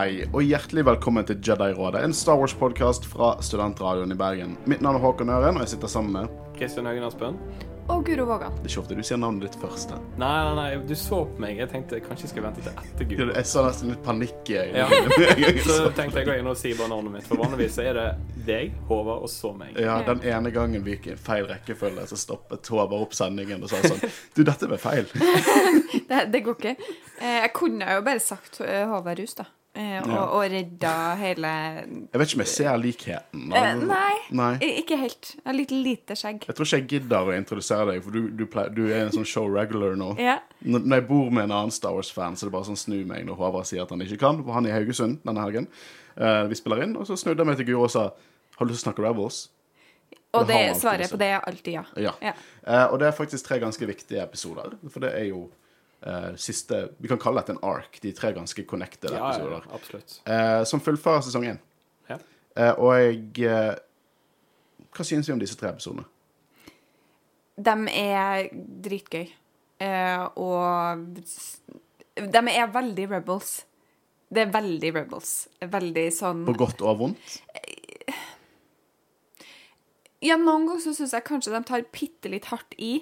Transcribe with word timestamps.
Hei, 0.00 0.22
og 0.32 0.40
hjertelig 0.40 0.86
velkommen 0.88 1.26
til 1.28 1.36
Jedi-rådet, 1.44 2.00
en 2.06 2.14
Star 2.16 2.38
Wars-podkast 2.40 3.04
fra 3.04 3.34
Studentradioen 3.44 4.14
i 4.14 4.16
Bergen. 4.16 4.54
Mitt 4.64 4.80
navn 4.80 4.96
er 4.96 5.02
Håkon 5.04 5.28
Øren, 5.28 5.58
og 5.58 5.66
jeg 5.66 5.74
sitter 5.74 5.90
sammen 5.92 6.14
med 6.14 6.54
Kristian 6.56 6.86
Haugen 6.88 7.04
Aspen? 7.04 7.36
Og 7.92 8.06
Guro 8.06 8.24
Våga. 8.24 8.48
Det 8.62 8.62
er 8.62 8.70
ikke 8.70 8.80
ofte 8.80 8.96
du 8.96 9.02
sier 9.04 9.20
navnet 9.20 9.44
ditt 9.44 9.58
først. 9.60 9.92
Nei, 10.16 10.30
nei, 10.46 10.54
nei, 10.56 10.86
du 10.88 10.94
så 10.96 11.18
på 11.28 11.42
meg. 11.44 11.58
Jeg 11.60 11.68
tenkte 11.74 12.00
kanskje 12.00 12.28
jeg 12.28 12.32
skal 12.32 12.46
vente 12.46 12.64
til 12.64 12.80
etter 12.80 13.10
Gud. 13.10 13.34
Jeg 13.34 13.50
sa 13.50 13.66
nesten 13.66 13.92
litt 13.92 14.00
panikk 14.06 14.52
i 14.54 14.56
Ja. 14.78 14.86
øynene. 14.88 15.66
Så 15.68 15.92
tenkte 15.98 16.22
jeg 16.22 16.28
å 16.28 16.30
gå 16.30 16.38
inn 16.38 16.50
og 16.54 16.56
si 16.62 16.72
bare 16.80 16.92
navnet 16.94 17.18
mitt. 17.18 17.28
For 17.28 17.42
vanligvis 17.44 17.76
så 17.76 17.84
er 17.90 18.00
det 18.00 18.08
deg, 18.48 18.72
Håvard, 18.88 19.26
og 19.26 19.28
så 19.28 19.52
meg. 19.52 19.76
Ja, 19.76 20.00
Den 20.06 20.22
ene 20.24 20.54
gangen 20.54 20.86
vi 20.86 20.96
gikk 20.96 21.10
i 21.12 21.18
feil 21.20 21.44
rekkefølge, 21.50 22.06
så 22.08 22.16
stoppet 22.16 22.72
Håvard 22.72 23.04
opp 23.10 23.12
sendingen 23.20 23.68
og 23.68 23.68
sa 23.74 23.82
sånn 23.84 24.00
Du, 24.38 24.44
dette 24.48 24.70
ble 24.70 24.80
feil. 24.80 25.04
Det, 26.10 26.24
det 26.32 26.40
går 26.46 26.56
ikke. 26.56 26.76
Eh, 27.20 27.40
jeg 27.42 27.52
kunne 27.54 27.86
jo 27.98 28.00
bare 28.06 28.22
sagt 28.22 28.62
eh, 28.64 28.86
Håvard 28.88 29.18
Rus, 29.20 29.34
da. 29.38 29.44
Eh, 29.72 30.00
og, 30.02 30.08
Ja. 30.10 30.22
og 30.34 30.42
redda 30.50 30.92
hele 31.14 31.50
Jeg 32.10 32.18
vet 32.18 32.26
ikke 32.28 32.38
om 32.40 32.42
jeg 32.42 32.48
ser 32.50 32.76
likheten. 32.82 33.52
eh, 33.54 33.74
Nei, 33.76 34.14
Nei. 34.32 34.58
ikke 34.58 34.96
helt. 34.98 35.36
Jeg 35.36 35.44
har 35.46 35.54
litt 35.54 35.70
lite 35.70 36.16
skjegg. 36.18 36.44
Jeg 36.48 36.56
tror 36.56 36.66
ikke 36.66 36.80
jeg 36.80 36.88
gidder 36.88 37.28
å 37.30 37.36
introdusere 37.36 37.92
deg, 37.92 38.02
for 38.02 38.10
du, 38.10 38.30
du, 38.30 38.46
pleier, 38.46 38.74
du 38.74 38.88
er 38.88 39.04
en 39.06 39.12
sånn 39.12 39.24
show 39.26 39.46
regular 39.46 39.94
nå. 39.94 40.18
Ja. 40.18 40.40
Når 40.64 40.80
når 40.86 40.96
jeg 40.96 41.06
bor 41.08 41.30
med 41.30 41.44
en 41.44 41.52
annen 41.52 41.70
Star 41.70 41.92
Wars-fan, 41.94 42.34
så 42.34 42.46
det 42.46 42.50
er 42.50 42.58
bare 42.58 42.66
sånn 42.66 42.76
snu 42.82 43.04
meg 43.06 43.24
når 43.26 43.36
Håvard 43.36 43.66
sier 43.70 43.82
at 43.82 43.90
han 43.90 44.00
ikke 44.00 44.18
kan. 44.18 44.42
For 44.42 44.52
han 44.52 44.66
er 44.66 44.70
i 44.70 44.78
Haugesund 44.84 45.20
denne 45.24 45.40
helgen. 45.46 45.68
Eh, 46.18 46.46
vi 46.50 46.54
spiller 46.58 46.82
inn, 46.82 46.96
og 46.96 47.06
så 47.06 47.14
snudde 47.16 47.38
jeg 47.38 47.46
meg 47.46 47.56
til 47.56 47.66
Guro 47.66 47.84
og 47.84 47.90
sa 47.90 48.10
Har 48.58 48.66
du 48.66 48.72
lyst 48.72 48.82
til 48.84 48.90
å 48.90 48.94
snakke 48.94 49.06
Rebels? 49.08 49.48
Og 50.34 50.46
Det 50.46 50.54
det, 50.54 50.76
svaret 50.80 51.10
på 51.10 51.16
det 51.18 51.26
er 51.26 51.40
alltid 51.46 51.72
ja. 51.72 51.82
Ja. 51.96 52.12
Ja. 52.22 52.32
Uh, 52.66 52.92
og 52.92 52.98
det 53.00 53.06
er 53.08 53.12
faktisk 53.12 53.44
tre 53.46 53.58
ganske 53.58 53.86
viktige 53.86 54.22
episoder. 54.22 54.76
For 54.90 55.00
det 55.00 55.14
er 55.14 55.24
jo 55.30 55.48
eh, 56.06 56.30
siste 56.36 56.90
Vi 56.98 57.08
kan 57.08 57.18
kalle 57.18 57.42
dette 57.42 57.56
en 57.56 57.64
ark. 57.66 57.98
De 58.02 58.12
tre 58.16 58.32
ganske 58.36 58.64
connected 58.66 59.10
Ja, 59.10 59.18
ja, 59.18 59.32
episoder. 59.34 59.66
absolutt. 59.74 60.20
Uh, 60.28 60.64
som 60.64 60.80
fullfører 60.80 61.20
sesong 61.26 61.44
én. 61.52 61.60
Ja. 62.08 62.18
Uh, 62.56 62.72
og 62.78 62.94
jeg 63.00 63.78
Hva 64.90 65.04
synes 65.06 65.28
vi 65.28 65.32
om 65.32 65.42
disse 65.42 65.56
tre 65.56 65.70
episodene? 65.70 66.06
De 67.60 67.76
er 67.92 68.48
dritgøy. 68.54 69.28
Eh, 69.80 70.24
og 70.36 71.04
de 72.20 72.40
er 72.52 72.72
veldig 72.72 73.06
rebels. 73.14 73.52
Det 74.30 74.44
er 74.44 74.52
veldig 74.54 74.90
rebels. 74.94 75.30
Veldig 75.60 76.06
sånn 76.14 76.44
På 76.46 76.54
godt 76.58 76.84
og 76.84 76.98
vondt? 77.00 77.38
Ja, 80.20 80.36
noen 80.36 80.66
ganger 80.68 80.82
så 80.84 80.92
syns 80.92 81.14
jeg 81.16 81.24
kanskje 81.24 81.54
de 81.54 81.62
tar 81.64 81.86
bitte 81.94 82.28
litt 82.32 82.50
hardt 82.52 82.76
i 82.76 82.98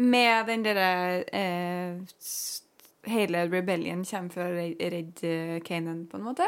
med 0.00 0.48
den 0.50 0.64
derre 0.66 0.90
eh, 1.36 2.00
Hele 3.08 3.46
rebellion 3.48 4.02
kommer 4.04 4.32
for 4.34 4.44
å 4.44 4.64
redde 4.92 5.60
Kanan, 5.64 6.02
på 6.10 6.18
en 6.18 6.24
måte. 6.26 6.46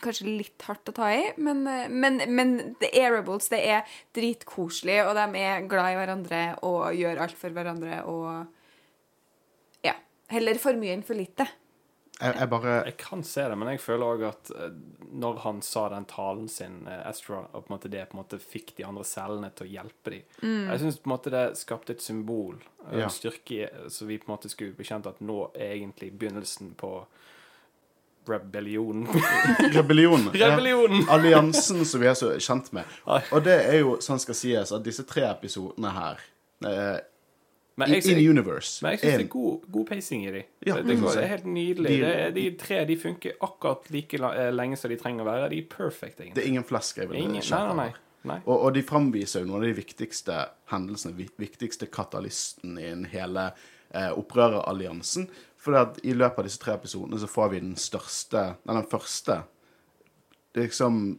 Kanskje 0.00 0.30
litt 0.30 0.64
hardt 0.64 0.88
å 0.88 0.94
ta 0.96 1.10
i, 1.12 1.26
men, 1.36 1.60
eh, 1.68 1.90
men, 1.92 2.22
men 2.32 2.54
det 2.80 2.88
er 2.96 3.12
rebels. 3.12 3.50
Det 3.52 3.60
er 3.60 3.84
dritkoselig, 4.16 5.02
og 5.04 5.12
de 5.18 5.42
er 5.42 5.66
glad 5.68 5.92
i 5.92 5.98
hverandre 5.98 6.40
og 6.64 6.96
gjør 6.96 7.20
alt 7.26 7.36
for 7.36 7.56
hverandre 7.56 8.00
og 8.08 8.30
Ja. 9.84 9.92
Heller 10.32 10.56
for 10.62 10.72
mye 10.80 10.96
enn 10.96 11.04
for 11.04 11.20
lite. 11.20 11.44
Jeg, 12.20 12.34
jeg 12.36 12.48
bare 12.52 12.72
Jeg 12.84 12.96
kan 13.00 13.22
se 13.24 13.44
det, 13.48 13.56
men 13.58 13.68
jeg 13.72 13.80
føler 13.80 14.10
òg 14.14 14.24
at 14.28 14.50
eh, 14.52 14.74
når 15.22 15.38
han 15.44 15.62
sa 15.64 15.86
den 15.88 16.04
talen 16.10 16.48
sin, 16.52 16.82
eh, 16.86 17.00
Astra, 17.08 17.40
og 17.52 17.64
på 17.64 17.70
en 17.70 17.76
måte 17.78 17.90
det 17.92 18.02
på 18.10 18.16
en 18.18 18.22
måte 18.22 18.38
fikk 18.42 18.74
de 18.76 18.84
andre 18.84 19.04
cellene 19.08 19.50
til 19.56 19.66
å 19.66 19.70
hjelpe 19.72 20.12
dem 20.14 20.68
Jeg 20.70 20.82
syns 20.82 21.00
på 21.00 21.08
en 21.10 21.14
måte 21.16 21.32
det 21.32 21.44
skapte 21.58 21.96
et 21.96 22.04
symbol, 22.04 22.60
en 22.90 22.98
Ja. 23.04 23.08
styrke, 23.08 23.70
så 23.88 24.04
vi 24.06 24.18
på 24.20 24.28
en 24.28 24.34
måte 24.36 24.52
skulle 24.52 24.76
bekjente 24.76 25.08
at 25.08 25.20
nå 25.24 25.50
er 25.54 25.74
egentlig 25.78 26.12
begynnelsen 26.18 26.74
på 26.76 26.92
rebellionen. 28.28 29.06
Rebellionen. 29.74 30.28
Rebellion. 30.32 30.92
Ja, 31.06 31.12
Alliansen 31.14 31.84
som 31.88 32.00
vi 32.02 32.06
er 32.06 32.14
så 32.14 32.34
kjent 32.38 32.68
med. 32.76 32.84
Og 33.32 33.42
det 33.44 33.56
er 33.64 33.78
jo, 33.80 33.96
sånn 34.04 34.20
skal 34.22 34.36
sies, 34.38 34.72
at 34.76 34.84
disse 34.86 35.02
tre 35.08 35.24
episodene 35.30 35.90
her 35.96 36.20
eh, 36.68 36.98
Men 37.80 37.94
jeg, 37.94 38.04
In 38.12 38.20
universe 38.30 38.82
men 38.84 38.92
jeg 38.94 39.00
syns 39.00 39.16
det 39.18 39.24
er- 39.24 39.30
god, 39.32 39.64
god 39.76 39.86
pacing 39.88 40.26
i 40.26 40.30
de. 40.34 40.42
Ja, 40.66 40.76
det, 40.76 40.86
det, 40.90 40.96
går, 41.00 41.14
det 41.16 41.24
er 41.24 41.32
helt 41.34 41.46
nydelig. 41.46 41.88
De- 41.88 42.12
det 42.12 42.34
de 42.36 42.44
tre 42.60 42.84
de 42.88 42.96
funker 43.00 43.32
akkurat 43.40 43.90
like 43.94 44.20
eh, 44.20 44.50
lenge 44.52 44.76
som 44.78 44.90
de 44.92 44.96
trenger 45.00 45.24
å 45.24 45.30
være. 45.30 45.50
De 45.50 45.58
er 45.62 45.68
perfect, 45.72 46.18
Det 46.18 46.38
er 46.44 46.48
ingen 46.48 46.64
flask 46.64 46.96
jeg 47.00 47.08
vil 47.10 47.22
Ingen, 47.22 47.42
nei, 47.50 47.60
nei, 47.66 47.76
nei. 47.76 47.92
nei. 48.34 48.38
Og, 48.46 48.56
og 48.68 48.74
de 48.74 48.82
framviser 48.82 49.40
jo 49.40 49.46
noen 49.50 49.62
av 49.62 49.68
de 49.68 49.72
viktigste 49.80 50.40
hendelsene, 50.72 51.28
viktigste 51.38 51.86
katalysten 51.90 52.78
i 52.78 52.88
den 52.90 53.04
hele 53.12 53.52
eh, 53.94 54.10
opprøreralliansen. 54.12 55.28
For 55.60 55.76
at 55.76 55.98
i 56.04 56.12
løpet 56.16 56.38
av 56.38 56.44
disse 56.48 56.60
tre 56.62 56.72
episodene 56.78 57.18
så 57.20 57.26
får 57.28 57.50
vi 57.52 57.58
den 57.60 57.74
største 57.76 58.44
Nei, 58.64 58.74
den 58.78 58.86
første 58.88 59.42
Det 60.54 60.62
er 60.62 60.68
liksom 60.70 61.18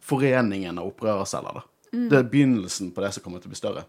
foreningen 0.00 0.78
av 0.78 0.86
opprørerceller, 0.92 1.58
da. 1.58 1.62
Det 1.92 2.18
er 2.18 2.26
begynnelsen 2.28 2.90
på 2.94 3.04
det 3.04 3.12
som 3.16 3.24
kommer 3.24 3.42
til 3.42 3.50
å 3.50 3.54
bli 3.54 3.60
større. 3.60 3.84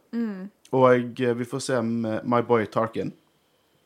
Og 0.75 1.21
eh, 1.21 1.33
vi 1.35 1.47
får 1.49 1.63
se 1.65 1.81
med 1.85 2.27
My 2.29 2.41
Boy 2.45 2.67
Tarkin, 2.71 3.11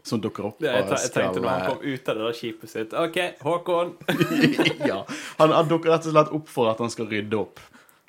som 0.03 0.21
dukker 0.21 0.49
opp. 0.51 0.63
Ja, 0.63 0.75
jeg, 0.81 0.89
jeg 0.91 1.13
tenkte 1.15 1.41
når 1.41 1.49
han 1.49 1.61
eh, 1.61 1.69
kom 1.71 1.85
ut 1.85 2.09
av 2.09 2.17
det 2.19 2.25
der 2.27 2.37
skipet 2.37 2.73
sitt 2.73 2.95
OK, 2.99 3.19
Håkon. 3.45 3.93
ja. 4.91 4.99
Han, 5.39 5.55
han 5.55 5.69
dukker 5.71 5.93
rett 5.93 6.09
og 6.09 6.15
slett 6.15 6.33
opp 6.39 6.51
for 6.51 6.71
at 6.73 6.83
han 6.83 6.91
skal 6.93 7.07
rydde 7.11 7.39
opp. 7.39 7.61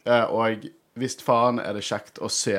Eh, 0.05 0.25
og 0.27 0.67
visst 0.99 1.23
faen 1.25 1.63
er 1.63 1.77
det 1.77 1.85
kjekt 1.87 2.19
å 2.23 2.31
se 2.33 2.59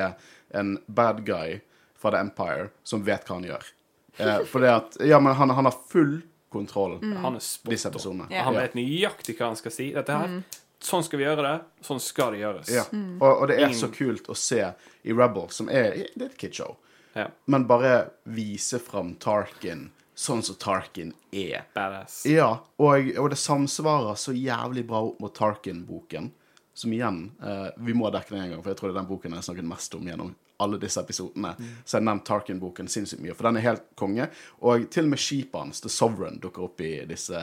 en 0.56 0.76
bad 0.86 1.22
guy 1.26 1.60
fra 2.00 2.14
The 2.14 2.22
Empire 2.24 2.70
som 2.86 3.04
vet 3.04 3.28
hva 3.28 3.38
han 3.38 3.50
gjør. 3.50 3.68
Eh, 4.16 4.40
for 4.48 4.64
det 4.64 4.72
at 4.72 4.96
Ja, 5.04 5.20
men 5.20 5.36
han, 5.36 5.52
han 5.52 5.68
har 5.68 5.76
full 5.90 6.22
kontroll 6.52 6.98
Han 7.20 7.36
er 7.36 7.42
spot 7.44 8.06
on. 8.06 8.22
Ja. 8.30 8.46
Han 8.46 8.56
vet 8.56 8.76
nøyaktig 8.78 9.36
hva 9.36 9.50
han 9.50 9.58
skal 9.60 9.74
si. 9.74 9.90
Dette 9.92 10.16
her, 10.16 10.38
Sånn 10.80 11.02
skal 11.02 11.18
vi 11.18 11.24
gjøre 11.24 11.42
det. 11.42 11.54
Sånn 11.86 12.00
skal 12.00 12.32
det 12.32 12.40
gjøres. 12.42 12.68
Ja. 12.70 12.82
Og, 12.92 13.30
og 13.42 13.46
det 13.48 13.56
er 13.56 13.66
Ingen- 13.68 13.78
så 13.80 13.88
kult 13.94 14.26
å 14.28 14.36
se 14.36 14.60
i 15.04 15.12
Rebel, 15.12 15.48
som 15.50 15.68
er 15.68 15.90
Det 16.14 16.22
er 16.22 16.26
et 16.26 16.36
kidshow, 16.38 16.76
Ja. 17.16 17.28
men 17.46 17.64
bare 17.66 18.10
vise 18.26 18.78
fram 18.78 19.14
Tarkin 19.16 19.90
sånn 20.16 20.42
som 20.44 20.56
Tarkin 20.56 21.12
er. 21.32 21.64
Badass. 21.74 22.24
Ja, 22.26 22.58
og, 22.78 23.10
og 23.18 23.30
det 23.30 23.38
samsvarer 23.38 24.14
så 24.16 24.32
jævlig 24.36 24.86
bra 24.86 25.02
opp 25.04 25.20
mot 25.20 25.34
Tarkin-boken. 25.34 26.30
Som 26.74 26.92
igjen 26.92 27.30
eh, 27.42 27.70
Vi 27.78 27.92
må 27.96 28.10
dekke 28.12 28.30
den 28.34 28.42
en 28.44 28.50
gang, 28.50 28.62
for 28.62 28.70
jeg 28.70 28.76
tror 28.78 28.88
det 28.92 28.96
er 28.96 29.00
den 29.00 29.08
boken 29.08 29.30
jeg 29.32 29.38
har 29.40 29.46
snakket 29.48 29.64
mest 29.68 29.94
om 29.96 30.04
gjennom 30.06 30.34
alle 30.60 30.78
disse 30.80 31.00
episodene. 31.00 31.54
Så 31.84 31.96
jeg 31.96 32.00
har 32.00 32.06
nevnt 32.08 32.24
Tarkin-boken 32.28 32.88
sinnssykt 32.88 33.22
mye, 33.22 33.34
for 33.36 33.48
den 33.48 33.56
er 33.60 33.66
helt 33.66 33.82
konge. 33.98 34.28
Og 34.64 34.86
til 34.90 35.04
og 35.04 35.10
med 35.12 35.18
skipet 35.20 35.60
hans, 35.60 35.80
The 35.84 35.90
Sovereign, 35.92 36.38
dukker 36.42 36.64
opp 36.64 36.80
i 36.80 36.92
disse, 37.08 37.40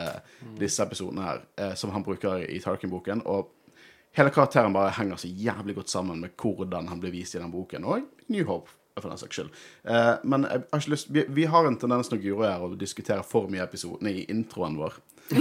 disse 0.58 0.82
episodene 0.82 1.22
her, 1.28 1.42
eh, 1.58 1.74
som 1.78 1.90
han 1.94 2.02
bruker 2.06 2.42
i 2.48 2.58
Tarkin-boken. 2.64 3.22
Og 3.30 3.50
hele 4.18 4.30
karakteren 4.34 4.74
bare 4.74 4.90
henger 4.98 5.16
så 5.22 5.28
jævlig 5.30 5.74
godt 5.78 5.90
sammen 5.90 6.20
med 6.20 6.34
hvordan 6.40 6.88
han 6.88 7.00
blir 7.02 7.14
vist 7.14 7.34
i 7.34 7.38
den 7.42 7.52
boken. 7.54 7.84
Og 7.84 8.02
New 8.28 8.44
Hope, 8.46 8.70
for 8.98 9.08
den 9.10 9.18
saks 9.18 9.34
skyld. 9.40 9.50
Eh, 9.90 10.12
men 10.24 10.44
jeg 10.50 10.62
har 10.72 10.80
ikke 10.80 10.90
lyst 10.94 11.08
vi, 11.10 11.24
vi 11.28 11.44
har 11.50 11.66
en 11.66 11.76
tendens 11.78 12.10
når 12.12 12.20
Guro 12.22 12.44
er 12.46 12.62
å 12.62 12.74
diskutere 12.78 13.22
for 13.26 13.48
mye 13.50 13.64
episodene 13.66 14.12
i 14.14 14.26
introen 14.30 14.76
vår. 14.78 14.98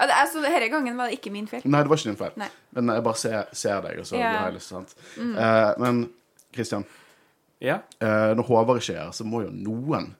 Ja, 0.00 0.06
det, 0.06 0.12
altså, 0.16 0.40
Denne 0.40 0.68
gangen 0.72 0.96
var 0.96 1.08
det 1.10 1.18
ikke 1.18 1.30
min 1.32 1.46
feil. 1.48 1.62
Nei, 1.64 1.80
det 1.84 1.90
var 1.90 1.98
ikke 2.00 2.10
din 2.10 2.18
feil. 2.20 2.32
Nei. 2.40 2.46
Men 2.76 2.92
jeg 2.94 3.04
bare 3.04 3.18
ser, 3.20 3.48
ser 3.56 3.80
deg, 3.84 3.98
og 4.00 4.06
så 4.08 4.16
Ja. 4.16 4.30
har 4.38 4.46
jeg 4.50 4.54
lyst. 4.58 4.70
Sant? 4.72 4.94
Eh, 5.18 5.72
men 5.82 5.98
Kristian, 6.52 6.84
Ja. 7.60 7.80
eh, 8.00 8.34
når 8.36 8.46
Håvard 8.48 8.80
ikke 8.80 8.94
er 8.96 9.04
her, 9.04 9.12
så 9.12 9.24
må 9.24 9.42
jo 9.44 9.50
noen 9.52 10.14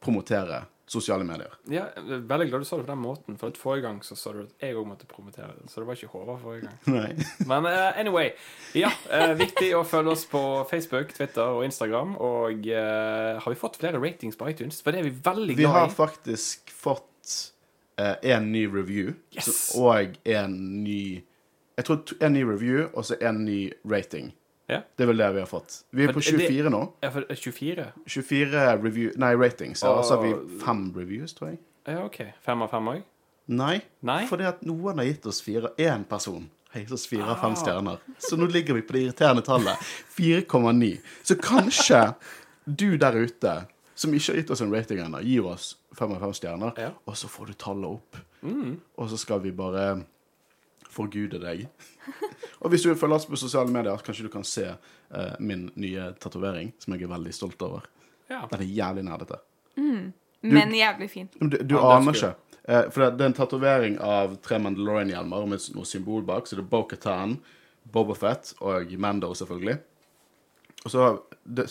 promotere 0.00 0.64
sosiale 0.90 1.22
medier. 1.22 1.52
ja, 1.70 1.84
jeg 1.94 2.10
er 2.16 2.22
veldig 2.26 2.48
glad 2.50 2.62
du 2.62 2.64
sa 2.66 2.76
det 2.80 2.86
på 2.86 2.90
den 2.90 3.02
måten, 3.04 3.36
for 3.38 3.52
at 3.52 3.58
forrige 3.60 3.82
gang 3.84 4.00
så 4.02 4.16
sa 4.18 4.32
du 4.34 4.40
at 4.42 4.54
jeg 4.64 4.74
òg 4.74 4.88
måtte 4.88 5.06
promotere 5.06 5.52
det. 5.54 5.68
Så 5.70 5.78
det 5.78 5.86
var 5.86 5.94
ikke 5.94 6.08
Håvard 6.10 6.40
forrige 6.42 6.66
gang. 6.66 6.78
Nei. 6.96 7.26
Men 7.46 7.68
uh, 7.68 7.92
anyway. 8.00 8.32
Ja, 8.74 8.90
uh, 9.06 9.34
viktig 9.38 9.68
å 9.78 9.84
følge 9.86 10.10
oss 10.16 10.24
på 10.26 10.40
Facebook, 10.70 11.12
Twitter 11.14 11.46
og 11.46 11.62
Instagram. 11.68 12.16
Og 12.18 12.66
uh, 12.66 13.38
har 13.38 13.54
vi 13.54 13.60
fått 13.60 13.78
flere 13.78 14.00
ratings 14.02 14.34
på 14.40 14.48
iTunes? 14.50 14.80
For 14.82 14.90
det 14.90 15.04
er 15.04 15.06
vi 15.12 15.14
veldig 15.14 15.54
glad 15.54 15.60
i. 15.60 15.62
Vi 15.62 15.70
har 15.78 15.94
faktisk 15.94 16.70
fått 16.74 17.06
en 18.00 18.46
ny 18.50 18.64
review 18.66 19.12
Yes! 19.36 19.74
og 19.76 20.14
en 20.24 20.54
ny 20.82 21.20
Jeg 21.76 21.84
tror 21.84 22.14
en 22.24 22.32
ny 22.32 22.42
review 22.48 22.86
og 22.96 23.04
så 23.04 23.18
en 23.20 23.44
ny 23.44 23.70
rating. 23.84 24.32
Ja. 24.70 24.80
Det 24.96 25.02
er 25.04 25.08
vel 25.10 25.16
det 25.18 25.28
vi 25.34 25.40
har 25.42 25.48
fått. 25.50 25.80
Vi 25.92 26.04
er 26.04 26.12
For 26.12 26.20
på 26.20 26.22
det- 26.38 26.46
24 26.48 26.70
nå. 26.70 26.82
Ja, 27.02 27.10
for 27.10 27.24
er 27.28 27.34
24? 27.34 27.86
24 28.06 28.64
review, 28.84 29.10
nei, 29.18 29.32
ratings. 29.34 29.82
Ja, 29.82 29.88
og 29.98 30.04
så 30.06 30.16
har 30.16 30.22
vi 30.28 30.58
fem 30.62 30.92
reviews, 30.94 31.34
tror 31.34 31.50
jeg. 31.50 31.58
Ja, 31.88 32.04
OK. 32.04 32.20
Fem 32.44 32.62
av 32.62 32.70
fem 32.70 32.86
òg? 32.92 33.02
Nei, 33.48 33.80
Nei? 34.06 34.26
fordi 34.30 34.46
at 34.46 34.60
noen 34.62 34.98
har 34.98 35.04
gitt 35.08 35.26
oss 35.26 35.40
fire 35.42 35.72
Én 35.76 36.04
person 36.08 36.48
har 36.70 36.80
gitt 36.84 36.92
oss 36.92 37.06
fire 37.10 37.24
av 37.26 37.40
fem 37.40 37.50
Ah. 37.50 37.54
stjerner. 37.56 37.98
Så 38.20 38.36
nå 38.38 38.46
ligger 38.46 38.74
vi 38.74 38.82
på 38.82 38.92
det 38.92 39.02
irriterende 39.08 39.42
tallet 39.44 39.76
4,9. 40.14 41.00
Så 41.24 41.34
kanskje 41.40 42.14
du 42.66 42.96
der 42.96 43.12
ute 43.26 43.66
som 43.96 44.12
ikke 44.14 44.32
har 44.32 44.36
gitt 44.40 44.50
oss 44.54 44.60
en 44.62 44.70
rating 44.72 44.98
ennå, 45.02 45.20
gir 45.24 45.44
oss 45.50 45.76
fem 45.98 46.12
av 46.12 46.20
fem 46.20 46.32
stjerner, 46.32 46.78
Ja. 46.78 46.90
og 47.06 47.14
så 47.16 47.26
får 47.28 47.46
du 47.48 47.52
tallet 47.54 47.90
opp. 47.90 48.16
Og 48.98 49.08
så 49.10 49.18
skal 49.18 49.40
vi 49.40 49.50
bare 49.50 50.04
forgude 50.90 51.40
deg. 51.42 51.66
Og 52.62 52.72
hvis 52.72 52.84
du 52.84 52.90
vil 52.90 52.98
følge 53.00 53.20
oss 53.20 53.28
på 53.30 53.38
sosiale 53.40 53.72
medier, 53.72 54.04
kanskje 54.04 54.26
du 54.26 54.32
kan 54.32 54.46
se 54.46 54.66
eh, 54.68 55.34
min 55.38 55.68
nye 55.80 56.10
tatovering, 56.20 56.72
som 56.82 56.94
jeg 56.96 57.06
er 57.06 57.14
veldig 57.14 57.34
stolt 57.36 57.62
over. 57.66 57.86
Ja. 58.30 58.44
Den 58.50 58.64
er 58.64 58.68
jævlig 58.68 59.06
nerdete. 59.06 59.40
Men 60.40 60.74
jævlig 60.74 61.10
fin. 61.10 61.28
Du, 61.40 61.56
du 61.56 61.74
Ja, 61.76 61.80
er 61.80 61.96
aner 61.98 62.16
ikke. 62.16 62.34
Eh, 62.64 62.86
for 62.90 63.04
det, 63.04 63.10
det 63.18 63.24
er 63.24 63.30
en 63.32 63.38
tatovering 63.38 63.98
av 64.04 64.36
tre 64.44 64.60
Mandalorian-hjelmer 64.62 65.48
med 65.50 65.70
noe 65.76 65.88
symbol 65.88 66.24
bak. 66.26 66.48
Så 66.48 66.58
det 66.58 66.64
er 66.64 66.70
Bo-Katan, 66.72 67.38
Bobafett 67.90 68.54
og 68.60 68.92
Mando, 69.00 69.32
selvfølgelig. 69.36 69.78
Og 70.84 70.90
så 70.90 71.06
det, 71.44 71.66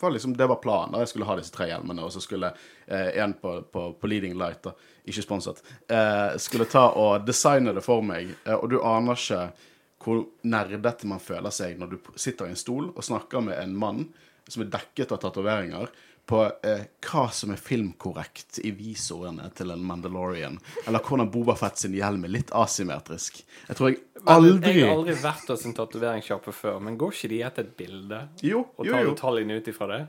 var 0.00 0.10
liksom, 0.10 0.36
det 0.36 0.46
var 0.46 0.56
planen. 0.62 0.98
Jeg 1.00 1.08
skulle 1.08 1.28
ha 1.28 1.36
disse 1.36 1.52
tre 1.52 1.68
hjelmene, 1.68 2.04
og 2.04 2.12
så 2.14 2.22
skulle 2.24 2.52
eh, 2.86 3.18
en 3.20 3.34
på, 3.36 3.58
på, 3.72 3.86
på 4.00 4.10
Leading 4.10 4.36
Light, 4.38 4.62
da, 4.64 4.72
ikke 5.04 5.24
sponset, 5.24 5.62
eh, 5.92 6.36
skulle 6.40 6.68
ta 6.70 6.88
og 6.96 7.26
designe 7.26 7.74
det 7.76 7.84
for 7.84 8.04
meg. 8.04 8.32
Eh, 8.46 8.56
og 8.56 8.70
du 8.72 8.78
aner 8.80 9.18
ikke 9.18 9.42
hvor 10.06 10.22
nerdete 10.46 11.08
man 11.10 11.18
føler 11.22 11.50
seg 11.50 11.80
når 11.80 11.94
du 11.94 12.10
sitter 12.20 12.46
i 12.46 12.54
en 12.54 12.60
stol 12.60 12.92
og 12.92 13.04
snakker 13.04 13.42
med 13.42 13.58
en 13.58 13.72
mann 13.74 14.04
som 14.46 14.62
er 14.62 14.70
dekket 14.70 15.10
av 15.10 15.18
tatoveringer, 15.24 15.90
på 16.26 16.42
eh, 16.66 16.86
hva 17.06 17.28
som 17.30 17.52
er 17.54 17.60
filmkorrekt 17.62 18.58
i 18.66 18.72
visordene 18.74 19.46
til 19.54 19.70
en 19.70 19.84
Mandalorian. 19.86 20.58
Eller 20.86 21.04
hvordan 21.04 21.30
Boba 21.30 21.54
Fett 21.58 21.78
sin 21.78 21.94
hjelm 21.94 22.26
er 22.26 22.34
litt 22.34 22.50
asymmetrisk. 22.54 23.44
Jeg 23.68 23.78
tror 23.78 23.92
jeg 23.92 24.00
aldri 24.26 24.72
Jeg 24.74 24.88
har 24.88 24.96
aldri 24.96 25.16
vært 25.22 25.52
hos 25.52 25.64
en 25.68 25.76
tatoveringssjappe 25.76 26.54
før, 26.56 26.80
men 26.82 26.98
går 26.98 27.14
ikke 27.14 27.30
de 27.30 27.42
etter 27.46 27.66
et 27.68 27.76
bilde 27.78 28.22
Jo, 28.42 28.64
og 28.74 28.88
jo, 28.88 28.96
tar 28.96 29.10
detaljene 29.12 29.60
ut 29.60 29.70
ifra 29.70 29.90
det? 29.92 30.00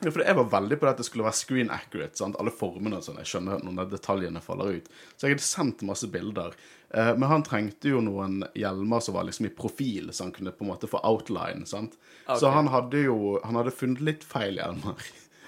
Ja, 0.00 0.10
for 0.10 0.20
Jeg 0.24 0.36
var 0.36 0.48
veldig 0.52 0.78
på 0.78 0.86
det 0.86 0.94
at 0.94 0.98
det 1.00 1.06
skulle 1.08 1.24
være 1.24 1.38
screen 1.38 1.70
accurate. 1.72 2.16
sant? 2.16 2.36
Alle 2.40 2.52
formene 2.52 2.98
og 2.98 3.04
sånn. 3.04 3.20
Jeg 3.22 3.30
skjønner 3.30 3.62
når 3.64 3.76
de 3.78 3.96
detaljene 3.96 4.42
faller 4.44 4.80
ut. 4.80 4.90
Så 5.16 5.26
jeg 5.26 5.36
hadde 5.36 5.46
sendt 5.46 5.84
masse 5.88 6.08
bilder. 6.12 6.56
Eh, 6.90 7.12
men 7.16 7.28
han 7.30 7.44
trengte 7.46 7.92
jo 7.94 8.02
noen 8.04 8.42
hjelmer 8.56 9.00
som 9.04 9.16
var 9.16 9.24
liksom 9.28 9.48
i 9.48 9.54
profil, 9.56 10.12
så 10.12 10.26
han 10.26 10.34
kunne 10.36 10.52
på 10.52 10.66
en 10.66 10.72
måte 10.74 10.90
få 10.90 11.00
outline. 11.00 11.64
sant? 11.68 11.96
Så 12.26 12.52
han 12.52 12.68
hadde 12.72 13.06
jo 13.06 13.38
han 13.44 13.56
hadde 13.56 13.72
funnet 13.72 14.04
litt 14.04 14.26
feil 14.26 14.60
hjelmer. 14.60 15.00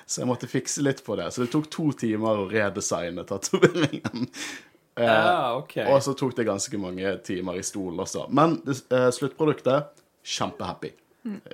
Så 0.08 0.22
jeg 0.22 0.28
måtte 0.30 0.48
fikse 0.48 0.80
litt 0.82 1.02
på 1.04 1.16
det. 1.20 1.26
Så 1.34 1.42
det 1.44 1.50
tok 1.52 1.66
to 1.70 1.90
timer 1.92 2.40
å 2.44 2.48
redesigne 2.50 3.24
tatoveringen. 3.28 4.28
Eh, 4.98 5.04
Ja, 5.06 5.52
OK. 5.54 5.76
Og 5.92 6.00
så 6.02 6.10
tok 6.18 6.32
det 6.34 6.42
ganske 6.48 6.74
mange 6.82 7.12
timer 7.22 7.54
i 7.54 7.62
stolen 7.62 8.00
også. 8.02 8.24
Men 8.34 8.56
det, 8.66 8.80
eh, 8.90 9.04
sluttproduktet 9.14 9.92
kjempehappy. 10.26 10.90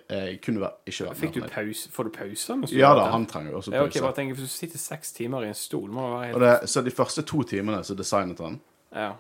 Jeg 0.09 0.39
kunne 0.41 0.71
ikke 0.89 1.05
vært 1.11 1.19
Fikk 1.21 1.35
du 1.35 1.41
pause? 1.53 1.91
Får 1.93 2.09
du 2.09 2.11
pause? 2.15 2.57
Ja 2.73 2.95
da, 2.97 3.05
han 3.13 3.27
trenger 3.29 3.51
jo 3.53 3.59
også 3.59 3.75
Ja, 3.75 3.83
pause. 3.85 4.01
bare 4.01 4.17
tenk, 4.17 4.33
Hvis 4.39 4.49
du 4.49 4.55
sitter 4.55 4.79
seks 4.81 5.13
timer 5.13 5.45
i 5.45 5.49
en 5.53 5.59
stol, 5.61 5.91
må 5.93 6.07
det 6.07 6.15
være 6.15 6.31
helt 6.31 6.41
det, 6.63 6.71
så 6.73 6.85
de 6.87 6.91
første 6.97 7.23
to 7.29 7.43
timene 7.43 7.83
så 7.85 7.95
designet 7.99 8.39
han, 8.41 8.61
Ja. 8.95 9.11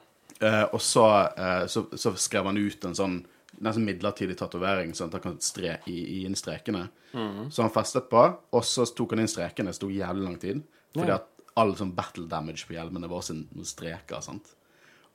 eh, 0.40 0.64
og 0.72 0.80
så, 0.80 1.04
eh, 1.36 1.66
så, 1.66 1.84
så 1.92 2.14
skrev 2.16 2.44
han 2.48 2.56
ut 2.56 2.84
en 2.88 2.94
sånn 2.94 3.18
nesten 3.60 3.84
midlertidig 3.86 4.36
tatovering, 4.40 4.94
sånn 4.94 5.08
at 5.12 5.18
han 5.18 5.22
kan 5.22 5.40
stre 5.40 5.78
i, 5.86 5.94
i 5.94 6.24
inn 6.26 6.34
strekene. 6.34 6.88
Så 7.14 7.62
han 7.62 7.70
festet 7.70 8.08
på, 8.10 8.22
og 8.52 8.64
så 8.66 8.86
tok 8.90 9.12
han 9.14 9.20
inn 9.22 9.28
strekene. 9.30 9.70
Det 9.70 9.76
sto 9.78 9.88
jævlig 9.92 10.24
lang 10.24 10.38
tid. 10.42 10.62
Fordi 10.94 11.08
Ja. 11.08 11.14
at 11.16 11.28
all 11.56 11.74
sånn 11.78 11.94
battle 11.94 12.26
damage 12.26 12.66
på 12.66 12.74
hjelmene 12.74 13.08
var 13.08 13.22
sin 13.22 13.48
noen 13.54 13.64
streker. 13.66 14.20
sant? 14.20 14.54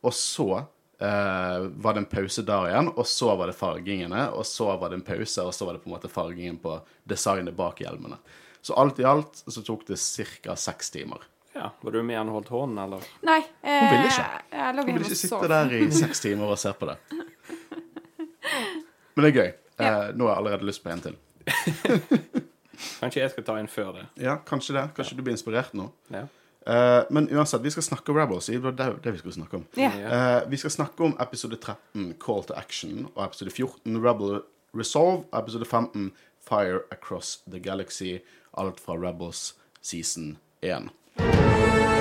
Og 0.03 0.13
så 0.15 0.65
eh, 1.01 1.67
var 1.79 1.93
det 1.93 1.97
en 2.05 2.05
pause 2.11 2.43
der 2.45 2.69
igjen, 2.69 2.87
og 2.95 3.05
så 3.05 3.35
var 3.37 3.47
det 3.47 3.55
fargingene, 3.55 4.29
og 4.35 4.45
så 4.45 4.77
var 4.79 4.89
det 4.89 4.99
en 4.99 5.07
pause, 5.07 5.43
og 5.43 5.53
så 5.53 5.65
var 5.65 5.73
det 5.73 5.83
på 5.83 5.89
en 5.89 5.95
måte 5.97 6.09
fargingen 6.11 6.57
på 6.59 6.81
designet 7.07 7.55
bak 7.55 7.79
hjelmene. 7.83 8.17
Så 8.61 8.75
alt 8.75 8.99
i 8.99 9.03
alt 9.07 9.43
så 9.47 9.61
tok 9.63 9.85
det 9.87 9.97
ca. 10.43 10.55
seks 10.55 10.89
timer. 10.91 11.19
ja. 11.55 11.69
Var 11.81 11.91
du 11.91 12.03
med 12.03 12.17
han 12.17 12.27
holdt 12.29 12.47
hånden, 12.51 12.77
eller? 12.83 13.03
Nei. 13.23 13.39
Eh, 13.63 13.79
Hun 13.79 13.89
ville 13.91 14.07
ikke. 14.07 14.25
Jeg 14.51 14.59
ville 14.59 14.83
Kan 14.83 14.93
hjemme 14.93 15.05
ikke 15.07 15.15
sitte 15.15 15.47
der 15.47 15.73
i 15.73 15.91
seks 15.91 16.19
timer 16.19 16.51
og 16.51 16.57
se 16.59 16.71
på 16.73 16.85
det? 16.91 16.97
Men 19.15 19.25
det 19.25 19.31
er 19.31 19.37
gøy. 19.37 19.51
Ja. 19.79 19.89
Eh, 19.89 20.11
nå 20.15 20.27
har 20.27 20.35
jeg 20.35 20.43
allerede 20.43 20.67
lyst 20.69 20.83
på 20.83 20.91
en 20.93 21.03
til. 21.03 21.17
Kanskje 23.01 23.23
jeg 23.23 23.31
skal 23.33 23.47
ta 23.47 23.55
en 23.59 23.67
før 23.71 23.93
det. 23.97 24.05
Ja, 24.23 24.37
kanskje 24.47 24.75
det. 24.77 24.85
Kanskje 24.95 25.17
du 25.17 25.23
blir 25.23 25.35
inspirert 25.35 25.73
nå. 25.75 25.89
Ja. 26.13 26.25
Eh, 26.69 27.03
men 27.09 27.27
uansett, 27.31 27.61
vi 27.61 27.71
skal 27.71 27.83
snakke 27.83 28.11
om 28.11 28.17
Rebels. 28.17 28.45
Det 28.45 28.61
var 28.63 28.71
det, 28.71 28.87
det 29.03 29.13
vi 29.13 29.17
skulle 29.17 29.33
snakke 29.33 29.59
om. 29.59 29.65
Ja. 29.79 29.91
Eh, 29.91 30.49
vi 30.49 30.57
skal 30.57 30.71
snakke 30.71 31.03
om 31.03 31.15
episode 31.19 31.55
13, 31.59 32.13
Call 32.23 32.43
to 32.47 32.53
Action, 32.53 33.07
og 33.15 33.25
episode 33.25 33.51
14, 33.51 33.99
Rebel 34.05 34.41
Resolve, 34.77 35.23
og 35.31 35.39
episode 35.39 35.65
15, 35.65 36.11
Fire 36.49 36.79
Across 36.91 37.41
the 37.51 37.59
Galaxy. 37.59 38.17
Alt 38.57 38.79
fra 38.79 38.93
Rebels 38.93 39.55
season 39.81 40.37
1. 40.61 41.98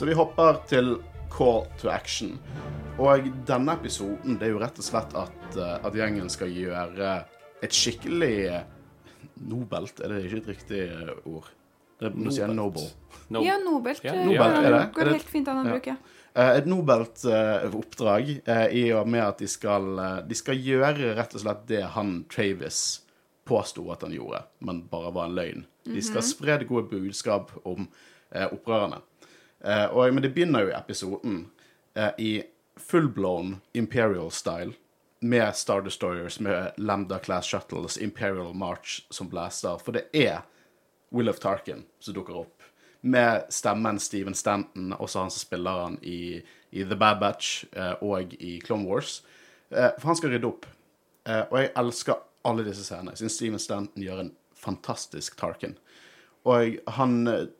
Så 0.00 0.06
vi 0.08 0.14
hopper 0.16 0.56
til 0.64 0.94
Call 1.28 1.66
to 1.76 1.90
Action. 1.92 2.30
Og 2.96 3.26
denne 3.44 3.74
episoden 3.76 4.38
det 4.40 4.46
er 4.46 4.54
jo 4.54 4.60
rett 4.62 4.78
og 4.80 4.86
slett 4.86 5.10
at, 5.12 5.58
eh, 5.60 5.74
at 5.84 5.98
gjengen 5.98 6.30
skal 6.32 6.48
gjøre 6.56 7.10
et 7.60 7.76
skikkelig 7.76 8.30
eh, 8.48 8.62
nobelt 9.50 10.00
Er 10.00 10.14
det 10.14 10.22
ikke 10.22 10.38
et 10.38 10.48
riktig 10.54 10.80
eh, 10.86 11.10
ord? 11.28 11.50
Det, 12.00 12.14
nå 12.16 12.32
sier 12.32 12.46
jeg 12.46 12.56
noble. 12.56 12.86
No. 13.28 13.42
Ja, 13.44 13.58
nobelt. 13.60 14.00
Ja, 14.08 14.14
nobelt, 14.24 14.56
er 14.62 14.70
det? 14.78 14.80
Går 14.96 15.10
det- 15.10 15.18
helt 15.18 15.34
fint 15.34 15.52
an 15.52 15.60
å 15.60 15.66
bruke. 15.68 15.98
Eh, 16.32 16.54
et 16.62 16.72
nobelt 16.72 17.26
oppdrag 17.82 18.32
i 18.72 18.86
og 18.96 19.12
med 19.18 19.26
at 19.26 19.44
de 19.44 19.50
skal, 19.52 20.24
de 20.24 20.40
skal 20.40 20.64
gjøre 20.64 21.12
rett 21.20 21.36
og 21.36 21.44
slett 21.44 21.68
det 21.68 21.82
han 21.98 22.22
Travis 22.32 23.02
påsto 23.44 23.84
at 23.92 24.08
han 24.08 24.16
gjorde, 24.16 24.46
men 24.64 24.80
bare 24.88 25.12
var 25.12 25.28
en 25.28 25.36
løgn. 25.36 25.68
De 25.92 26.00
skal 26.00 26.24
spre 26.24 26.56
det 26.56 26.72
gode 26.72 26.88
budskap 26.88 27.52
om 27.68 27.84
opprørerne. 28.32 29.04
Eh, 29.64 29.86
og, 29.86 30.14
men 30.14 30.22
det 30.24 30.32
begynner 30.34 30.64
jo 30.64 30.72
i 30.72 30.76
episoden 30.78 31.40
eh, 31.94 32.12
i 32.18 32.30
full-blown 32.80 33.58
Imperial 33.72 34.30
style. 34.30 34.72
Med 35.20 35.56
Star 35.56 35.82
Destroyers, 35.84 36.40
med 36.40 36.72
Lambda 36.76 37.18
Class 37.18 37.46
Shuttles, 37.46 37.98
Imperial 37.98 38.54
March 38.54 39.02
som 39.10 39.28
blaster. 39.28 39.76
For 39.76 39.92
det 39.92 40.06
er 40.16 40.40
Will 41.12 41.28
of 41.28 41.38
Tarkin 41.42 41.84
som 41.98 42.16
dukker 42.16 42.38
opp. 42.40 42.62
Med 43.00 43.44
stemmen 43.52 44.00
Steven 44.00 44.34
Stanton, 44.34 44.92
også 44.92 45.18
han 45.18 45.30
som 45.30 45.40
spiller 45.44 45.84
han 45.84 45.98
i, 46.02 46.40
i 46.70 46.84
The 46.84 46.96
Bad 46.96 47.20
Batch 47.20 47.64
eh, 47.72 47.92
og 48.00 48.32
i 48.40 48.60
Clone 48.64 48.88
Wars. 48.88 49.22
Eh, 49.68 49.92
for 49.98 50.12
han 50.12 50.16
skal 50.16 50.34
rydde 50.34 50.48
opp. 50.48 50.66
Eh, 51.28 51.44
og 51.50 51.56
jeg 51.60 51.72
elsker 51.80 52.20
alle 52.48 52.64
disse 52.64 52.84
scenene. 52.84 53.12
Jeg 53.12 53.24
syns 53.24 53.38
Steven 53.38 53.62
Stanton 53.62 54.04
gjør 54.04 54.24
en 54.24 54.34
fantastisk 54.56 55.36
Tarkin. 55.40 55.76
Og 56.48 56.76
han, 56.96 57.16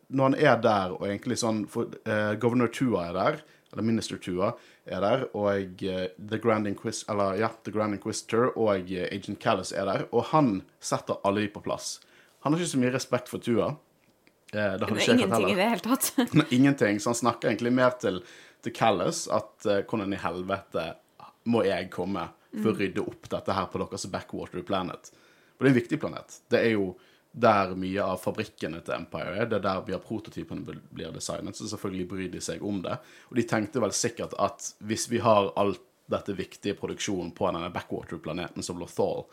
når 0.07 0.23
han 0.23 0.35
er 0.35 0.61
der, 0.61 0.93
og 0.95 1.05
egentlig 1.05 1.37
sånn 1.41 1.65
for, 1.69 1.91
uh, 2.07 2.33
Governor 2.41 2.71
Tua 2.73 3.09
er 3.09 3.17
der, 3.17 3.41
eller 3.71 3.85
Minister 3.85 4.17
Tua 4.21 4.51
er 4.89 5.03
der, 5.03 5.27
og 5.37 5.83
uh, 5.85 6.07
The 6.17 6.39
Grand 6.41 6.67
Inquisitor, 6.67 7.13
eller, 7.13 7.37
ja, 7.43 7.51
The 7.63 7.73
Grand 7.75 7.93
Inquisitor 7.97 8.49
og 8.55 8.89
uh, 8.89 9.03
Agent 9.11 9.39
Callis 9.43 9.73
er 9.75 9.85
der, 9.89 10.07
og 10.09 10.31
han 10.31 10.63
setter 10.81 11.21
alle 11.27 11.45
de 11.45 11.51
på 11.53 11.61
plass. 11.65 11.99
Han 12.41 12.55
har 12.55 12.63
ikke 12.63 12.73
så 12.73 12.81
mye 12.81 12.93
respekt 12.95 13.29
for 13.29 13.43
Tua. 13.43 13.75
Det 14.51 14.59
har 14.59 14.81
Det 14.81 14.89
er 14.89 15.13
ingenting 15.13 15.51
i 15.51 15.55
det 15.55 15.69
hele 15.69 15.85
tatt. 15.85 16.09
Nei, 16.35 16.47
Ingenting, 16.57 16.97
så 16.99 17.13
han 17.13 17.19
snakker 17.21 17.51
egentlig 17.51 17.71
mer 17.71 17.93
til, 18.01 18.17
til 18.65 18.73
Callis 18.75 19.27
at 19.31 19.63
hvordan 19.63 20.11
i 20.11 20.19
helvete 20.19 20.89
må 21.47 21.61
jeg 21.63 21.87
komme 21.93 22.25
for 22.51 22.73
å 22.73 22.75
rydde 22.75 23.05
opp 23.05 23.29
dette 23.31 23.55
her 23.55 23.69
på 23.71 23.79
deres 23.79 24.09
backwater 24.11 24.65
planet. 24.67 25.13
For 25.55 25.63
det 25.63 25.69
er 25.69 25.71
en 25.71 25.79
viktig 25.79 25.99
planet. 26.01 26.35
Det 26.51 26.59
er 26.59 26.73
jo 26.73 26.89
der 27.33 27.75
mye 27.79 28.03
av 28.03 28.17
fabrikkene 28.19 28.81
til 28.83 28.93
Empire 28.97 29.37
er. 29.39 29.45
Det 29.47 29.55
er 29.61 29.63
der 29.63 29.81
vi 29.87 29.93
har 29.95 30.01
prototypene 30.03 30.65
blir 30.91 31.13
designet, 31.15 31.55
så 31.55 31.69
selvfølgelig 31.71 32.07
bryr 32.11 32.31
de 32.33 32.41
seg 32.43 32.63
om 32.67 32.81
det. 32.83 32.97
Og 33.29 33.37
de 33.39 33.45
tenkte 33.47 33.79
vel 33.79 33.93
sikkert 33.95 34.33
at 34.39 34.73
hvis 34.83 35.07
vi 35.09 35.21
har 35.23 35.53
alt 35.55 35.79
dette 36.11 36.35
viktige 36.35 36.75
produksjonen 36.75 37.31
på 37.31 37.47
denne 37.51 37.69
backwater-planeten 37.71 38.63
som 38.63 38.79
Lothal, 38.81 39.23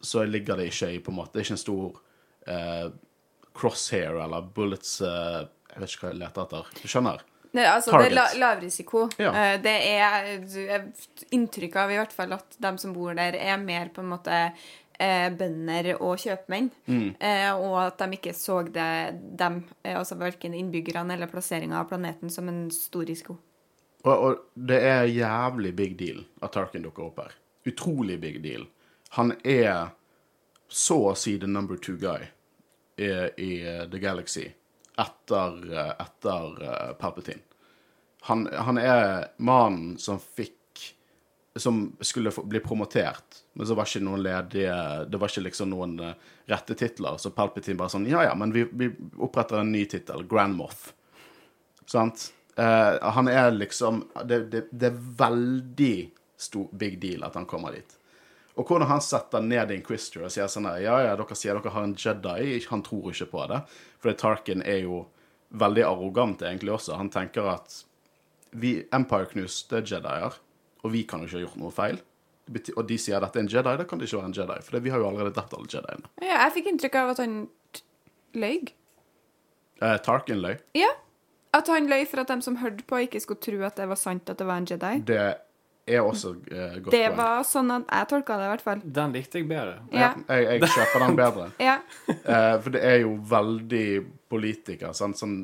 så 0.00 0.24
ligger 0.24 0.56
det 0.56 0.70
ikke 0.70 0.88
i 0.94 0.98
på 1.04 1.10
en 1.12 1.16
måte 1.18 1.32
Det 1.34 1.40
er 1.42 1.44
ikke 1.48 1.56
en 1.56 1.60
stor 1.66 2.00
eh, 2.46 2.88
crosshair 3.56 4.16
eller 4.24 4.44
bullets 4.56 5.00
eh, 5.04 5.42
Jeg 5.72 5.80
vet 5.82 5.90
ikke 5.94 6.06
hva 6.06 6.12
jeg 6.14 6.20
leter 6.22 6.44
etter. 6.46 6.70
Du 6.82 6.88
skjønner? 6.88 7.24
Nei, 7.56 7.64
altså, 7.64 7.92
det 7.96 8.10
er 8.10 8.14
la, 8.16 8.24
Target. 8.34 8.62
risiko. 8.66 9.06
Ja. 9.20 9.30
Eh, 9.32 9.60
Det 9.64 9.76
er 9.88 10.26
du- 10.44 10.68
er 10.68 10.88
inntrykk 11.32 11.76
av 11.76 11.90
i 11.92 11.96
hvert 11.96 12.12
fall 12.12 12.32
at 12.36 12.56
de 12.60 12.72
som 12.78 12.92
bor 12.92 13.14
der, 13.16 13.32
er 13.36 13.56
mer 13.56 13.88
på 13.88 14.00
en 14.04 14.10
måte 14.12 14.40
eh, 14.98 15.28
bønder 15.32 15.92
og 15.96 16.18
kjøpmenn. 16.22 16.70
Mm. 16.86 17.08
Eh, 17.20 17.50
og 17.54 17.76
at 17.84 18.02
de 18.02 18.18
ikke 18.18 18.34
så 18.36 18.60
det, 18.68 18.88
dem, 19.38 19.62
eh, 19.82 19.96
altså 19.98 20.18
verken 20.20 20.54
innbyggerne 20.56 21.16
eller 21.16 21.30
plasseringa 21.30 21.80
av 21.80 21.90
planeten, 21.90 22.32
som 22.32 22.48
en 22.48 22.66
stor 22.74 23.06
risiko. 23.08 23.38
Og, 24.06 24.14
og 24.14 24.66
det 24.68 24.80
er 24.86 25.10
jævlig 25.10 25.74
big 25.76 25.96
deal 25.98 26.22
at 26.42 26.54
Tarkin 26.54 26.84
dukker 26.86 27.08
opp 27.08 27.24
her. 27.24 27.34
Utrolig 27.66 28.20
big 28.22 28.42
deal. 28.44 28.68
Han 29.18 29.34
er 29.42 29.90
så 30.68 31.00
å 31.10 31.16
si 31.18 31.36
the 31.38 31.48
number 31.50 31.78
two 31.78 31.96
guy 31.98 32.28
i, 32.96 33.10
i 33.36 33.50
The 33.90 33.98
Galaxy 34.02 34.48
etter, 34.96 35.78
eh, 35.78 35.92
etter 35.98 36.62
eh, 36.62 36.92
Palpatine. 36.92 37.40
Han, 38.20 38.48
han 38.52 38.78
er 38.78 39.28
mannen 39.36 39.98
som 39.98 40.18
fikk 40.18 40.55
som 41.56 41.96
skulle 42.00 42.32
bli 42.44 42.60
promotert, 42.60 43.42
men 43.52 43.66
så 43.66 43.74
var 43.74 43.88
ikke 43.88 44.04
noen 44.04 44.22
ledige 44.24 44.76
Det 45.10 45.20
var 45.20 45.32
ikke 45.32 45.46
liksom 45.46 45.70
noen 45.72 45.98
eh, 46.04 46.14
rette 46.50 46.76
titler, 46.78 47.18
så 47.20 47.32
Palpatine 47.34 47.78
bare 47.80 47.92
sånn 47.94 48.08
Ja 48.10 48.24
ja, 48.26 48.34
men 48.38 48.52
vi, 48.54 48.66
vi 48.72 48.90
oppretter 49.22 49.62
en 49.62 49.72
ny 49.72 49.84
tittel, 49.90 50.26
Grand 50.28 50.56
Moff. 50.56 50.90
Sant? 51.86 52.30
Eh, 52.56 53.10
han 53.16 53.28
er 53.28 53.50
liksom 53.56 54.04
det, 54.24 54.46
det, 54.52 54.66
det 54.70 54.90
er 54.90 55.00
veldig 55.20 55.96
stor, 56.36 56.68
big 56.72 57.00
deal 57.00 57.24
at 57.24 57.36
han 57.38 57.48
kommer 57.48 57.76
dit. 57.76 57.96
Og 58.56 58.64
hvordan 58.64 58.88
han 58.88 59.02
setter 59.04 59.44
ned 59.44 59.72
Inquisitor 59.74 60.24
og 60.24 60.32
sier 60.32 60.48
sånn 60.48 60.68
her 60.68 60.80
Ja, 60.80 60.96
ja, 61.04 61.16
dere 61.18 61.36
sier 61.36 61.58
dere 61.58 61.72
har 61.74 61.84
en 61.84 61.96
Jedi. 61.96 62.56
Han 62.70 62.84
tror 62.84 63.10
ikke 63.12 63.28
på 63.34 63.44
det. 63.52 63.60
For 64.00 64.16
Tarkin 64.16 64.64
er 64.64 64.80
jo 64.86 65.02
veldig 65.56 65.84
arrogant 65.84 66.44
egentlig 66.44 66.72
også. 66.78 66.96
Han 66.96 67.12
tenker 67.12 67.50
at 67.52 67.82
vi, 68.56 68.78
Empire 68.96 69.28
knuste 69.34 69.82
Jedier, 69.84 70.38
og 70.86 70.92
vi 70.94 71.02
kan 71.08 71.22
jo 71.24 71.28
ikke 71.28 71.40
ha 71.40 71.44
gjort 71.48 71.58
noe 71.60 71.74
feil. 71.74 71.98
Og 72.76 72.82
de 72.86 72.96
sier 73.02 73.18
at 73.18 73.24
dette 73.26 73.40
er 73.40 73.42
en 73.42 73.50
Jedi, 73.50 73.72
da 73.80 73.84
kan 73.90 73.98
det 73.98 74.06
ikke 74.06 74.20
være 74.20 74.30
en 74.30 74.36
Jedi. 74.38 74.58
For 74.62 74.76
det, 74.76 74.80
vi 74.86 74.92
har 74.94 75.02
jo 75.02 75.08
allerede 75.08 75.34
drept 75.34 75.54
alle 75.58 75.66
Jediene. 75.72 76.10
Ja, 76.22 76.36
jeg 76.44 76.52
fikk 76.60 76.68
inntrykk 76.70 76.98
av 77.00 77.08
at 77.16 77.22
han 77.24 77.34
løy. 78.38 78.60
Eh, 79.82 79.96
Tarkin 80.06 80.38
løy. 80.44 80.54
Ja. 80.78 80.92
At 81.56 81.68
han 81.72 81.88
løy 81.90 82.04
for 82.08 82.22
at 82.22 82.30
de 82.30 82.36
som 82.44 82.58
hørte 82.60 82.84
på, 82.86 83.00
ikke 83.06 83.20
skulle 83.24 83.42
tro 83.42 83.58
at 83.66 83.76
det 83.80 83.88
var 83.90 83.98
sant 84.00 84.30
at 84.30 84.38
det 84.38 84.46
var 84.46 84.60
en 84.62 84.68
Jedi. 84.70 84.92
Det 85.08 85.18
er 85.86 86.02
også 86.02 86.32
eh, 86.50 86.78
godt 86.82 86.92
Det 86.94 87.02
poeng. 87.06 87.16
var 87.18 87.42
sånn 87.46 87.70
at 87.80 87.90
jeg 87.94 88.08
tolka 88.12 88.38
det, 88.40 88.46
i 88.46 88.52
hvert 88.54 88.64
fall. 88.66 88.80
Den 89.00 89.12
likte 89.16 89.40
jeg 89.42 89.48
bedre. 89.50 89.76
Ja. 89.94 90.12
Jeg, 90.28 90.46
jeg 90.62 90.70
kjøper 90.76 91.04
den 91.06 91.18
bedre. 91.20 91.48
Ja. 91.68 91.76
Eh, 92.14 92.54
for 92.62 92.74
det 92.78 92.82
er 92.92 92.98
jo 93.04 93.12
veldig 93.30 93.84
politiker 94.32 94.94
sant, 94.96 95.18
som 95.18 95.36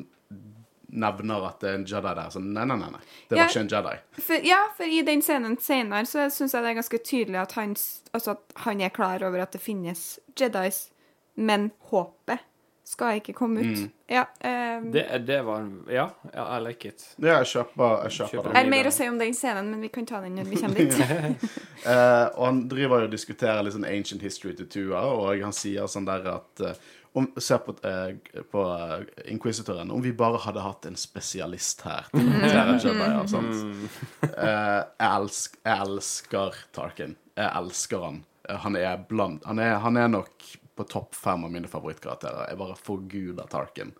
nevner 0.93 1.47
at 1.49 1.59
det 1.63 1.69
er 1.71 1.75
en 1.79 1.85
Jedi 1.89 2.13
der. 2.19 2.29
Så 2.33 2.39
nei, 2.43 2.63
nei, 2.69 2.77
nei. 2.77 2.89
nei. 2.93 3.01
Det 3.29 3.35
var 3.37 3.43
Ja. 3.43 3.49
ikke 3.49 3.63
en 3.65 3.73
Jedi. 3.73 3.95
For, 4.21 4.47
ja, 4.47 4.61
for 4.77 4.85
i 4.85 5.01
den 5.07 5.21
scenen 5.25 5.57
senere 5.61 6.05
så 6.05 6.29
syns 6.29 6.53
jeg 6.53 6.63
det 6.63 6.71
er 6.75 6.79
ganske 6.81 7.01
tydelig 7.03 7.41
at 7.41 7.51
han, 7.57 7.75
altså 8.13 8.31
at 8.37 8.57
han 8.67 8.81
er 8.81 8.89
klar 8.95 9.23
over 9.27 9.41
at 9.45 9.51
det 9.57 9.61
finnes 9.61 10.19
Jedis, 10.39 10.89
men 11.35 11.71
håpet 11.89 12.39
skal 12.85 13.15
ikke 13.21 13.33
komme 13.33 13.61
ut. 13.63 13.83
Ja. 14.11 14.25
um, 14.43 14.89
Det, 14.91 15.05
det 15.25 15.37
var 15.47 15.63
Ja, 15.89 16.09
I 16.35 16.59
like 16.61 16.89
it. 16.89 17.05
Ja, 17.17 17.37
jeg 17.39 17.47
kjøper, 17.53 18.03
jeg 18.03 18.11
kjøper 18.11 18.31
Kjøper 18.33 18.43
den. 18.43 18.55
jeg 18.57 18.63
har 18.65 18.69
mer 18.73 18.89
å 18.89 18.91
si 18.93 19.07
om 19.07 19.17
den 19.21 19.33
scenen, 19.33 19.69
men 19.71 19.81
vi 19.81 19.87
kan 19.87 20.05
ta 20.05 20.19
den 20.21 20.35
når 20.35 20.49
vi 20.51 20.59
kommer 20.59 20.75
dit. 20.75 20.99
uh, 21.87 22.27
og 22.35 22.43
han 22.45 22.59
driver 22.69 23.05
jo 23.05 23.07
og 23.07 23.15
diskuterer 23.15 23.63
litt 23.63 23.73
sånn 23.77 23.87
ancient 23.87 24.21
history 24.21 24.53
til 24.59 24.67
Tua, 24.67 25.01
og 25.15 25.41
han 25.41 25.55
sier 25.55 25.87
sånn 25.89 26.05
der 26.05 26.27
at 26.35 26.61
eh, 26.67 26.75
om, 27.13 27.27
Se 27.37 27.57
på, 27.61 27.75
eh, 27.85 28.41
på 28.51 28.63
eh, 28.73 29.31
Inquisitoren. 29.31 29.91
Om 29.91 30.01
vi 30.01 30.11
bare 30.17 30.39
hadde 30.43 30.63
hatt 30.65 30.85
en 30.89 30.95
spesialist 30.97 31.81
her 31.85 32.07
til 32.13 32.25
håndtere 32.29 32.77
Jedier. 32.83 33.27
sant? 33.29 33.99
Eh, 34.23 34.79
jeg, 34.81 35.09
elsk, 35.09 35.57
jeg 35.65 35.87
elsker 35.87 36.59
Tarkin. 36.73 37.15
Jeg 37.37 37.51
elsker 37.61 38.03
han. 38.07 38.23
Eh, 38.49 38.57
Han 38.65 38.75
er 38.79 38.97
bland, 39.09 39.41
han 39.45 39.59
er, 39.59 39.77
han 39.83 39.97
er 39.97 40.07
nok 40.11 40.49
på 40.75 40.87
topp 40.89 41.13
fem 41.13 41.43
av 41.45 41.51
mine 41.53 41.69
favorittkarakterer. 41.69 42.47
Jeg 42.49 42.57
bare 42.63 42.75
forguder 42.81 43.45
Tarkin. 43.51 43.93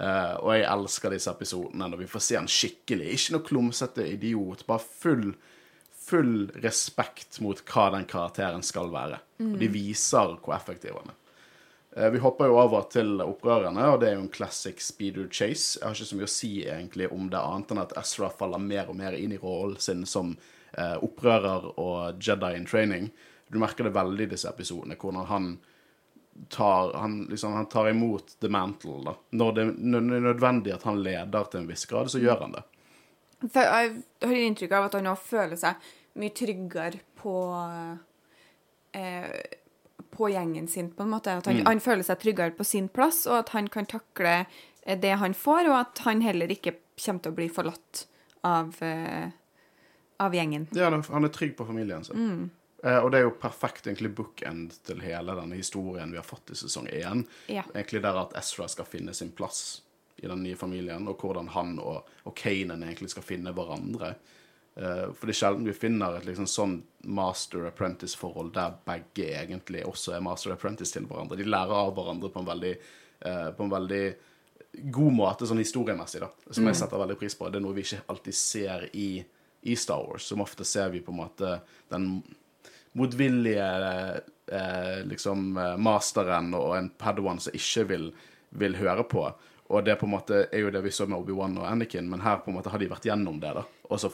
Eh, 0.00 0.34
og 0.40 0.52
jeg 0.56 0.68
elsker 0.68 1.12
disse 1.16 1.32
episodene 1.32 1.88
når 1.88 2.02
vi 2.04 2.10
får 2.12 2.22
se 2.26 2.36
han 2.36 2.48
skikkelig. 2.52 3.08
Ikke 3.16 3.34
noe 3.38 3.46
klumsete 3.48 4.06
idiot. 4.12 4.66
Bare 4.68 4.84
full 4.84 5.32
full 6.02 6.48
respekt 6.64 7.36
mot 7.44 7.60
hva 7.70 7.84
den 7.94 8.04
karakteren 8.10 8.64
skal 8.66 8.88
være. 8.90 9.20
Og 9.44 9.52
de 9.60 9.68
viser 9.70 10.32
hvor 10.42 10.56
effektiv 10.56 10.96
han 10.98 11.12
er. 11.12 11.18
Eh, 11.96 12.10
Vi 12.10 12.18
hopper 12.18 12.48
jo 12.48 12.58
over 12.60 12.86
til 12.92 13.20
opprørerne, 13.20 13.88
og 13.92 14.00
det 14.00 14.08
er 14.08 14.16
jo 14.16 14.24
en 14.24 14.32
classic 14.32 14.80
speeder 14.84 15.28
chase. 15.28 15.78
Jeg 15.80 15.86
har 15.86 15.96
ikke 15.96 16.08
så 16.08 16.16
mye 16.20 16.30
å 16.30 16.36
si 16.36 16.52
egentlig 16.64 17.10
om 17.12 17.28
det, 17.30 17.40
annet 17.40 17.74
enn 17.74 17.82
at 17.82 17.96
Ezra 18.00 18.30
faller 18.32 18.62
mer 18.62 18.88
og 18.88 18.96
mer 18.96 19.16
inn 19.18 19.34
i 19.36 19.40
rollen 19.42 19.80
sin 19.80 20.06
som 20.08 20.32
eh, 20.72 20.96
opprører 21.04 21.72
og 21.76 22.22
Jedi 22.22 22.54
in 22.56 22.66
training. 22.66 23.10
Du 23.52 23.58
merker 23.60 23.84
det 23.84 23.92
veldig 23.96 24.24
i 24.24 24.32
disse 24.32 24.48
episodene, 24.48 24.96
hvordan 24.96 25.28
han 25.28 25.50
tar, 26.48 26.94
han, 26.96 27.26
liksom, 27.28 27.52
han 27.52 27.68
tar 27.68 27.90
imot 27.90 28.38
the 28.40 28.48
mantle. 28.48 29.02
Da. 29.04 29.16
Når 29.36 29.52
det 29.52 29.66
er 29.66 30.06
nødvendig 30.24 30.72
at 30.72 30.86
han 30.88 31.02
leder 31.04 31.50
til 31.50 31.60
en 31.60 31.68
viss 31.68 31.84
grad, 31.90 32.08
så 32.08 32.22
gjør 32.22 32.46
han 32.46 32.56
det. 32.56 32.62
For 33.42 33.66
jeg 33.66 33.92
har 34.22 34.38
inntrykk 34.38 34.72
av 34.78 34.86
at 34.86 34.96
han 34.96 35.04
nå 35.10 35.12
føler 35.18 35.60
seg 35.60 35.92
mye 36.22 36.32
tryggere 36.36 37.02
på 37.20 37.34
eh, 38.96 39.60
på 40.12 40.28
gjengen 40.32 40.68
sin, 40.68 40.90
på 40.92 41.02
en 41.06 41.12
måte. 41.14 41.34
At 41.40 41.48
han, 41.50 41.62
han 41.66 41.80
føler 41.80 42.04
seg 42.06 42.20
tryggere 42.22 42.54
på 42.56 42.66
sin 42.68 42.88
plass, 42.92 43.24
og 43.30 43.42
at 43.42 43.52
han 43.56 43.68
kan 43.72 43.88
takle 43.88 44.34
eh, 44.42 44.98
det 45.00 45.16
han 45.22 45.34
får, 45.34 45.68
og 45.70 45.78
at 45.80 46.02
han 46.06 46.24
heller 46.24 46.52
ikke 46.52 46.76
kommer 47.02 47.24
til 47.24 47.32
å 47.32 47.38
bli 47.38 47.48
forlatt 47.50 48.06
av, 48.46 48.74
uh, 48.82 49.30
av 50.22 50.34
gjengen. 50.36 50.66
Ja, 50.76 50.90
han 50.90 51.24
er- 51.24 51.32
trygg 51.32 51.56
på 51.56 51.66
familien 51.66 52.04
sin. 52.04 52.50
Eh, 52.84 52.98
og 52.98 53.12
det 53.12 53.20
er 53.20 53.28
jo 53.28 53.36
perfekt 53.38 53.86
egentlig 53.86 54.10
bookend 54.16 54.74
til 54.86 55.00
hele 55.04 55.36
denne 55.38 55.58
historien 55.58 56.10
vi 56.10 56.18
har 56.18 56.26
fått 56.26 56.50
i 56.50 56.58
sesong 56.58 56.88
én. 56.90 57.24
Ja. 57.46 57.62
Egentlig 57.74 58.02
der 58.02 58.18
at 58.24 58.34
Ezra 58.38 58.66
skal 58.68 58.88
finne 58.90 59.14
sin 59.14 59.30
plass 59.30 59.82
i 60.18 60.26
den 60.26 60.42
nye 60.42 60.58
familien, 60.58 61.06
og 61.08 61.22
hvordan 61.22 61.48
han 61.54 61.76
og, 61.78 62.08
og 62.26 62.34
Kanan 62.38 62.82
egentlig 62.82 63.10
skal 63.14 63.26
finne 63.26 63.54
hverandre. 63.54 64.16
Eh, 64.74 65.12
for 65.12 65.28
det 65.28 65.34
er 65.34 65.36
sjelden 65.36 65.68
vi 65.68 65.74
finner 65.76 66.16
et 66.16 66.26
liksom 66.26 66.48
sånn 66.48 66.78
master-apprentice-forhold 67.12 68.54
der 68.54 68.78
begge 68.88 69.28
egentlig 69.36 69.84
også 69.88 70.16
er 70.16 70.24
master-apprentice 70.24 70.96
til 70.96 71.08
hverandre. 71.10 71.36
De 71.36 71.48
lærer 71.48 71.74
av 71.76 71.92
hverandre 71.96 72.30
på 72.32 72.40
en 72.40 72.48
veldig, 72.48 72.72
eh, 73.20 73.50
på 73.56 73.66
en 73.66 73.74
veldig 73.74 74.04
god 74.96 75.12
måte, 75.12 75.46
sånn 75.46 75.60
historiemessig, 75.60 76.22
da. 76.24 76.30
Som 76.48 76.66
jeg 76.66 76.78
setter 76.80 77.02
veldig 77.02 77.18
pris 77.20 77.36
på. 77.36 77.50
Det 77.50 77.60
er 77.60 77.66
noe 77.66 77.76
vi 77.76 77.84
ikke 77.84 78.06
alltid 78.08 78.34
ser 78.34 78.88
i, 78.96 79.22
i 79.62 79.76
Star 79.76 80.06
Wars. 80.06 80.24
Som 80.24 80.40
ofte 80.40 80.64
ser 80.64 80.88
vi 80.94 81.04
på 81.04 81.12
en 81.12 81.20
måte 81.20 81.60
den 81.92 82.22
motvillige 82.96 83.68
eh, 84.48 85.04
liksom 85.04 85.52
masteren 85.80 86.54
og 86.56 86.76
en 86.76 86.88
padawan 86.88 87.40
som 87.40 87.52
ikke 87.56 87.84
vil, 87.92 88.10
vil 88.56 88.76
høre 88.80 89.04
på. 89.04 89.28
Og 89.72 89.84
det 89.84 89.98
på 90.00 90.08
en 90.08 90.16
måte 90.16 90.46
er 90.48 90.64
jo 90.64 90.72
det 90.72 90.82
vi 90.84 90.90
så 90.92 91.06
med 91.06 91.20
Obi-Wan 91.20 91.60
og 91.60 91.68
Anakin, 91.68 92.08
men 92.08 92.24
her 92.24 92.40
på 92.40 92.50
en 92.50 92.56
måte 92.56 92.72
har 92.72 92.80
de 92.80 92.88
vært 92.88 93.08
gjennom 93.08 93.38
det. 93.40 93.52
da. 93.56 93.64
Og 93.88 94.00
så 94.00 94.10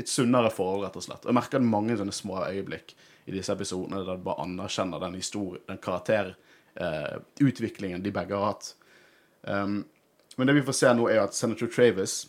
et 0.00 0.08
sunnere 0.08 0.50
forhold, 0.52 0.84
rett 0.86 0.96
og 0.96 1.04
slett. 1.04 1.24
Og 1.24 1.30
jeg 1.30 1.38
merker 1.38 1.60
mange 1.64 1.96
sånne 1.98 2.14
små 2.16 2.34
øyeblikk 2.46 2.94
i 3.28 3.32
disse 3.34 3.52
episodene 3.54 4.02
der 4.02 4.16
du 4.18 4.26
bare 4.26 4.44
anerkjenner 4.46 4.98
den 5.02 5.14
den 5.20 5.78
karakterutviklingen 5.86 8.02
de 8.02 8.14
begge 8.14 8.34
har 8.36 8.46
hatt. 8.52 8.66
Um, 9.42 9.84
men 10.36 10.46
det 10.46 10.56
vi 10.56 10.66
får 10.66 10.72
se 10.72 10.94
nå, 10.94 11.08
er 11.10 11.20
at 11.22 11.36
Senator 11.36 11.68
Travis 11.68 12.26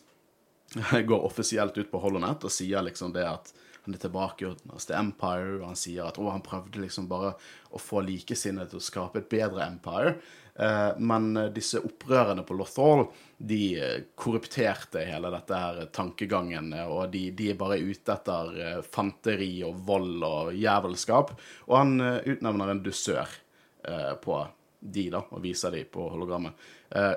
går 1.10 1.26
offisielt 1.26 1.78
ut 1.78 1.92
på 1.92 2.02
Holonet 2.04 2.44
og 2.44 2.52
sier 2.52 2.82
liksom 2.84 3.14
det 3.16 3.26
at 3.30 3.54
han 3.84 3.96
er 3.96 4.00
tilbake 4.00 4.48
hos 4.48 4.86
The 4.88 4.96
Empire, 4.96 5.58
og 5.60 5.66
han 5.68 5.80
sier 5.80 6.08
at 6.08 6.20
å, 6.20 6.30
han 6.32 6.44
prøvde 6.44 6.80
liksom 6.80 7.10
bare 7.10 7.34
å 7.76 7.82
få 7.82 8.00
likesinnede 8.06 8.72
til 8.72 8.80
å 8.80 8.86
skape 8.86 9.20
et 9.20 9.28
bedre 9.32 9.66
empire. 9.66 10.14
Eh, 10.56 11.02
men 11.04 11.34
eh, 11.36 11.50
disse 11.52 11.82
opprørerne 11.84 12.46
på 12.48 12.56
Lothal, 12.56 13.10
de 13.46 13.80
eh, 13.80 14.02
korrupterte 14.16 15.02
hele 15.04 15.28
dette 15.34 15.58
her 15.60 15.86
tankegangen, 15.92 16.72
eh, 16.74 16.88
og 16.88 17.12
de, 17.12 17.26
de 17.36 17.50
er 17.52 17.60
bare 17.60 17.82
ute 17.84 18.16
etter 18.16 18.54
eh, 18.56 18.80
fanteri 18.88 19.52
og 19.68 19.82
vold 19.84 20.24
og 20.24 20.54
jævelskap. 20.56 21.34
Og 21.68 21.76
han 21.76 21.98
utnevner 22.00 22.72
en 22.72 22.84
dusør 22.86 23.28
eh, 23.28 24.14
på 24.24 24.40
de, 24.80 25.10
da, 25.12 25.26
og 25.28 25.44
viser 25.44 25.76
de 25.76 25.84
på 25.92 26.08
hologrammet. 26.14 26.56
Eh, 26.96 27.14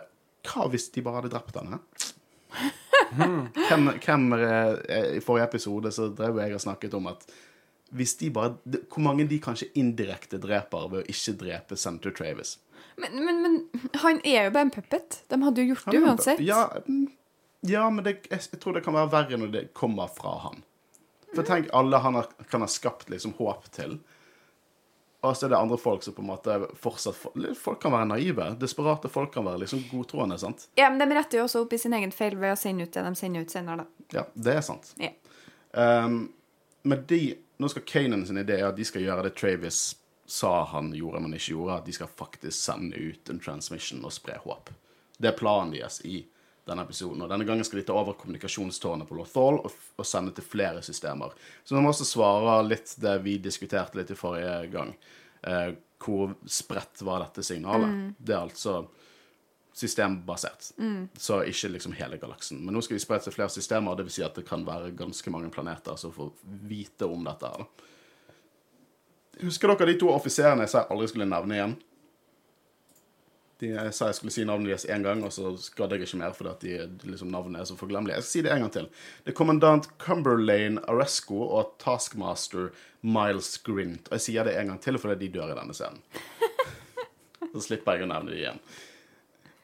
hva 0.47 0.68
hvis 0.73 0.90
de 0.95 1.06
bare 1.06 1.23
hadde 1.23 1.33
drept 1.37 1.61
henne? 1.61 1.80
hvem, 3.68 3.88
hvem 4.02 4.28
I 4.35 5.23
forrige 5.23 5.47
episode 5.47 5.90
så 5.95 6.09
drev 6.14 6.38
jeg 6.42 6.54
og 6.56 6.62
snakket 6.62 6.95
om 6.99 7.11
at 7.11 7.26
hvis 7.95 8.16
de 8.18 8.33
bare 8.35 8.56
Hvor 8.90 9.02
mange 9.04 9.26
de 9.30 9.38
kanskje 9.42 9.68
indirekte 9.78 10.40
dreper 10.42 10.88
ved 10.90 11.04
å 11.04 11.11
ikke 11.12 11.35
drepe 11.38 11.78
Senator 11.78 12.14
Travis? 12.18 12.56
Men, 12.96 13.24
men, 13.24 13.42
men 13.42 13.56
han 14.02 14.20
er 14.24 14.46
jo 14.46 14.54
bare 14.54 14.68
en 14.68 14.72
puppet. 14.72 15.22
De 15.28 15.38
hadde 15.42 15.62
jo 15.62 15.74
gjort 15.74 15.90
det 15.92 16.00
uansett. 16.00 16.40
Ja, 16.40 16.62
mm, 16.88 17.06
ja 17.68 17.84
men 17.90 18.04
det, 18.04 18.18
jeg, 18.30 18.40
jeg 18.52 18.60
tror 18.62 18.76
det 18.76 18.84
kan 18.86 18.96
være 18.96 19.12
verre 19.12 19.40
når 19.40 19.52
det 19.52 19.64
kommer 19.76 20.08
fra 20.12 20.38
han. 20.46 20.62
For 21.34 21.44
tenk, 21.44 21.68
alle 21.76 22.00
han 22.00 22.16
har, 22.16 22.30
kan 22.50 22.64
ha 22.64 22.68
skapt 22.70 23.10
liksom 23.12 23.34
håp 23.36 23.68
til. 23.76 23.98
Og 25.26 25.36
så 25.36 25.46
er 25.46 25.52
det 25.52 25.58
andre 25.58 25.78
folk 25.80 26.04
som 26.04 26.14
på 26.14 26.22
en 26.22 26.28
måte 26.28 26.56
fortsatt 26.80 27.18
Folk 27.58 27.80
kan 27.82 27.92
være 27.92 28.08
naive. 28.12 28.48
Desperate 28.60 29.10
folk 29.10 29.32
kan 29.34 29.44
være 29.44 29.64
liksom 29.64 29.82
godtroende. 29.90 30.38
sant? 30.38 30.68
Ja, 30.78 30.90
men 30.90 31.00
De 31.02 31.16
retter 31.16 31.40
jo 31.40 31.46
også 31.48 31.64
opp 31.64 31.72
i 31.72 31.80
sin 31.82 31.96
egen 31.96 32.12
feil 32.14 32.36
ved 32.38 32.54
å 32.54 32.60
sende 32.60 32.86
ut 32.86 32.92
det 32.94 33.04
de 33.04 33.14
sender 33.18 33.46
ut 33.46 33.52
senere, 33.52 33.84
da. 33.84 34.06
Ja, 34.20 34.26
det 34.34 34.54
er 34.54 34.64
sant. 34.64 34.92
Ja. 35.02 35.10
Um, 35.76 36.28
men 36.86 37.02
de, 37.10 37.20
nå 37.58 37.68
skal 37.72 37.84
Kanan 37.88 38.26
sin 38.28 38.38
idé 38.40 38.60
er 38.60 38.68
at 38.70 38.76
de 38.78 38.86
skal 38.86 39.02
gjøre 39.02 39.26
det 39.26 39.34
Travis 39.36 39.96
sa 40.26 40.64
han 40.73 40.92
gjorde, 40.95 41.21
men 41.23 41.37
ikke 41.37 41.54
gjorde. 41.54 41.80
At 41.80 41.87
de 41.87 41.95
skal 41.97 42.11
faktisk 42.11 42.59
sende 42.59 42.97
ut 42.99 43.30
en 43.30 43.42
transmission 43.42 44.04
og 44.04 44.14
spre 44.14 44.38
håp. 44.45 44.73
Det 45.16 45.30
er 45.30 45.38
planen 45.38 45.75
deres 45.76 46.00
i 46.04 46.21
denne 46.66 46.83
episoden. 46.83 47.23
Og 47.23 47.30
denne 47.30 47.47
gangen 47.47 47.64
skal 47.64 47.80
de 47.80 47.87
ta 47.87 47.95
over 47.95 48.16
kommunikasjonstårnet 48.18 49.09
på 49.09 49.16
Lothal 49.18 49.61
og, 49.62 49.75
og 49.97 50.09
sende 50.09 50.35
til 50.35 50.47
flere 50.47 50.83
systemer. 50.83 51.35
Så 51.64 51.76
de 51.76 51.83
også 51.87 52.09
svarer 52.09 52.66
litt 52.66 52.97
det 53.02 53.16
vi 53.25 53.38
diskuterte 53.42 54.00
litt 54.00 54.11
i 54.11 54.18
forrige 54.18 54.59
gang. 54.75 54.95
Eh, 55.47 55.73
hvor 56.02 56.35
spredt 56.50 57.04
var 57.06 57.23
dette 57.23 57.45
signalet? 57.47 58.16
Det 58.18 58.35
er 58.35 58.42
altså 58.42 58.80
systembasert. 59.76 60.73
Så 61.21 61.42
ikke 61.45 61.71
liksom 61.75 61.95
hele 61.97 62.18
galaksen. 62.21 62.62
Men 62.64 62.75
nå 62.75 62.83
skal 62.85 62.97
de 62.97 63.04
spre 63.04 63.18
til 63.23 63.35
flere 63.35 63.52
systemer, 63.52 63.97
dvs. 63.99 64.18
si 64.18 64.25
at 64.25 64.38
det 64.38 64.47
kan 64.49 64.64
være 64.66 64.95
ganske 64.97 65.33
mange 65.33 65.50
planeter 65.52 65.99
som 66.00 66.14
får 66.16 66.33
vite 66.66 67.09
om 67.09 67.25
dette 67.26 67.50
da. 67.52 67.66
Husker 69.43 69.73
dere 69.73 69.93
de 69.93 69.99
to 70.00 70.09
offiserene 70.12 70.64
jeg 70.64 70.73
sa 70.73 70.83
jeg 70.83 70.95
aldri 70.95 71.11
skulle 71.11 71.28
nevne 71.28 71.59
igjen? 71.59 71.76
De, 73.61 73.71
jeg 73.73 73.93
sa 73.97 74.11
jeg 74.11 74.19
skulle 74.19 74.35
si 74.35 74.45
navnet 74.45 74.69
deres 74.69 74.87
én 74.93 75.05
gang, 75.05 75.23
og 75.25 75.33
så 75.33 75.55
gadd 75.78 75.95
jeg 75.95 76.05
ikke 76.05 76.21
mer 76.21 76.35
fordi 76.37 76.55
de, 76.76 76.88
liksom, 77.09 77.31
navnet 77.33 77.62
er 77.62 77.69
så 77.69 77.76
forglemmelig. 77.78 78.19
Jeg 78.19 78.25
skal 78.25 78.33
si 78.35 78.45
det 78.45 78.52
en 78.52 78.64
gang 78.66 78.73
til. 78.75 78.88
Det 79.25 79.33
er 79.33 79.38
kommandant 79.38 79.88
Cumberlane 80.02 80.83
Aresco 80.93 81.40
og 81.47 81.76
taskmaster 81.81 82.69
Miles 83.00 83.55
Grint. 83.64 84.11
Og 84.11 84.19
jeg 84.19 84.26
sier 84.26 84.49
det 84.49 84.59
en 84.61 84.75
gang 84.75 84.83
til 84.85 85.00
fordi 85.00 85.19
de 85.25 85.33
dør 85.38 85.55
i 85.55 85.57
denne 85.57 85.76
scenen. 85.76 86.02
Så 87.55 87.64
slipper 87.71 87.97
jeg 87.97 88.05
å 88.05 88.11
nevne 88.12 88.33
dem 88.33 88.43
igjen. 88.43 88.61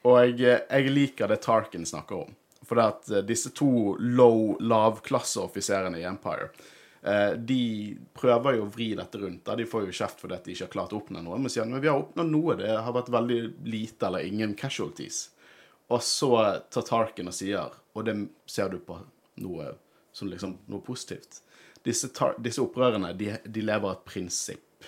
Og 0.09 0.17
jeg, 0.41 0.63
jeg 0.65 0.93
liker 0.93 1.29
det 1.29 1.43
Tarkin 1.45 1.85
snakker 1.85 2.25
om. 2.25 2.33
For 2.65 2.79
det 2.79 2.89
at 2.95 3.11
eh, 3.11 3.25
disse 3.27 3.53
to 3.55 3.93
low, 3.99 4.55
lavklasseoffiserene 4.59 6.01
i 6.01 6.07
Empire 6.09 6.49
de 7.03 7.63
prøver 8.15 8.55
jo 8.55 8.63
å 8.63 8.71
vri 8.71 8.93
dette 8.95 9.19
rundt. 9.19 9.49
De 9.59 9.65
får 9.67 9.87
jo 9.87 9.95
kjeft 9.97 10.21
fordi 10.23 10.37
de 10.45 10.53
ikke 10.53 10.67
har 10.69 10.73
klart 10.75 10.93
å 10.95 11.01
oppnå 11.01 11.23
noe. 11.23 11.39
Men 11.41 11.51
sier 11.51 11.67
men 11.67 11.83
vi 11.83 11.91
har 11.91 11.99
oppnådd 11.99 12.31
noe. 12.31 12.55
Det 12.61 12.69
har 12.71 12.95
vært 12.95 13.11
veldig 13.11 13.39
lite 13.67 14.07
eller 14.07 14.27
ingen 14.27 14.53
casualties. 14.55 15.25
Og 15.91 16.03
så 16.03 16.31
tar 16.71 16.85
Tarkin 16.87 17.27
og 17.27 17.35
sier, 17.35 17.73
og 17.93 18.05
det 18.07 18.15
ser 18.49 18.71
du 18.71 18.79
på 18.81 19.01
noe 19.43 19.73
som 20.13 20.29
liksom 20.29 20.59
noe 20.69 20.85
positivt 20.85 21.41
Disse, 21.83 22.07
disse 22.39 22.61
opprørerne 22.63 23.09
de, 23.17 23.33
de 23.43 23.61
lever 23.65 23.91
et 23.91 24.03
prinsipp. 24.07 24.85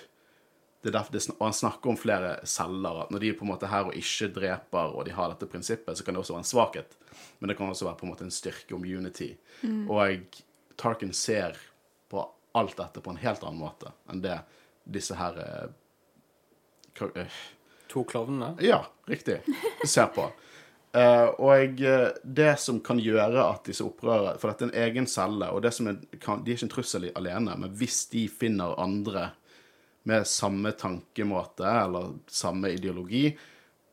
Det 0.79 0.87
er 0.87 0.93
derfor 0.95 1.11
det, 1.17 1.25
og 1.33 1.41
han 1.43 1.55
snakker 1.57 1.91
om 1.91 1.97
flere 1.99 2.29
celler. 2.47 3.01
At 3.03 3.09
når 3.11 3.19
de 3.19 3.31
er 3.33 3.35
på 3.35 3.43
en 3.43 3.49
måte 3.49 3.67
her 3.67 3.89
og 3.89 3.97
ikke 3.99 4.29
dreper, 4.31 4.93
og 4.95 5.03
de 5.03 5.15
har 5.17 5.33
dette 5.33 5.49
prinsippet, 5.51 5.97
så 5.97 6.05
kan 6.05 6.15
det 6.15 6.21
også 6.21 6.37
være 6.37 6.45
en 6.45 6.47
svakhet. 6.47 6.95
Men 7.41 7.51
det 7.51 7.57
kan 7.59 7.73
også 7.73 7.89
være 7.89 7.99
på 7.99 8.07
en 8.07 8.13
måte 8.13 8.23
en 8.23 8.31
styrke 8.31 8.77
om 8.77 8.85
unity. 8.87 9.33
Og 9.91 10.39
Tarkin 10.79 11.11
ser 11.11 11.59
alt 12.55 12.77
dette 12.79 13.03
på 13.03 13.13
en 13.13 13.21
helt 13.21 13.43
annen 13.43 13.61
måte 13.61 13.91
enn 14.11 14.23
det 14.23 14.39
disse 14.85 15.17
her 15.17 15.37
eh, 15.41 15.67
eh, 17.21 17.37
To 17.91 18.03
klovnene. 18.07 18.55
ja, 18.65 18.81
riktig. 19.07 19.39
Ser 19.85 20.09
på. 20.15 20.29
Uh, 20.95 21.27
og 21.43 21.81
eh, 21.83 22.13
det 22.23 22.53
som 22.63 22.77
kan 22.79 23.01
gjøre 23.03 23.41
at 23.43 23.65
disse 23.67 23.83
opprører 23.83 24.37
For 24.39 24.47
dette 24.47 24.63
er 24.63 24.69
en 24.69 24.85
egen 24.85 25.07
celle, 25.11 25.49
og 25.51 25.59
det 25.65 25.73
som 25.75 25.89
er, 25.91 25.97
kan, 26.23 26.39
de 26.45 26.53
er 26.53 26.55
ikke 26.55 26.69
en 26.69 26.71
trussel 26.71 27.09
alene, 27.19 27.55
men 27.59 27.73
hvis 27.75 28.05
de 28.13 28.29
finner 28.31 28.77
andre 28.79 29.33
med 30.07 30.23
samme 30.29 30.71
tankemåte 30.77 31.65
eller 31.67 32.13
samme 32.31 32.71
ideologi 32.77 33.25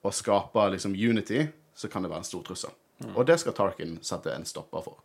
og 0.05 0.15
skaper 0.15 0.75
liksom 0.75 0.95
unity, 0.95 1.41
så 1.75 1.89
kan 1.89 2.05
det 2.05 2.13
være 2.13 2.23
en 2.23 2.29
stor 2.29 2.45
trussel. 2.47 2.75
Og 3.17 3.27
det 3.27 3.39
skal 3.41 3.55
Tarkin 3.57 3.97
sette 4.05 4.31
en 4.35 4.47
stopper 4.47 4.85
for. 4.85 5.01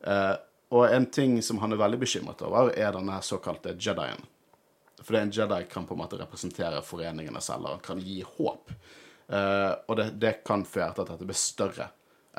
Eh, 0.00 0.34
og 0.74 0.88
en 0.88 1.06
ting 1.06 1.36
som 1.42 1.60
han 1.62 1.74
er 1.74 1.80
veldig 1.80 2.00
bekymret 2.02 2.42
over, 2.46 2.72
er 2.74 2.94
denne 2.96 3.20
såkalte 3.22 3.76
Jedien. 3.78 4.22
Fordi 5.04 5.20
en 5.20 5.32
Jedi 5.34 5.60
kan 5.70 5.86
på 5.86 5.94
en 5.94 6.00
måte 6.00 6.18
representere 6.18 6.82
foreningene 6.82 7.42
selv, 7.44 7.68
og 7.70 7.82
kan 7.84 8.00
gi 8.02 8.22
håp. 8.24 8.72
Uh, 9.24 9.72
og 9.88 9.96
det, 10.00 10.08
det 10.20 10.34
kan 10.44 10.66
føre 10.68 10.92
til 10.92 11.04
at 11.04 11.14
dette 11.14 11.28
blir 11.28 11.38
større 11.38 11.88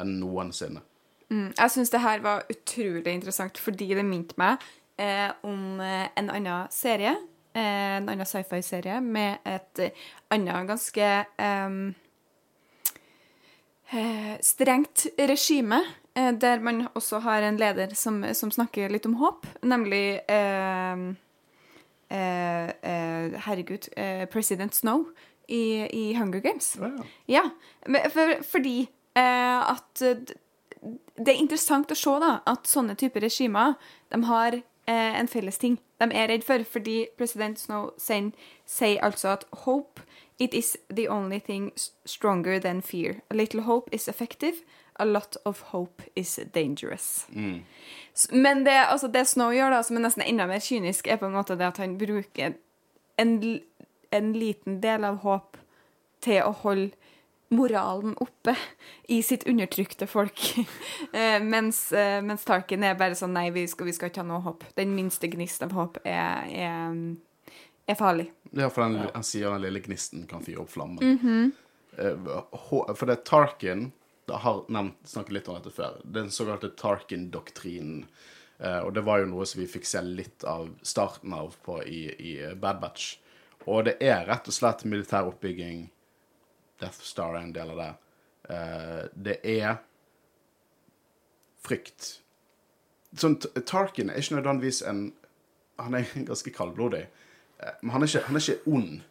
enn 0.02 0.20
noensinne. 0.20 0.84
Jeg 1.30 1.72
syns 1.74 1.90
det 1.90 2.04
her 2.04 2.22
var 2.22 2.46
utrolig 2.52 3.14
interessant 3.16 3.58
fordi 3.58 3.88
det 3.98 4.06
minte 4.06 4.38
meg 4.38 4.62
eh, 5.02 5.32
om 5.48 5.80
eh, 5.82 6.08
en 6.20 6.30
annen 6.30 6.70
serie. 6.74 7.16
Eh, 7.56 7.98
en 7.98 8.10
annen 8.12 8.28
sci-fi-serie 8.30 9.00
med 9.02 9.46
et 9.48 9.82
eh, 9.82 10.06
annet 10.36 10.70
ganske 10.70 11.12
ehm, 11.42 11.94
eh, 13.90 14.34
strengt 14.44 15.08
regime. 15.18 15.82
Eh, 16.16 16.34
der 16.34 16.60
man 16.60 16.88
også 16.94 17.20
har 17.20 17.44
en 17.44 17.58
leder 17.58 17.94
som, 17.94 18.24
som 18.34 18.52
snakker 18.52 18.90
litt 18.90 19.06
om 19.06 19.18
håp, 19.20 19.48
nemlig 19.68 20.22
eh, 20.32 21.02
eh, 22.10 22.70
eh, 22.70 23.36
Herregud, 23.48 23.90
eh, 23.98 24.24
President 24.32 24.76
Snow 24.76 25.10
i, 25.48 25.84
i 25.92 26.14
Hunger 26.16 26.40
Games. 26.40 26.78
Ja, 27.28 27.44
ja 27.92 28.10
for, 28.14 28.38
fordi 28.48 28.88
eh, 29.16 29.72
at 29.74 30.06
det 31.18 31.34
er 31.34 31.42
interessant 31.42 31.92
å 31.92 32.00
se 32.00 32.16
da, 32.22 32.38
at 32.48 32.70
sånne 32.70 32.96
typer 32.96 33.26
regimer 33.26 33.76
de 34.14 34.24
har 34.30 34.62
en 34.86 35.26
felles 35.26 35.58
ting 35.58 35.80
de 35.98 36.06
er 36.14 36.28
redd 36.30 36.44
for. 36.46 36.62
Fordi 36.62 37.08
president 37.18 37.58
Snow 37.58 37.88
sier, 37.98 39.00
altså 39.02 39.32
at 39.34 39.46
hope 39.66 40.04
it 40.38 40.54
is 40.54 40.76
the 40.94 41.08
only 41.10 41.40
thing 41.40 41.72
stronger 42.06 42.60
than 42.60 42.84
fear. 42.84 43.24
A 43.32 43.34
little 43.34 43.64
hope 43.64 43.90
is 43.92 44.08
effective. 44.08 44.62
A 45.00 45.06
lot 45.06 45.36
of 45.46 45.60
hope 45.74 46.04
is 46.16 46.40
dangerous. 46.54 47.26
Mm. 47.30 47.64
Men 48.32 48.64
det, 48.64 48.78
altså 48.88 49.08
det 49.12 49.26
Snow 49.28 49.52
gjør, 49.52 49.74
da, 49.76 49.82
som 49.84 49.98
er 50.00 50.06
nesten 50.06 50.24
enda 50.24 50.46
mer 50.48 50.62
kynisk, 50.64 51.08
er 51.12 51.18
på 51.20 51.28
en 51.28 51.36
måte 51.36 51.58
det 51.60 51.68
at 51.68 51.82
han 51.84 51.98
bruker 52.00 52.54
en, 53.20 53.34
en 54.16 54.30
liten 54.34 54.78
del 54.84 55.04
av 55.04 55.18
håp 55.26 55.58
til 56.24 56.40
å 56.46 56.54
holde 56.62 56.94
moralen 57.56 58.16
oppe 58.24 58.56
i 59.12 59.20
sitt 59.24 59.44
undertrykte 59.52 60.08
folk. 60.10 60.40
Eh, 61.16 61.40
mens, 61.44 61.92
eh, 61.96 62.18
mens 62.26 62.44
Tarkin 62.44 62.84
er 62.84 62.96
bare 63.00 63.16
sånn 63.16 63.32
Nei, 63.36 63.46
vi 63.56 63.62
skal, 63.72 63.86
vi 63.88 63.94
skal 63.96 64.10
ikke 64.10 64.24
ha 64.24 64.28
noe 64.28 64.42
håp. 64.44 64.64
Den 64.76 64.92
minste 64.96 65.30
gnist 65.32 65.62
av 65.64 65.72
håp 65.76 66.00
er, 66.04 66.48
er, 66.52 66.98
er 67.88 67.96
farlig. 68.00 68.26
Ja, 68.52 68.68
for 68.74 68.84
den, 68.84 68.98
han 69.14 69.24
sier 69.24 69.54
den 69.54 69.64
lille 69.64 69.80
gnisten 69.86 70.26
kan 70.28 70.44
fyre 70.44 70.64
opp 70.66 70.72
flammen. 70.74 71.54
Eh, 71.96 72.34
hå- 72.66 72.88
for 72.96 73.06
det 73.08 73.20
er 73.20 73.24
Tarkin 73.30 73.86
har 74.32 74.64
nevnt, 74.74 74.98
snakket 75.08 75.34
litt 75.34 75.48
om 75.50 75.58
dette 75.60 75.74
før. 75.74 76.00
Den 76.04 76.32
såkalte 76.34 76.70
Tarkin-doktrinen. 76.80 78.06
Eh, 78.58 78.80
og 78.80 78.94
det 78.96 79.04
var 79.06 79.22
jo 79.22 79.30
noe 79.30 79.46
som 79.46 79.62
vi 79.62 79.68
fikk 79.70 79.86
se 79.90 80.02
litt 80.02 80.46
av 80.48 80.70
starten 80.82 81.34
av 81.36 81.56
på 81.66 81.82
i, 81.84 82.02
i 82.10 82.34
Bad 82.56 82.80
Batch. 82.82 83.16
Og 83.66 83.86
det 83.88 83.98
er 84.04 84.26
rett 84.30 84.48
og 84.48 84.56
slett 84.56 84.86
militær 84.88 85.30
oppbygging. 85.30 85.88
Death 86.82 87.02
Star 87.04 87.36
er 87.36 87.44
en 87.44 87.54
del 87.56 87.74
av 87.74 87.82
det. 87.82 87.92
Eh, 88.50 89.02
det 89.28 89.40
er 89.56 89.78
frykt. 91.66 92.16
Sånn, 93.16 93.38
Tarkin 93.66 94.12
er 94.12 94.20
ikke 94.20 94.40
nødvendigvis 94.40 94.82
en 94.86 95.06
Han 95.80 95.96
er 95.98 96.08
ganske 96.30 96.52
kaldblodig. 96.56 97.06
Eh, 97.60 97.74
Men 97.82 97.92
han 97.92 98.04
er 98.04 98.08
ikke, 98.08 98.26
han 98.28 98.36
er 98.40 98.46
ikke 98.46 98.72
ond. 98.72 99.02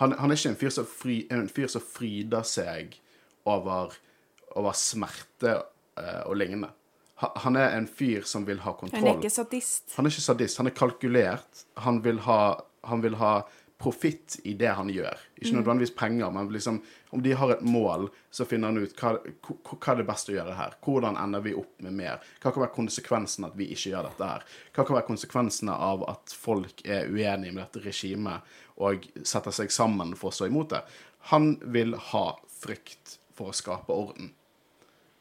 Han, 0.00 0.12
han 0.18 0.30
er 0.30 0.38
ikke 0.38 0.52
en 0.52 0.60
fyr 0.60 0.70
som, 0.70 0.86
fri, 0.86 1.16
fryder 1.28 2.42
seg 2.46 2.96
over, 3.44 3.96
over 4.58 4.76
smerte 4.76 5.56
uh, 5.98 6.22
og 6.26 6.36
lignende. 6.40 6.72
Han 7.22 7.56
er 7.56 7.76
en 7.76 7.86
fyr 7.86 8.24
som 8.26 8.46
vil 8.48 8.58
ha 8.64 8.72
kontroll. 8.74 8.98
Han 8.98 9.12
er 9.12 9.20
ikke 9.20 9.30
sadist. 9.30 9.92
Han 9.94 10.06
er 10.06 10.14
ikke 10.14 10.24
sadist, 10.24 10.58
han 10.58 10.70
er 10.70 10.74
kalkulert. 10.74 11.64
Han 11.84 12.00
vil 12.02 12.18
ha, 12.26 12.38
han 12.88 13.04
vil 13.04 13.14
ha 13.20 13.34
profitt 13.82 14.38
i 14.44 14.54
det 14.54 14.70
han 14.78 14.90
gjør. 14.90 15.18
Ikke 15.40 15.56
nødvendigvis 15.56 15.94
penger, 15.98 16.30
men 16.30 16.50
liksom, 16.54 16.80
om 17.10 17.22
de 17.22 17.32
har 17.34 17.50
et 17.50 17.62
mål, 17.66 18.08
så 18.30 18.46
finner 18.46 18.70
han 18.70 18.78
ut 18.78 18.94
hva, 19.00 19.16
hva 19.42 19.78
er 19.92 19.98
det 19.98 20.06
beste 20.06 20.30
å 20.30 20.36
gjøre 20.36 20.54
her. 20.54 20.76
Hvordan 20.86 21.18
ender 21.18 21.42
vi 21.42 21.54
opp 21.58 21.82
med 21.82 21.96
mer? 21.98 22.22
Hva 22.42 22.52
kan 22.52 22.62
være 22.62 22.76
konsekvensen 22.76 23.48
at 23.48 23.56
vi 23.58 23.72
ikke 23.74 23.90
gjør 23.90 24.06
dette 24.06 24.28
her? 24.28 24.46
Hva 24.70 24.86
kan 24.86 24.98
være 24.98 25.08
konsekvensene 25.08 25.74
av 25.90 26.04
at 26.12 26.34
folk 26.44 26.84
er 26.86 27.10
uenige 27.10 27.56
med 27.56 27.64
dette 27.64 27.82
regimet 27.82 28.54
og 28.82 29.08
setter 29.18 29.54
seg 29.54 29.74
sammen 29.74 30.14
for 30.18 30.30
å 30.30 30.38
stå 30.38 30.50
imot 30.50 30.76
det? 30.76 30.84
Han 31.32 31.56
vil 31.74 31.98
ha 32.12 32.26
frykt 32.62 33.18
for 33.34 33.50
å 33.50 33.56
skape 33.56 33.94
orden. 33.94 34.30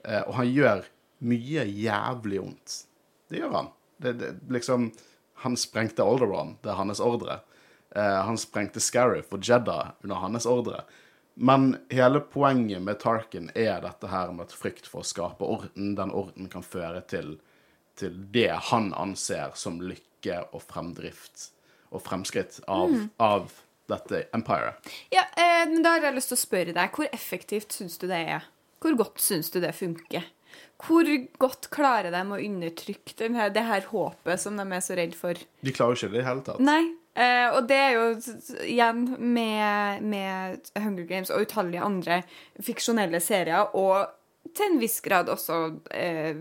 Eh, 0.04 0.22
og 0.22 0.36
han 0.40 0.50
gjør 0.52 0.84
mye 1.28 1.66
jævlig 1.68 2.42
vondt. 2.42 2.76
Det 3.30 3.42
gjør 3.42 3.56
han. 3.56 3.72
Det, 4.02 4.14
det, 4.18 4.32
liksom, 4.50 4.90
han 5.44 5.58
sprengte 5.58 6.06
Alderon, 6.06 6.56
det 6.62 6.74
er 6.74 6.80
hans 6.80 7.02
ordre. 7.04 7.40
Eh, 7.96 8.20
han 8.26 8.40
sprengte 8.40 8.82
Scariff 8.82 9.34
og 9.34 9.46
Jedda 9.46 9.94
under 10.04 10.24
hans 10.26 10.48
ordre. 10.50 10.84
Men 11.34 11.78
hele 11.90 12.20
poenget 12.20 12.82
med 12.84 13.00
Tarkin 13.00 13.50
er 13.56 13.80
dette 13.86 14.10
her 14.12 14.34
med 14.36 14.50
at 14.50 14.58
frykt 14.58 14.90
for 14.90 15.02
å 15.02 15.08
skape 15.08 15.48
orden. 15.48 15.94
Den 15.96 16.12
orden 16.12 16.50
kan 16.52 16.66
føre 16.66 17.02
til, 17.08 17.38
til 18.00 18.18
det 18.34 18.52
han 18.72 18.92
anser 18.98 19.56
som 19.56 19.80
lykke 19.82 20.42
og 20.52 20.64
fremdrift 20.66 21.52
og 21.92 22.04
fremskritt 22.06 22.60
av, 22.72 22.94
av 23.20 23.52
dette 23.92 24.26
empiret. 24.36 24.92
Ja, 25.12 25.26
eh, 25.36 25.64
men 25.70 25.84
Da 25.84 25.96
har 25.98 26.10
jeg 26.10 26.20
lyst 26.20 26.32
til 26.32 26.40
å 26.40 26.44
spørre 26.46 26.76
deg, 26.76 26.96
hvor 26.96 27.10
effektivt 27.12 27.76
syns 27.76 27.98
du 28.00 28.08
det 28.08 28.22
er? 28.36 28.48
Hvor 28.82 28.98
godt 29.00 29.22
syns 29.22 29.52
du 29.54 29.60
det 29.64 29.74
funker? 29.78 30.26
Hvor 30.82 31.08
godt 31.42 31.70
klarer 31.74 32.14
de 32.14 32.22
å 32.26 32.40
undertrykke 32.42 33.14
denne, 33.20 33.52
det 33.54 33.64
her 33.68 33.86
håpet 33.92 34.42
som 34.42 34.58
de 34.58 34.66
er 34.66 34.82
så 34.84 34.98
redd 34.98 35.14
for? 35.18 35.38
De 35.62 35.76
klarer 35.76 35.94
jo 35.94 36.02
ikke 36.02 36.16
det 36.16 36.18
i 36.18 36.22
det 36.22 36.30
hele 36.30 36.46
tatt. 36.48 36.64
Nei. 36.66 36.82
Eh, 37.12 37.48
og 37.52 37.68
det 37.68 37.78
er 37.78 37.98
jo 37.98 38.04
igjen 38.64 39.04
med, 39.20 40.04
med 40.08 40.72
Hunger 40.80 41.08
Games 41.10 41.32
og 41.34 41.44
utallige 41.44 41.84
andre 41.84 42.22
fiksjonelle 42.64 43.20
serier, 43.24 43.76
og 43.76 44.08
til 44.56 44.72
en 44.72 44.80
viss 44.82 45.00
grad 45.04 45.30
også 45.32 45.58
eh, 45.94 46.38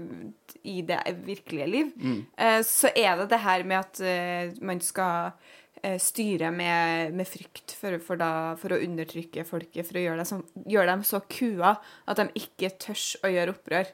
i 0.63 0.81
det 0.87 1.01
virkelige 1.27 1.67
liv, 1.71 1.91
eh, 2.37 2.61
så 2.67 2.91
er 2.95 3.19
det 3.19 3.31
det 3.33 3.43
her 3.45 3.65
med 3.67 3.79
at 3.81 4.01
eh, 4.01 4.55
man 4.65 4.81
skal 4.81 5.35
eh, 5.83 5.99
styrer 6.03 6.53
med, 6.55 7.15
med 7.17 7.29
frykt 7.29 7.75
for, 7.79 7.97
for, 8.05 8.21
da, 8.21 8.57
for 8.61 8.75
å 8.75 8.81
undertrykke 8.81 9.45
folket, 9.49 9.87
for 9.89 10.01
å 10.01 10.05
gjøre, 10.05 10.27
som, 10.29 10.43
gjøre 10.67 10.93
dem 10.93 11.07
så 11.07 11.23
kua 11.31 11.77
at 12.07 12.21
de 12.21 12.29
ikke 12.43 12.73
tør 12.83 13.07
å 13.27 13.33
gjøre 13.35 13.55
opprør. 13.57 13.93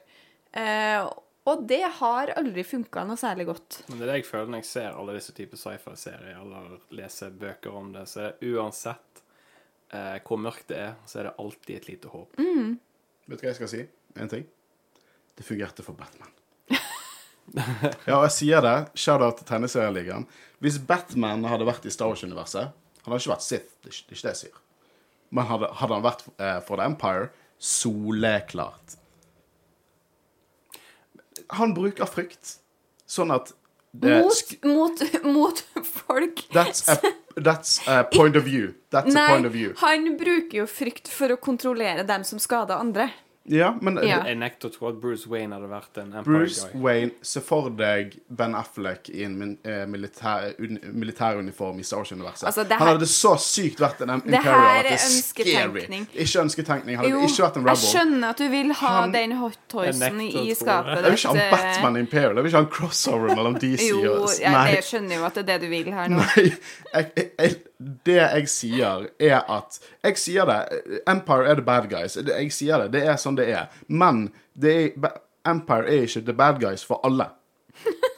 Eh, 0.57 1.07
og 1.47 1.63
det 1.69 1.83
har 1.99 2.33
aldri 2.35 2.65
funka 2.67 3.05
noe 3.07 3.19
særlig 3.19 3.47
godt. 3.47 3.81
Men 3.87 4.01
det 4.01 4.07
er 4.07 4.11
det 4.11 4.17
jeg 4.19 4.27
føler 4.27 4.51
når 4.51 4.63
jeg 4.65 4.69
ser 4.71 4.97
alle 4.99 5.15
disse 5.15 5.35
typer 5.35 5.61
sci-fi-serier 5.61 6.41
eller 6.41 6.73
leser 6.97 7.37
bøker 7.39 7.77
om 7.79 7.93
det, 7.95 8.03
så 8.11 8.25
er 8.25 8.33
det 8.35 8.51
uansett 8.51 9.21
eh, 9.95 10.17
hvor 10.27 10.41
mørkt 10.43 10.67
det 10.73 10.81
er, 10.89 10.97
så 11.07 11.21
er 11.21 11.29
det 11.29 11.37
alltid 11.45 11.75
et 11.77 11.89
lite 11.93 12.11
håp. 12.11 12.35
Vet 12.37 13.39
du 13.39 13.45
hva 13.45 13.53
jeg 13.53 13.59
skal 13.61 13.71
si? 13.71 13.85
En 14.19 14.31
ting. 14.31 14.43
Det 15.37 15.45
fungerte 15.45 15.85
for 15.85 15.95
Batman. 15.95 16.36
Ja, 17.55 18.17
og 18.17 18.25
jeg 18.27 18.33
sier 18.35 18.63
det. 18.65 18.75
Shout-out 18.99 19.39
til 19.39 19.47
tegneserieligaen. 19.49 20.27
Hvis 20.63 20.79
Batman 20.89 21.45
hadde 21.47 21.67
vært 21.67 21.85
i 21.87 21.91
Star 21.93 22.09
Wars-universet 22.11 22.71
Han 23.05 23.11
hadde 23.13 23.21
ikke 23.21 23.33
vært 23.35 23.45
Sith, 23.45 23.69
det 23.85 23.91
er 23.91 23.99
ikke 24.01 24.15
det, 24.15 24.31
jeg 24.33 24.39
sier. 24.41 24.63
Men 25.29 25.47
hadde, 25.49 25.69
hadde 25.79 25.97
han 25.99 26.05
vært 26.05 26.23
eh, 26.39 26.57
for 26.67 26.79
The 26.79 26.87
Empire, 26.87 27.29
soleklart. 27.59 28.97
Han 31.55 31.75
bruker 31.77 32.09
frykt, 32.09 32.57
sånn 33.07 33.31
at 33.35 33.53
det 33.97 34.17
Mot, 34.21 34.65
mot, 34.67 35.03
mot 35.23 35.61
folk 35.87 36.41
That's 36.53 36.83
a, 36.91 36.97
that's 37.39 37.79
a 37.87 38.03
point 38.03 38.35
of 38.35 38.43
view. 38.43 38.73
That's 38.91 39.15
a 39.15 39.27
point 39.31 39.47
of 39.47 39.53
view. 39.55 39.71
han 39.79 40.17
bruker 40.19 40.59
jo 40.59 40.65
frykt 40.69 41.07
for 41.07 41.31
å 41.33 41.37
kontrollere 41.39 42.03
dem 42.05 42.25
som 42.27 42.41
skader 42.41 42.75
andre. 42.77 43.07
Ja, 43.47 43.73
men 43.81 43.95
Ja. 44.03 44.23
Jeg 44.25 44.35
nekter 44.37 44.67
å 44.69 44.73
tro 44.73 44.87
at 44.89 44.99
Bruce 45.01 45.25
Wayne 45.29 45.53
hadde 45.55 45.69
vært 45.71 45.97
en 46.01 46.09
Bruce 46.23 46.65
Empire-guy. 46.65 46.81
Wayne, 46.83 47.11
se 47.21 47.39
for 47.41 47.69
deg 47.69 48.17
Ben 48.29 48.53
Affleck 48.55 49.09
i 49.09 49.23
en 49.23 49.57
eh, 49.63 49.85
militær, 49.87 50.53
un, 50.59 50.79
militæruniform 50.93 51.79
i 51.79 51.83
Star 51.83 51.97
Wars-universet. 52.03 52.43
Altså, 52.49 52.65
Han 52.67 52.77
her- 52.79 52.91
hadde 52.97 53.07
så 53.07 53.35
sykt 53.39 53.79
vært 53.79 54.01
en 54.01 54.07
Det 54.19 54.33
Imperial 54.33 54.59
her 54.59 54.83
det 54.83 54.91
er 54.91 54.93
er 54.93 54.97
scary. 54.97 55.53
ønsketenkning. 55.53 56.07
Ikke 56.13 56.41
ønsketenkning. 56.43 56.95
Han 56.97 57.05
hadde 57.05 57.15
Jo, 57.15 57.21
ikke 57.27 57.43
vært 57.47 57.57
en 57.57 57.63
rebel. 57.63 57.75
jeg 57.77 57.93
skjønner 57.95 58.29
at 58.29 58.37
du 58.37 58.47
vil 58.49 58.73
ha 58.73 58.87
Han- 59.01 59.11
den 59.11 59.31
hot 59.31 59.57
toysen 59.69 60.01
Jeg 60.01 60.13
nekter 60.13 60.39
å 60.39 60.45
i 60.45 60.55
skapet 60.55 60.95
det. 60.95 61.03
Jeg 61.03 61.11
vil 61.11 61.17
ikke 61.17 61.27
ha 61.27 61.33
en 61.33 61.39
eh, 61.39 61.51
Batman 61.51 61.95
Imperial. 61.97 62.35
Jeg 62.35 62.43
vil 62.43 62.51
ikke 62.51 62.57
ha 62.57 62.65
en 62.67 62.73
crossover 62.77 63.35
mellom 63.35 63.53
DC 63.59 63.87
Jo, 63.89 64.13
og 64.23 64.29
jeg, 64.29 64.51
jeg 64.75 64.83
skjønner 64.83 65.15
jo 65.15 65.23
at 65.25 65.33
det 65.35 65.43
er 65.49 65.57
det 65.57 65.61
du 65.61 65.67
vil 65.69 65.93
her 65.93 66.07
nå. 66.09 66.17
Nei, 66.17 66.51
jeg, 66.93 67.11
jeg, 67.15 67.31
jeg, 67.39 67.55
det 67.79 68.15
jeg 68.17 68.49
sier, 68.49 69.07
er 69.21 69.41
at 69.53 69.79
Jeg 70.03 70.17
sier 70.17 70.45
det. 70.49 71.01
Empire 71.07 71.45
er 71.51 71.55
the 71.59 71.65
bad 71.65 71.89
guys. 71.91 72.15
Jeg 72.17 72.51
sier 72.51 72.77
det. 72.83 72.91
Det 72.95 73.03
er 73.07 73.17
sånn 73.21 73.35
det 73.37 73.49
er. 73.53 73.67
Men 73.87 74.31
det 74.57 74.75
er, 74.97 75.17
Empire 75.47 75.85
er 75.87 76.07
ikke 76.07 76.23
the 76.25 76.33
bad 76.33 76.59
guys 76.63 76.83
for 76.83 76.99
alle. 77.05 77.29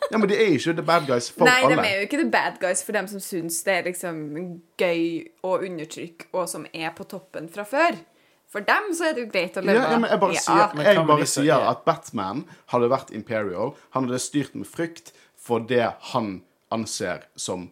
Ja, 0.09 0.17
men 0.17 0.29
de 0.31 0.37
er 0.39 0.55
ikke 0.55 0.73
the 0.73 0.81
bad 0.85 1.03
guys 1.05 1.27
for 1.29 1.45
Nei, 1.45 1.59
de 1.69 1.75
er 1.77 1.99
jo 1.99 2.05
ikke 2.07 2.17
the 2.23 2.29
bad 2.33 2.55
guys 2.61 2.79
for 2.81 2.95
dem 2.95 3.05
som 3.11 3.19
syns 3.21 3.59
det 3.67 3.73
er 3.75 3.83
liksom 3.91 4.21
gøy 4.79 5.27
og 5.45 5.65
undertrykk, 5.67 6.29
og 6.33 6.47
som 6.49 6.63
er 6.73 6.89
på 6.97 7.05
toppen 7.11 7.49
fra 7.53 7.65
før. 7.67 7.99
For 8.49 8.65
dem 8.65 8.87
så 8.97 9.11
er 9.11 9.13
det 9.13 9.27
jo 9.27 9.29
greit 9.29 9.59
å 9.59 9.61
leve. 9.61 9.77
Ja, 9.77 9.91
ja, 9.91 9.99
men 10.01 10.09
jeg 10.09 10.19
bare 10.23 10.33
Ja. 10.33 10.41
sier, 10.47 10.83
jeg 10.87 11.05
bare 11.11 11.27
sier 11.29 11.67
at 11.69 11.83
Batman 11.85 12.45
hadde 12.73 12.89
vært 12.89 13.11
Imperial. 13.13 13.75
Han 13.93 14.07
hadde 14.07 14.19
styrt 14.23 14.55
med 14.55 14.65
frykt 14.65 15.11
for 15.37 15.59
det 15.59 15.85
han 16.13 16.39
anser 16.73 17.27
som 17.37 17.69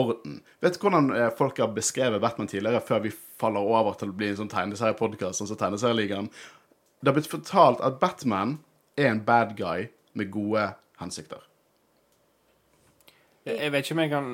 orden. 0.00 0.40
Vet 0.62 0.76
du 0.76 0.84
hvordan 0.84 1.10
eh, 1.16 1.28
folk 1.36 1.60
har 1.62 1.70
beskrevet 1.76 2.22
Batman 2.22 2.50
tidligere, 2.50 2.82
før 2.84 3.04
vi 3.06 3.12
faller 3.40 3.60
over 3.60 3.98
til 4.00 4.12
å 4.12 4.16
bli 4.16 4.32
en 4.32 4.40
sånn 4.42 4.52
tegneseriepodkast, 4.52 5.40
sånn 5.40 5.50
som 5.50 5.60
Tegneserieligaen? 5.60 6.30
Det 7.00 7.08
har 7.08 7.16
blitt 7.16 7.30
fortalt 7.30 7.80
at 7.84 8.00
Batman 8.02 8.58
er 9.00 9.12
en 9.12 9.22
bad 9.24 9.56
guy 9.58 9.88
med 10.18 10.32
gode 10.34 10.66
hensikter. 11.00 11.46
Jeg 13.48 13.72
vet 13.72 13.86
ikke 13.86 13.94
om 13.94 14.00
jeg 14.02 14.10
kan 14.12 14.26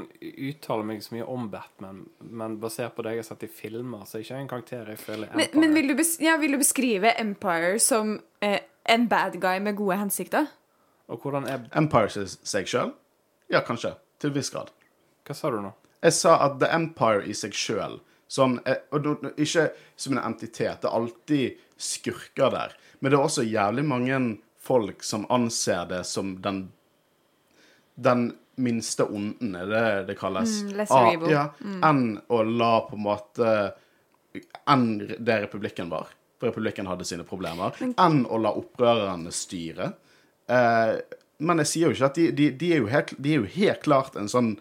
uttale 0.48 0.84
meg 0.88 1.02
så 1.04 1.14
mye 1.14 1.26
om 1.30 1.44
Batman, 1.50 2.00
men 2.26 2.56
basert 2.60 2.96
på 2.96 3.04
det 3.06 3.12
jeg 3.14 3.22
har 3.22 3.28
sett 3.28 3.44
i 3.46 3.50
filmer, 3.54 4.02
så 4.02 4.18
er 4.18 4.24
ikke 4.24 4.34
jeg 4.34 4.44
en 4.44 4.50
karakter 4.50 4.88
jeg 4.90 4.98
føler 4.98 5.28
Men, 5.30 5.44
Empire. 5.44 5.60
men 5.62 5.76
vil, 5.76 5.90
du 5.92 5.94
bes 6.00 6.10
ja, 6.20 6.34
vil 6.42 6.56
du 6.56 6.58
beskrive 6.58 7.12
Empire 7.22 7.76
som 7.82 8.16
eh, 8.42 8.58
en 8.90 9.06
bad 9.08 9.38
guy 9.40 9.62
med 9.62 9.78
gode 9.78 10.00
hensikter? 10.00 10.50
Og 11.06 11.22
hvordan 11.22 11.46
er 11.46 11.68
Empire 11.78 12.26
seg 12.26 12.66
sjøl? 12.66 12.90
Ja, 13.52 13.62
kanskje. 13.62 13.94
Til 14.18 14.32
en 14.32 14.36
viss 14.40 14.50
grad. 14.50 14.74
Hva 15.26 15.34
sa 15.34 15.50
du 15.50 15.60
nå? 15.64 15.72
Jeg 16.04 16.14
sa 16.14 16.36
at 16.44 16.58
The 16.60 16.70
Empire 16.76 17.24
i 17.26 17.34
seg 17.34 17.56
sjøl 17.56 18.00
Sånn, 18.28 18.56
eh, 18.66 18.80
og 18.90 19.06
Ikke 19.38 19.68
som 19.94 20.16
en 20.16 20.24
entitet. 20.24 20.80
Det 20.82 20.88
er 20.88 20.96
alltid 20.98 21.60
skurker 21.78 22.50
der. 22.50 22.72
Men 22.98 23.12
det 23.12 23.18
er 23.18 23.22
også 23.22 23.44
jævlig 23.46 23.84
mange 23.86 24.18
folk 24.58 25.04
som 25.06 25.26
anser 25.30 25.86
det 25.92 26.02
som 26.06 26.36
den 26.42 26.72
Den 27.96 28.36
minste 28.56 29.04
onden, 29.04 29.54
er 29.56 29.66
det 29.66 30.06
det 30.08 30.18
kalles. 30.18 30.62
Mm, 30.62 30.72
lesser 30.76 30.96
Ah, 30.96 31.12
evil. 31.12 31.30
Ja, 31.30 31.44
Enn 31.84 32.20
å 32.28 32.42
la 32.44 32.80
på 32.88 32.96
en 32.96 33.02
måte 33.06 33.52
Enn 34.68 34.98
det 34.98 35.42
republikken 35.46 35.88
var. 35.88 36.08
For 36.40 36.50
republikken 36.50 36.86
hadde 36.86 37.04
sine 37.04 37.24
problemer. 37.24 37.72
Enn 37.96 38.26
å 38.26 38.36
la 38.40 38.52
opprørerne 38.52 39.32
styre. 39.32 39.92
Eh, 40.48 40.98
men 41.38 41.58
jeg 41.62 41.66
sier 41.66 41.86
jo 41.86 41.94
ikke 41.94 42.10
at 42.10 42.18
de, 42.18 42.30
de, 42.32 42.50
de, 42.50 42.72
er 42.72 42.82
jo 42.82 42.90
helt, 42.92 43.14
de 43.18 43.32
er 43.32 43.40
jo 43.40 43.48
helt 43.56 43.82
klart 43.84 44.16
en 44.16 44.28
sånn 44.28 44.58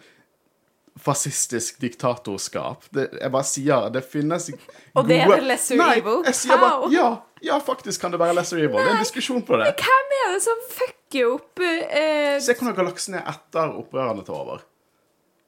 fascistisk 1.00 1.80
diktatorskap. 1.84 2.86
Det, 2.96 3.10
jeg 3.20 3.32
bare 3.34 3.48
sier 3.48 3.90
det 3.94 4.04
finnes 4.08 4.48
Og 4.96 5.08
det 5.10 5.20
er 5.24 5.34
det 5.34 5.48
lesser 5.50 5.80
Nei, 5.80 5.98
evil? 6.00 6.22
jeg 6.30 6.38
sier 6.40 6.62
bare 6.62 6.92
ja, 6.94 7.10
ja, 7.44 7.58
faktisk 7.64 8.02
kan 8.02 8.14
det 8.14 8.22
være 8.22 8.38
lesser 8.38 8.62
evil. 8.64 8.80
Det 8.80 8.86
er 8.88 8.96
en 8.96 9.04
diskusjon 9.04 9.44
på 9.46 9.60
det. 9.62 9.74
Hvem 9.82 10.16
er 10.22 10.38
det 10.38 10.46
som 10.46 10.64
fucker 10.72 11.34
opp 11.34 11.66
eh, 11.66 12.38
Se 12.44 12.56
hvordan 12.56 12.78
galaksen 12.78 13.20
er 13.20 13.28
etter 13.36 13.76
opprørerne 13.82 14.26
tar 14.28 14.40
over. 14.40 14.64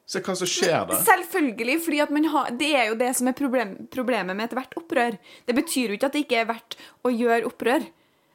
Se 0.07 0.21
hva 0.23 0.37
som 0.39 0.47
skjer 0.47 0.85
der. 0.87 0.99
Selvfølgelig, 1.03 1.81
fordi 1.83 1.99
har, 2.31 2.51
det 2.55 2.69
er 2.79 2.85
jo 2.91 2.99
det 2.99 3.09
som 3.17 3.27
er 3.27 3.35
problem, 3.35 3.73
problemet 3.91 4.37
med 4.37 4.47
ethvert 4.47 4.75
opprør. 4.79 5.17
Det 5.47 5.55
betyr 5.55 5.91
jo 5.91 5.97
ikke 5.97 6.07
at 6.07 6.15
det 6.15 6.23
ikke 6.23 6.41
er 6.43 6.51
verdt 6.53 6.77
å 7.03 7.11
gjøre 7.11 7.49
opprør. 7.49 7.87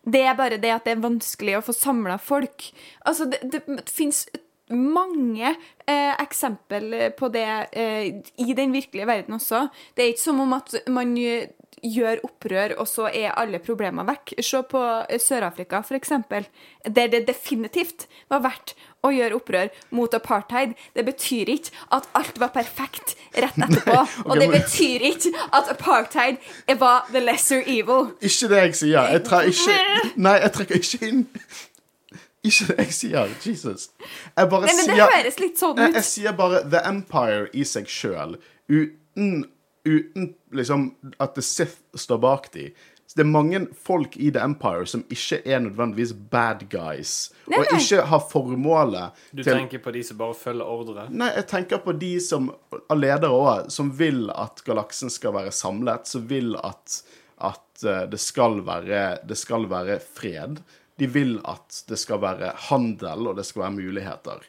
Det 0.02 0.20
er 0.26 0.36
bare 0.36 0.58
det 0.60 0.72
at 0.74 0.84
det 0.84 0.96
er 0.96 1.04
vanskelig 1.04 1.56
å 1.56 1.64
få 1.64 1.72
samla 1.76 2.18
folk. 2.20 2.66
Altså, 3.06 3.28
det, 3.30 3.40
det, 3.46 3.62
det 3.68 3.88
fins 3.88 4.26
mange 4.72 5.54
eh, 5.86 6.12
eksempel 6.22 6.94
på 7.18 7.30
det 7.34 7.48
eh, 7.72 8.22
i 8.40 8.54
den 8.56 8.74
virkelige 8.74 9.08
verden 9.08 9.38
også. 9.38 9.66
Det 9.96 10.04
er 10.04 10.14
ikke 10.14 10.26
som 10.26 10.40
om 10.44 10.56
at 10.56 10.74
man 10.92 11.16
eh, 11.18 11.50
gjør 11.82 12.20
opprør, 12.26 12.76
og 12.78 12.86
så 12.86 13.08
er 13.10 13.34
alle 13.38 13.58
problemer 13.62 14.06
vekk. 14.06 14.36
Se 14.44 14.62
på 14.70 14.82
eh, 15.08 15.18
Sør-Afrika, 15.20 15.82
eksempel, 15.96 16.46
der 16.86 17.10
det 17.10 17.26
definitivt 17.26 18.06
var 18.30 18.44
verdt 18.46 18.74
å 19.02 19.10
gjøre 19.10 19.38
opprør 19.40 19.72
mot 19.90 20.14
apartheid. 20.14 20.76
Det 20.94 21.04
betyr 21.06 21.50
ikke 21.56 21.74
at 21.90 22.06
alt 22.18 22.38
var 22.38 22.52
perfekt 22.54 23.16
rett 23.34 23.58
etterpå. 23.66 23.98
Og 24.28 24.38
det 24.38 24.50
betyr 24.52 25.08
ikke 25.10 25.34
at 25.50 25.74
apartheid 25.74 26.38
var 26.78 27.10
the 27.10 27.24
lesser 27.24 27.66
evil. 27.66 28.12
Ikke 28.22 28.52
det 28.52 28.62
jeg 28.66 28.80
sier. 28.84 29.10
Jeg 29.18 29.26
ikke 29.26 29.78
Nei, 30.28 30.38
jeg 30.38 30.54
trekker 30.54 30.82
ikke 30.82 31.06
inn 31.08 31.26
Ikke 32.42 32.72
det 32.72 32.78
jeg 32.88 32.94
sier. 32.98 33.34
Jesus. 33.46 33.90
Jeg 34.36 34.48
bare 34.50 34.66
Nei, 34.66 34.74
men 34.74 34.88
det 34.88 34.96
sier 34.96 35.12
høres 35.14 35.36
litt 35.42 35.60
sånn 35.60 35.78
jeg, 35.78 35.92
ut. 35.92 35.98
jeg 36.00 36.08
sier 36.08 36.38
bare 36.38 36.62
The 36.66 36.80
Empire 36.90 37.44
i 37.54 37.66
seg 37.68 37.86
sjøl, 37.90 38.38
uten, 38.72 39.44
uten 39.86 40.32
liksom 40.50 40.88
at 41.22 41.36
The 41.36 41.44
Sith 41.46 41.78
står 41.94 42.18
bak 42.24 42.50
de. 42.56 42.72
Så 43.06 43.18
det 43.18 43.26
er 43.26 43.28
mange 43.28 43.58
folk 43.84 44.14
i 44.16 44.30
The 44.32 44.40
Empire 44.40 44.86
som 44.88 45.02
ikke 45.12 45.42
er 45.44 45.60
nødvendigvis 45.60 46.14
bad 46.32 46.62
guys, 46.72 47.28
Nei, 47.52 47.58
og 47.60 47.74
ikke 47.76 48.06
har 48.08 48.22
formålet 48.30 49.24
Du 49.36 49.42
til 49.42 49.52
tenker 49.52 49.82
på 49.84 49.92
de 49.92 50.00
som 50.08 50.16
bare 50.22 50.36
følger 50.38 50.70
ordre? 50.72 51.04
Nei, 51.12 51.28
jeg 51.36 51.44
tenker 51.50 51.82
på 51.84 51.92
de 52.00 52.14
som 52.24 52.48
av 52.72 52.96
ledere 52.96 53.36
òg, 53.36 53.68
som 53.74 53.90
vil 53.98 54.30
at 54.32 54.64
galaksen 54.64 55.12
skal 55.12 55.36
være 55.36 55.52
samlet, 55.52 56.08
som 56.08 56.24
vil 56.30 56.56
at, 56.64 57.02
at 57.52 57.84
eh, 57.84 58.06
det, 58.08 58.22
skal 58.22 58.62
være, 58.64 59.02
det 59.28 59.36
skal 59.36 59.68
være 59.68 60.00
fred. 60.00 60.62
De 61.02 61.08
vil 61.10 61.32
at 61.50 61.80
det 61.90 61.96
skal 61.98 62.20
være 62.22 62.52
handel, 62.68 63.26
og 63.32 63.38
det 63.40 63.42
skal 63.48 63.64
være 63.64 63.74
muligheter. 63.74 64.44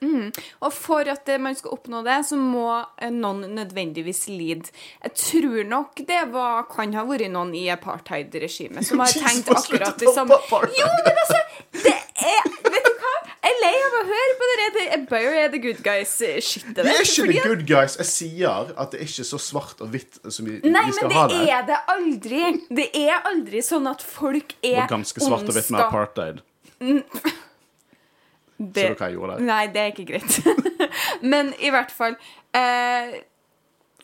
Og 0.61 0.73
for 0.75 1.09
at 1.09 1.29
eh, 1.33 1.41
man 1.41 1.55
skal 1.57 1.73
oppnå 1.73 2.03
det, 2.05 2.19
så 2.29 2.37
må 2.37 2.67
eh, 3.01 3.09
noen 3.09 3.47
nødvendigvis 3.57 4.27
lide. 4.29 4.69
Jeg 5.01 5.15
tror 5.17 5.63
nok 5.71 6.03
det 6.05 6.21
var, 6.33 6.67
kan 6.69 6.93
ha 6.93 7.05
vært 7.09 7.31
noen 7.33 7.55
i 7.57 7.65
apartheid-regimet 7.73 8.85
som 8.85 9.01
har 9.01 9.15
tenkt 9.23 9.49
akkurat 9.49 9.97
det 9.97 10.13
samme. 10.13 10.37
Jo, 10.77 10.89
men 10.99 11.23
altså, 11.25 11.41
det 11.81 11.97
er 11.97 12.51
Vet 12.63 12.85
du 12.85 12.93
hva? 13.01 13.13
Jeg 13.43 13.49
er 13.49 13.57
lei 13.59 13.73
av 13.83 13.95
å 13.97 14.03
høre 14.07 14.35
på 14.39 14.42
det 14.63 14.69
der 14.73 14.80
The 14.80 14.86
Empire 14.97 15.34
er 15.43 15.49
the 15.54 15.60
good 15.63 15.82
guys-shitet 15.86 16.76
Det 16.76 16.86
er 16.86 17.02
ikke 17.04 17.28
the 17.32 17.43
good 17.47 17.63
guys. 17.67 17.97
Jeg 17.99 18.06
sier 18.10 18.71
at 18.78 18.91
det 18.93 18.99
er 19.02 19.06
ikke 19.06 19.26
så 19.28 19.39
svart 19.41 19.82
og 19.84 19.89
hvitt 19.93 20.19
som 20.32 20.45
vi, 20.47 20.60
Nei, 20.63 20.86
vi 20.88 20.93
skal 20.97 21.08
men 21.12 21.17
ha 21.17 21.28
det 21.28 21.39
det. 21.39 21.49
er 21.58 21.65
det 21.67 21.80
aldri. 21.95 22.43
Det 22.82 22.88
er 23.04 23.28
aldri 23.30 23.62
sånn 23.65 23.88
at 23.91 24.02
folk 24.06 24.56
er 24.63 24.80
var 24.84 24.93
ganske 24.95 25.21
svart 25.23 25.47
og 25.49 25.54
hvitt 25.58 25.71
med 25.76 25.82
apartheid. 25.88 26.41
Det- 28.58 28.82
Ser 28.82 28.93
du 28.93 28.99
hva 29.02 29.08
jeg 29.10 29.15
gjorde 29.17 29.36
der? 29.38 29.45
Nei, 29.47 29.67
det 29.73 29.82
er 29.82 29.91
ikke 29.91 30.06
greit. 30.08 30.36
Men 31.34 31.49
i 31.60 31.71
hvert 31.73 31.91
fall 31.91 32.13
eh, 32.56 33.15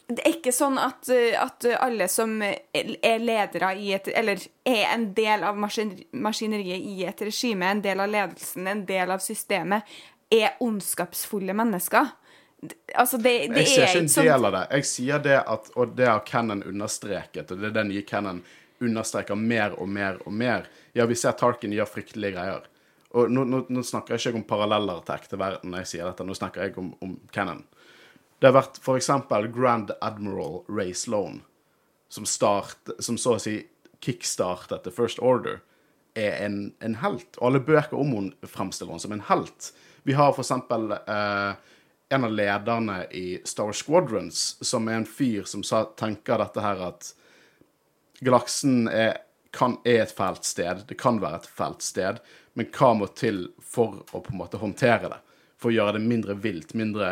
Det 0.09 0.23
er 0.25 0.31
ikke 0.33 0.51
sånn 0.55 0.79
at, 0.81 1.05
eh, 1.13 1.35
at 1.39 1.67
alle 1.79 2.07
som 2.11 2.33
er 2.41 3.19
ledere 3.21 3.69
i 3.77 3.91
et 3.95 4.09
Eller 4.09 4.41
er 4.65 4.87
en 4.95 5.05
del 5.13 5.45
av 5.45 5.55
maskineriet 5.61 6.81
i 6.81 7.03
et 7.07 7.21
regime, 7.29 7.69
en 7.69 7.83
del 7.85 8.01
av 8.03 8.09
ledelsen, 8.09 8.67
en 8.67 8.81
del 8.89 9.11
av 9.13 9.21
systemet, 9.23 9.85
er 10.29 10.57
ondskapsfulle 10.63 11.53
mennesker. 11.57 12.15
Altså, 12.95 13.17
det, 13.17 13.47
det 13.53 13.63
Jeg 13.63 13.67
ser 13.67 13.83
er 13.83 13.93
ikke 13.93 14.01
en 14.03 14.27
del 14.27 14.47
av 14.49 14.55
det. 14.55 14.63
Jeg 14.77 14.89
sier 14.89 15.21
det 15.23 15.37
at, 15.41 15.69
og 15.79 15.93
det 15.97 16.09
har 16.09 16.25
Cannon 16.27 16.63
understreket, 16.67 17.51
og 17.51 17.61
det 17.61 17.71
er 17.71 17.77
det 17.79 17.85
nye 17.89 18.03
Cannon 18.07 18.41
understreker 18.79 19.35
mer 19.35 19.75
og 19.79 19.89
mer 19.89 20.19
og 20.25 20.35
mer. 20.35 20.67
Ja, 20.95 21.07
vi 21.07 21.17
ser 21.19 21.35
Tarkin 21.39 21.73
gjør 21.75 21.89
fryktelige 21.89 22.35
greier. 22.37 22.67
Og 23.17 23.31
nå, 23.31 23.43
nå, 23.49 23.63
nå 23.73 23.83
snakker 23.83 24.15
jeg 24.15 24.29
ikke 24.29 24.41
om 24.43 24.47
paralleller 24.49 25.01
til 25.05 25.15
ekte 25.15 25.39
verden 25.41 25.71
når 25.73 25.83
jeg 25.83 25.91
sier 25.93 26.09
dette, 26.09 26.25
nå 26.27 26.35
snakker 26.37 26.67
jeg 26.67 26.75
om, 26.77 26.91
om 27.01 27.15
Cannon. 27.33 27.63
Det 28.39 28.47
har 28.47 28.55
vært 28.55 28.77
eksempel 28.93 29.49
Grand 29.51 29.91
Admiral 29.99 30.61
Ray 30.69 30.93
Sloan, 30.93 31.41
som, 32.09 32.27
start, 32.29 32.93
som 33.03 33.17
så 33.19 33.35
å 33.35 33.41
si 33.41 33.57
kickstartet 34.05 34.85
The 34.85 34.93
First 34.95 35.19
Order, 35.19 35.59
er 36.15 36.37
en, 36.45 36.71
en 36.85 36.99
helt. 37.01 37.35
Og 37.39 37.49
alle 37.49 37.63
bøker 37.63 37.97
om 37.99 38.13
henne 38.15 38.47
fremstiller 38.47 38.93
henne 38.93 39.03
som 39.03 39.15
en 39.15 39.25
helt. 39.27 39.71
Vi 40.09 40.13
har 40.13 40.33
for 40.33 40.41
eksempel 40.41 40.91
eh, 40.91 41.51
en 42.09 42.23
av 42.23 42.31
lederne 42.31 43.03
i 43.11 43.41
Star 43.45 43.71
Squadrons, 43.71 44.57
som 44.65 44.87
er 44.89 44.95
en 44.97 45.03
fyr 45.05 45.43
som 45.45 45.61
sa, 45.61 45.83
tenker 46.01 46.41
dette 46.41 46.63
her 46.65 46.79
at 46.81 47.11
galaksen 48.25 48.87
er, 48.89 49.19
kan, 49.53 49.75
er 49.85 50.01
et 50.07 50.15
fælt 50.17 50.49
sted, 50.49 50.81
det 50.89 50.97
kan 50.97 51.19
være 51.21 51.43
et 51.43 51.45
fælt 51.59 51.85
sted, 51.85 52.17
men 52.57 52.71
hva 52.73 52.89
må 52.97 53.11
til 53.21 53.37
for 53.61 53.99
å 54.09 54.23
på 54.25 54.33
en 54.33 54.39
måte 54.39 54.57
håndtere 54.63 55.11
det? 55.13 55.19
For 55.61 55.69
å 55.69 55.75
gjøre 55.75 55.99
det 55.99 56.01
mindre 56.07 56.37
vilt, 56.41 56.73
mindre 56.73 57.11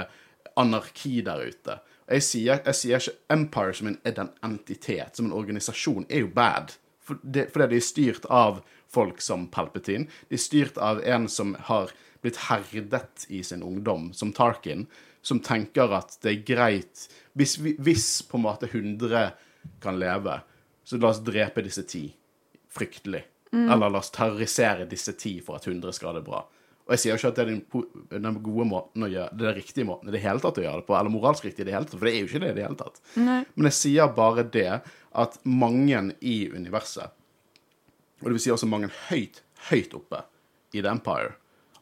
anarki 0.57 1.19
der 1.29 1.45
ute. 1.51 1.77
Jeg 2.09 2.25
sier, 2.31 2.65
jeg 2.65 2.79
sier 2.81 3.05
ikke 3.05 3.37
Empire 3.37 3.77
som 3.77 3.91
en, 3.91 3.99
en 4.09 4.33
entitet, 4.49 5.21
som 5.21 5.29
en 5.29 5.37
organisasjon, 5.37 6.09
er 6.09 6.25
jo 6.25 6.33
bad. 6.33 6.73
For 7.05 7.21
det, 7.21 7.51
fordi 7.53 7.69
de 7.75 7.77
er 7.77 7.87
styrt 7.91 8.25
av 8.25 8.63
folk 8.89 9.21
som 9.21 9.45
Palpatine. 9.53 10.09
De 10.33 10.41
er 10.41 10.45
styrt 10.47 10.81
av 10.81 11.05
en 11.05 11.29
som 11.29 11.53
har 11.69 11.93
blitt 12.21 12.39
herdet 12.47 13.25
i 13.33 13.43
sin 13.43 13.63
ungdom, 13.63 14.11
som 14.13 14.33
Tarkin, 14.33 14.85
som 15.21 15.41
tenker 15.43 15.91
at 15.97 16.17
det 16.23 16.31
er 16.31 16.43
greit 16.47 17.07
Hvis, 17.37 17.57
hvis 17.59 18.07
på 18.25 18.39
en 18.39 18.45
måte 18.47 18.69
100 18.69 19.31
kan 19.83 19.99
leve, 19.99 20.39
så 20.87 20.97
la 20.97 21.11
oss 21.11 21.19
drepe 21.21 21.61
disse 21.61 21.83
ti. 21.85 22.07
Fryktelig. 22.73 23.21
Eller 23.51 23.91
la 23.91 23.99
oss 23.99 24.09
terrorisere 24.11 24.87
disse 24.89 25.13
ti 25.19 25.37
for 25.43 25.59
at 25.59 25.67
100 25.67 25.93
skal 25.93 26.11
ha 26.11 26.17
det 26.17 26.25
bra. 26.25 26.39
Og 26.87 26.93
jeg 26.95 27.01
sier 27.01 27.13
jo 27.13 27.19
ikke 27.19 27.29
at 27.33 27.37
det 27.37 27.43
er 27.43 28.21
den, 28.23 28.37
gode 28.43 28.65
måten 28.69 29.03
å 29.03 29.09
gjøre 29.11 29.33
det 29.35 29.43
er 29.43 29.49
den 29.49 29.57
riktige 29.59 29.87
måten 29.89 30.07
i 30.07 30.13
det 30.15 30.21
hele 30.23 30.39
tatt 30.39 30.59
å 30.59 30.63
gjøre 30.63 30.81
det 30.81 30.87
på, 30.87 30.95
eller 30.95 31.11
moralsk 31.11 31.47
riktig 31.49 31.65
i 31.65 31.67
det 31.67 31.73
hele 31.75 31.87
tatt, 31.87 31.97
for 31.99 32.07
det 32.07 32.13
er 32.13 32.21
jo 32.21 32.29
ikke 32.29 32.41
det 32.43 32.51
i 32.53 32.55
det 32.55 32.63
hele 32.63 32.79
tatt. 32.79 33.01
Men 33.19 33.67
jeg 33.67 33.75
sier 33.75 34.13
bare 34.15 34.45
det 34.53 34.69
at 35.23 35.35
mange 35.43 35.99
i 36.23 36.37
universet, 36.53 37.11
og 38.21 38.29
det 38.29 38.37
vil 38.37 38.43
si 38.45 38.53
også 38.55 38.69
mange 38.71 38.89
høyt, 39.09 39.41
høyt 39.67 39.97
oppe 39.99 40.23
i 40.71 40.79
The 40.79 40.93
Empire, 40.93 41.35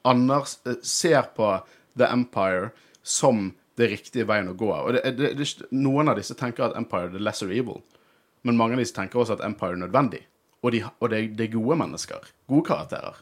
Anders 0.07 0.57
eh, 0.65 0.79
ser 0.85 1.31
på 1.35 1.51
The 1.97 2.09
Empire 2.11 2.71
som 3.05 3.51
det 3.75 3.89
riktige 3.91 4.27
veien 4.27 4.49
å 4.51 4.55
gå. 4.57 4.71
Og 4.71 4.95
det, 4.95 5.03
det, 5.17 5.33
det, 5.39 5.67
noen 5.75 6.11
av 6.11 6.19
disse 6.19 6.37
tenker 6.37 6.69
at 6.69 6.77
Empire 6.79 7.11
er 7.11 7.23
lesser 7.23 7.51
evil, 7.51 7.81
men 8.45 8.57
mange 8.59 8.77
av 8.77 8.83
disse 8.83 8.95
tenker 8.95 9.21
også 9.21 9.39
at 9.39 9.45
Empire 9.45 9.75
er 9.75 9.83
nødvendig. 9.83 10.23
Og, 10.65 10.71
de, 10.73 10.81
og 10.99 11.11
det, 11.11 11.21
er 11.45 11.53
gode 11.53 11.77
mennesker. 11.77 12.29
Gode 12.49 12.65
karakterer. 12.69 13.21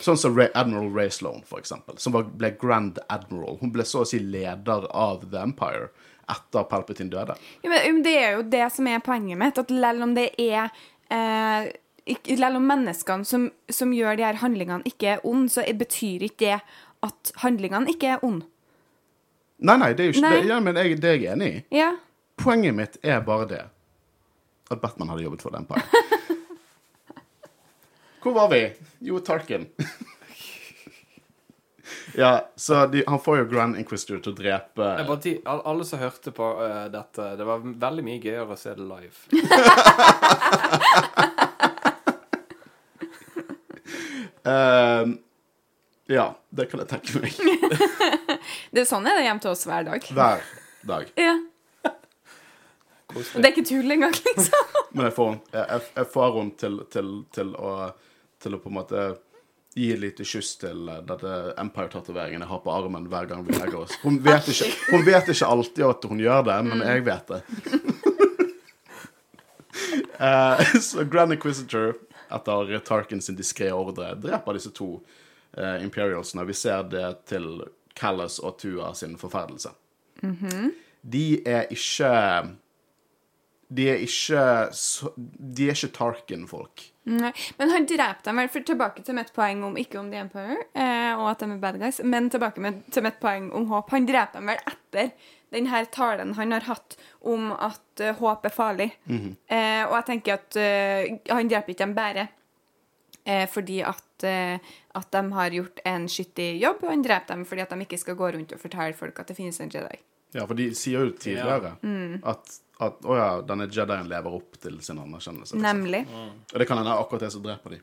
Sånn 0.00 0.18
som 0.20 0.36
Ray, 0.36 0.48
Admiral 0.56 0.90
Ray 0.92 1.12
Sloan, 1.12 1.42
for 1.48 1.60
eksempel, 1.60 1.98
som 2.00 2.16
var, 2.16 2.26
ble 2.40 2.50
Grand 2.60 2.98
Admiral. 3.12 3.58
Hun 3.60 3.72
ble 3.72 3.84
så 3.88 4.02
å 4.02 4.08
si 4.08 4.20
leder 4.20 4.86
av 4.96 5.26
The 5.28 5.42
Empire 5.44 5.90
etter 6.30 6.66
Palpatine 6.70 7.12
døde. 7.12 7.36
Ja, 7.64 7.72
men 7.72 7.96
um, 7.96 8.00
Det 8.04 8.16
er 8.16 8.38
jo 8.38 8.46
det 8.48 8.66
som 8.72 8.88
er 8.88 9.02
poenget 9.04 9.40
mitt. 9.40 9.60
At 9.60 9.72
selv 9.72 10.06
om 10.06 10.14
det 10.16 10.30
er 10.40 10.68
eh, 11.12 11.70
Selv 12.26 12.56
om 12.56 12.64
menneskene 12.66 13.24
som, 13.28 13.50
som 13.70 13.92
gjør 13.94 14.16
de 14.18 14.24
her 14.24 14.34
handlingene, 14.40 14.82
ikke 14.88 15.06
er 15.16 15.20
onde, 15.26 15.48
så 15.52 15.62
betyr 15.78 16.22
ikke 16.28 16.40
det 16.46 16.60
at 17.06 17.32
handlingene 17.42 17.90
ikke 17.92 18.08
er 18.16 18.20
onde. 18.26 18.46
Nei, 19.60 19.76
nei, 19.76 19.90
det 19.92 20.00
er 20.00 20.06
jo 20.08 20.12
ikke 20.16 20.24
Nei. 20.24 20.36
det, 20.40 20.48
ja, 20.48 20.56
men 20.64 20.76
jeg, 20.80 20.96
det 21.02 21.08
er 21.10 21.14
jeg 21.20 21.32
enig 21.34 21.48
i. 21.52 21.58
Ja. 21.76 21.90
Poenget 22.40 22.74
mitt 22.78 22.94
er 23.04 23.20
bare 23.26 23.44
det 23.50 23.60
at 24.70 24.80
Batman 24.80 25.08
hadde 25.12 25.24
jobbet 25.26 25.42
for 25.44 25.50
den 25.52 25.66
paien. 25.68 25.84
Hvor 28.22 28.32
var 28.36 28.48
vi? 28.52 28.62
Jo, 29.04 29.18
Tarkin. 29.24 29.64
ja, 32.16 32.32
så 32.56 32.86
de, 32.92 33.02
han 33.08 33.20
får 33.24 33.38
jo 33.42 33.46
Grand 33.52 33.76
Inquisitor 33.80 34.18
til 34.24 34.32
å 34.32 34.36
drepe 34.38 34.84
Jeg 34.98 35.06
bare, 35.08 35.20
ti- 35.24 35.40
all- 35.48 35.64
alle 35.72 35.84
som 35.88 35.98
hørte 36.02 36.30
på 36.36 36.46
uh, 36.60 36.86
dette, 36.92 37.22
det 37.40 37.44
var 37.48 37.58
veldig 37.64 38.04
mye 38.06 38.20
gøyere 38.24 38.52
å 38.56 38.60
se 38.60 38.70
det 38.76 38.84
live. 38.84 39.16
Ehm, 44.48 45.18
Ja, 46.10 46.32
det 46.50 46.66
kan 46.70 46.80
jeg 46.82 46.88
tenke 46.90 47.20
meg. 47.22 47.36
Det 48.74 48.82
er 48.82 48.88
sånn 48.88 49.06
er 49.06 49.20
det 49.20 49.28
hjemme 49.28 49.42
til 49.44 49.52
oss 49.52 49.62
hver 49.68 49.84
dag. 49.86 50.06
Hver 50.10 50.44
dag. 50.88 51.12
Ja. 51.28 51.36
Og 53.10 53.24
det 53.42 53.42
er 53.42 53.50
ikke 53.50 53.66
tull 53.66 53.90
engang, 53.90 54.14
liksom. 54.14 54.74
Men 54.94 55.08
jeg 55.08 55.14
får, 55.16 55.32
jeg, 55.54 55.80
jeg, 55.96 56.06
får 56.12 56.36
henne 56.36 56.52
til, 56.62 56.76
til, 56.94 57.08
til, 57.34 57.48
å, 57.58 57.72
til 58.38 58.54
å 58.54 58.60
på 58.62 58.70
en 58.70 58.76
måte 58.76 59.06
gi 59.74 59.88
et 59.94 59.98
lite 60.02 60.26
kyss 60.26 60.52
til 60.62 60.88
eh, 60.90 61.00
dette 61.06 61.32
Empire-tatoveringen 61.58 62.44
jeg 62.44 62.50
har 62.50 62.62
på 62.62 62.72
armen 62.74 63.08
hver 63.10 63.26
gang 63.30 63.42
vi 63.46 63.54
legger 63.54 63.80
oss. 63.84 63.96
Hun 64.02 64.20
vet 64.22 64.46
ikke, 64.50 64.70
hun 64.92 65.02
vet 65.06 65.30
ikke 65.34 65.50
alltid 65.56 65.84
at 65.88 66.06
hun 66.10 66.22
gjør 66.22 66.46
det, 66.48 66.58
men 66.66 66.84
jeg 66.86 67.04
vet 67.06 67.34
det. 67.34 67.40
uh, 70.22 70.62
så 70.82 71.06
Grand 71.10 71.34
Inquisitor, 71.34 71.94
etter 72.30 72.78
Tarkin 72.86 73.22
sin 73.22 73.38
diskré 73.38 73.70
ordre, 73.74 74.14
dreper 74.20 74.56
disse 74.56 74.72
to 74.76 74.92
uh, 75.58 75.76
Imperialsene. 75.82 76.46
Vi 76.48 76.56
ser 76.56 76.88
det 76.92 77.08
til 77.30 77.62
Callas 77.98 78.38
og 78.38 78.58
Tua 78.62 78.94
sin 78.94 79.18
forferdelse. 79.20 79.74
De 81.00 81.26
er 81.48 81.70
ikke 81.72 82.10
de 83.70 83.86
er 83.86 84.00
ikke 84.02 84.44
De 85.56 85.68
er 85.68 85.76
ikke 85.76 85.92
Tarkin-folk. 85.94 86.86
Nei. 87.10 87.30
Men 87.58 87.72
han 87.72 87.86
dreper 87.88 88.24
dem 88.26 88.40
vel, 88.42 88.50
for 88.52 88.66
tilbake 88.66 89.04
til 89.06 89.16
mitt 89.16 89.30
poeng 89.34 89.62
om 89.66 89.78
ikke 89.80 89.98
om 90.00 90.10
The 90.12 90.20
Empire, 90.24 90.58
eh, 90.74 91.12
og 91.16 91.30
at 91.30 91.42
de 91.42 91.48
er 91.54 91.62
bad 91.62 91.78
guys, 91.80 92.00
men 92.04 92.28
tilbake 92.30 92.62
med, 92.62 92.82
til 92.92 93.06
mitt 93.06 93.18
poeng 93.22 93.48
om 93.56 93.66
håp. 93.70 93.90
Han 93.94 94.06
dreper 94.06 94.38
dem 94.38 94.50
vel 94.52 94.60
etter 94.72 95.30
den 95.50 95.66
her 95.70 95.86
talen 95.90 96.34
han 96.38 96.52
har 96.54 96.66
hatt 96.68 96.96
om 97.26 97.50
at 97.52 98.02
uh, 98.02 98.12
håp 98.20 98.46
er 98.46 98.54
farlig. 98.54 98.90
eh, 99.10 99.82
og 99.86 99.96
jeg 99.98 100.06
tenker 100.12 100.38
at 100.38 100.58
uh, 100.60 101.34
han 101.34 101.50
dreper 101.50 101.74
ikke 101.74 101.84
dem 101.84 101.96
bare 101.96 102.28
eh, 103.24 103.46
fordi 103.50 103.80
at, 103.82 104.24
uh, 104.24 104.72
at 105.00 105.10
de 105.16 105.22
har 105.32 105.58
gjort 105.58 105.82
en 105.84 106.08
skittig 106.08 106.52
jobb. 106.62 106.86
Han 106.88 107.02
dreper 107.02 107.34
dem 107.34 107.44
fordi 107.48 107.66
at 107.66 107.74
de 107.74 107.86
ikke 107.86 108.00
skal 108.00 108.18
gå 108.18 108.30
rundt 108.36 108.54
og 108.56 108.62
fortelle 108.62 108.96
folk 108.96 109.20
at 109.20 109.32
det 109.32 109.36
finnes 109.38 109.60
en 109.60 109.72
Jedi. 109.72 110.00
Ja, 110.32 110.46
for 110.46 110.54
de 110.54 110.70
sier 110.78 111.08
jo 111.08 111.14
tidligere 111.18 111.74
at, 112.30 112.56
at 112.78 113.02
å 113.02 113.16
ja, 113.18 113.30
denne 113.42 113.66
Jedien 113.66 114.06
lever 114.10 114.36
opp 114.38 114.60
til 114.62 114.78
sin 114.86 115.00
anerkjennelse. 115.02 115.58
Nemlig. 115.58 116.04
Nemlig. 116.06 116.44
Og 116.52 116.62
det 116.62 116.68
kan 116.70 116.78
hende 116.78 116.94
akkurat 116.94 117.26
det 117.26 117.32
som 117.34 117.42
dreper 117.42 117.74
de. 117.74 117.80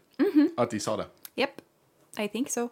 At 0.58 0.72
de 0.72 0.80
sa 0.80 0.96
det. 1.02 1.10
Jepp. 1.38 1.60
I 2.18 2.30
think 2.32 2.50
so. 2.50 2.70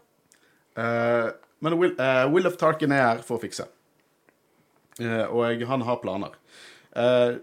Uh, 0.80 1.36
men 1.60 1.76
Will, 1.78 1.92
uh, 2.00 2.26
Will 2.32 2.48
of 2.48 2.56
Tarkin 2.58 2.96
er 2.96 3.04
her 3.04 3.22
for 3.26 3.38
å 3.38 3.44
fikse. 3.44 3.68
Eh, 5.02 5.26
og 5.26 5.68
han 5.68 5.86
har 5.88 6.02
planer. 6.04 6.38
Eh, 6.96 7.36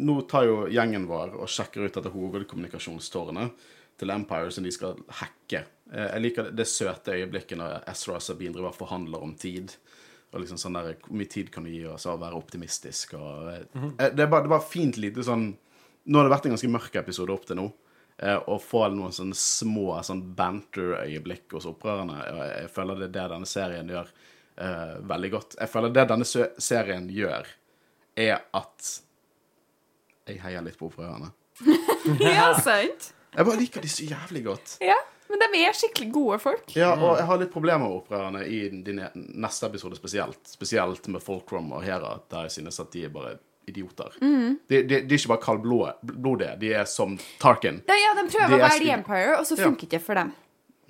nå 0.00 0.20
tar 0.30 0.46
jo 0.46 0.56
gjengen 0.70 1.08
vår 1.08 1.34
og 1.40 1.50
sjekker 1.50 1.86
ut 1.86 1.96
dette 1.96 2.12
hovedkommunikasjonstårnet 2.14 3.64
til 4.00 4.12
Empire 4.14 4.52
som 4.52 4.64
de 4.64 4.72
skal 4.74 5.00
hacke. 5.20 5.64
Eh, 5.92 6.06
jeg 6.14 6.24
liker 6.24 6.52
det, 6.54 6.68
søte 6.68 7.16
øyeblikket 7.16 7.58
når 7.60 7.80
Ezra 7.90 8.18
og 8.18 8.24
Sabine 8.24 8.54
driver 8.56 8.72
og 8.72 8.78
forhandler 8.78 9.24
om 9.24 9.34
tid. 9.34 9.74
Og 10.30 10.44
liksom 10.44 10.60
sånn 10.62 10.76
der, 10.78 10.94
Hvor 11.02 11.16
mye 11.18 11.26
tid 11.26 11.50
kan 11.50 11.64
du 11.64 11.70
gi 11.72 11.84
oss 11.90 12.06
av 12.06 12.18
å 12.18 12.22
være 12.22 12.38
optimistisk? 12.38 13.16
Og, 13.18 13.48
eh, 13.50 13.64
det, 14.12 14.22
er 14.22 14.30
bare, 14.30 14.44
det 14.44 14.50
er 14.50 14.56
bare 14.56 14.70
fint 14.70 14.96
lite 14.96 15.26
sånn 15.26 15.54
Nå 16.10 16.16
har 16.16 16.24
det 16.24 16.32
vært 16.32 16.46
en 16.46 16.54
ganske 16.54 16.70
mørk 16.72 16.94
episode 16.96 17.32
opp 17.32 17.44
til 17.46 17.58
nå. 17.58 17.66
Og 18.48 18.56
få 18.64 18.86
noen 18.88 19.12
sånne 19.12 19.36
små 19.36 19.98
sånn 20.04 20.22
banter-øyeblikk 20.34 21.52
hos 21.52 21.66
opprørerne. 21.68 22.16
Jeg 22.56 22.70
føler 22.72 22.96
det 22.96 23.04
er 23.10 23.12
det 23.14 23.26
denne 23.34 23.48
serien 23.48 23.92
gjør 23.92 24.08
eh, 24.60 24.96
veldig 25.10 25.30
godt. 25.34 25.56
Jeg 25.60 25.72
føler 25.72 25.94
det 25.96 26.06
denne 26.10 26.26
serien 26.60 27.08
gjør, 27.12 27.48
er 28.20 28.42
at 28.54 28.90
jeg 30.30 30.40
heier 30.44 30.62
litt 30.66 30.78
på 30.80 30.90
opprørerne. 30.90 31.32
Ja, 32.20 32.52
sant? 32.56 33.10
Jeg 33.36 33.46
bare 33.46 33.60
liker 33.60 33.82
de 33.84 33.88
så 33.92 34.06
jævlig 34.08 34.40
godt. 34.46 34.76
Ja, 34.82 34.96
men 35.30 35.42
de 35.42 35.60
er 35.62 35.76
skikkelig 35.76 36.08
gode 36.14 36.38
folk. 36.42 36.72
Ja, 36.74 36.94
og 36.96 37.18
jeg 37.20 37.26
har 37.28 37.38
litt 37.42 37.52
problemer 37.52 37.84
med 37.84 37.98
opprørerne 38.00 38.40
i 38.48 38.62
din 38.72 39.02
neste 39.14 39.68
episode 39.68 39.98
spesielt. 39.98 40.40
Spesielt 40.48 41.06
med 41.12 41.22
Folkrom 41.22 41.68
og 41.76 41.84
Hera, 41.84 42.16
der 42.32 42.48
jeg 42.48 42.56
synes 42.56 42.80
at 42.82 42.90
de 42.96 43.04
er 43.06 43.12
bare 43.14 43.36
idioter. 43.70 44.16
De, 44.18 44.80
de, 44.82 44.82
de 44.88 44.96
er 44.98 45.18
ikke 45.20 45.30
bare 45.34 45.44
kaldblodige, 45.44 46.56
de 46.64 46.72
er 46.80 46.88
som 46.90 47.14
Tarkin. 47.38 47.82
Ja, 47.86 47.98
ja, 48.00 48.16
de 48.18 48.24
prøver 48.32 48.48
De 48.50 48.56
å 48.56 48.64
være 48.64 48.80
The 48.80 48.94
Empire, 48.96 49.36
og 49.38 49.46
så 49.46 49.60
Ja. 49.60 49.68
det 49.70 49.86
ikke 49.86 50.00
for 50.02 50.18
dem. 50.18 50.32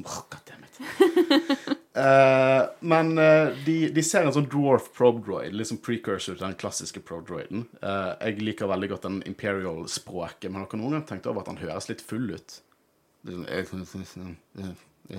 Oh, 0.00 0.22
Eh, 1.94 2.62
men 2.80 3.18
uh, 3.18 3.56
de, 3.66 3.88
de 3.88 4.02
ser 4.06 4.22
en 4.26 4.34
sånn 4.34 4.46
dwarf 4.50 4.92
probe 4.94 5.24
droid, 5.26 5.54
liksom 5.58 5.80
precursor 5.82 6.36
til 6.36 6.44
den 6.44 6.58
klassiske 6.60 7.02
probe 7.02 7.26
droiden. 7.26 7.64
Eh, 7.82 8.10
jeg 8.28 8.44
liker 8.46 8.70
veldig 8.70 8.92
godt 8.92 9.08
den 9.08 9.22
imperial-språket, 9.26 10.50
men 10.50 10.62
har 10.62 10.70
dere 10.70 10.82
noen 10.82 10.98
gang 10.98 11.08
tenkt 11.08 11.26
over 11.30 11.42
at 11.42 11.50
han 11.50 11.62
høres 11.62 11.90
litt 11.90 12.04
full 12.04 12.30
ut? 12.30 12.60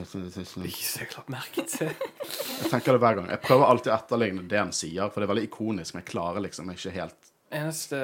Sånn, 0.07 0.63
Ikke 0.63 0.88
så 0.88 1.05
klart 1.12 1.27
merket 1.29 1.73
til. 1.75 1.91
jeg 1.91 2.71
tenker 2.71 2.95
det 2.95 3.01
hver 3.03 3.19
gang. 3.19 3.27
Jeg 3.36 3.43
prøver 3.43 3.67
alltid 3.67 3.91
å 3.91 3.97
etterligne 3.97 4.47
det 4.49 4.62
han 4.62 4.71
sier, 4.73 5.12
for 5.12 5.19
det 5.19 5.27
er 5.27 5.34
veldig 5.36 5.49
ikonisk, 5.49 5.93
men 5.93 6.05
jeg 6.05 6.13
klarer 6.13 6.47
liksom 6.47 6.71
ikke 6.73 6.95
helt 6.95 7.31
Eneste 7.51 7.97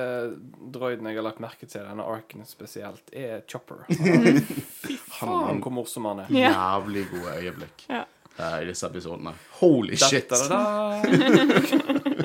droiden 0.73 1.07
jeg 1.07 1.15
har 1.15 1.23
lagt 1.23 1.39
merke 1.39 1.63
til, 1.71 1.85
denne 1.87 2.03
arken 2.03 2.43
spesielt, 2.43 3.13
er 3.15 3.45
Chopper. 3.47 3.85
Fy 4.83 4.97
Faen, 4.99 5.61
hvor 5.63 5.71
morsom 5.71 6.09
han 6.09 6.25
er. 6.25 6.33
Jævlig 6.35 7.05
gode 7.13 7.35
øyeblikk 7.39 7.85
Ja. 7.87 8.01
Eh, 8.37 8.57
i 8.63 8.69
disse 8.69 8.87
episodene. 8.87 9.33
Holy 9.59 9.97
shit! 9.99 10.29
Da-da-da-da. 10.29 11.53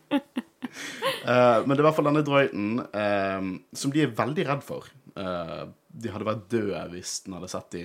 Eh, 1.30 1.58
men 1.62 1.76
det 1.76 1.76
er 1.76 1.82
i 1.82 1.84
hvert 1.84 1.94
fall 1.94 2.06
denne 2.08 2.22
drøyten 2.26 2.68
uh, 2.80 3.48
som 3.76 3.92
de 3.94 4.00
er 4.02 4.14
veldig 4.16 4.44
redd 4.48 4.62
for. 4.66 4.86
Eh, 5.20 5.60
de 6.02 6.10
hadde 6.10 6.26
vært 6.26 6.46
døde 6.50 6.80
hvis 6.94 7.12
den 7.26 7.36
hadde 7.36 7.50
sett 7.52 7.68
de 7.74 7.82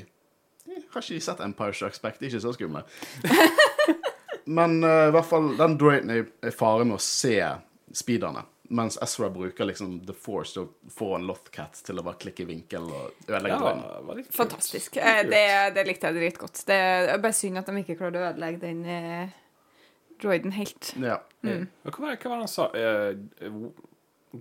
jeg 0.66 0.82
Har 0.94 1.04
ikke 1.04 1.26
sett 1.26 1.44
Empire 1.44 1.76
Strikes 1.76 2.02
Back, 2.02 2.18
de 2.18 2.26
er 2.26 2.32
ikke 2.32 2.42
så 2.42 2.54
skumle. 2.56 2.82
men 4.58 4.80
i 4.80 5.12
hvert 5.14 5.30
fall 5.30 5.52
den 5.60 5.76
drøyten 5.82 6.14
er 6.16 6.24
i 6.48 6.54
fare 6.56 6.88
med 6.88 6.98
å 6.98 7.04
se 7.04 7.36
speederne. 7.96 8.46
Mens 8.70 8.98
Ezra 9.02 9.30
bruker 9.30 9.68
liksom 9.70 10.00
The 10.08 10.14
Force 10.18 10.56
til 10.56 10.66
å 10.66 10.92
få 10.92 11.12
en 11.18 11.26
Lothcat 11.30 11.82
til 11.86 12.00
å 12.02 12.06
bare 12.06 12.18
klikke 12.22 12.46
i 12.46 12.50
vinkel 12.50 12.88
og 12.90 13.28
ødelegge 13.28 13.56
Ja, 13.56 13.74
kult. 14.10 14.32
Fantastisk. 14.34 14.98
Eh, 14.98 15.24
Det, 15.30 15.46
det 15.76 15.88
likte 15.88 16.10
jeg 16.10 16.18
dritgodt. 16.20 16.64
Det 16.68 16.78
er 16.78 17.18
bare 17.22 17.36
synd 17.38 17.62
at 17.62 17.70
de 17.70 17.84
ikke 17.84 17.98
klarte 18.00 18.22
å 18.22 18.30
ødelegge 18.32 18.64
den 18.64 18.86
eh, 18.90 19.36
droiden 20.22 20.56
helt. 20.56 20.94
Ja. 21.02 21.20
Mm. 21.46 21.68
Hva 21.84 22.00
var 22.00 22.16
det 22.16 22.24
hva 22.24 22.32
var 22.32 22.40
det 22.40 22.48
han 22.48 22.50
sa? 22.50 22.70
Uh, 22.74 23.70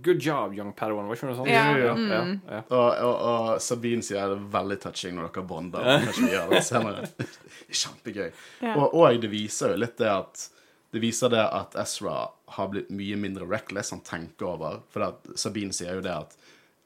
good 0.02 0.22
job, 0.22 0.54
young 0.56 0.72
Padawan. 0.72 1.06
Var 1.10 1.18
ikke 1.18 1.28
noe 1.28 1.36
sånt? 1.38 1.50
Ja, 1.52 1.66
ja, 1.78 1.92
mm. 1.94 2.08
ja, 2.10 2.22
ja. 2.48 2.62
Og, 2.70 2.88
og, 3.04 3.14
og 3.28 3.62
Sabine 3.62 4.02
sier 4.06 4.32
det 4.32 4.38
er 4.38 4.48
veldig 4.56 4.80
touching 4.86 5.18
når 5.18 5.28
dere 5.28 5.46
bonder. 5.52 5.92
Kanskje 6.06 6.24
vi 6.24 6.32
gjør 6.32 6.54
det 6.54 6.64
senere. 6.64 7.04
Er 7.04 7.38
Kjempegøy. 7.82 8.26
Ja. 8.64 8.74
Og, 8.78 8.94
og 8.94 9.22
det 9.22 9.32
viser 9.32 9.74
jo 9.74 9.82
litt 9.84 9.98
det 10.00 10.10
at 10.10 10.48
det 10.94 11.02
viser 11.02 11.32
det 11.34 11.42
at 11.42 11.74
Ezra 11.82 12.28
har 12.54 12.68
blitt 12.70 12.88
mye 12.94 13.16
mindre 13.18 13.48
reckless. 13.50 13.90
Han 13.90 14.00
tenker 14.06 14.46
over. 14.54 14.80
For 14.94 15.02
det 15.02 15.36
Sabine 15.42 15.74
sier 15.74 15.96
jo 15.98 16.04
det 16.06 16.12
at 16.14 16.36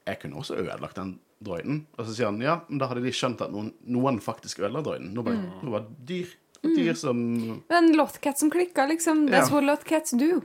jeg 0.08 0.22
kunne 0.22 0.40
også 0.40 0.56
ødelagt 0.62 0.96
den 0.96 1.18
droiden. 1.44 1.82
Og 1.98 2.06
så 2.08 2.14
sier 2.16 2.30
han 2.30 2.40
ja, 2.42 2.54
men 2.70 2.80
da 2.80 2.88
hadde 2.90 3.04
de 3.04 3.12
skjønt 3.14 3.42
at 3.44 3.52
noen, 3.52 3.68
noen 3.86 4.18
faktisk 4.24 4.62
ødela 4.64 4.80
droiden. 4.82 5.12
Nå 5.14 5.22
var, 5.26 5.36
Mm. 5.36 5.50
nå 5.62 5.74
det 5.76 6.06
dyr. 6.08 6.32
Dyr 6.64 6.94
som 6.98 7.18
En 7.70 7.92
lotcat 7.94 8.38
som 8.40 8.50
klikker, 8.50 8.88
liksom. 8.90 9.28
That's 9.28 9.48
Ja. 9.50 9.54
what 9.54 9.64
lotcats 9.64 10.10
do. 10.10 10.40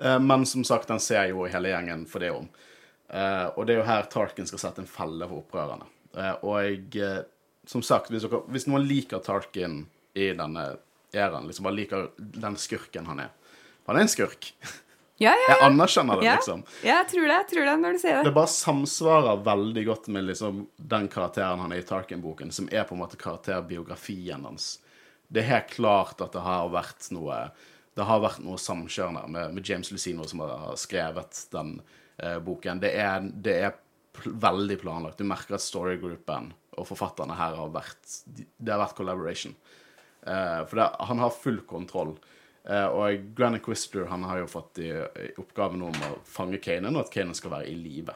Eh, 0.00 0.18
Men 0.20 0.46
som 0.46 0.64
sagt, 0.64 0.88
den 0.88 1.00
ser 1.00 1.26
jo 1.28 1.44
hele 1.44 1.68
gjengen 1.68 2.06
for 2.08 2.18
det 2.20 2.30
om. 2.30 2.48
Eh, 3.10 3.46
og 3.56 3.66
det 3.66 3.74
er 3.74 3.78
jo 3.82 3.86
her 3.88 4.02
Tarkin 4.10 4.46
skal 4.46 4.58
sette 4.58 4.78
en 4.82 4.86
felle 4.90 5.28
for 5.28 5.42
opprørerne. 5.42 5.86
Eh, 6.16 6.34
og 6.42 6.94
jeg, 6.94 7.24
som 7.66 7.82
sagt, 7.82 8.10
hvis, 8.10 8.22
dere, 8.22 8.42
hvis 8.48 8.66
noen 8.66 8.86
liker 8.88 9.18
Tarkin 9.22 9.86
i 10.16 10.32
denne 10.32 10.78
æraen, 11.14 11.46
liksom 11.48 11.66
bare 11.68 11.78
liker 11.78 12.08
den 12.18 12.56
skurken 12.60 13.06
han 13.10 13.20
er 13.26 13.30
Han 13.86 13.96
er 13.96 14.06
en 14.06 14.08
skurk. 14.08 14.52
Ja, 15.22 15.30
ja, 15.30 15.50
Jeg 15.52 15.58
anerkjenner 15.68 16.18
det, 16.18 16.26
ja. 16.26 16.32
liksom. 16.40 16.64
ja, 16.82 16.96
jeg 17.02 17.08
tror 17.12 17.28
det. 17.28 17.34
Jeg 17.36 17.46
tror 17.52 17.66
det 17.68 17.74
når 17.82 17.92
du 17.92 17.98
sier 18.02 18.16
Det 18.18 18.24
det. 18.30 18.34
bare 18.34 18.50
samsvarer 18.50 19.44
veldig 19.46 19.84
godt 19.86 20.08
med 20.10 20.24
liksom 20.26 20.64
den 20.76 21.06
karakteren 21.12 21.60
han 21.62 21.72
er 21.72 21.82
i 21.84 21.86
Tarkin-boken, 21.86 22.50
som 22.50 22.66
er 22.72 22.82
på 22.88 22.96
en 22.96 23.02
måte 23.04 23.20
karakterbiografien 23.20 24.42
hans. 24.48 24.80
Det 25.30 25.44
er 25.44 25.50
helt 25.52 25.70
klart 25.76 26.20
at 26.24 26.34
det 26.34 26.42
har 26.42 26.68
vært 26.74 27.10
noe 27.14 27.38
det 27.94 28.02
har 28.08 28.18
vært 28.24 28.40
noe 28.42 28.58
samkjørende 28.58 29.28
med, 29.30 29.52
med 29.54 29.68
James 29.70 29.92
Lucino, 29.94 30.24
som 30.26 30.40
har 30.42 30.74
skrevet 30.82 31.44
den 31.52 31.76
eh, 32.18 32.40
boken. 32.42 32.80
Det 32.82 32.90
er, 32.98 33.20
det 33.22 33.54
er 33.68 33.76
pl 34.18 34.32
veldig 34.42 34.80
planlagt. 34.82 35.18
Du 35.22 35.24
merker 35.30 35.54
at 35.54 35.62
storygroupen 35.62 36.50
og 36.74 36.88
forfatterne 36.90 37.36
her 37.38 37.54
har 37.54 37.70
vært 37.70 38.02
Det 38.26 38.72
har 38.74 38.82
vært 38.82 38.96
collaboration. 38.98 39.54
Eh, 40.26 40.66
for 40.66 40.80
det, 40.80 40.88
han 40.98 41.18
har 41.18 41.30
full 41.30 41.60
kontroll. 41.68 42.16
Eh, 42.64 42.86
og 42.86 43.30
Granny 43.36 43.60
Quister 43.64 44.06
han 44.08 44.24
har 44.24 44.40
jo 44.40 44.48
fått 44.48 44.80
i, 44.80 44.90
i 44.90 45.30
oppgave 45.40 45.76
nå 45.76 45.90
om 45.92 46.04
å 46.08 46.12
fange 46.24 46.60
Kanan, 46.64 46.96
og 46.96 47.04
at 47.04 47.12
Kanan 47.12 47.36
skal 47.36 47.52
være 47.58 47.68
i 47.68 47.76
live. 47.76 48.14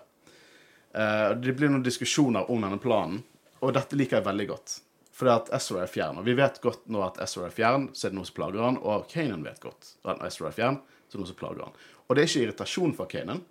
Eh, 0.92 1.30
det 1.36 1.52
blir 1.52 1.72
noen 1.72 1.84
diskusjoner 1.84 2.48
om 2.50 2.64
denne 2.64 2.80
planen, 2.80 3.20
og 3.60 3.74
dette 3.76 3.98
liker 3.98 4.20
jeg 4.20 4.28
veldig 4.28 4.48
godt. 4.48 4.78
Fordi 5.18 5.34
at 5.34 5.50
Ezra 5.58 5.82
er 5.82 5.90
fjern. 5.90 6.20
Og 6.20 6.28
vi 6.28 6.36
vet 6.38 6.60
godt 6.62 6.86
nå 6.94 7.02
at 7.02 7.18
Ezra 7.24 7.48
er 7.48 7.54
fjern, 7.54 7.88
så 7.92 8.06
er 8.06 8.12
det 8.12 8.20
noe 8.20 8.28
som 8.28 8.36
plager 8.36 8.62
han. 8.62 8.78
Og 8.78 9.08
Kanan 9.10 9.42
vet 9.44 9.58
godt 9.60 9.96
at 10.06 10.22
Ezra 10.28 10.48
er 10.48 10.54
fjern, 10.54 10.78
så 11.08 11.16
er 11.16 11.18
det 11.18 11.24
noe 11.24 11.30
som 11.32 11.38
plager 11.40 11.64
han. 11.66 11.80
Og 12.06 12.14
det 12.14 12.22
er 12.22 12.30
ikke 12.30 12.44
irritasjon 12.46 12.94
for 12.96 13.10
Kanan. 13.10 13.42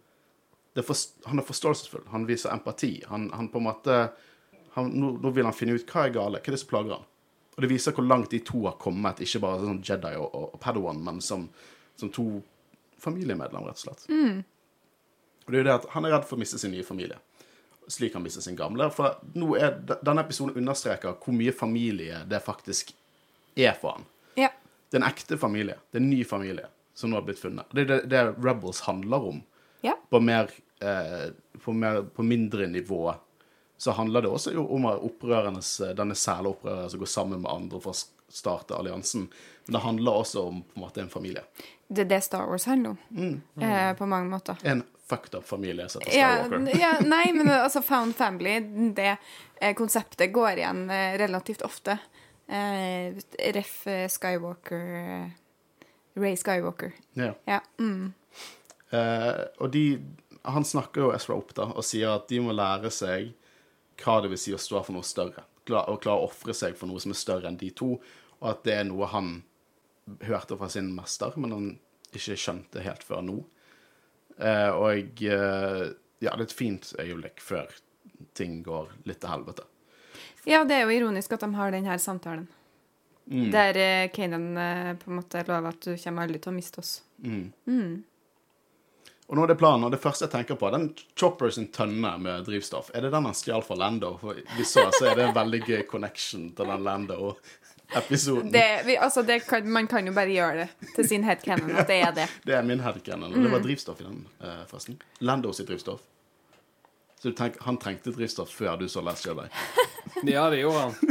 Han 0.77 1.41
er 1.41 1.45
forståelsesfull. 1.45 2.05
Han 2.13 2.25
viser 2.29 2.53
empati. 2.53 2.93
Han, 3.11 3.27
han 3.35 3.51
på 3.51 3.59
en 3.59 3.67
måte 3.67 3.99
han, 4.77 4.89
nå, 4.93 5.11
nå 5.19 5.33
vil 5.35 5.47
han 5.49 5.55
finne 5.57 5.75
ut 5.75 5.91
hva 5.91 6.05
er 6.05 6.15
gale, 6.15 6.39
hva 6.39 6.51
er 6.51 6.55
det 6.55 6.61
som 6.61 6.71
plager 6.71 6.95
han. 6.95 7.05
Og 7.57 7.63
det 7.65 7.71
viser 7.71 7.95
hvor 7.97 8.05
langt 8.05 8.29
de 8.29 8.39
to 8.45 8.59
har 8.67 8.75
kommet, 8.77 9.23
ikke 9.25 9.41
bare 9.41 9.63
sånn 9.65 9.79
Jedi 9.85 10.13
og, 10.21 10.35
og, 10.37 10.59
Padawan, 10.61 10.99
men 11.01 11.17
som, 11.25 11.47
som 11.97 12.11
to 12.13 12.27
familiemedlemmer, 13.01 13.71
rett 13.71 13.81
og 13.81 13.85
slett. 13.87 14.03
Og 15.47 15.49
det 15.49 15.57
er 15.57 15.63
jo 15.63 15.65
det 15.65 15.73
at 15.79 15.87
han 15.95 16.05
er 16.05 16.13
redd 16.13 16.27
for 16.29 16.37
å 16.37 16.43
miste 16.43 16.59
sin 16.61 16.75
nye 16.75 16.85
familie, 16.85 17.17
slik 17.89 18.13
han 18.13 18.21
mister 18.21 18.45
sin 18.45 18.59
gamle. 18.59 18.91
For 18.93 19.17
nå 19.33 19.55
er, 19.57 19.73
denne 19.89 20.21
episoden 20.21 20.59
understreker 20.59 21.17
hvor 21.17 21.33
mye 21.33 21.55
familie 21.55 22.21
det 22.29 22.43
faktisk 22.45 22.93
er 23.57 23.73
for 23.79 23.97
han. 23.97 24.05
Ja. 24.37 24.51
Det 24.91 24.99
er 24.99 25.01
en 25.01 25.09
ekte 25.09 25.41
familie. 25.41 25.79
Det 25.89 25.97
er 25.97 26.05
en 26.05 26.11
ny 26.13 26.21
familie 26.29 26.69
som 26.93 27.09
nå 27.09 27.17
har 27.17 27.25
blitt 27.25 27.41
funnet. 27.41 27.73
Det 27.73 27.87
er 27.87 27.89
det, 27.89 27.99
det 28.11 28.25
Rebels 28.37 28.83
handler 28.85 29.31
om. 29.31 29.41
Ja. 29.81 29.95
På, 30.11 30.21
mer, 30.21 30.53
eh, 30.77 31.31
på, 31.63 31.73
mer, 31.73 32.03
på 32.13 32.25
mindre 32.25 32.69
nivå 32.69 33.15
så 33.77 33.93
handler 33.97 34.21
det 34.25 34.29
også 34.33 34.53
om 34.57 34.85
opprørernes, 34.89 35.75
denne 35.97 36.15
sæle 36.17 36.49
opprørere 36.49 36.89
som 36.89 36.99
går 37.03 37.11
sammen 37.11 37.41
med 37.43 37.51
andre 37.51 37.81
for 37.83 37.93
å 37.93 38.33
starte 38.33 38.75
alliansen. 38.75 39.27
Men 39.67 39.77
det 39.77 39.81
handler 39.83 40.21
også 40.23 40.43
om 40.49 40.61
på 40.63 40.79
en 40.79 40.83
måte 40.85 41.01
en 41.03 41.09
familie. 41.13 41.43
Det 41.87 42.03
er 42.03 42.09
det 42.11 42.21
Star 42.25 42.47
Wars 42.49 42.65
handler 42.67 42.95
om. 42.95 42.97
Mm. 43.09 43.63
Eh, 43.63 43.93
på 43.99 44.05
mange 44.09 44.29
måter. 44.31 44.57
En 44.67 44.81
fucked 45.07 45.37
up 45.37 45.45
familie, 45.47 45.85
som 45.89 46.01
heter 46.03 46.17
Ja, 46.19 46.31
Skywalker. 46.43 46.79
ja, 46.81 46.91
nei, 47.05 47.31
men 47.37 47.47
altså 47.53 47.81
Found 47.85 48.15
Family, 48.17 48.57
det 48.97 49.13
eh, 49.61 49.73
konseptet 49.77 50.33
går 50.35 50.57
igjen 50.63 50.89
eh, 50.89 51.15
relativt 51.21 51.61
ofte. 51.63 51.95
Eh, 52.47 53.13
ref. 53.55 53.77
eh, 53.87 54.07
Skywalker 54.11 54.83
eh, 54.99 55.29
Ray 56.17 56.35
Skywalker. 56.35 56.91
Ja. 57.13 57.33
Ja. 57.45 57.61
Mm. 57.79 58.13
Eh, 58.89 59.33
og 59.59 59.71
de, 59.71 59.85
han 60.47 60.65
snakker 60.65 61.01
jo 61.05 61.13
Ezra 61.15 61.35
opp 61.37 61.53
da, 61.55 61.69
og 61.75 61.85
sier 61.85 62.15
at 62.17 62.27
de 62.31 62.39
må 62.43 62.55
lære 62.55 62.91
seg 62.91 63.31
hva 64.03 64.21
det 64.21 64.29
vil 64.33 64.37
si 64.41 64.53
å 64.53 64.59
stå 64.61 64.83
for 64.85 64.93
noe 64.97 65.03
større. 65.07 65.43
Kla- 65.67 65.85
Og 65.89 66.01
klare 66.01 66.21
å 66.21 66.29
ofre 66.29 66.53
seg 66.55 66.75
for 66.79 66.87
noe 66.87 66.99
som 67.03 67.11
er 67.11 67.19
større 67.19 67.47
enn 67.49 67.57
de 67.59 67.69
to. 67.71 67.95
Og 68.41 68.49
at 68.49 68.63
det 68.63 68.73
er 68.77 68.83
noe 68.87 69.05
han 69.11 69.43
hørte 70.23 70.57
fra 70.57 70.69
sin 70.71 70.93
mester, 70.95 71.33
men 71.35 71.51
han 71.51 71.65
ikke 72.13 72.37
skjønte 72.39 72.83
helt 72.85 73.03
før 73.03 73.21
nå. 73.25 73.39
Eh, 74.39 74.69
og 74.69 75.23
eh, 75.25 75.87
ja, 76.21 76.31
det 76.31 76.37
er 76.37 76.45
et 76.45 76.53
fint 76.55 76.93
øyeblikk 77.01 77.41
før 77.41 77.67
ting 78.37 78.61
går 78.63 78.93
litt 79.05 79.19
til 79.21 79.29
helvete. 79.33 79.65
ja, 80.47 80.63
det 80.63 80.75
er 80.77 80.85
jo 80.87 80.93
ironisk 80.95 81.33
at 81.35 81.41
de 81.43 81.49
har 81.57 81.71
denne 81.73 81.97
samtalen. 81.99 82.47
Mm. 83.27 83.49
Der 83.51 83.75
eh, 83.77 84.09
Kanan 84.15 84.45
eh, 84.57 84.93
på 85.01 85.11
en 85.11 85.17
måte 85.19 85.41
lover 85.47 85.73
at 85.73 85.81
du 85.83 85.97
kommer 85.99 86.23
aldri 86.23 86.39
til 86.39 86.53
å 86.53 86.55
miste 86.55 86.79
oss. 86.79 86.93
Og 89.27 89.35
nå 89.35 89.43
er 89.43 89.51
det 89.51 89.57
planen, 89.59 89.83
og 89.83 89.91
det 89.91 89.99
første 89.99 90.23
jeg 90.23 90.31
tenker 90.31 90.55
på, 90.55 90.69
den 90.71 90.85
Chopper 91.19 91.49
sin 91.51 91.65
tønne 91.75 92.13
med 92.23 92.45
drivstoff, 92.47 92.93
er 92.95 93.03
det 93.03 93.09
den 93.11 93.25
han 93.27 93.35
stjal 93.35 93.59
fra 93.65 93.75
Lando? 93.75 94.13
For 94.21 94.37
vi 94.39 94.67
så, 94.67 94.85
så 94.95 95.09
er 95.09 95.17
det 95.19 95.25
en 95.27 95.33
veldig 95.35 95.59
gøy 95.67 95.81
connection 95.89 96.45
til 96.55 96.69
den 96.71 96.85
Lando-episoden. 96.85 98.53
Det, 98.53 98.63
vi, 98.87 98.95
altså, 98.95 99.25
det 99.27 99.41
kan, 99.49 99.67
man 99.67 99.89
kan 99.91 100.07
jo 100.07 100.13
bare 100.15 100.31
gjøre 100.31 100.61
det 100.61 100.93
til 100.95 101.09
sin 101.11 101.27
headcanon 101.27 101.75
at 101.75 101.91
det 101.91 101.99
er 102.05 102.15
det. 102.21 102.29
Det 102.47 102.55
er 102.55 102.63
min 102.63 102.79
headcanon. 102.85 103.33
Og 103.33 103.43
det 103.43 103.51
var 103.51 103.65
drivstoff 103.67 103.99
i 103.99 104.07
den, 104.07 104.23
eh, 104.39 104.63
forresten. 104.71 104.95
Lando 105.19 105.51
sitt 105.51 105.67
drivstoff. 105.67 105.99
Så 107.19 107.33
du 107.33 107.35
tenker, 107.35 107.59
han 107.65 107.75
trengte 107.81 108.13
drivstoff 108.15 108.53
før 108.53 108.79
du 108.79 108.87
så 108.87 109.03
Last 109.03 109.27
Jedi. 109.27 109.49
Ja, 110.23 110.47
det 110.53 110.63
gjorde 110.63 110.87
han. 110.87 110.95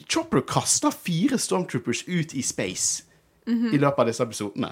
Chopper 0.06 0.44
kaster 0.46 0.94
fire 0.94 1.38
Stormtroopers 1.40 2.04
ut 2.06 2.34
i 2.34 2.42
space 2.46 3.04
i 3.48 3.76
løpet 3.80 3.98
av 3.98 4.06
disse 4.08 4.22
episodene. 4.22 4.70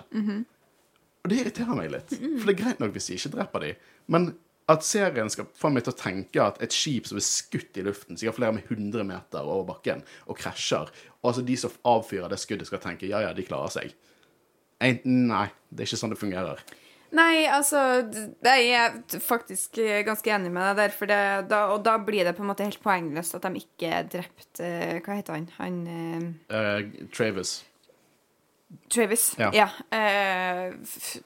Og 1.22 1.30
det 1.30 1.40
irriterer 1.42 1.76
meg 1.78 1.90
litt. 1.92 2.14
For 2.14 2.46
det 2.48 2.54
er 2.54 2.60
greit 2.64 2.80
nok 2.82 2.94
hvis 2.94 3.10
de 3.10 3.18
ikke 3.18 3.32
dreper 3.36 3.66
dem, 3.66 3.82
men 4.10 4.32
at 4.70 4.84
serien 4.86 5.28
skal 5.30 5.48
få 5.58 5.68
meg 5.74 5.82
til 5.84 5.92
å 5.92 5.98
tenke 5.98 6.40
at 6.42 6.60
et 6.62 6.72
skip 6.72 7.08
som 7.10 7.18
er 7.18 7.26
skutt 7.26 7.76
i 7.76 7.82
luften, 7.84 8.16
sikkert 8.16 8.38
flere 8.38 8.54
med 8.56 8.70
100 8.70 9.04
meter 9.04 9.42
over 9.42 9.66
bakken, 9.74 10.04
og 10.30 10.38
krasjer, 10.38 10.88
og 11.20 11.32
altså 11.32 11.42
de 11.46 11.56
som 11.58 11.74
avfyrer 11.92 12.30
det 12.30 12.38
skuddet, 12.40 12.70
skal 12.70 12.80
tenke 12.82 13.10
ja, 13.10 13.20
ja, 13.26 13.32
de 13.34 13.44
klarer 13.46 13.74
seg. 13.74 13.92
Nei, 14.82 15.46
det 15.70 15.82
er 15.84 15.90
ikke 15.90 15.98
sånn 16.00 16.14
det 16.14 16.20
fungerer. 16.22 16.62
Nei, 17.12 17.44
altså 17.44 17.80
Jeg 18.44 18.68
er 18.72 18.94
faktisk 19.20 19.76
eh, 19.82 20.00
ganske 20.06 20.32
enig 20.32 20.52
med 20.52 20.64
deg 20.70 20.78
der, 20.80 20.94
for 20.96 21.10
det, 21.10 21.18
da, 21.50 21.64
og 21.74 21.82
da 21.84 21.98
blir 22.00 22.24
det 22.24 22.32
på 22.36 22.44
en 22.44 22.48
måte 22.52 22.64
helt 22.64 22.80
poengløst 22.82 23.36
at 23.36 23.44
de 23.44 23.60
ikke 23.60 24.00
drepte 24.14 24.64
eh, 24.64 24.96
Hva 25.04 25.18
heter 25.18 25.36
han? 25.36 25.50
Han 25.58 25.76
uh, 26.48 27.04
Travis. 27.12 27.58
Travis. 28.88 29.26
Ja. 29.36 29.68
eh, 29.92 30.72
f 30.72 31.20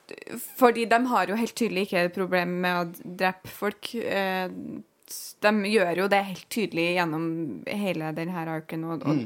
fordi 0.58 0.88
de 0.90 0.98
har 1.12 1.30
jo 1.30 1.38
helt 1.38 1.54
tydelig 1.54 1.86
ikke 1.86 2.02
et 2.08 2.16
problem 2.16 2.56
med 2.64 2.80
å 2.80 3.14
drepe 3.22 3.50
folk. 3.52 3.92
De 3.94 5.52
gjør 5.70 6.00
jo 6.02 6.08
det 6.10 6.22
helt 6.32 6.48
tydelig 6.50 6.88
gjennom 6.96 7.28
hele 7.70 8.10
denne 8.16 8.46
arken. 8.50 8.88
Og, 8.90 9.06
og, 9.06 9.22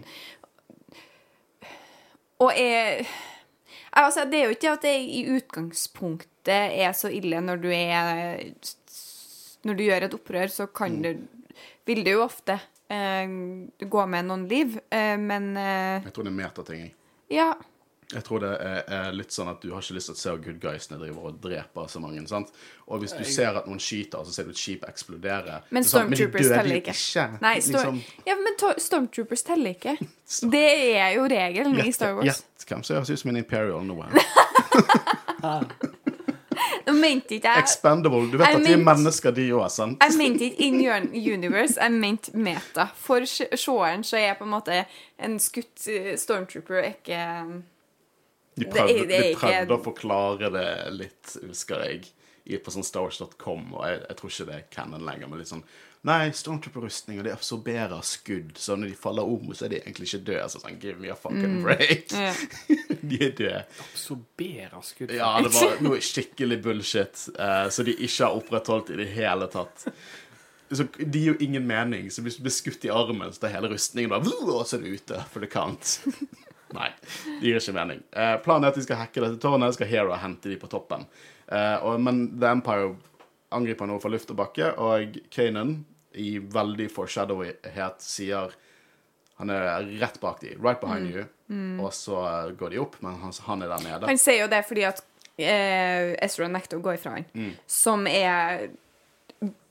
og 2.44 2.60
jeg, 2.60 3.06
altså, 3.92 4.24
det 4.30 4.40
er 4.40 4.44
jo 4.48 4.56
ikke 4.56 4.72
at 4.72 4.84
det 4.86 4.94
i 5.00 5.22
utgangspunktet 5.36 6.76
er 6.80 6.92
så 6.96 7.10
ille 7.12 7.40
når 7.44 7.62
du 7.62 7.68
er 7.74 8.44
Når 9.64 9.76
du 9.76 9.82
gjør 9.84 10.06
et 10.06 10.14
opprør, 10.16 10.48
så 10.48 10.66
kan 10.66 11.02
du 11.02 11.10
Vil 11.86 12.04
det 12.04 12.14
jo 12.14 12.22
ofte 12.24 12.58
eh, 12.88 13.28
gå 13.80 14.06
med 14.06 14.28
noen 14.28 14.46
liv, 14.48 14.78
eh, 14.90 15.16
men 15.18 15.56
eh, 15.56 16.04
Jeg 16.06 16.14
tror 16.14 16.24
det 16.24 16.32
er 16.32 16.38
metating. 16.38 16.80
jeg. 16.80 16.94
ja. 17.30 17.52
Jeg 18.10 18.24
tror 18.26 18.40
det 18.42 18.48
er, 18.58 18.80
er 18.90 19.12
litt 19.14 19.30
sånn 19.30 19.48
at 19.52 19.60
du 19.62 19.68
har 19.70 19.84
ikke 19.84 19.94
lyst 19.94 20.08
til 20.10 20.16
å 20.16 20.18
se 20.18 20.32
good 20.42 20.56
guysene 20.62 20.98
driver 20.98 21.28
og 21.30 21.36
dreper 21.44 21.86
så 21.92 22.00
mange. 22.02 22.24
sant? 22.26 22.48
Og 22.90 23.04
hvis 23.04 23.12
du 23.14 23.22
ser 23.24 23.54
at 23.60 23.68
noen 23.70 23.78
skyter, 23.78 24.24
så 24.26 24.34
ser 24.34 24.48
du 24.48 24.50
et 24.50 24.58
skip 24.58 24.82
eksplodere. 24.88 25.60
Men 25.70 25.86
stormtroopers 25.86 25.86
sånn, 25.86 26.10
Stormtroopers 26.10 26.50
teller 26.56 26.80
ikke. 26.80 26.96
ikke. 26.96 27.26
Nei, 27.44 27.54
liksom, 27.60 28.00
ja, 28.26 28.34
men 28.40 28.58
Stormtroopers 28.82 29.46
teller 29.46 29.76
ikke. 29.76 29.94
Det 30.56 30.66
er 30.98 31.14
jo 31.14 31.28
regelen 31.30 31.78
i 31.84 31.92
Star 31.94 32.16
Wars. 32.18 32.26
Gjett 32.26 32.66
hvem 32.70 32.82
som 32.86 32.98
høres 32.98 33.14
ut 33.14 33.22
som 33.22 33.30
en 33.34 33.40
Imperial 33.44 33.86
nå. 33.86 34.00
Nå 36.86 36.92
mente 36.96 37.36
ikke 37.36 37.48
jeg 37.54 37.62
Expendable. 37.64 38.26
Du 38.32 38.36
vet 38.40 38.48
I 38.50 38.58
at 38.58 38.64
de 38.66 38.72
er 38.74 38.82
mennesker, 38.84 39.34
de 39.36 39.46
òg, 39.56 39.66
sant? 39.72 40.02
Jeg 40.02 40.16
mente 40.18 40.48
ikke 40.50 40.66
in 40.66 40.80
your 40.82 41.06
universe, 41.36 41.76
jeg 41.80 41.92
mente 41.94 42.34
meta. 42.36 42.88
For 43.00 43.24
se- 43.28 43.48
seeren 43.56 44.04
så 44.06 44.18
er 44.18 44.26
jeg 44.30 44.38
på 44.40 44.48
en 44.48 44.52
måte 44.54 44.80
en 45.20 45.38
skutt 45.42 45.86
eh, 45.90 46.14
stormtrooper 46.20 46.90
ikke 46.92 47.20
De 48.56 48.64
det 48.64 48.66
er- 48.66 48.72
prøvde, 48.74 49.06
det 49.08 49.18
er 49.18 49.22
de 49.22 49.34
ikke- 49.34 49.76
å 49.76 49.84
forklare 49.84 50.50
det 50.52 50.92
litt, 50.92 51.36
husker 51.46 51.84
jeg, 51.86 52.10
på 52.64 52.72
sånn 52.74 52.84
StarWars.com, 52.84 53.74
og 53.74 53.84
jeg, 53.86 54.00
jeg 54.08 54.16
tror 54.16 54.30
ikke 54.30 54.46
det 54.46 54.54
er 54.54 54.66
canon 54.70 55.04
lenger, 55.06 55.28
men 55.28 55.38
litt 55.38 55.48
sånn 55.48 55.64
Nei, 56.02 56.30
Stormtrooper-rustninger 56.32 57.26
de 57.26 57.32
absorberer 57.34 58.00
skudd, 58.08 58.54
så 58.56 58.72
når 58.72 58.88
de 58.88 58.96
faller 58.96 59.22
om, 59.28 59.50
så 59.52 59.66
er 59.66 59.68
de 59.74 59.80
egentlig 59.82 60.06
ikke 60.08 60.24
døde. 60.30 60.46
Så 60.48 60.62
sånn, 60.62 60.78
give 60.80 60.96
me 60.96 61.10
a 61.12 61.14
fucking 61.14 61.58
break. 61.62 62.06
Mm. 62.08 62.22
ja. 62.24 62.76
de 63.10 63.18
er 63.26 63.34
døde. 63.36 63.64
Absorberer 63.84 64.80
skudd. 64.80 65.12
Ja, 65.12 65.34
det 65.44 65.52
var 65.52 65.76
noe 65.84 66.00
skikkelig 66.00 66.62
bullshit 66.64 67.26
uh, 67.36 67.68
så 67.68 67.84
de 67.84 67.92
ikke 67.98 68.24
har 68.24 68.38
opprettholdt 68.40 68.94
i 68.94 68.96
det 69.02 69.10
hele 69.12 69.50
tatt. 69.52 69.84
Så 70.72 70.86
Det 70.96 71.20
gir 71.20 71.34
jo 71.34 71.38
ingen 71.44 71.66
mening. 71.68 72.08
Så 72.08 72.24
hvis 72.24 72.38
du 72.38 72.46
blir 72.46 72.54
skutt 72.54 72.84
i 72.88 72.94
armen, 72.94 73.34
så 73.36 73.44
er 73.44 73.58
hele 73.58 73.68
rustningen 73.74 74.08
bare 74.14 74.32
Og 74.40 74.64
så 74.70 74.78
er 74.78 74.86
du 74.86 74.94
ute 74.96 75.20
for 75.28 75.44
det 75.44 75.52
count. 75.52 75.98
Nei, 76.76 76.88
det 77.40 77.46
gir 77.48 77.58
ikke 77.60 77.74
mening. 77.76 78.02
Eh, 78.12 78.36
planen 78.44 78.64
er 78.64 78.72
at 78.74 78.78
de 78.78 78.84
skal 78.86 79.00
hacke 79.02 79.22
dette 79.24 79.40
tårnet, 79.42 79.74
skal 79.76 79.88
Hera 79.90 80.16
hente 80.22 80.48
de 80.52 80.56
på 80.60 80.68
toppen. 80.70 81.06
Eh, 81.50 81.76
og, 81.82 82.00
men 82.00 82.26
The 82.40 82.50
Empire 82.54 82.92
angriper 83.50 83.88
nå 83.90 83.96
fra 84.02 84.10
luft 84.12 84.30
og 84.30 84.38
bakke, 84.38 84.72
og 84.78 85.16
Kanan, 85.34 85.80
i 86.14 86.38
veldig 86.38 86.88
foreshadowhet, 86.90 88.02
sier 88.02 88.52
han 89.40 89.50
er 89.54 89.86
rett 90.00 90.18
bak 90.20 90.40
de, 90.42 90.54
right 90.60 90.80
behind 90.82 91.10
you, 91.14 91.22
og 91.80 91.92
så 91.96 92.18
går 92.58 92.70
de 92.74 92.78
opp, 92.82 92.96
men 93.02 93.14
han, 93.22 93.32
han 93.46 93.62
er 93.64 93.70
der 93.72 93.84
nede. 93.86 94.06
Han 94.10 94.18
sier 94.20 94.42
jo 94.44 94.48
det 94.52 94.60
fordi 94.68 94.84
at 94.86 95.00
eh, 95.40 96.12
Ezra 96.22 96.46
nekter 96.52 96.78
å 96.78 96.84
gå 96.84 96.92
ifra 96.98 97.14
han, 97.16 97.24
Mm. 97.34 97.54
som 97.66 98.06
er 98.10 98.68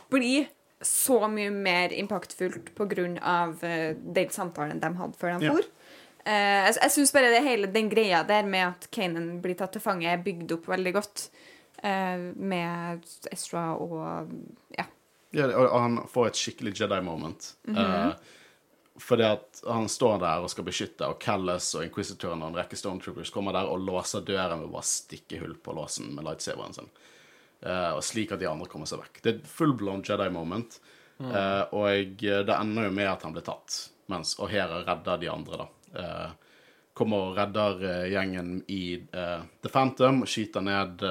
blir 0.09 0.47
så 0.81 1.27
mye 1.29 1.51
mer 1.53 1.91
impactfullt 1.93 2.71
av 3.21 3.63
eh, 3.63 3.95
den 3.99 4.29
samtalen 4.31 4.79
de 4.79 4.89
hadde 4.95 5.17
før 5.19 5.39
de 5.39 5.45
Ja. 5.45 5.53
Eh, 6.25 6.65
jeg 6.67 6.75
jeg 6.81 6.95
syns 6.95 7.13
bare 7.15 7.31
det 7.33 7.43
hele 7.45 7.69
den 7.71 7.89
greia 7.91 8.23
der 8.27 8.47
med 8.47 8.67
at 8.67 8.89
Kanan 8.91 9.39
blir 9.43 9.57
tatt 9.57 9.73
til 9.77 9.83
fange, 9.83 10.07
er 10.09 10.23
bygd 10.23 10.51
opp 10.57 10.67
veldig 10.71 10.93
godt. 10.99 11.29
Uh, 11.79 12.35
med 12.35 13.05
Ezra 13.31 13.71
og 13.79 14.27
Ja. 14.75 14.83
Ja, 15.31 15.45
og 15.45 15.69
og 15.69 15.79
han 15.79 15.97
får 16.09 16.27
et 16.27 16.39
skikkelig 16.41 16.73
Jedi-moment. 16.79 17.53
Eh, 17.69 18.13
fordi 18.99 19.23
at 19.23 19.61
han 19.63 19.87
står 19.87 20.17
der 20.19 20.43
og 20.43 20.49
skal 20.49 20.65
beskytte, 20.67 21.07
og 21.07 21.21
Callas 21.21 21.69
og 21.77 21.85
Inquisitoren 21.85 22.41
og 22.41 22.49
en 22.49 22.57
rekke 22.59 22.75
Stormtroopers 22.75 23.31
kommer 23.31 23.53
der 23.55 23.69
og 23.69 23.79
låser 23.85 24.25
døren 24.25 24.59
med 24.59 24.67
å 24.67 24.73
bare 24.73 24.89
stikke 24.89 25.39
hull 25.39 25.55
på 25.55 25.75
låsen 25.77 26.11
med 26.15 26.25
lightsaberen 26.25 26.75
sin. 26.75 26.89
Eh, 27.61 27.91
og 27.93 28.03
slik 28.03 28.33
at 28.33 28.41
de 28.41 28.49
andre 28.49 28.67
kommer 28.71 28.89
seg 28.89 29.03
vekk. 29.03 29.21
Det 29.21 29.31
er 29.31 29.37
et 29.37 29.51
full-blown 29.53 30.03
Jedi-moment. 30.03 30.79
Eh, 31.19 31.63
og 31.75 32.21
det 32.23 32.55
ender 32.55 32.87
jo 32.87 32.95
med 32.95 33.09
at 33.11 33.25
han 33.27 33.35
blir 33.35 33.45
tatt, 33.45 33.89
mens, 34.11 34.37
og 34.39 34.49
Hera 34.49 34.81
redder 34.87 35.19
de 35.21 35.31
andre, 35.31 35.63
da. 35.65 35.67
Eh, 35.95 36.29
kommer 36.93 37.29
og 37.29 37.37
redder 37.37 37.83
eh, 37.87 38.05
gjengen 38.13 38.59
i 38.67 38.83
eh, 38.97 39.41
The 39.63 39.71
Phantom 39.71 40.23
og 40.25 40.29
skyter 40.29 40.65
ned 40.65 41.05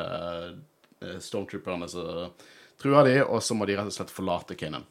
stormtrooperne 1.23 1.87
som 1.87 2.33
truer 2.83 3.07
de, 3.07 3.19
og 3.23 3.39
så 3.43 3.55
må 3.55 3.69
de 3.69 3.77
rett 3.79 3.87
og 3.87 3.95
slett 3.95 4.11
forlate 4.11 4.57
Kanan. 4.59 4.83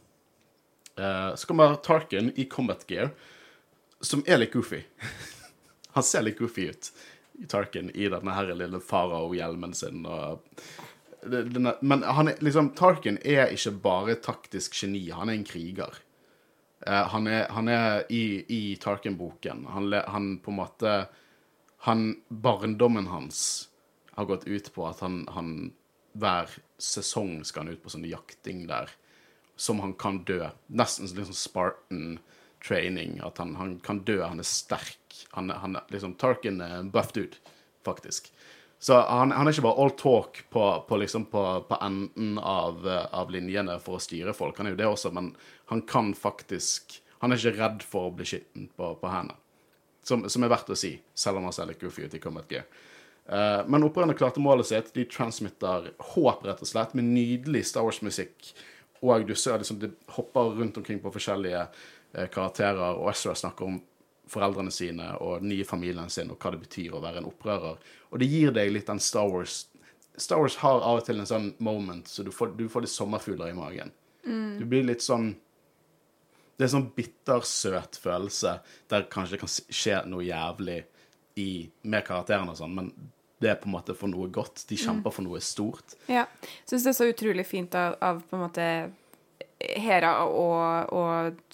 Så 0.95 1.49
kommer 1.49 1.75
Tarkin 1.83 2.31
i 2.39 2.45
combat 2.49 2.85
gear, 2.88 3.11
som 3.99 4.23
er 4.23 4.39
litt 4.39 4.53
goofy. 4.55 4.79
Han 5.97 6.05
ser 6.07 6.23
litt 6.23 6.39
goofy 6.39 6.69
ut, 6.71 6.89
Tarkin, 7.51 7.91
i 7.91 8.07
denne 8.07 8.38
her 8.38 8.53
lille 8.55 8.79
farao-hjelmen 8.79 9.75
sin. 9.75 10.07
og 10.07 10.47
denne, 11.27 11.75
men 11.81 12.03
han 12.07 12.31
er, 12.31 12.39
liksom, 12.39 12.71
Tarkin 12.77 13.19
er 13.25 13.51
ikke 13.51 13.75
bare 13.83 14.15
taktisk 14.23 14.79
geni, 14.79 15.09
han 15.11 15.29
er 15.29 15.41
en 15.41 15.47
kriger. 15.47 15.99
Eh, 16.86 17.07
han 17.13 17.28
er, 17.28 17.47
han 17.53 17.71
er 17.71 18.05
i, 18.13 18.43
i 18.47 18.61
Tarkin-boken. 18.82 19.65
Han, 19.73 19.89
han 19.93 20.30
på 20.43 20.53
en 20.53 20.59
måte 20.59 20.93
han, 21.88 22.07
Barndommen 22.28 23.07
hans 23.07 23.69
har 24.17 24.25
gått 24.25 24.47
ut 24.47 24.71
på 24.73 24.88
at 24.89 25.01
han, 25.05 25.23
han 25.32 25.51
hver 26.17 26.49
sesong 26.82 27.43
skal 27.45 27.65
han 27.65 27.75
ut 27.75 27.84
på 27.84 27.93
sånn 27.93 28.07
jakting 28.09 28.65
der 28.69 28.89
som 29.57 29.82
han 29.82 29.93
kan 29.97 30.23
dø. 30.25 30.41
Nesten 30.67 31.09
litt 31.13 31.30
sånn 31.30 31.38
Spartan 31.38 32.17
training. 32.65 33.19
At 33.25 33.38
han, 33.41 33.55
han 33.55 33.78
kan 33.86 34.03
dø, 34.05 34.21
han 34.23 34.41
er 34.41 34.47
sterk. 34.47 35.21
Han, 35.38 35.49
han 35.49 35.78
liksom 35.93 36.17
Tarkin 36.21 36.61
er 36.61 36.80
en 36.80 36.91
buff 36.93 37.13
dude, 37.13 37.38
faktisk. 37.86 38.32
Så 38.80 38.99
han, 39.01 39.32
han 39.34 39.47
er 39.47 39.55
ikke 39.55 39.65
bare 39.65 39.82
all 39.82 39.93
talk 39.97 40.43
på, 40.53 40.63
på, 40.88 40.97
liksom 41.01 41.25
på, 41.32 41.43
på 41.69 41.80
enden 41.82 42.38
av, 42.38 42.84
eh, 42.86 43.07
av 43.09 43.32
linjene 43.34 43.80
for 43.82 43.97
å 43.97 44.03
styre 44.03 44.36
folk. 44.38 44.59
Han 44.59 44.69
er 44.69 44.75
jo 44.75 44.82
det 44.84 44.89
også, 44.89 45.11
men 45.17 45.32
han 45.68 45.82
kan 45.82 46.13
faktisk 46.15 47.01
Han 47.20 47.34
er 47.34 47.39
ikke 47.41 47.57
redd 47.57 47.82
for 47.82 48.07
å 48.07 48.13
bli 48.13 48.28
skitten 48.30 48.68
på, 48.78 48.91
på 49.01 49.09
hendene. 49.09 49.39
Som, 50.05 50.28
som 50.30 50.43
er 50.45 50.51
verdt 50.53 50.70
å 50.70 50.76
si, 50.78 50.91
selv 51.18 51.39
om 51.39 51.47
han 51.47 51.68
litt 51.68 51.82
goofy 51.82 52.05
ut 52.05 52.13
i 52.13 52.20
Combat 52.22 52.51
Gear. 52.51 52.68
Uh, 53.26 53.65
men 53.65 53.84
opprørerne 53.84 54.13
klarte 54.15 54.39
målet 54.39 54.70
sitt. 54.70 54.91
De 54.93 55.03
transmitter 55.09 55.89
håp, 56.13 56.45
rett 56.45 56.61
og 56.61 56.70
slett, 56.70 56.93
med 56.93 57.09
nydelig 57.09 57.63
Star 57.72 57.88
Wars-musikk. 57.88 58.51
Og 59.01 59.26
du 59.26 59.34
ser 59.34 59.57
liksom 59.57 59.82
det 59.82 59.89
hopper 60.13 60.53
rundt 60.59 60.78
omkring 60.78 61.01
på 61.01 61.11
forskjellige 61.18 61.65
uh, 61.65 62.28
karakterer, 62.30 63.01
og 63.01 63.09
Ezra 63.09 63.34
snakker 63.41 63.65
om 63.65 63.82
foreldrene 64.30 64.72
sine 64.72 65.09
og 65.18 65.41
den 65.41 65.55
nye 65.55 65.65
familien 65.65 66.13
sin, 66.13 66.30
og 66.30 66.38
hva 66.38 66.53
det 66.53 66.61
betyr 66.68 66.93
å 66.93 67.01
være 67.01 67.24
en 67.24 67.32
opprører. 67.32 67.82
Og 68.13 68.22
det 68.22 68.30
gir 68.30 68.53
deg 68.53 68.76
litt 68.76 68.93
den 68.93 69.01
Star 69.01 69.34
Wars 69.34 69.63
Star 70.22 70.38
Wars 70.41 70.55
har 70.61 70.82
av 70.82 71.01
og 71.01 71.05
til 71.05 71.20
en 71.22 71.30
sånn 71.30 71.51
moment, 71.61 72.07
så 72.09 72.24
du 72.26 72.32
får, 72.34 72.55
du 72.57 72.65
får 72.70 72.86
litt 72.86 72.93
sommerfugler 72.93 73.51
i 73.51 73.57
magen. 73.57 73.91
Du 74.57 74.65
blir 74.65 74.84
litt 74.88 75.03
sånn 75.05 75.36
Det 76.58 76.66
er 76.66 76.70
en 76.72 76.76
sånn 76.80 76.91
bittersøt 76.97 77.99
følelse 78.01 78.58
der 78.89 79.05
kanskje 79.12 79.38
det 79.38 79.41
kan 79.43 79.51
skje 79.53 80.01
noe 80.10 80.26
jævlig 80.26 80.80
i, 81.38 81.68
med 81.86 82.05
karakterene 82.08 82.53
og 82.55 82.58
sånn, 82.58 82.74
men 82.74 82.91
det 83.38 83.51
er 83.51 83.60
på 83.62 83.70
en 83.70 83.76
måte 83.76 83.93
for 83.93 84.10
noe 84.10 84.32
godt. 84.34 84.64
De 84.70 84.78
kjemper 84.82 85.14
for 85.14 85.26
noe 85.28 85.41
stort. 85.45 85.93
Ja. 86.10 86.26
Syns 86.66 86.88
det 86.88 86.93
er 86.93 86.97
så 86.97 87.10
utrolig 87.12 87.45
fint 87.45 87.78
av, 87.78 87.99
av 88.01 88.24
på 88.26 88.38
en 88.38 88.47
måte 88.47 88.70
Hera 89.58 90.12
og, 90.30 90.91
og 90.93 91.53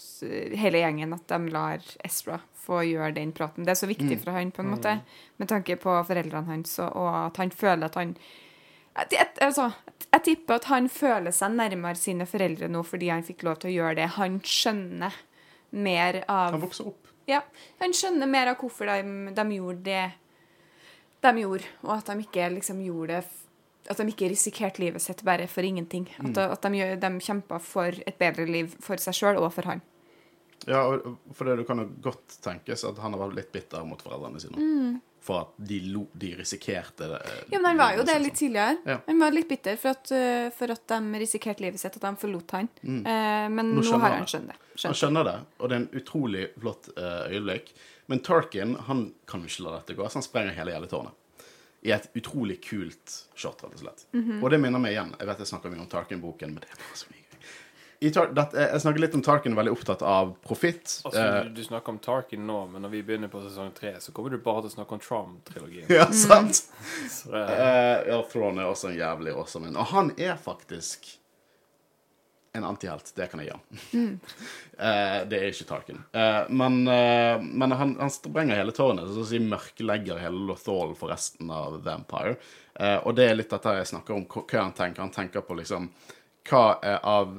hele 0.59 0.81
gjengen 0.81 1.15
at 1.15 1.23
de 1.31 1.53
lar 1.53 1.83
Espra 2.03 2.39
få 2.63 2.81
gjøre 2.87 3.13
den 3.15 3.31
praten. 3.35 3.63
Det 3.63 3.73
er 3.73 3.79
så 3.79 3.87
viktig 3.87 4.17
for 4.21 4.35
han, 4.35 4.51
på 4.55 4.63
en 4.63 4.71
måte, 4.71 4.97
med 5.39 5.49
tanke 5.51 5.77
på 5.79 5.95
foreldrene 6.07 6.47
hans, 6.47 6.77
og, 6.83 6.95
og 6.99 7.09
at 7.25 7.39
han 7.39 7.51
føler 7.51 7.87
at 7.87 7.99
han 7.99 8.15
jeg, 8.95 9.27
altså, 9.41 9.71
jeg 10.13 10.23
tipper 10.27 10.55
at 10.59 10.65
han 10.69 10.89
føler 10.89 11.31
seg 11.33 11.55
nærmere 11.57 11.95
sine 11.97 12.25
foreldre 12.29 12.67
nå 12.69 12.83
fordi 12.85 13.09
han 13.09 13.23
fikk 13.25 13.43
lov 13.47 13.59
til 13.63 13.71
å 13.71 13.75
gjøre 13.77 13.95
det. 14.01 14.09
Han 14.19 14.39
skjønner 14.45 15.15
mer 15.73 16.19
av 16.29 16.51
Han 16.57 16.61
vokser 16.61 16.87
opp. 16.91 17.07
ja, 17.27 17.39
han 17.79 17.93
skjønner 17.97 18.29
mer 18.29 18.51
av 18.51 18.59
hvorfor 18.61 18.85
de, 18.91 19.33
de 19.33 19.45
gjorde 19.57 19.83
det 19.87 20.03
de 21.23 21.31
gjorde, 21.39 21.63
og 21.87 21.93
at 21.95 22.09
de 22.11 22.19
ikke 22.25 22.49
liksom 22.51 22.81
gjorde 22.83 23.21
det 23.21 23.23
At 23.91 23.97
de 23.99 24.05
ikke 24.11 24.27
risikerte 24.31 24.79
livet 24.83 25.01
sitt 25.03 25.23
bare 25.27 25.45
for 25.51 25.63
ingenting. 25.63 26.05
At, 26.19 26.37
at 26.37 26.61
de, 26.63 26.69
gjør- 26.79 26.99
de 27.01 27.09
kjempa 27.19 27.57
for 27.59 27.91
et 28.07 28.15
bedre 28.19 28.45
liv 28.47 28.75
for 28.79 28.95
seg 29.01 29.13
sjøl 29.17 29.39
og 29.41 29.49
for 29.55 29.67
han. 29.67 29.81
Ja, 30.67 30.85
og 30.87 31.17
for 31.35 31.43
det 31.49 31.57
du 31.59 31.63
kan 31.67 31.81
jo 31.81 31.89
godt 32.05 32.37
tenkes 32.45 32.85
at 32.87 33.01
han 33.03 33.11
har 33.11 33.19
vært 33.25 33.35
litt 33.41 33.49
bitter 33.51 33.83
mot 33.83 33.99
foreldrene 34.03 34.39
sine. 34.39 34.99
For 35.23 35.39
at 35.39 35.51
de, 35.69 35.77
lo, 35.87 36.01
de 36.19 36.33
risikerte 36.35 37.07
det. 37.07 37.19
Mm. 37.23 37.51
Ja, 37.53 37.59
men 37.61 37.65
han 37.69 37.77
var 37.79 37.93
jo 37.95 38.03
det 38.03 38.15
litt 38.19 38.35
tidligere. 38.35 38.73
Ja. 38.83 38.97
Han 39.05 39.21
var 39.23 39.31
litt 39.31 39.47
bitter 39.47 39.77
for 39.79 39.95
at, 39.95 40.11
uh, 40.11 40.49
for 40.51 40.73
at 40.75 40.83
de 40.91 41.19
risikerte 41.21 41.63
livet 41.63 41.79
sitt, 41.79 41.95
at 41.95 42.03
de 42.03 42.11
forlot 42.19 42.51
han. 42.57 42.67
Eh, 42.83 43.47
men 43.53 43.71
Nå 43.71 43.85
nå, 43.85 43.99
har 44.03 44.17
han 44.17 44.27
skjønt 44.27 44.51
det. 44.51 44.57
skjønt. 44.75 44.89
Han 44.89 44.99
skjønner 44.99 45.23
det, 45.29 45.35
og 45.59 45.69
det 45.71 45.77
er 45.77 45.81
en 45.85 45.87
utrolig 46.01 46.43
flott 46.59 46.89
eh, 46.97 47.31
øyeblikk. 47.37 47.71
Men 48.11 48.19
Tarkin 48.19 48.75
han 48.89 49.13
kan 49.31 49.39
jo 49.39 49.47
ikke 49.47 49.63
la 49.69 49.77
dette 49.77 49.95
gå, 49.95 50.09
så 50.11 50.19
han 50.19 50.27
sprenger 50.27 50.59
hele 50.59 50.75
gjeldetårnet. 50.75 51.15
I 51.83 51.91
et 51.95 52.09
utrolig 52.19 52.59
kult 52.63 53.15
shot, 53.35 53.63
rett 53.63 53.73
og 53.75 53.79
slett. 53.79 54.03
Og 54.41 54.49
det 54.51 54.59
minner 54.59 54.79
meg 54.79 54.93
igjen 54.93 55.09
Jeg 55.19 55.27
vet 55.27 55.39
jeg 55.39 55.47
snakker 55.49 55.71
mye 55.71 55.81
om 55.83 55.87
Tarkin-boken, 55.91 56.51
men 56.55 56.63
det 56.63 56.67
er 56.71 56.79
bare 56.79 56.99
så 56.99 57.07
mye 57.11 57.19
gøy. 57.19 57.29
I 57.29 57.29
Tar 57.29 57.39
det, 57.39 57.92
jeg 58.03 58.81
snakker 58.83 59.01
litt 59.01 59.15
om 59.17 59.23
Tarkin, 59.25 59.55
veldig 59.55 59.73
opptatt 59.73 60.03
av 60.05 60.35
profitt. 60.43 60.99
Altså, 61.05 61.21
Eh, 61.23 61.39
du, 61.47 61.49
du 61.57 61.63
snakker 61.63 61.95
om 61.95 61.99
Tarkin 62.03 62.45
nå, 62.47 62.59
men 62.73 62.83
når 62.85 62.93
vi 62.97 63.01
begynner 63.07 63.31
på 63.31 63.41
sesong 63.45 63.71
tre, 63.77 63.95
så 64.03 64.11
kommer 64.15 64.33
du 64.33 64.41
bare 64.43 64.65
til 64.65 64.73
å 64.73 64.75
snakke 64.77 64.97
om 64.97 65.03
Trump-trilogien. 65.03 65.89
ja, 65.99 66.07
sant? 66.11 66.65
Så 67.09 67.33
det, 67.33 67.43
Uh, 67.53 67.99
ja, 68.09 68.21
Thrawn 68.31 68.59
er 68.59 68.69
også 68.69 68.89
en 68.91 68.97
jævlig 68.97 69.35
awesome 69.35 69.69
en. 69.69 69.77
Og 69.79 69.91
han 69.93 70.11
er 70.17 70.35
faktisk 70.41 71.05
en 72.53 72.65
antihelt. 72.67 73.11
Det 73.15 73.29
kan 73.31 73.41
jeg 73.41 73.53
gjøre. 73.53 74.09
Eh, 74.73 75.19
det 75.29 75.37
er 75.37 75.51
ikke 75.53 75.67
Tarkin. 75.69 75.99
Uh, 76.17 76.49
men 76.49 76.79
uh, 76.89 77.37
men 77.39 77.71
han, 77.77 77.91
han 77.99 78.09
sprenger 78.11 78.57
hele 78.57 78.73
tårnet, 78.73 79.05
så 79.13 79.21
å 79.21 79.27
si 79.29 79.37
mørklegger 79.39 80.17
hele 80.17 80.47
Lothal 80.49 80.95
for 80.97 81.13
resten 81.13 81.51
av 81.53 81.77
The 81.85 81.93
Empire. 81.93 82.33
Eh, 82.73 82.97
og 83.05 83.13
det 83.15 83.27
er 83.29 83.37
litt 83.37 83.51
dette 83.53 83.75
jeg 83.77 83.91
snakker 83.91 84.15
om, 84.17 84.25
hva 84.25 84.43
hva 84.49 84.63
han 84.63 84.73
tenker. 84.73 85.03
Han 85.05 85.13
tenker 85.13 85.45
på 85.45 85.57
liksom 85.59 85.91
Hva 86.49 86.63
er 86.81 86.97
av 87.05 87.35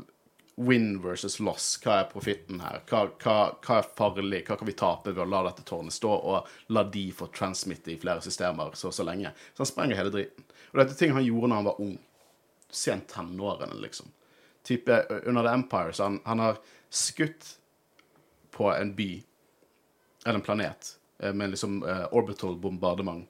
win 0.56 1.00
versus 1.02 1.40
loss? 1.40 1.80
Hva 1.82 2.00
er 2.00 2.10
profitten 2.12 2.60
her? 2.62 2.82
Hva, 2.90 3.08
hva, 3.22 3.36
hva 3.58 3.78
er 3.80 3.88
farlig? 3.96 4.44
Hva 4.46 4.56
kan 4.60 4.68
vi 4.68 4.76
tape 4.78 5.12
ved 5.12 5.22
å 5.24 5.28
la 5.28 5.42
dette 5.48 5.64
tårnet 5.66 5.94
stå, 5.94 6.10
og 6.14 6.72
la 6.74 6.84
de 6.84 7.08
få 7.12 7.26
transmitte 7.34 7.92
i 7.92 7.98
flere 7.98 8.22
systemer 8.22 8.74
så 8.78 8.88
og 8.92 8.94
så 8.94 9.06
lenge? 9.06 9.32
Så 9.54 9.64
han 9.64 9.70
sprenger 9.72 9.98
hele 9.98 10.12
driten. 10.14 10.46
Og 10.72 10.80
dette 10.80 10.94
er 10.94 11.00
ting 11.00 11.14
han 11.16 11.26
gjorde 11.26 11.50
når 11.50 11.62
han 11.62 11.68
var 11.70 11.80
ung. 11.84 11.94
Sent 12.74 13.08
tenårene, 13.10 13.80
liksom. 13.82 14.08
Type 14.66 15.00
under 15.26 15.42
The 15.42 15.52
Empire, 15.54 15.92
så 15.92 16.08
han, 16.08 16.20
han 16.24 16.40
har 16.42 16.58
skutt 16.90 17.58
på 18.54 18.70
en 18.72 18.94
by, 18.94 19.10
eller 20.24 20.38
en 20.40 20.46
planet, 20.46 20.94
med 21.18 21.50
liksom 21.50 21.82
uh, 21.82 22.06
orbital 22.14 22.56
bombardement. 22.56 23.28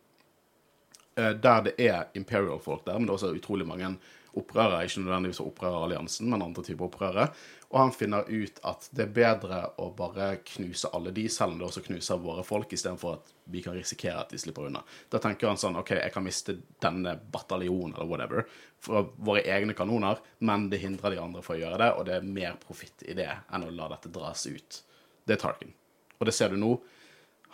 uh, 1.18 1.30
der 1.30 1.62
det 1.62 1.74
er 1.78 2.04
Imperial-folk 2.14 2.84
der, 2.86 2.98
men 2.98 3.06
det 3.06 3.12
er 3.12 3.18
også 3.18 3.34
utrolig 3.36 3.66
mange 3.66 3.96
opprørere. 4.38 4.84
Ikke 4.86 5.02
nødvendigvis 5.02 5.42
opprøreralliansen, 5.44 6.28
men 6.30 6.42
andre 6.44 6.64
typer 6.66 6.88
opprørere. 6.88 7.28
Og 7.74 7.80
han 7.80 7.92
finner 7.94 8.28
ut 8.28 8.60
at 8.66 8.88
det 8.94 9.06
er 9.06 9.14
bedre 9.16 9.60
å 9.82 9.88
bare 9.96 10.28
knuse 10.54 10.90
alle 10.94 11.10
de, 11.14 11.24
selv 11.32 11.54
om 11.54 11.60
det 11.60 11.66
også 11.66 11.82
knuser 11.88 12.20
våre 12.22 12.44
folk, 12.46 12.72
istedenfor 12.72 13.16
at 13.16 13.32
vi 13.50 13.62
kan 13.64 13.74
risikere 13.74 14.20
at 14.20 14.30
de 14.30 14.38
slipper 14.38 14.68
unna. 14.68 14.84
Da 15.10 15.20
tenker 15.22 15.50
han 15.50 15.60
sånn 15.60 15.78
OK, 15.80 15.94
jeg 15.98 16.14
kan 16.14 16.24
miste 16.26 16.56
denne 16.82 17.16
bataljonen 17.34 17.96
eller 17.96 18.10
whatever 18.10 18.46
fra 18.84 19.02
våre 19.16 19.42
egne 19.48 19.74
kanoner, 19.76 20.20
men 20.44 20.68
det 20.70 20.82
hindrer 20.84 21.14
de 21.14 21.22
andre 21.22 21.42
fra 21.42 21.56
å 21.56 21.60
gjøre 21.62 21.80
det, 21.80 21.92
og 21.96 22.06
det 22.08 22.18
er 22.18 22.34
mer 22.36 22.58
profitt 22.62 23.06
i 23.08 23.16
det 23.16 23.30
enn 23.50 23.64
å 23.66 23.72
la 23.72 23.88
dette 23.94 24.12
dras 24.12 24.46
ut. 24.46 24.82
Det 25.24 25.36
er 25.36 25.40
Tarkin. 25.40 25.72
Og 26.20 26.28
det 26.28 26.34
ser 26.36 26.52
du 26.52 26.60
nå. 26.60 26.76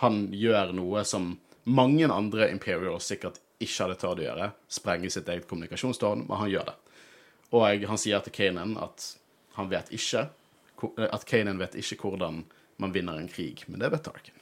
Han 0.02 0.26
gjør 0.34 0.74
noe 0.76 1.04
som 1.06 1.32
mange 1.70 2.08
andre 2.10 2.50
Imperials 2.50 3.08
sikkert 3.08 3.38
ikke 3.60 3.84
hadde 3.84 3.96
tørt 4.00 4.20
å 4.22 4.24
gjøre. 4.24 4.50
Sprenge 4.72 5.10
sitt 5.12 5.28
eget 5.28 5.48
kommunikasjonstårn, 5.50 6.26
men 6.28 6.40
han 6.40 6.50
gjør 6.52 6.68
det. 6.70 6.76
Og 7.56 7.86
han 7.90 7.98
sier 8.00 8.22
til 8.24 8.34
Kanan 8.36 8.76
at 8.78 9.08
han 9.56 9.66
vet 9.72 9.88
ikke 9.92 10.28
At 11.10 11.24
Kanan 11.28 11.58
vet 11.60 11.74
ikke 11.76 11.98
hvordan 12.06 12.44
man 12.80 12.92
vinner 12.94 13.18
en 13.20 13.28
krig, 13.28 13.64
men 13.68 13.82
det 13.82 13.90
vet 13.92 14.04
Tarkin. 14.06 14.36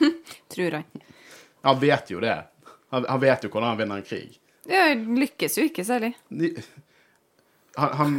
Tror 0.52 0.80
han. 0.80 1.04
Han 1.62 1.78
vet 1.78 2.10
jo 2.10 2.18
det. 2.24 2.34
Han, 2.90 3.04
han 3.06 3.20
vet 3.22 3.44
jo 3.46 3.50
hvordan 3.52 3.68
han 3.74 3.78
vinner 3.78 4.00
en 4.02 4.08
krig. 4.08 4.40
Det 4.66 4.80
lykkes 5.20 5.58
jo 5.60 5.66
ikke 5.68 5.84
særlig. 5.86 6.14
Han, 7.76 7.92
han 8.00 8.16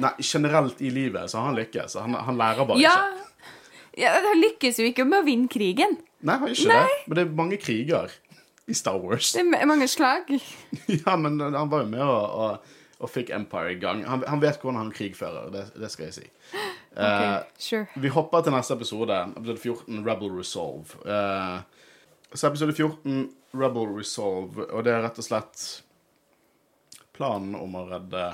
Nei, 0.00 0.10
generelt 0.22 0.78
i 0.86 0.90
livet 0.94 1.30
så 1.30 1.40
har 1.40 1.48
han 1.50 1.56
lykkes. 1.58 1.96
Han, 1.98 2.14
han 2.14 2.36
lærer 2.38 2.66
bare 2.66 2.78
Ja, 2.82 2.92
ikke. 2.94 3.54
ja 4.04 4.12
Han 4.22 4.38
lykkes 4.42 4.78
jo 4.78 4.86
ikke 4.90 5.06
med 5.06 5.22
å 5.22 5.26
vinne 5.26 5.50
krigen. 5.50 5.96
Nei, 6.22 6.36
han 6.38 6.50
gjør 6.52 6.58
ikke 6.60 6.76
det. 6.76 6.98
Men 7.06 7.18
det 7.18 7.24
er 7.24 7.32
mange 7.40 7.58
kriger 7.62 8.14
i 8.70 8.76
Star 8.76 9.00
Wars. 9.02 9.32
Det 9.34 9.42
er 9.42 9.68
mange 9.68 9.88
slag. 9.90 10.30
Ja, 11.04 11.16
men 11.16 11.40
han 11.40 11.70
var 11.70 11.84
jo 11.84 11.90
med 11.90 12.04
og, 12.04 12.30
og, 12.30 12.76
og 13.00 13.10
fikk 13.10 13.32
Empire 13.34 13.74
i 13.74 13.80
gang. 13.82 14.04
Han, 14.08 14.24
han 14.28 14.42
vet 14.42 14.60
hvordan 14.62 14.78
han 14.84 14.94
krigfører, 14.94 15.50
det, 15.54 15.66
det 15.80 15.90
skal 15.92 16.08
jeg 16.08 16.16
si. 16.20 16.28
Ok, 16.90 17.26
uh, 17.26 17.36
sure. 17.58 17.86
Vi 18.02 18.12
hopper 18.14 18.46
til 18.46 18.54
neste 18.54 18.76
episode, 18.78 19.18
episode 19.36 19.58
14, 19.58 20.00
Rebel 20.06 20.32
Resolve. 20.38 20.98
Uh, 21.04 21.60
så 22.34 22.50
episode 22.50 22.74
14, 22.76 23.28
Rebel 23.58 23.94
Resolve, 23.96 24.66
og 24.70 24.86
det 24.86 24.94
er 24.94 25.04
rett 25.06 25.18
og 25.18 25.26
slett 25.26 25.66
planen 27.16 27.56
om 27.58 27.74
å 27.76 27.86
redde 27.90 28.24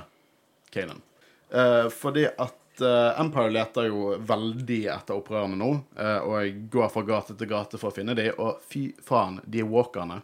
Kanan. 0.74 1.02
Uh, 1.50 1.86
fordi 1.92 2.26
at 2.28 2.56
eh, 2.84 3.20
Empire 3.20 3.52
leter 3.54 3.88
jo 3.90 4.14
veldig 4.28 4.80
etter 4.92 5.18
opprørerne 5.18 5.58
nå, 5.58 5.72
uh, 5.98 6.20
og 6.26 6.34
jeg 6.40 6.54
går 6.72 6.88
fra 6.92 7.02
gate 7.06 7.36
til 7.36 7.50
gate 7.50 7.80
for 7.80 7.90
å 7.92 7.96
finne 7.96 8.16
dem, 8.18 8.32
og 8.42 8.62
fy 8.68 8.88
faen, 9.04 9.40
de 9.44 9.64
walkerne 9.66 10.20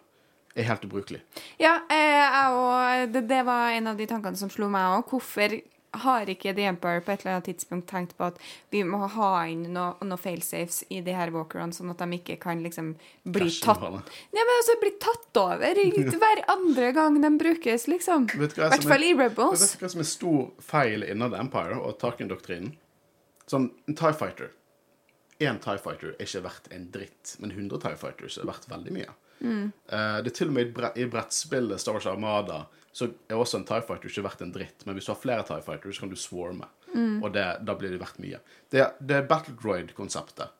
er 0.55 0.69
helt 0.69 0.85
ubrukelige. 0.85 1.23
Ja, 1.61 1.79
eh, 1.89 2.41
og, 2.53 3.13
det, 3.13 3.25
det 3.31 3.43
var 3.49 3.73
en 3.73 3.93
av 3.93 4.01
de 4.01 4.07
tankene 4.09 4.39
som 4.39 4.51
slo 4.53 4.69
meg 4.73 4.99
òg. 4.99 5.07
Hvorfor 5.13 5.57
har 5.93 6.27
ikke 6.33 6.55
The 6.57 6.65
Empire 6.71 7.03
på 7.05 7.13
et 7.13 7.21
eller 7.25 7.35
annet 7.37 7.49
tidspunkt 7.51 7.89
tenkt 7.91 8.15
på 8.17 8.25
at 8.31 8.39
vi 8.73 8.81
må 8.89 9.03
ha 9.13 9.31
inn 9.51 9.67
noen 9.75 10.09
noe 10.09 10.21
failsafes 10.21 10.83
i 10.89 11.03
de 11.05 11.13
her 11.13 11.33
walkerne, 11.35 11.75
sånn 11.77 11.91
at 11.93 12.01
de 12.01 12.19
ikke 12.19 12.39
kan 12.41 12.63
liksom 12.65 12.95
bli 13.25 13.51
tatt 13.61 13.83
Nei, 13.83 14.41
men 14.41 14.55
altså 14.57 14.79
bli 14.81 14.93
tatt 15.03 15.41
over 15.43 15.83
hver 16.23 16.43
andre 16.55 16.93
gang 16.97 17.21
de 17.21 17.33
brukes, 17.39 17.87
liksom. 17.93 18.29
I 18.33 18.41
hvert 18.41 18.59
er- 18.59 18.89
fall 18.89 19.05
i 19.05 19.13
Rebels. 19.19 19.61
Vet 19.67 19.79
du 19.79 19.85
hva 19.85 19.93
som 19.93 20.01
er 20.05 20.09
stor 20.09 20.43
feil 20.65 21.05
innad 21.05 21.37
Empire 21.39 21.77
og 21.81 21.99
Tarkin-doktrinen? 22.01 22.73
Sånn, 23.51 23.69
en 23.91 23.99
TIE 23.99 24.15
Fighter 24.17 24.53
Én 25.43 25.59
TIE 25.59 25.79
Fighter 25.83 26.13
er 26.15 26.23
ikke 26.25 26.45
verdt 26.45 26.69
en 26.73 26.85
dritt, 26.95 27.37
men 27.43 27.51
100 27.51 27.81
TIE 27.83 27.97
Fighters 27.99 28.37
er 28.39 28.47
verdt 28.47 28.69
veldig 28.71 28.93
mye. 28.95 29.11
Eh, 29.43 30.19
det 30.23 30.31
er 30.31 30.37
til 30.37 30.53
og 30.53 30.55
med 30.55 30.77
i 30.95 31.07
brettspillet 31.11 31.81
Star 31.83 31.97
Wars 31.97 32.07
Armada 32.07 32.61
så 32.93 33.09
er 33.29 33.41
også 33.41 33.61
en 33.61 33.65
TIE 33.69 33.81
Fighter 33.87 34.11
ikke 34.11 34.25
verdt 34.27 34.43
en 34.45 34.53
dritt, 34.53 34.85
men 34.85 34.97
hvis 34.97 35.09
du 35.09 35.15
har 35.15 35.21
flere 35.21 35.45
TIE 35.49 35.65
Fighters, 35.65 35.97
så 35.97 36.05
kan 36.05 36.13
du 36.13 36.19
swarme. 36.21 36.69
Og 37.25 37.31
det, 37.33 37.47
da 37.65 37.75
blir 37.79 37.95
det 37.95 38.01
verdt 38.03 38.19
mye. 38.21 38.41
Det, 38.69 38.85
det 39.01 39.17
er 39.17 39.29
Battle 39.31 39.55
Droid-konseptet. 39.57 40.53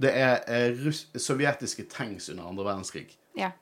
Det 0.00 0.12
er 0.12 0.42
er 0.48 0.76
russ 0.84 1.06
sovjetiske 1.16 1.86
tanks 1.92 2.28
under 2.28 2.50
andre 2.50 2.66
verdenskrig. 2.68 3.16
Ja. 3.38 3.52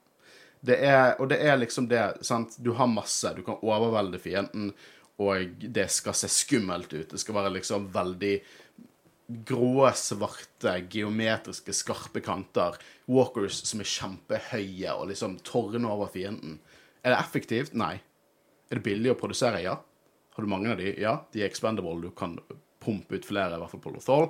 Det 0.61 0.81
er, 0.83 1.13
og 1.23 1.29
det 1.31 1.39
er 1.47 1.61
liksom 1.61 1.87
det, 1.91 2.03
sant? 2.27 2.57
Du 2.59 2.73
har 2.75 2.91
masse, 2.91 3.31
du 3.37 3.45
kan 3.47 3.61
overvelde 3.63 4.19
fienden, 4.19 4.73
og 5.19 5.63
det 5.63 5.87
skal 5.95 6.15
se 6.15 6.31
skummelt 6.31 6.93
ut. 6.93 7.11
Det 7.13 7.21
skal 7.23 7.39
være 7.39 7.55
liksom 7.55 7.87
veldig 7.95 8.35
grå, 9.47 9.91
svarte, 9.95 10.75
geometriske, 10.91 11.75
skarpe 11.77 12.23
kanter. 12.25 12.79
Walkers 13.07 13.63
som 13.69 13.83
er 13.83 13.91
kjempehøye 13.91 14.95
og 14.95 15.11
liksom 15.13 15.39
tårner 15.47 15.91
over 15.91 16.11
fienden. 16.15 16.59
Er 17.05 17.15
det 17.15 17.21
effektivt? 17.23 17.75
Nei. 17.79 17.99
Er 18.69 18.81
det 18.81 18.85
billig 18.85 19.13
å 19.13 19.19
produsere? 19.19 19.63
Ja. 19.65 19.79
Har 20.37 20.45
du 20.45 20.51
mange 20.51 20.73
av 20.73 20.81
de? 20.81 20.93
Ja. 21.01 21.17
De 21.33 21.43
er 21.43 21.49
expendable. 21.49 21.97
Du 22.03 22.11
kan 22.17 22.37
pumpe 22.85 23.19
ut 23.19 23.27
flere, 23.27 23.57
i 23.57 23.63
hvert 23.63 23.73
fall 23.75 23.85
på 23.85 23.95
Lothal. 23.95 24.29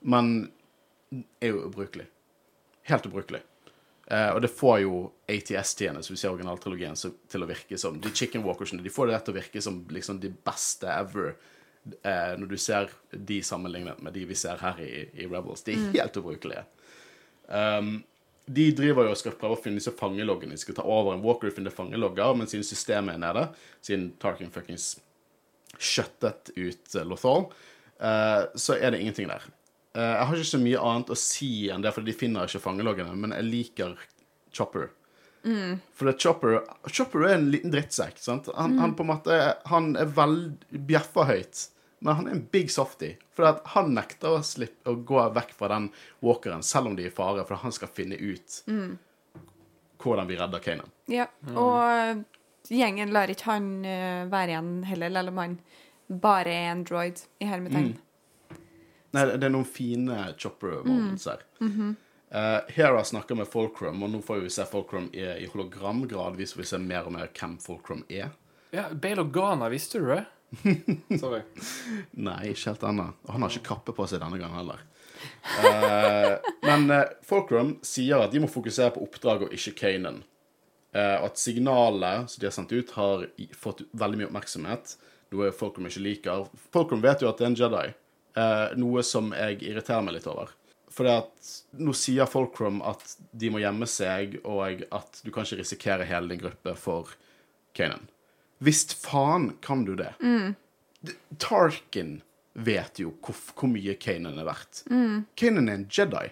Men 0.00 0.32
er 1.40 1.52
jo 1.52 1.68
ubrukelig. 1.68 2.08
Helt 2.88 3.06
ubrukelig. 3.06 3.42
Eh, 4.10 4.30
og 4.32 4.40
det 4.40 4.48
får 4.56 4.80
jo 4.86 5.02
ATS-tiene, 5.28 6.02
som 6.02 6.14
vi 6.14 6.20
ser 6.20 6.32
originaltrilogien, 6.32 6.96
til 7.28 7.44
å 7.44 7.48
virke 7.48 7.78
som 7.80 7.98
De 8.00 8.12
chicken 8.14 8.44
walkersene 8.46 8.84
de 8.84 8.92
får 8.92 9.10
det 9.10 9.20
til 9.24 9.34
å 9.34 9.38
virke 9.38 9.62
som 9.64 9.82
liksom 9.92 10.20
de 10.22 10.32
beste 10.32 10.88
ever. 10.88 11.34
Eh, 11.84 12.34
når 12.40 12.48
du 12.48 12.56
ser 12.60 12.92
de 13.12 13.42
sammenlignet 13.44 14.00
med 14.04 14.16
de 14.16 14.24
vi 14.28 14.36
ser 14.36 14.60
her 14.64 14.80
i, 14.84 14.92
i 15.12 15.28
Rebels. 15.28 15.64
De 15.66 15.76
er 15.76 15.90
helt 16.00 16.16
ubrukelige. 16.20 16.64
Um, 17.48 18.02
de 18.48 18.70
driver 18.72 19.08
jo 19.08 19.12
og 19.12 19.20
skal 19.20 19.36
prøve 19.36 19.58
å 19.58 19.60
finne 19.60 19.80
disse 19.80 19.92
fangeloggene. 19.96 20.56
De 20.56 20.62
skal 20.62 20.78
ta 20.78 20.86
over 20.88 21.14
en 21.14 21.24
walker 21.24 21.50
og 21.50 21.56
finne 21.58 21.72
fangelogger, 21.74 22.34
men 22.38 22.48
siden 22.50 22.66
systemet 22.66 23.16
er 23.16 23.22
nede, 23.22 23.44
siden 23.84 24.10
Tarkin 24.22 24.52
fuckings 24.54 24.94
skjøttet 25.78 26.52
ut 26.56 26.94
eh, 26.96 27.06
Lothal, 27.06 27.48
eh, 28.00 28.44
så 28.58 28.78
er 28.78 28.94
det 28.94 29.02
ingenting 29.02 29.28
der. 29.30 29.44
Eh, 29.94 30.14
jeg 30.14 30.28
har 30.30 30.38
ikke 30.38 30.52
så 30.52 30.62
mye 30.62 30.84
annet 30.90 31.12
å 31.12 31.18
si 31.18 31.50
enn 31.72 31.84
det, 31.84 31.92
for 31.94 32.06
de 32.06 32.16
finner 32.16 32.48
ikke 32.48 32.64
fangeloggene, 32.64 33.16
men 33.20 33.36
jeg 33.36 33.48
liker 33.48 33.98
Chopper. 34.54 34.90
For 35.94 36.10
Chopper 36.18 36.56
Chopper 36.90 37.28
er 37.28 37.36
en 37.36 37.50
liten 37.52 37.72
drittsekk. 37.72 38.18
sant? 38.20 38.48
Han, 38.56 38.74
han 38.82 38.96
på 38.98 39.04
en 39.04 39.10
måte 39.12 39.36
Han 39.70 39.92
er 39.96 40.10
veldig 40.10 40.80
bjeffa 40.88 41.28
høyt, 41.28 41.60
men 41.98 42.14
han 42.14 42.28
er 42.28 42.36
en 42.36 42.46
big 42.52 42.70
softy. 42.70 43.14
For 43.34 43.48
at 43.48 43.62
han 43.74 43.92
nekter 43.96 44.38
å, 44.38 44.42
slippe, 44.46 44.90
å 44.90 44.98
gå 45.06 45.22
vekk 45.34 45.52
fra 45.58 45.70
den 45.74 45.90
walkeren, 46.24 46.62
selv 46.66 46.90
om 46.90 46.96
de 46.98 47.06
er 47.06 47.12
i 47.12 47.14
fare, 47.14 47.44
for 47.48 47.60
han 47.62 47.74
skal 47.74 47.90
finne 47.94 48.18
ut 48.18 48.62
hvordan 49.98 50.28
vi 50.30 50.36
redder 50.38 50.62
Kanan. 50.62 50.90
Ja, 51.10 51.26
og 51.58 52.22
gjengen 52.70 53.10
lar 53.14 53.30
ikke 53.32 53.48
han 53.50 53.70
eh, 53.84 54.26
være 54.30 54.54
igjen 54.54 54.74
heller, 54.86 55.14
selv 55.18 55.32
om 55.32 55.40
han 55.42 55.56
bare 56.08 56.52
er 56.54 56.68
en 56.72 56.84
droid, 56.86 57.24
i 57.42 57.48
hermetegn. 57.48 57.96
Nei, 59.10 59.24
det 59.24 59.40
det 59.40 59.48
er 59.48 59.54
noen 59.54 59.66
fine 59.68 60.20
chopper 60.38 60.82
moments 60.84 61.26
her. 61.26 61.42
Eh, 62.28 62.58
Hera 62.76 63.04
snakker 63.04 63.38
med 63.40 63.48
Fulcrum, 63.48 64.02
og 64.04 64.12
nå 64.12 64.20
får 64.24 64.42
vi 64.44 64.50
se 64.52 64.66
Fulcrum 64.68 65.08
i, 65.16 65.24
i 65.24 65.48
hologram. 65.48 66.04
Gradvis 66.08 66.52
får 66.54 66.62
vi 66.62 66.70
se 66.70 66.80
mer 66.82 67.08
og 67.08 67.14
mer 67.16 67.30
hvem 67.32 67.56
Fulcrum 67.62 68.04
er. 68.08 68.34
Ja, 68.70 68.90
Bale 68.92 69.24
og 69.24 69.32
Ghana, 69.32 69.70
visste 69.72 70.02
du 70.02 70.10
det? 70.12 70.26
Sorry. 71.22 71.42
Nei, 72.16 72.52
ikke 72.52 72.72
helt 72.72 72.86
ennå. 72.88 73.10
Han 73.28 73.44
har 73.44 73.52
ikke 73.52 73.68
kappe 73.74 73.94
på 73.96 74.06
seg 74.08 74.22
denne 74.24 74.40
gangen 74.40 74.62
heller. 74.62 74.86
Eh, 75.58 76.34
men 76.62 76.84
uh, 76.94 77.08
Fulcrum 77.26 77.72
sier 77.82 78.20
at 78.22 78.30
de 78.30 78.38
må 78.38 78.46
fokusere 78.46 78.92
på 78.94 79.00
oppdraget 79.02 79.48
og 79.48 79.54
ikke 79.56 79.72
Kanan. 79.80 80.20
Eh, 80.92 81.24
at 81.24 81.38
signalet 81.38 82.30
som 82.30 82.40
de 82.40 82.46
har 82.46 82.54
sendt 82.54 82.72
ut, 82.72 82.90
har 82.90 83.26
fått 83.56 83.82
veldig 83.92 84.20
mye 84.20 84.28
oppmerksomhet. 84.30 84.94
Noe 85.34 85.50
Fulcrum 85.52 85.88
ikke 85.88 86.04
liker. 86.04 86.46
Fulcrum 86.72 87.02
vet 87.04 87.22
jo 87.22 87.28
at 87.28 87.40
det 87.40 87.46
er 87.46 87.50
en 87.50 87.58
Jedi, 87.58 87.84
eh, 88.40 88.64
noe 88.80 89.04
som 89.04 89.32
jeg 89.36 89.60
irriterer 89.68 90.06
meg 90.06 90.16
litt 90.16 90.28
over. 90.30 90.54
Fordi 90.88 91.12
at 91.20 91.50
nå 91.78 91.92
sier 91.94 92.30
Fulcrum 92.30 92.80
at 92.86 93.04
de 93.36 93.50
må 93.52 93.60
gjemme 93.60 93.86
seg, 93.90 94.38
og 94.48 94.86
at 94.88 95.20
du 95.22 95.30
kan 95.30 95.44
ikke 95.44 95.60
risikere 95.60 96.08
hele 96.08 96.32
din 96.32 96.40
gruppe 96.46 96.74
for 96.80 97.12
Kanan. 97.76 98.08
Visst 98.64 98.94
faen 99.04 99.52
kan 99.62 99.84
du 99.86 99.94
det. 99.98 100.12
Tarkin 101.38 102.20
vet 102.58 102.98
jo 102.98 103.12
hvor, 103.22 103.36
hvor 103.54 103.70
mye 103.70 103.94
Kanan 104.02 104.40
er 104.40 104.48
verdt. 104.48 104.82
Kanan 105.38 105.68
er 105.68 105.78
en 105.78 105.86
Jedi. 105.90 106.24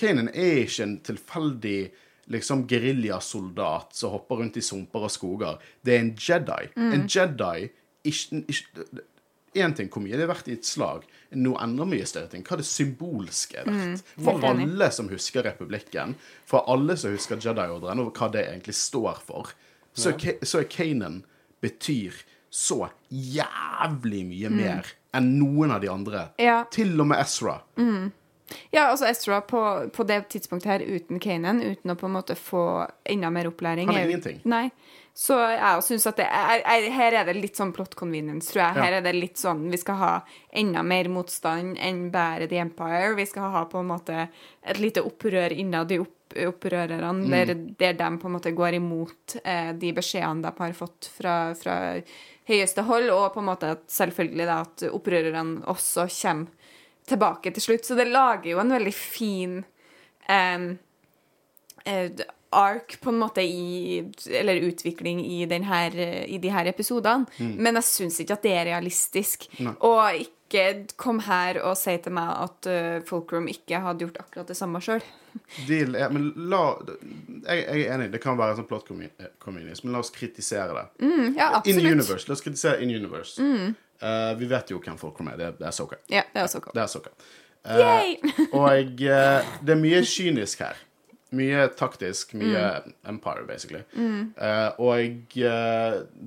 Kanan 0.00 0.32
er 0.32 0.64
ikke 0.64 0.82
en 0.88 0.96
tilfeldig 1.06 1.78
liksom 2.32 2.64
geriljasoldat 2.66 3.92
som 3.94 4.14
hopper 4.16 4.40
rundt 4.40 4.56
i 4.56 4.64
sumper 4.64 5.06
og 5.06 5.12
skoger. 5.12 5.60
Det 5.84 5.94
er 5.94 6.00
en 6.06 6.14
Jedi. 6.18 6.70
En 6.90 7.08
Jedi 7.08 7.70
Én 9.54 9.70
ting 9.78 9.86
hvor 9.86 10.02
mye 10.02 10.16
det 10.18 10.24
er 10.24 10.30
verdt 10.32 10.48
i 10.50 10.56
et 10.56 10.66
slag. 10.66 11.04
Noe 11.38 11.60
enda 11.62 11.84
mye 11.86 12.02
større 12.10 12.26
ting. 12.32 12.42
Hva 12.42 12.56
det 12.58 12.66
symbolske 12.66 13.60
er 13.60 13.68
verdt. 13.68 14.02
For 14.18 14.42
alle 14.48 14.88
som 14.90 15.06
husker 15.12 15.46
republikken, 15.46 16.16
for 16.50 16.66
alle 16.66 16.96
som 16.98 17.14
husker 17.14 17.38
Jedi-ordren, 17.38 18.02
og 18.02 18.10
hva 18.18 18.32
det 18.34 18.42
egentlig 18.48 18.74
står 18.74 19.22
for, 19.22 19.52
så, 19.94 20.10
ja. 20.18 20.34
Så 20.42 20.64
er 20.64 20.66
Kanan 20.66 21.20
betyr 21.64 22.20
så 22.54 22.84
jævlig 23.10 24.22
mye 24.28 24.50
mer 24.52 24.92
enn 25.14 25.32
noen 25.40 25.72
av 25.74 25.80
de 25.82 25.90
andre. 25.90 26.28
Ja. 26.42 26.60
Til 26.74 26.94
og 27.00 27.08
med 27.10 27.22
Ezra. 27.22 27.56
Ja, 28.74 28.90
altså 28.90 29.06
Ezra 29.08 29.40
på, 29.48 29.60
på 29.94 30.04
det 30.06 30.20
tidspunktet 30.34 30.68
her 30.68 30.82
uten 30.84 31.18
Kanan, 31.22 31.62
uten 31.64 31.90
å 31.94 31.96
på 31.98 32.06
en 32.06 32.14
måte 32.18 32.36
få 32.38 32.60
enda 33.08 33.30
mer 33.32 33.48
opplæring 33.50 33.88
Han 33.88 33.96
er 33.98 34.10
ingenting. 34.10 34.42
Nei. 34.50 34.68
Så 35.14 35.36
jeg 35.38 35.82
syns 35.86 36.04
at 36.10 36.18
det 36.18 36.26
er, 36.26 36.60
er, 36.66 36.86
Her 36.90 37.14
er 37.20 37.28
det 37.28 37.36
litt 37.38 37.56
sånn 37.58 37.70
plot 37.74 37.94
convenience, 37.98 38.50
tror 38.50 38.64
jeg. 38.64 38.76
Her 38.82 38.90
Ja. 38.92 38.98
er 38.98 39.04
det 39.06 39.12
litt 39.14 39.38
sånn 39.38 39.68
Vi 39.70 39.78
skal 39.78 39.98
ha 40.00 40.12
enda 40.52 40.82
mer 40.82 41.06
motstand 41.08 41.78
enn 41.78 42.08
bare 42.14 42.48
The 42.50 42.58
Empire. 42.64 43.14
Vi 43.14 43.26
skal 43.30 43.50
ha 43.54 43.64
på 43.70 43.78
en 43.80 43.90
måte 43.92 44.26
et 44.62 44.80
lite 44.82 45.04
opprør 45.06 45.54
innad 45.54 45.94
i 45.94 46.00
opp, 46.02 46.12
opprørerne, 46.48 47.30
der, 47.30 47.54
der 47.78 47.96
de 47.98 48.10
på 48.20 48.28
en 48.28 48.36
måte 48.36 48.52
går 48.56 48.78
imot 48.78 49.36
eh, 49.42 49.72
de 49.78 49.92
beskjedene 49.96 50.44
de 50.44 50.52
har 50.58 50.76
fått 50.76 51.10
fra, 51.14 51.36
fra 51.58 51.76
høyeste 52.48 52.84
hold, 52.88 53.10
og 53.14 53.32
på 53.34 53.42
en 53.42 53.48
måte 53.48 53.72
at 53.76 53.84
selvfølgelig 53.92 54.48
da 54.50 54.60
at 54.64 54.86
opprørerne 54.90 55.64
også 55.70 56.08
kommer 56.10 56.70
tilbake 57.04 57.52
til 57.52 57.66
slutt. 57.66 57.84
Så 57.86 57.98
det 57.98 58.08
lager 58.10 58.50
jo 58.54 58.62
en 58.62 58.72
veldig 58.72 58.94
fin 58.96 59.58
eh, 60.28 60.68
eh, 61.84 62.24
ark 62.54 62.96
på 63.02 63.10
en 63.10 63.18
måte 63.18 63.42
i 63.42 63.98
Eller 64.30 64.62
utvikling 64.68 65.24
i, 65.26 65.44
den 65.50 65.64
her, 65.66 65.96
i 66.26 66.38
de 66.38 66.52
her 66.54 66.70
episodene. 66.70 67.26
Men 67.58 67.80
jeg 67.80 67.90
syns 67.90 68.20
ikke 68.22 68.38
at 68.38 68.46
det 68.46 68.54
er 68.54 68.68
realistisk. 68.70 69.48
Og 69.80 70.22
ikke 70.22 70.43
kom 71.00 71.20
her 71.26 71.58
og 71.64 71.76
si 71.78 71.94
til 72.02 72.14
meg 72.16 72.30
at 72.44 72.68
uh, 72.70 72.96
Fulcrum 73.08 73.46
ikke 73.50 73.80
hadde 73.84 74.04
gjort 74.06 74.18
akkurat 74.22 74.50
det 74.50 74.56
samme 74.58 74.80
sjøl. 74.84 75.04
Deal 75.68 75.96
er 75.98 76.12
Men 76.14 76.28
la 76.50 76.62
Jeg, 76.86 77.64
jeg 77.64 77.86
er 77.86 77.94
enig, 77.96 78.10
det 78.12 78.20
kan 78.22 78.38
være 78.38 78.54
en 78.54 78.60
sånn 78.62 78.68
plot 78.70 78.86
commu- 78.88 79.10
eh, 79.10 79.32
men 79.48 79.92
la 79.92 80.02
oss 80.02 80.12
kritisere 80.14 80.74
det. 80.76 81.08
Ja, 81.36 81.62
In 81.66 81.80
universe. 81.80 82.28
La 82.28 82.36
oss 82.36 82.44
kritisere 82.44 82.80
In 82.82 82.92
universe. 82.94 83.42
Eh, 83.42 84.34
vi 84.38 84.46
vet 84.50 84.70
jo 84.70 84.80
hvem 84.82 84.98
Fulcrum 85.00 85.28
er. 85.32 85.40
Det, 85.40 85.50
det 85.58 85.68
er 85.68 85.74
Soka. 85.74 85.98
Ja, 86.12 86.22
det 86.32 86.44
er 86.44 86.50
Soka. 86.52 86.72
Det 86.74 86.82
er 86.82 86.90
Soka. 86.92 87.14
Uh, 87.64 88.12
og 88.60 88.98
det 89.00 89.72
er 89.72 89.80
mye 89.80 90.02
kynisk 90.04 90.60
her. 90.64 90.80
Mye 91.34 91.66
taktisk. 91.76 92.34
Mye 92.38 92.64
Empire, 93.08 93.46
basically. 93.48 93.82
Eh, 93.96 94.70
og 94.78 95.34
det 95.34 95.50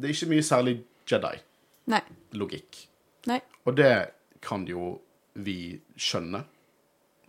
er 0.10 0.14
ikke 0.14 0.32
mye 0.34 0.46
særlig 0.46 0.80
Jedi-logikk. 1.08 2.84
Nei. 3.28 3.42
Og 3.68 3.76
det 3.78 3.92
kan 4.48 4.64
jo 4.70 4.96
vi 5.38 5.78
skjønne. 6.00 6.44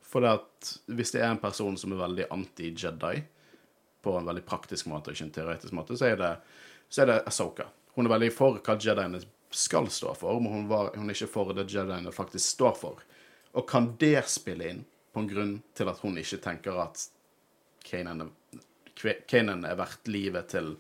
For 0.08 0.24
det 0.24 0.36
at 0.38 0.70
hvis 0.96 1.12
det 1.12 1.20
er 1.20 1.32
en 1.32 1.42
person 1.42 1.76
som 1.76 1.92
er 1.92 2.00
veldig 2.00 2.28
anti-Jedi, 2.32 3.16
på 4.02 4.14
en 4.16 4.28
veldig 4.28 4.44
praktisk 4.46 4.86
måte, 4.88 5.12
ikke 5.12 5.26
en 5.26 5.34
teoretisk 5.34 5.74
måte, 5.76 5.96
så 5.98 6.12
er 6.12 6.20
det, 6.20 6.30
så 6.88 7.02
er 7.02 7.10
det 7.10 7.18
Ahsoka. 7.28 7.66
Hun 7.96 8.06
er 8.06 8.14
veldig 8.14 8.30
for 8.32 8.60
hva 8.62 8.76
Jediene 8.80 9.20
skal 9.50 9.88
stå 9.92 10.14
for, 10.16 10.38
men 10.40 10.52
hun, 10.54 10.68
var, 10.70 10.92
hun 10.94 11.10
er 11.10 11.16
ikke 11.16 11.32
for 11.32 11.52
det 11.56 11.66
Jediene 11.72 12.14
faktisk 12.14 12.54
står 12.54 12.78
for. 12.78 13.02
Og 13.58 13.66
kan 13.68 13.90
det 14.00 14.22
spille 14.30 14.70
inn 14.70 14.84
på 15.12 15.24
en 15.24 15.30
grunn 15.30 15.54
til 15.76 15.90
at 15.90 16.00
hun 16.04 16.18
ikke 16.20 16.40
tenker 16.44 16.78
at 16.84 17.08
Kanan 17.88 18.22
er, 18.22 18.32
Kanan 19.26 19.64
er 19.66 19.76
verdt 19.78 20.08
livet 20.10 20.50
til, 20.52 20.74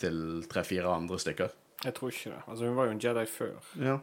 til 0.00 0.44
tre-fire 0.50 0.92
andre 0.92 1.18
stykker? 1.22 1.56
Jeg 1.84 1.96
tror 1.96 2.12
ikke 2.12 2.34
det. 2.34 2.40
Altså, 2.44 2.66
hun 2.66 2.76
var 2.76 2.90
jo 2.90 2.96
en 2.96 3.02
Jedi 3.02 3.26
før. 3.30 3.70
Ja. 3.80 3.98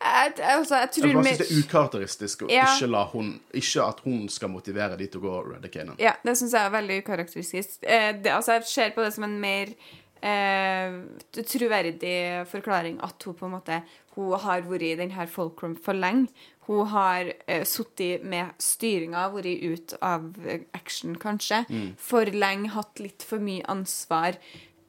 Jeg, 0.00 0.32
altså, 0.38 0.76
jeg 0.82 0.90
tror 0.94 1.06
jeg 1.08 1.24
synes 1.24 1.38
det 1.38 1.46
er 1.46 1.62
ukarakteristisk 1.62 2.42
å 2.42 2.50
Ja. 2.50 2.66
ikke 2.74 3.04
hun 3.12 3.40
Ikke 3.52 3.84
at 3.84 4.00
hun 4.04 4.28
skal 4.28 4.48
motivere 4.48 4.96
de 4.96 5.06
til 5.06 5.20
å 5.20 5.24
gå 5.24 5.54
redde 5.54 5.70
Ja, 5.98 6.12
det 6.24 6.36
syns 6.38 6.52
jeg 6.52 6.64
er 6.64 6.70
veldig 6.70 6.98
ukarakteristisk. 7.04 7.78
Eh, 7.82 8.12
det, 8.22 8.32
altså, 8.32 8.52
jeg 8.58 8.64
ser 8.64 8.90
på 8.90 9.02
det 9.04 9.12
som 9.14 9.24
en 9.24 9.40
mer 9.40 9.74
eh, 10.22 10.92
troverdig 11.32 12.46
forklaring 12.50 13.00
at 13.02 13.22
hun 13.22 13.34
på 13.34 13.46
en 13.46 13.56
måte 13.58 13.82
Hun 14.16 14.32
har 14.38 14.62
vært 14.66 14.82
i 14.82 14.94
denne 14.98 15.26
folkrom 15.30 15.76
for 15.76 15.94
lenge. 15.94 16.28
Hun 16.66 16.86
har 16.90 17.32
eh, 17.46 17.64
sittet 17.64 18.24
med 18.24 18.50
styringa, 18.58 19.28
vært 19.32 19.62
ut 19.62 19.94
av 20.02 20.34
action, 20.74 21.14
kanskje. 21.16 21.62
For 21.96 22.26
lenge, 22.26 22.72
hatt 22.74 22.98
litt 22.98 23.22
for 23.22 23.38
mye 23.38 23.62
ansvar. 23.70 24.36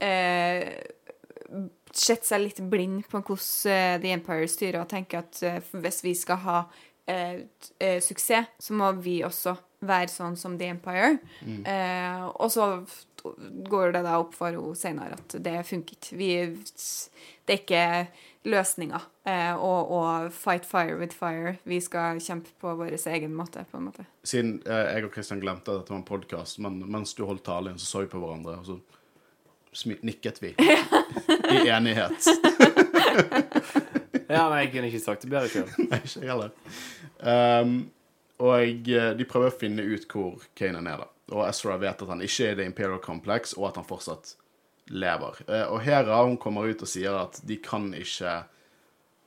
Eh, 0.01 0.65
sett 1.97 2.27
seg 2.27 2.43
litt 2.43 2.61
blind 2.71 3.07
på 3.09 3.21
hvordan 3.21 3.73
eh, 3.73 3.95
The 4.03 4.13
Empire 4.17 4.47
styrer 4.51 4.83
og 4.83 4.91
tenker 4.91 5.23
at 5.23 5.41
eh, 5.45 5.59
hvis 5.81 6.03
vi 6.05 6.13
skal 6.17 6.41
ha 6.45 6.59
eh, 7.09 7.45
eh, 7.79 7.99
suksess, 8.03 8.53
så 8.59 8.77
må 8.77 8.91
vi 9.01 9.19
også 9.25 9.55
være 9.79 10.11
sånn 10.11 10.35
som 10.35 10.57
The 10.59 10.73
Empire. 10.73 11.17
Eh, 11.45 12.25
og 12.27 12.51
så 12.51 12.65
går 13.69 13.93
det 13.95 14.03
da 14.05 14.17
opp 14.19 14.35
for 14.35 14.51
henne 14.51 14.75
senere 14.79 15.15
at 15.19 15.37
det 15.43 15.55
funker 15.67 15.95
ikke. 15.95 16.17
Vi, 16.19 16.31
det 17.47 17.55
er 17.55 17.61
ikke 17.61 17.85
løsninga 18.49 18.99
eh, 19.27 19.55
å, 19.55 19.71
å 19.95 20.01
fight 20.35 20.67
fire 20.67 20.95
with 20.99 21.15
fire. 21.15 21.57
Vi 21.67 21.79
skal 21.83 22.19
kjempe 22.23 22.51
på 22.59 22.75
vår 22.79 22.95
egen 22.99 23.35
måte, 23.35 23.65
på 23.71 23.79
en 23.79 23.89
måte. 23.89 24.07
Siden 24.27 24.59
jeg 24.67 25.07
og 25.07 25.13
Kristian 25.15 25.43
glemte 25.43 25.71
at 25.71 25.81
dette 25.81 25.95
var 25.95 26.01
en 26.01 26.07
podkast, 26.07 26.59
men 26.63 26.81
mens 26.87 27.15
du 27.15 27.25
holdt 27.27 27.47
talen, 27.47 27.79
så 27.79 27.87
så 27.87 28.05
vi 28.05 28.11
på 28.11 28.21
hverandre, 28.23 28.59
og 28.59 28.67
så 28.67 28.79
nikket 29.85 30.41
vi 30.43 30.55
i 31.55 31.67
enighet. 31.69 32.27
Ja, 34.29 34.45
nei, 34.49 34.65
jeg 34.65 34.73
kunne 34.73 34.89
ikke 34.91 35.01
sagt 35.01 35.23
det 35.25 35.31
bedre 35.31 35.49
sjøl. 35.49 35.71
Nei, 35.89 36.01
ikke 36.05 36.21
jeg 36.21 36.29
heller. 36.29 36.51
Um, 37.19 37.79
og 38.39 38.89
eh, 38.89 39.09
de 39.17 39.25
prøver 39.27 39.51
å 39.51 39.57
finne 39.59 39.83
ut 39.83 40.05
hvor 40.11 40.43
Kanan 40.55 40.87
er, 40.87 41.01
da. 41.01 41.09
Og 41.35 41.43
Ezra 41.45 41.75
vet 41.81 42.01
at 42.01 42.09
han 42.09 42.21
ikke 42.25 42.45
er 42.45 42.53
i 42.53 42.59
The 42.59 42.67
Imperial 42.69 43.01
Complex, 43.03 43.53
og 43.57 43.69
at 43.69 43.81
han 43.81 43.87
fortsatt 43.89 44.35
lever. 44.89 45.41
Eh, 45.47 45.65
og 45.67 45.81
Hera 45.85 46.21
hun 46.23 46.39
kommer 46.41 46.69
ut 46.69 46.85
og 46.85 46.89
sier 46.89 47.17
at 47.19 47.41
de 47.45 47.59
kan 47.61 47.89
ikke 47.97 48.39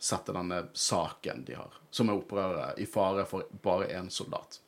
sette 0.02 0.34
denne 0.34 0.64
saken 0.74 1.44
de 1.46 1.54
har, 1.54 1.76
som 1.94 2.10
er 2.10 2.18
opprøret, 2.18 2.78
i 2.82 2.88
fare 2.90 3.26
for 3.28 3.46
bare 3.62 3.90
én 3.94 4.10
soldat. 4.10 4.58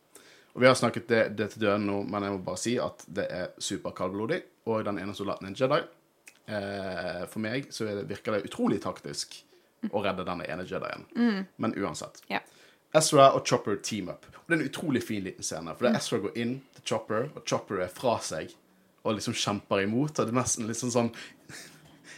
Og 0.54 0.60
Vi 0.62 0.68
har 0.68 0.76
snakket 0.78 1.08
det, 1.08 1.22
det 1.34 1.48
til 1.50 1.64
døden 1.64 1.88
nå, 1.88 2.02
men 2.06 2.22
jeg 2.22 2.36
må 2.36 2.42
bare 2.46 2.60
si 2.62 2.76
at 2.78 3.02
det 3.10 3.24
er 3.26 3.48
superkaldblodig, 3.58 4.44
og 4.64 4.84
den 4.86 5.00
ene 5.02 5.14
soldaten 5.16 5.48
er 5.48 5.52
en 5.52 5.58
Jedi. 5.58 5.80
Eh, 6.46 7.24
for 7.30 7.40
meg 7.44 7.70
så 7.72 7.88
er 7.88 8.00
det, 8.00 8.08
virker 8.10 8.36
det 8.36 8.48
utrolig 8.50 8.80
taktisk 8.84 9.36
å 9.92 10.02
redde 10.04 10.24
denne 10.24 10.46
ene 10.48 10.64
jedien. 10.68 11.06
Men 11.56 11.76
uansett. 11.76 12.22
Yeah. 12.30 12.44
Ezra 12.94 13.32
og 13.34 13.46
Chopper 13.48 13.76
team 13.82 14.08
up. 14.08 14.26
Og 14.30 14.46
Det 14.46 14.56
er 14.56 14.60
en 14.60 14.68
utrolig 14.68 15.02
fin 15.02 15.24
liten 15.24 15.44
scene. 15.44 15.74
For 15.74 15.86
det 15.86 15.94
er 15.94 16.00
Ezra 16.00 16.20
går 16.22 16.36
inn 16.38 16.58
til 16.76 16.84
Chopper, 16.92 17.30
og 17.34 17.44
Chopper 17.48 17.82
er 17.84 17.92
fra 17.92 18.18
seg 18.22 18.54
og 19.04 19.16
liksom 19.16 19.36
kjemper 19.36 19.84
imot. 19.84 20.18
Og 20.18 20.28
det 20.28 20.32
er 20.32 20.40
nesten 20.40 20.68
liksom 20.70 20.92
sånn 20.94 21.10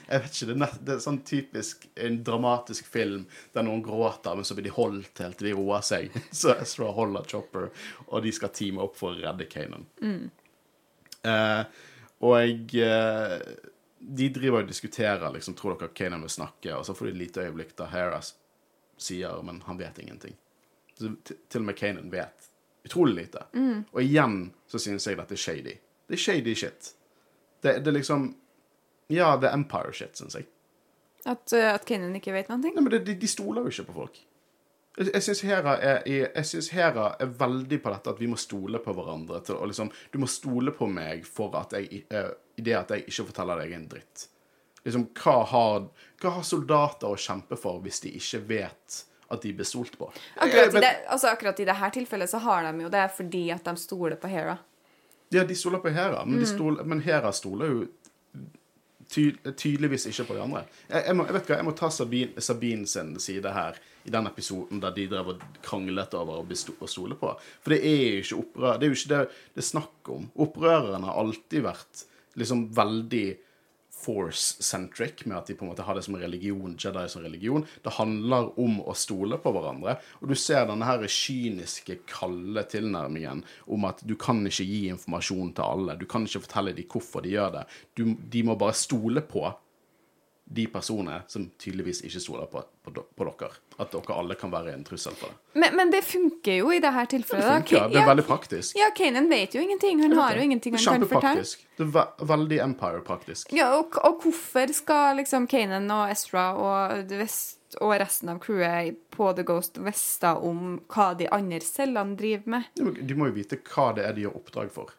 Jeg 0.07 0.23
vet 0.23 0.37
ikke, 0.37 0.47
det 0.47 0.53
er, 0.55 0.61
nett, 0.61 0.75
det 0.87 0.93
er 0.95 1.01
sånn 1.03 1.17
typisk 1.27 1.89
en 1.99 2.21
dramatisk 2.27 2.87
film 2.87 3.25
der 3.57 3.65
noen 3.67 3.81
gråter, 3.83 4.37
men 4.39 4.47
så 4.47 4.55
blir 4.55 4.69
de 4.69 4.75
holdt 4.77 5.19
helt 5.25 5.41
til 5.41 5.49
de 5.49 5.55
roer 5.59 5.83
seg. 5.83 6.15
Så 6.41 6.53
Ezra 6.55 6.93
holder 6.95 7.27
Chopper, 7.27 7.73
og 8.07 8.23
de 8.23 8.31
skal 8.37 8.53
teame 8.55 8.85
opp 8.85 8.95
for 9.01 9.17
å 9.17 9.19
redde 9.19 9.49
Kanan. 9.51 9.89
Eh, 11.27 11.81
og 12.25 12.75
eh, 12.75 13.37
de 13.99 14.29
driver 14.33 14.63
og 14.63 14.69
diskuterer 14.69 15.33
liksom, 15.35 15.55
tror 15.59 15.77
dere 15.77 15.95
Kanan 15.97 16.25
vil 16.25 16.33
snakke, 16.33 16.75
og 16.77 16.87
så 16.87 16.95
får 16.95 17.09
de 17.09 17.15
et 17.15 17.23
lite 17.25 17.47
øyeblikk 17.47 17.75
der 17.79 17.93
Harris 17.93 18.35
sier, 18.97 19.43
men 19.45 19.63
han 19.67 19.79
vet 19.79 19.99
ingenting. 19.99 20.37
Så 20.97 21.13
til, 21.25 21.61
og 21.61 21.67
med 21.69 21.77
Kanan 21.77 22.13
vet 22.13 22.51
utrolig 22.87 23.15
lite. 23.15 23.43
Og 23.93 24.03
igjen 24.03 24.53
så 24.71 24.79
synes 24.79 25.07
jeg 25.07 25.19
dette 25.19 25.35
er 25.35 25.43
shady. 25.43 25.75
Det 26.07 26.17
er 26.17 26.23
shady 26.23 26.55
shit. 26.55 26.93
Det, 27.63 27.81
det 27.83 27.91
er 27.91 27.99
liksom 27.99 28.35
Ja, 29.09 29.37
det 29.39 29.49
er 29.49 29.55
Empire 29.55 29.93
shit, 29.95 30.19
syns 30.19 30.35
jeg. 30.35 30.47
At, 31.27 31.53
uh, 31.53 31.75
at 31.75 31.85
Kanan 31.87 32.15
ikke 32.19 32.33
vet 32.35 32.49
noe? 32.51 32.59
Nei, 32.63 32.73
men 32.75 32.91
det, 32.91 33.05
de, 33.07 33.15
de 33.19 33.29
stoler 33.31 33.63
jo 33.63 33.71
ikke 33.71 33.89
på 33.91 33.99
folk. 34.01 34.19
Jeg, 34.97 35.23
syns 35.23 35.43
Hera, 35.45 35.75
er, 35.77 36.71
Hera 36.73 37.11
er 37.21 37.33
veldig 37.39 37.79
på 37.85 37.91
dette 37.93 38.13
at 38.15 38.21
vi 38.21 38.29
må 38.31 38.39
stole 38.41 38.81
på 38.81 38.95
hverandre. 38.97 39.43
Til, 39.45 39.59
og 39.61 39.69
liksom, 39.69 39.91
du 40.13 40.17
må 40.23 40.29
stole 40.31 40.73
på 40.73 40.89
meg 40.89 41.27
for 41.29 41.53
at 41.61 41.77
jeg, 41.77 42.07
eh, 42.09 42.31
i 42.57 42.65
det 42.65 42.77
at 42.79 42.95
jeg 42.95 43.05
ikke 43.05 43.27
forteller 43.29 43.61
deg 43.61 43.75
en 43.77 43.85
dritt. 43.91 44.25
Liksom, 44.87 45.09
hva 45.21 45.35
har, 45.51 45.91
hva 46.23 46.33
har 46.39 46.47
soldater 46.49 47.13
å 47.13 47.19
kjempe 47.21 47.59
for 47.61 47.83
hvis 47.85 48.01
de 48.07 48.15
ikke 48.17 48.41
vet 48.49 49.03
at 49.35 49.43
de 49.43 49.53
blir 49.59 49.69
stolt 49.69 49.99
på? 50.01 50.09
Akkurat 50.39 50.73
i, 50.73 50.81
det, 50.87 50.93
altså, 51.13 51.29
akkurat 51.35 51.61
i 51.61 51.67
dette 51.69 51.91
tilfellet 51.99 52.33
så 52.33 52.41
har 52.47 52.65
de 52.71 52.87
jo 52.87 52.93
det 52.93 53.05
fordi 53.19 53.45
at 53.53 53.69
de 53.69 53.75
stoler 53.83 54.17
på 54.23 54.31
Hera. 54.33 54.57
Ja, 55.35 55.45
de 55.45 55.59
stoler 55.59 55.83
på 55.83 55.93
Hera, 55.93 56.23
men, 56.25 56.39
de 56.41 56.49
stoler, 56.49 56.87
men 56.89 57.03
Hera 57.05 57.35
stoler 57.37 57.75
jo 57.75 57.85
ty 59.13 59.27
tydeligvis 59.45 60.07
ikke 60.09 60.25
på 60.31 60.39
de 60.39 60.43
andre. 60.47 60.65
Jeg, 60.89 61.03
jeg, 61.03 61.19
må, 61.19 61.27
jeg 61.29 61.37
vet 61.37 61.51
hva, 61.51 61.61
jeg 61.61 61.69
må 61.69 61.75
ta 61.77 61.91
Sabine, 61.93 62.47
Sabine 62.49 62.89
sin 62.89 63.13
side 63.21 63.53
her 63.53 63.83
i 64.07 64.13
den 64.15 64.29
episoden 64.31 64.83
der 64.83 64.95
de 64.97 65.09
drev 65.11 65.33
og 65.35 65.47
kranglet 65.65 66.15
over 66.19 66.45
å 66.45 66.91
stole 66.91 67.19
på. 67.19 67.33
For 67.63 67.75
det 67.75 67.81
er 67.83 68.05
jo 68.05 68.23
ikke 68.23 68.43
opprør, 68.43 68.79
det 68.79 68.87
er 68.87 68.93
jo 68.93 69.01
ikke 69.01 69.15
det 69.15 69.25
det 69.57 69.65
er 69.65 69.73
snakk 69.73 70.13
om. 70.15 70.31
Opprørerne 70.47 71.11
har 71.11 71.19
alltid 71.25 71.67
vært 71.67 72.07
liksom 72.37 72.69
veldig 72.77 73.27
force-centric, 73.97 75.25
med 75.27 75.39
at 75.39 75.51
de 75.51 75.57
på 75.57 75.65
en 75.65 75.71
måte 75.73 75.85
har 75.87 75.97
det 75.97 76.05
som 76.07 76.17
religion, 76.21 76.77
Jedi 76.79 77.07
som 77.11 77.25
religion. 77.25 77.65
Det 77.83 77.95
handler 77.97 78.53
om 78.63 78.79
å 78.85 78.95
stole 78.99 79.39
på 79.43 79.53
hverandre. 79.55 79.97
Og 80.21 80.31
du 80.31 80.37
ser 80.39 80.67
denne 80.69 80.87
her 80.87 81.03
kyniske, 81.11 81.99
kalde 82.11 82.67
tilnærmingen 82.71 83.43
om 83.73 83.87
at 83.89 84.05
du 84.07 84.15
kan 84.21 84.45
ikke 84.47 84.69
gi 84.69 84.83
informasjon 84.93 85.55
til 85.57 85.67
alle. 85.67 85.99
Du 85.99 86.07
kan 86.11 86.29
ikke 86.29 86.45
fortelle 86.45 86.77
dem 86.77 86.91
hvorfor 86.93 87.25
de 87.25 87.35
gjør 87.35 87.55
det. 87.59 87.65
Du, 87.97 88.05
de 88.15 88.45
må 88.47 88.59
bare 88.61 88.77
stole 88.77 89.25
på 89.27 89.47
de 90.49 90.67
personene 90.71 91.23
som 91.27 91.49
tydeligvis 91.59 92.05
ikke 92.07 92.21
stoler 92.23 92.47
på, 92.47 92.61
på, 92.83 92.93
på 93.19 93.27
dere. 93.27 93.49
At 93.83 93.91
dere 93.91 94.15
alle 94.15 94.37
kan 94.39 94.53
være 94.53 94.77
en 94.77 94.85
trussel 94.87 95.17
for 95.19 95.33
det. 95.33 95.59
Men, 95.59 95.75
men 95.77 95.91
det 95.91 96.05
funker 96.07 96.61
jo 96.61 96.71
i 96.71 96.79
dette 96.83 97.03
tilfellet. 97.17 97.47
Det 97.47 97.57
funker. 97.57 97.89
Det 97.91 97.99
er 97.99 98.05
ja, 98.05 98.09
veldig 98.13 98.25
praktisk. 98.29 98.79
ja, 98.79 98.91
Kanan 98.95 99.27
vet 99.33 99.57
jo 99.57 99.65
ingenting. 99.65 100.05
Han 100.05 100.15
har 100.15 100.39
jo 100.39 100.47
ingenting 100.47 100.79
han 100.79 100.85
kan 100.87 101.09
fortelle. 101.11 101.45
Det 101.77 101.87
er 101.91 102.29
veldig 102.31 102.61
Empire-praktisk. 102.63 103.51
Ja, 103.53 103.73
og, 103.77 103.99
og 104.07 104.23
hvorfor 104.23 104.71
skal 104.77 105.19
liksom 105.19 105.49
Kanan 105.51 105.91
og 105.91 106.13
Ezra 106.15 106.47
og, 106.55 107.11
og 107.83 107.97
resten 107.99 108.31
av 108.31 108.39
crewet 108.45 109.03
på 109.17 109.33
The 109.35 109.47
Ghost 109.51 109.83
vite 109.83 110.37
om 110.47 110.79
hva 110.95 111.11
de 111.19 111.27
andre 111.35 111.61
cellene 111.67 112.15
driver 112.21 112.55
med? 112.55 112.71
De 113.03 113.19
må 113.19 113.33
jo 113.33 113.41
vite 113.41 113.59
hva 113.67 113.91
det 113.99 114.07
er 114.07 114.15
de 114.15 114.29
gjør 114.29 114.39
oppdrag 114.39 114.71
for. 114.79 114.95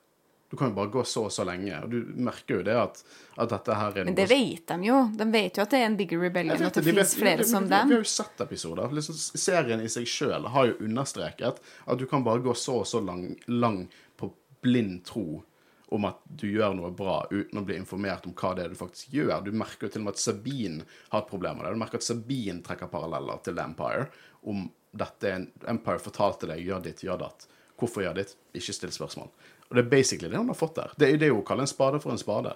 Du 0.50 0.56
kan 0.56 0.70
jo 0.70 0.76
bare 0.78 0.88
gå 0.93 1.02
så 1.04 1.26
og 1.28 1.32
så 1.36 1.43
lenge. 1.43 1.76
Og 1.84 1.89
du 1.91 2.14
merker 2.24 2.60
jo 2.60 2.64
det 2.64 2.76
at, 2.80 3.02
at 3.36 3.50
dette 3.52 3.76
her 3.76 3.89
er 3.98 4.06
noe 4.06 4.12
Men 4.12 4.16
det 4.16 4.28
vet 4.32 4.64
de 4.70 4.78
jo. 4.88 5.00
De 5.20 5.26
vet 5.34 5.58
jo 5.60 5.64
at 5.66 5.74
det 5.74 5.82
er 5.82 5.89
en 5.89 5.98
bigger 6.00 6.22
rebellion, 6.24 6.62
at 6.70 6.78
det 6.80 6.84
de 6.86 6.91
vet- 6.93 7.02
fins 7.04 7.16
flere 7.20 7.43
som 7.50 7.68
dem. 7.68 7.89
Vi 7.91 7.98
har 7.98 8.06
jo 8.06 8.12
sett 8.14 8.43
episoder. 8.45 8.93
Liksom, 8.95 9.18
serien 9.43 9.84
i 9.84 9.89
seg 9.91 10.08
sjøl 10.08 10.48
har 10.54 10.70
jo 10.72 10.78
understreket 10.88 11.60
at 11.86 12.00
du 12.00 12.06
kan 12.08 12.24
bare 12.24 12.39
gå 12.45 12.56
så 12.56 12.78
og 12.86 12.88
så 12.88 13.02
lang, 13.04 13.26
lang 13.52 13.84
på 14.16 14.32
blind 14.64 15.04
tro 15.06 15.43
om 15.91 16.04
at 16.04 16.18
du 16.28 16.48
gjør 16.52 16.74
noe 16.76 16.89
bra 16.91 17.22
uten 17.32 17.60
å 17.60 17.66
bli 17.68 17.76
informert 17.80 18.26
om 18.28 18.34
hva 18.36 18.50
det 18.58 18.66
er 18.66 18.72
du 18.74 18.80
faktisk 18.80 19.12
gjør. 19.16 19.43
Du 19.45 19.52
merker 19.56 19.88
jo 19.88 19.91
til 19.93 20.02
og 20.02 20.08
med 20.10 20.18
at 20.18 20.24
Sabine 20.24 20.88
har 21.14 21.22
et 21.24 21.30
problem 21.30 21.60
med 21.60 21.68
det. 21.68 21.76
Du 21.78 21.80
merker 21.84 22.02
at 22.02 22.08
Sabine 22.08 22.64
trekker 22.64 22.89
paralleller 22.91 23.39
til 23.45 23.60
Empire. 23.64 24.08
Om 24.48 24.66
dette 25.00 25.32
Empire 25.68 26.00
fortalte 26.04 26.48
deg 26.52 26.64
gjør 26.66 26.84
ditt, 26.89 27.04
gjør 27.08 27.22
datt. 27.24 27.48
Hvorfor 27.80 28.04
gjør 28.04 28.16
ditt? 28.20 28.34
Ikke 28.58 28.74
still 28.76 28.91
spørsmål. 28.91 29.30
Og 29.70 29.76
det 29.76 29.84
er 29.84 29.91
basically 29.91 30.32
det 30.32 30.39
hun 30.39 30.51
har 30.51 30.57
fått 30.57 30.76
der. 30.80 30.95
Det 30.95 31.11
er 31.15 31.30
jo 31.30 31.39
hun 31.41 31.45
kaller 31.45 31.68
en 31.68 31.72
spade 31.72 31.99
for 32.03 32.13
en 32.13 32.22
spade. 32.22 32.53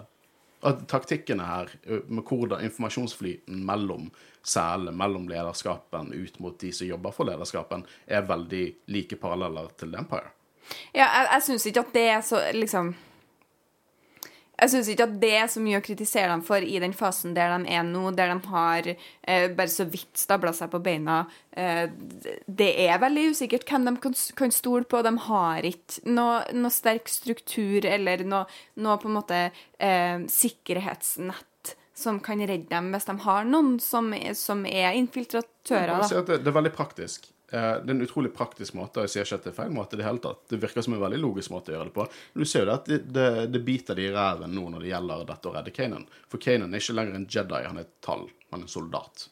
At 0.62 0.84
taktikkene 0.88 1.46
her, 1.46 1.72
med 2.06 2.24
hvordan 2.24 2.62
informasjonsflyten 2.68 3.64
mellom 3.66 4.12
selene, 4.46 4.94
mellom 4.94 5.26
lederskapen 5.30 6.14
ut 6.14 6.38
mot 6.40 6.60
de 6.62 6.70
som 6.72 6.88
jobber 6.88 7.16
for 7.16 7.28
lederskapen, 7.30 7.84
er 8.06 8.28
veldig 8.30 8.66
like 8.94 9.18
paralleller 9.18 9.74
til 9.78 9.96
Empire. 9.98 10.30
Ja, 10.94 11.08
jeg, 11.08 11.28
jeg 11.34 11.48
syns 11.48 11.66
ikke 11.66 11.84
at 11.88 11.96
det 11.96 12.06
er 12.14 12.22
så 12.26 12.44
liksom 12.54 12.94
Jeg 14.62 14.70
syns 14.70 14.90
ikke 14.94 15.08
at 15.08 15.14
det 15.22 15.32
er 15.34 15.48
så 15.50 15.62
mye 15.64 15.80
å 15.80 15.84
kritisere 15.84 16.30
dem 16.30 16.44
for 16.46 16.62
i 16.62 16.78
den 16.84 16.94
fasen 16.94 17.34
der 17.34 17.56
de 17.56 17.72
er 17.74 17.86
nå, 17.88 18.12
der 18.14 18.30
de 18.30 18.52
har 18.52 18.90
eh, 18.92 19.48
bare 19.58 19.72
så 19.74 19.88
vidt 19.90 20.22
stabla 20.22 20.54
seg 20.54 20.70
på 20.74 20.82
beina. 20.86 21.24
Eh, 21.58 21.88
det 22.46 22.70
er 22.86 23.02
veldig 23.02 23.32
usikkert 23.34 23.66
hvem 23.66 23.90
de 23.90 23.96
kan, 24.04 24.18
kan 24.38 24.54
stole 24.54 24.86
på. 24.86 25.02
De 25.02 25.16
har 25.26 25.66
ikke 25.66 26.06
noe, 26.14 26.44
noe 26.54 26.74
sterk 26.74 27.10
struktur 27.10 27.88
eller 27.90 28.22
noe, 28.22 28.46
noe 28.86 29.02
på 29.02 29.10
en 29.10 29.18
måte 29.18 29.42
eh, 29.50 30.22
sikkerhetsnett 30.30 31.76
som 31.98 32.22
kan 32.24 32.42
redde 32.42 32.70
dem 32.70 32.94
hvis 32.94 33.10
de 33.10 33.18
har 33.26 33.46
noen 33.46 33.76
som 33.82 34.14
som 34.38 34.64
er 34.66 34.94
infiltratører. 34.98 36.02
Da. 36.02 36.22
det, 36.22 36.42
det 36.46 36.50
er 36.54 36.58
veldig 36.62 36.74
praktisk. 36.78 37.32
Eh, 37.52 37.74
Det 37.84 37.90
er 37.90 37.96
en 37.98 38.02
utrolig 38.06 38.32
praktisk 38.34 38.74
måte, 38.80 39.02
og 39.02 39.08
jeg 39.08 39.10
sier 39.10 39.26
ikke 39.28 39.36
at 39.42 39.44
det 39.44 39.52
er 39.52 39.58
feil 39.64 39.74
måte 39.76 39.94
i 39.94 40.00
det 40.00 40.06
hele 40.08 40.20
tatt. 40.24 40.46
Det 40.48 40.60
virker 40.62 40.82
som 40.86 40.94
en 40.96 41.02
veldig 41.04 41.20
logisk 41.20 41.52
måte 41.52 41.72
å 41.74 41.76
gjøre 41.76 41.90
det 41.90 41.94
på. 41.98 42.06
Men 42.34 42.44
du 42.46 42.48
ser 42.48 42.64
jo 42.64 42.70
det 42.70 42.78
at 42.80 42.86
det, 42.86 43.00
det, 43.14 43.28
det 43.52 43.62
biter 43.68 43.96
de 44.00 44.06
i 44.08 44.14
ræven 44.16 44.54
nå 44.56 44.70
når 44.72 44.80
det 44.86 44.94
gjelder 44.94 45.26
dette 45.28 45.50
å 45.52 45.54
redde 45.58 45.74
Kanan. 45.76 46.06
For 46.32 46.38
Kanan 46.40 46.72
er 46.74 46.80
ikke 46.80 46.96
lenger 46.96 47.16
en 47.20 47.28
Jedi, 47.28 47.62
han 47.68 47.78
er 47.78 47.82
et 47.90 47.94
tall. 48.02 48.28
Han 48.52 48.62
er 48.64 48.70
en 48.70 48.72
soldat. 48.72 49.28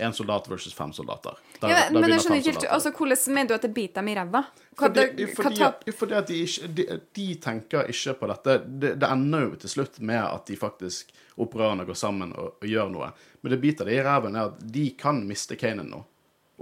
Én 0.00 0.12
soldat 0.16 0.46
versus 0.48 0.72
fem 0.72 0.92
soldater. 0.96 1.34
Der- 1.60 1.68
Ja, 1.68 1.80
men 1.92 2.02
jeg 2.08 2.20
skjønner 2.20 2.38
ikke 2.48 2.70
altså, 2.72 2.92
Hvordan 2.96 3.34
mener 3.34 3.48
du 3.48 3.54
at 3.54 3.62
det 3.62 3.74
biter 3.74 3.94
dem 4.00 4.08
i 4.08 4.14
ræva? 4.16 4.44
Fordi, 4.74 5.26
fordi, 5.36 5.92
fordi 5.92 6.14
at 6.14 6.26
de, 6.26 6.38
ikke, 6.44 6.68
de, 6.74 6.86
de 7.14 7.26
tenker 7.34 7.88
ikke 7.92 8.14
på 8.18 8.26
dette. 8.28 8.54
Det, 8.80 8.94
det 9.00 9.08
ender 9.12 9.40
jo 9.50 9.56
til 9.56 9.68
slutt 9.68 10.00
med 10.00 10.16
at 10.24 10.46
de 10.48 10.56
faktisk 10.56 11.12
opprørerne 11.36 11.84
går 11.86 11.94
sammen 11.94 12.32
og, 12.32 12.54
og 12.62 12.68
gjør 12.68 12.88
noe. 12.90 13.10
Men 13.42 13.50
det 13.52 13.60
biter 13.60 13.84
de 13.84 13.92
i 13.98 14.02
ræven 14.02 14.36
er 14.36 14.48
at 14.48 14.64
de 14.72 14.90
kan 14.96 15.20
miste 15.28 15.56
Kanan 15.60 15.90
nå. 15.92 16.04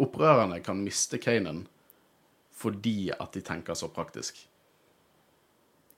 Opprørerne 0.01 0.61
kan 0.65 0.81
miste 0.85 1.21
Kanan 1.23 1.67
fordi 2.61 3.11
at 3.15 3.33
de 3.33 3.41
tenker 3.41 3.77
så 3.79 3.89
praktisk. 3.89 4.37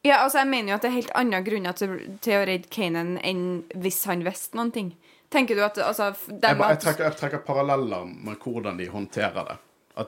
Ja, 0.02 0.20
altså, 0.22 0.40
jeg 0.42 0.50
mener 0.50 0.72
jo 0.72 0.76
at 0.76 0.84
det 0.84 0.90
er 0.90 0.98
helt 0.98 1.16
andre 1.18 1.40
grunner 1.46 1.74
til, 1.78 1.96
til 2.22 2.38
å 2.38 2.46
redde 2.46 2.70
Kanan 2.74 3.16
enn 3.22 3.42
hvis 3.82 4.00
han 4.10 4.24
visste 4.26 4.58
noen 4.58 4.72
ting. 4.74 4.94
Tenker 5.32 5.56
du 5.56 5.62
at 5.64 5.78
altså, 5.80 6.10
Jeg, 6.28 6.40
bare, 6.42 6.74
jeg, 6.74 6.82
trekker, 6.84 7.06
jeg 7.08 7.18
trekker 7.20 7.44
paralleller 7.46 8.08
med 8.10 8.42
hvordan 8.42 8.80
de 8.80 8.88
håndterer 8.92 9.46
det. 9.48 9.58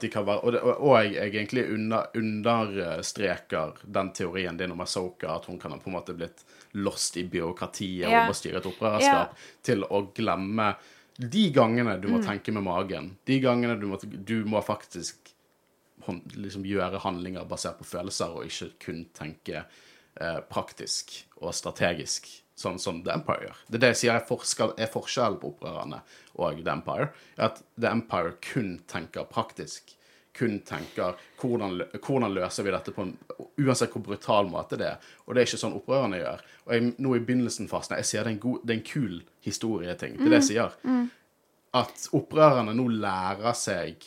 De 0.01 0.09
kan 0.09 0.24
være, 0.24 0.40
og, 0.40 0.53
det, 0.55 0.61
og, 0.64 0.92
jeg, 0.97 1.12
jeg 1.14 1.30
egentlig 1.34 1.64
under, 1.74 2.07
understreker 2.16 3.80
den 3.84 4.11
teorien 4.16 4.57
din 4.57 4.72
om 4.72 4.80
Asoka, 4.80 5.34
at 5.36 5.49
hun 5.51 5.59
kan 5.61 5.74
ha 5.74 5.78
på 5.80 5.90
en 5.90 5.97
måte 5.99 6.16
blitt 6.16 6.45
lost 6.80 7.18
i 7.20 7.26
byråkratiet 7.28 8.09
Ja. 8.09 8.24
og 8.24 8.32
å 8.32 8.38
styre 8.38 8.62
et 8.62 8.68
opprørerskap, 8.68 9.36
til 9.62 9.84
å 9.84 10.07
glemme 10.16 10.72
de 11.18 11.50
gangene 11.54 12.00
du 12.00 12.08
må 12.08 12.18
Mm. 12.20 12.26
tenke 12.26 12.52
med 12.52 12.62
magen. 12.64 13.16
De 13.24 13.40
gangene 13.40 13.78
du 13.80 13.86
må, 13.86 13.98
du 14.02 14.44
må 14.44 14.62
faktisk 14.64 15.16
liksom 16.36 16.64
gjøre 16.64 17.00
handlinger 17.00 17.46
basert 17.48 17.78
på 17.78 17.84
følelser, 17.84 18.34
og 18.34 18.44
ikke 18.46 18.72
kun 18.84 19.04
tenke 19.14 19.64
eh, 20.20 20.40
praktisk 20.50 21.24
og 21.40 21.54
strategisk, 21.54 22.26
sånn 22.56 22.78
som 22.78 23.02
The 23.02 23.12
Empire 23.12 23.46
gjør. 23.48 23.56
Det 23.70 23.74
er 23.74 23.78
det 23.80 23.88
jeg 23.94 23.96
sier 24.02 24.14
er, 24.14 24.26
forskjell, 24.28 24.74
er 24.78 24.86
forskjellen 24.86 25.40
på 25.40 25.54
opprørerne 25.54 26.02
og 26.36 26.62
The 26.62 26.70
Empire. 26.70 27.08
At 27.38 27.62
The 27.80 27.88
Empire 27.90 28.34
kun 28.40 28.76
tenker 28.86 29.24
praktisk. 29.24 29.93
Kun 30.35 30.57
tenker 30.66 31.14
hvordan, 31.39 31.76
hvordan 31.95 32.32
løser 32.35 32.66
vi 32.66 32.72
dette 32.74 32.95
på 32.95 33.05
en 33.07 33.12
Uansett 33.62 33.93
hvor 33.95 34.03
brutal 34.03 34.49
måte 34.51 34.74
det 34.80 34.89
er. 34.89 35.11
Og 35.24 35.35
det 35.35 35.43
er 35.43 35.47
ikke 35.47 35.61
sånn 35.61 35.76
opprørerne 35.78 36.18
gjør. 36.18 36.41
Og 36.66 36.72
jeg, 36.74 36.95
nå 36.99 37.12
i 37.14 37.20
begynnelsen 37.22 37.68
fasen, 37.70 37.95
jeg 38.01 38.09
sier 38.09 38.26
det 38.26 38.32
er 38.32 38.35
en, 38.35 38.41
god, 38.43 38.64
det 38.64 38.74
er 38.74 38.80
en 38.80 38.89
kul 38.89 39.20
historieting. 39.47 40.16
Det 40.18 40.26
er 40.26 40.35
det 40.35 40.41
jeg 40.43 40.49
sier 40.49 40.74
at 41.74 42.09
opprørerne 42.14 42.74
nå 42.76 42.87
lærer 43.03 43.57
seg 43.59 44.05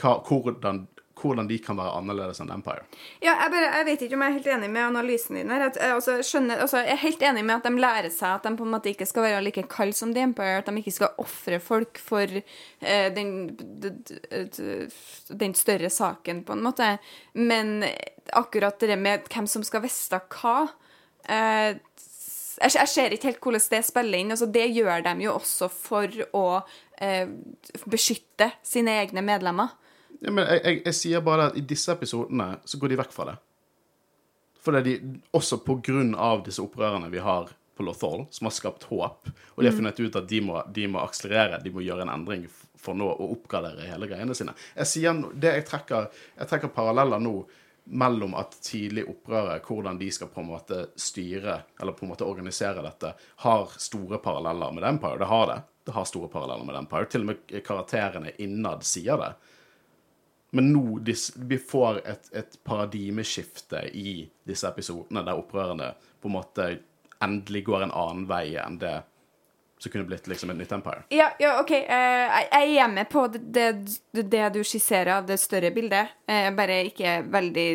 hva, 0.00 0.18
hvordan, 0.26 0.84
hvordan 1.28 1.48
de 1.50 1.58
kan 1.62 1.78
være 1.78 1.94
annerledes 1.98 2.40
enn 2.42 2.52
Empire. 2.54 2.86
Ja, 3.20 3.34
jeg, 3.34 3.52
bare, 3.54 3.70
jeg 3.78 3.88
vet 3.90 4.04
ikke 4.06 4.18
om 4.18 4.24
jeg 4.24 4.32
er 4.32 4.36
helt 4.38 4.50
enig 4.56 4.70
med 4.74 4.86
analysen 4.86 5.38
din 5.38 5.52
her. 5.52 5.66
Jeg, 5.66 5.92
altså, 5.96 6.16
skjønner, 6.26 6.62
altså, 6.64 6.82
jeg 6.84 6.94
er 6.94 7.02
helt 7.04 7.26
enig 7.30 7.44
med 7.46 7.56
at 7.58 7.68
de 7.68 7.84
lærer 7.86 8.10
seg 8.14 8.36
at 8.36 8.48
de 8.48 8.54
på 8.58 8.66
en 8.66 8.74
måte 8.76 8.92
ikke 8.92 9.08
skal 9.08 9.26
være 9.28 9.42
like 9.44 9.66
kalde 9.72 9.98
som 9.98 10.14
The 10.16 10.26
Empire. 10.30 10.60
At 10.62 10.70
de 10.70 10.82
ikke 10.82 10.96
skal 10.96 11.22
ofre 11.22 11.60
folk 11.62 12.00
for 12.02 12.38
eh, 12.38 13.08
den, 13.16 13.34
den 15.44 15.58
større 15.58 15.90
saken, 15.92 16.44
på 16.46 16.56
en 16.56 16.64
måte. 16.66 16.96
Men 17.34 17.82
akkurat 18.32 18.80
det 18.80 18.98
med 18.98 19.28
hvem 19.32 19.46
som 19.50 19.64
skal 19.66 19.84
vite 19.84 20.22
hva 20.36 20.58
eh, 21.30 21.76
jeg 22.56 22.88
ser 22.88 23.12
ikke 23.12 23.30
helt 23.30 23.42
hvordan 23.44 23.64
det 23.72 23.82
spiller 23.84 24.18
inn. 24.18 24.32
Altså, 24.32 24.48
det 24.48 24.66
gjør 24.72 25.04
de 25.04 25.14
jo 25.26 25.34
også 25.36 25.68
for 25.72 26.20
å 26.36 26.46
eh, 27.02 27.28
beskytte 27.84 28.50
sine 28.64 28.96
egne 29.02 29.24
medlemmer. 29.24 29.74
Ja, 30.20 30.32
men 30.32 30.44
jeg, 30.44 30.62
jeg, 30.64 30.80
jeg 30.86 30.96
sier 30.96 31.24
bare 31.24 31.50
at 31.50 31.58
i 31.58 31.64
disse 31.66 31.92
episodene 31.92 32.56
så 32.64 32.80
går 32.80 32.92
de 32.92 32.98
vekk 33.02 33.12
fra 33.14 33.30
det. 33.30 33.36
For 34.64 34.74
det 34.74 34.82
er 34.82 34.88
de, 34.88 35.20
også 35.36 35.60
på 35.62 35.78
grunn 35.84 36.14
av 36.18 36.42
disse 36.46 36.62
opprørerne 36.64 37.10
vi 37.12 37.22
har 37.22 37.52
på 37.76 37.84
Lothal, 37.84 38.24
som 38.30 38.48
har 38.48 38.54
skapt 38.56 38.86
håp, 38.88 39.28
og 39.28 39.60
de 39.60 39.68
har 39.68 39.76
funnet 39.76 40.00
ut 40.00 40.16
at 40.16 40.28
de 40.30 40.40
må, 40.40 40.62
de 40.72 40.86
må 40.88 41.02
akselerere, 41.04 41.60
de 41.62 41.70
må 41.70 41.84
gjøre 41.84 42.06
en 42.06 42.14
endring 42.14 42.46
for 42.80 42.96
nå 42.96 43.08
å 43.12 43.28
oppgradere 43.34 43.88
hele 43.90 44.08
greiene 44.08 44.34
sine. 44.34 44.54
Jeg 44.78 44.90
sier 44.90 45.22
det 45.36 45.52
jeg 45.58 45.66
trekker, 45.68 46.08
jeg 46.38 46.50
trekker 46.50 46.72
paralleller 46.72 47.20
nå 47.22 47.36
mellom 47.86 48.34
at 48.34 48.56
tidlig 48.64 49.04
opprørere, 49.06 49.60
hvordan 49.62 49.98
de 50.00 50.08
skal 50.10 50.30
på 50.32 50.42
en 50.42 50.48
måte 50.48 50.80
styre, 50.98 51.60
eller 51.80 51.94
på 51.94 52.06
en 52.06 52.14
måte 52.14 52.26
organisere 52.26 52.82
dette, 52.82 53.12
har 53.44 53.76
store 53.78 54.18
paralleller 54.24 54.72
med 54.74 54.88
Empire. 54.88 55.20
Det 55.20 55.30
har 55.30 55.46
det. 55.52 55.60
Det 55.86 55.94
har 55.94 56.08
store 56.08 56.30
paralleller 56.32 56.66
med 56.66 56.80
Empire. 56.80 57.06
Til 57.12 57.22
og 57.22 57.30
med 57.30 57.54
karakterene 57.62 58.34
innad 58.42 58.82
sier 58.86 59.20
det. 59.22 59.30
Men 60.56 60.70
nå 60.72 61.00
vi 61.36 61.58
får 61.60 62.00
et, 62.08 62.28
et 62.32 62.58
paradigmeskifte 62.64 63.82
i 63.92 64.22
disse 64.48 64.68
episodene, 64.68 65.24
der 65.26 65.36
opprørerne 65.36 65.90
på 66.22 66.30
en 66.30 66.36
måte 66.38 66.68
endelig 67.24 67.64
går 67.66 67.86
en 67.86 67.94
annen 67.96 68.24
vei 68.30 68.56
enn 68.60 68.78
det 68.80 68.94
som 69.78 69.92
kunne 69.92 70.04
blitt 70.08 70.26
liksom 70.26 70.50
et 70.50 70.56
nytt 70.56 70.72
empire. 70.72 71.02
Ja, 71.12 71.30
ja 71.38 71.60
OK. 71.60 71.70
eh, 71.70 72.36
jeg 72.50 72.76
er 72.80 72.88
med 72.88 73.08
på 73.12 73.26
det, 73.28 73.66
det, 74.12 74.22
det 74.32 74.44
du 74.54 74.62
skisserer 74.64 75.18
av 75.18 75.26
det 75.28 75.36
større 75.40 75.70
bildet. 75.74 76.14
Jeg 76.26 76.54
bare 76.56 76.78
ikke 76.88 77.12
veldig 77.30 77.66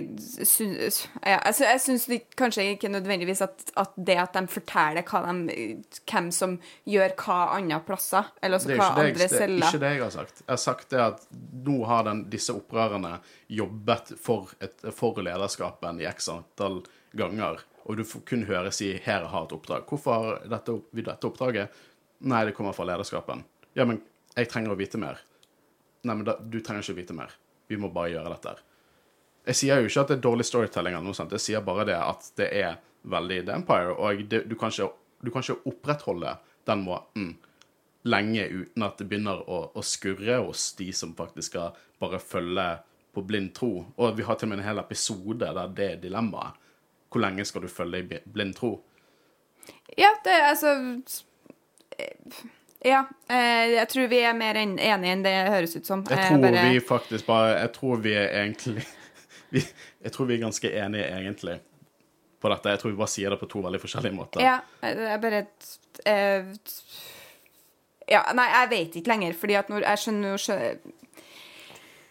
ja, 1.22 1.38
altså, 1.38 1.64
Jeg 1.68 1.82
syns 1.84 2.08
kanskje 2.38 2.66
ikke 2.74 2.90
nødvendigvis 2.92 3.44
at, 3.46 3.70
at 3.80 3.94
det 3.96 4.18
at 4.18 4.34
de 4.36 4.44
forteller 4.52 5.06
de, 5.06 5.68
hvem 6.10 6.32
som 6.36 6.58
gjør 6.90 7.14
hva 7.22 7.40
andre 7.60 7.80
plasser, 7.86 8.34
eller 8.42 8.58
altså 8.58 8.74
hva 8.74 8.90
andre 8.96 9.28
jeg, 9.28 9.30
det 9.32 9.42
er 9.46 9.56
ikke 9.60 9.84
det 9.84 9.94
jeg 9.94 10.04
har 10.04 10.16
sagt. 10.16 10.42
Jeg 10.42 10.52
har 10.52 10.64
sagt 10.66 10.90
det 10.94 11.04
at 11.06 11.28
nå 11.68 11.78
har 11.86 12.08
den, 12.10 12.26
disse 12.34 12.56
opprørerne 12.56 13.20
jobbet 13.52 14.16
for, 14.22 14.56
et, 14.60 14.90
for 14.96 15.22
lederskapen 15.22 16.02
i 16.02 16.10
x 16.10 16.32
antall 16.34 16.82
ganger, 17.18 17.62
og 17.86 17.98
du 17.98 18.04
kunne 18.06 18.28
kun 18.30 18.44
høre 18.48 18.72
si 18.72 18.94
'her 18.98 19.26
har 19.28 19.46
et 19.46 19.56
oppdrag'. 19.56 19.88
Hvorfor 19.90 20.14
har 20.14 20.42
dette, 20.50 20.82
dette 20.94 21.28
oppdraget? 21.28 21.70
Nei, 22.22 22.46
det 22.46 22.54
kommer 22.58 22.76
fra 22.78 22.86
lederskapen. 22.86 23.44
Ja, 23.74 23.86
men 23.90 24.02
jeg 24.36 24.50
trenger 24.52 24.74
å 24.74 24.80
vite 24.80 25.00
mer. 25.02 25.22
Nei, 26.06 26.16
men 26.16 26.26
da, 26.28 26.38
du 26.38 26.60
trenger 26.62 26.86
ikke 26.86 26.96
å 26.96 27.00
vite 27.00 27.18
mer. 27.18 27.34
Vi 27.70 27.80
må 27.80 27.90
bare 27.94 28.14
gjøre 28.14 28.34
dette. 28.34 28.56
Jeg 29.48 29.58
sier 29.58 29.82
jo 29.82 29.90
ikke 29.90 30.04
at 30.04 30.12
det 30.12 30.18
er 30.20 30.26
dårlig 30.28 30.46
storytelling, 30.46 30.96
eller 30.96 31.10
noe 31.10 31.18
sånt. 31.18 31.34
Jeg 31.34 31.46
sier 31.46 31.64
bare 31.66 31.88
det 31.90 31.98
at 31.98 32.28
det 32.38 32.50
er 32.62 32.78
veldig 33.10 33.40
The 33.48 33.56
Empire, 33.58 33.96
og 33.98 34.26
det, 34.30 34.44
du, 34.50 34.56
kan 34.60 34.74
ikke, 34.74 34.92
du 35.26 35.32
kan 35.34 35.46
ikke 35.46 35.72
opprettholde 35.72 36.36
den 36.70 36.84
måten 36.86 37.32
lenge 38.06 38.46
uten 38.50 38.86
at 38.86 39.02
det 39.02 39.08
begynner 39.10 39.42
å, 39.46 39.64
å 39.78 39.84
skurre 39.86 40.40
hos 40.42 40.72
de 40.78 40.90
som 40.94 41.14
faktisk 41.18 41.54
skal 41.54 41.78
bare 42.02 42.22
følge 42.22 42.68
på 43.14 43.24
blind 43.28 43.54
tro. 43.58 43.72
Og 43.98 44.16
vi 44.18 44.26
har 44.26 44.38
til 44.38 44.50
og 44.50 44.54
med 44.54 44.62
en 44.62 44.70
hel 44.70 44.82
episode 44.82 45.42
der 45.42 45.74
det 45.78 45.88
er 45.88 46.00
dilemmaet. 46.06 46.58
Hvor 47.12 47.26
lenge 47.26 47.44
skal 47.46 47.66
du 47.66 47.70
følge 47.70 48.00
i 48.00 48.22
blind 48.24 48.56
tro? 48.58 48.76
Ja, 50.00 50.14
det 50.24 50.32
er 50.32 50.48
altså 50.54 50.72
Ja. 52.84 53.04
eh, 53.30 53.76
jeg 53.76 53.88
tror 53.92 54.08
vi 54.10 54.20
er 54.26 54.34
mer 54.34 54.58
enige 54.58 55.12
enn 55.14 55.22
det 55.24 55.34
høres 55.54 55.76
ut 55.78 55.86
som. 55.86 56.02
Jeg 56.10 56.18
Eh, 56.18 56.30
tror 56.32 56.42
bare- 56.42 56.70
vi 56.74 56.80
faktisk 56.80 57.26
bare 57.28 57.60
Jeg 57.60 57.74
tror 57.74 57.98
vi 58.02 58.14
er 58.18 58.28
egentlig 58.46 58.86
vi, 59.54 59.62
Jeg 60.04 60.12
tror 60.16 60.26
vi 60.26 60.34
er 60.40 60.42
ganske 60.48 60.72
enige 60.74 61.06
egentlig 61.12 61.60
på 62.42 62.50
dette. 62.50 62.70
Jeg 62.74 62.80
tror 62.82 62.90
vi 62.92 62.98
bare 62.98 63.08
sier 63.14 63.30
det 63.30 63.40
på 63.40 63.48
to 63.52 63.62
veldig 63.62 63.80
forskjellige 63.84 64.16
måter. 64.18 64.42
Ja, 64.42 64.60
jeg 64.82 64.98
jeg 64.98 65.22
bare 65.22 65.46
eh, 66.06 66.44
Ja, 68.10 68.24
nei, 68.34 68.48
jeg 68.50 68.70
vet 68.72 68.96
ikke 68.96 69.08
lenger, 69.14 69.34
fordi 69.38 69.54
at 69.60 69.70
når 69.70 69.86
jeg 69.86 69.98
skjønner 70.02 70.34
jo 70.34 70.82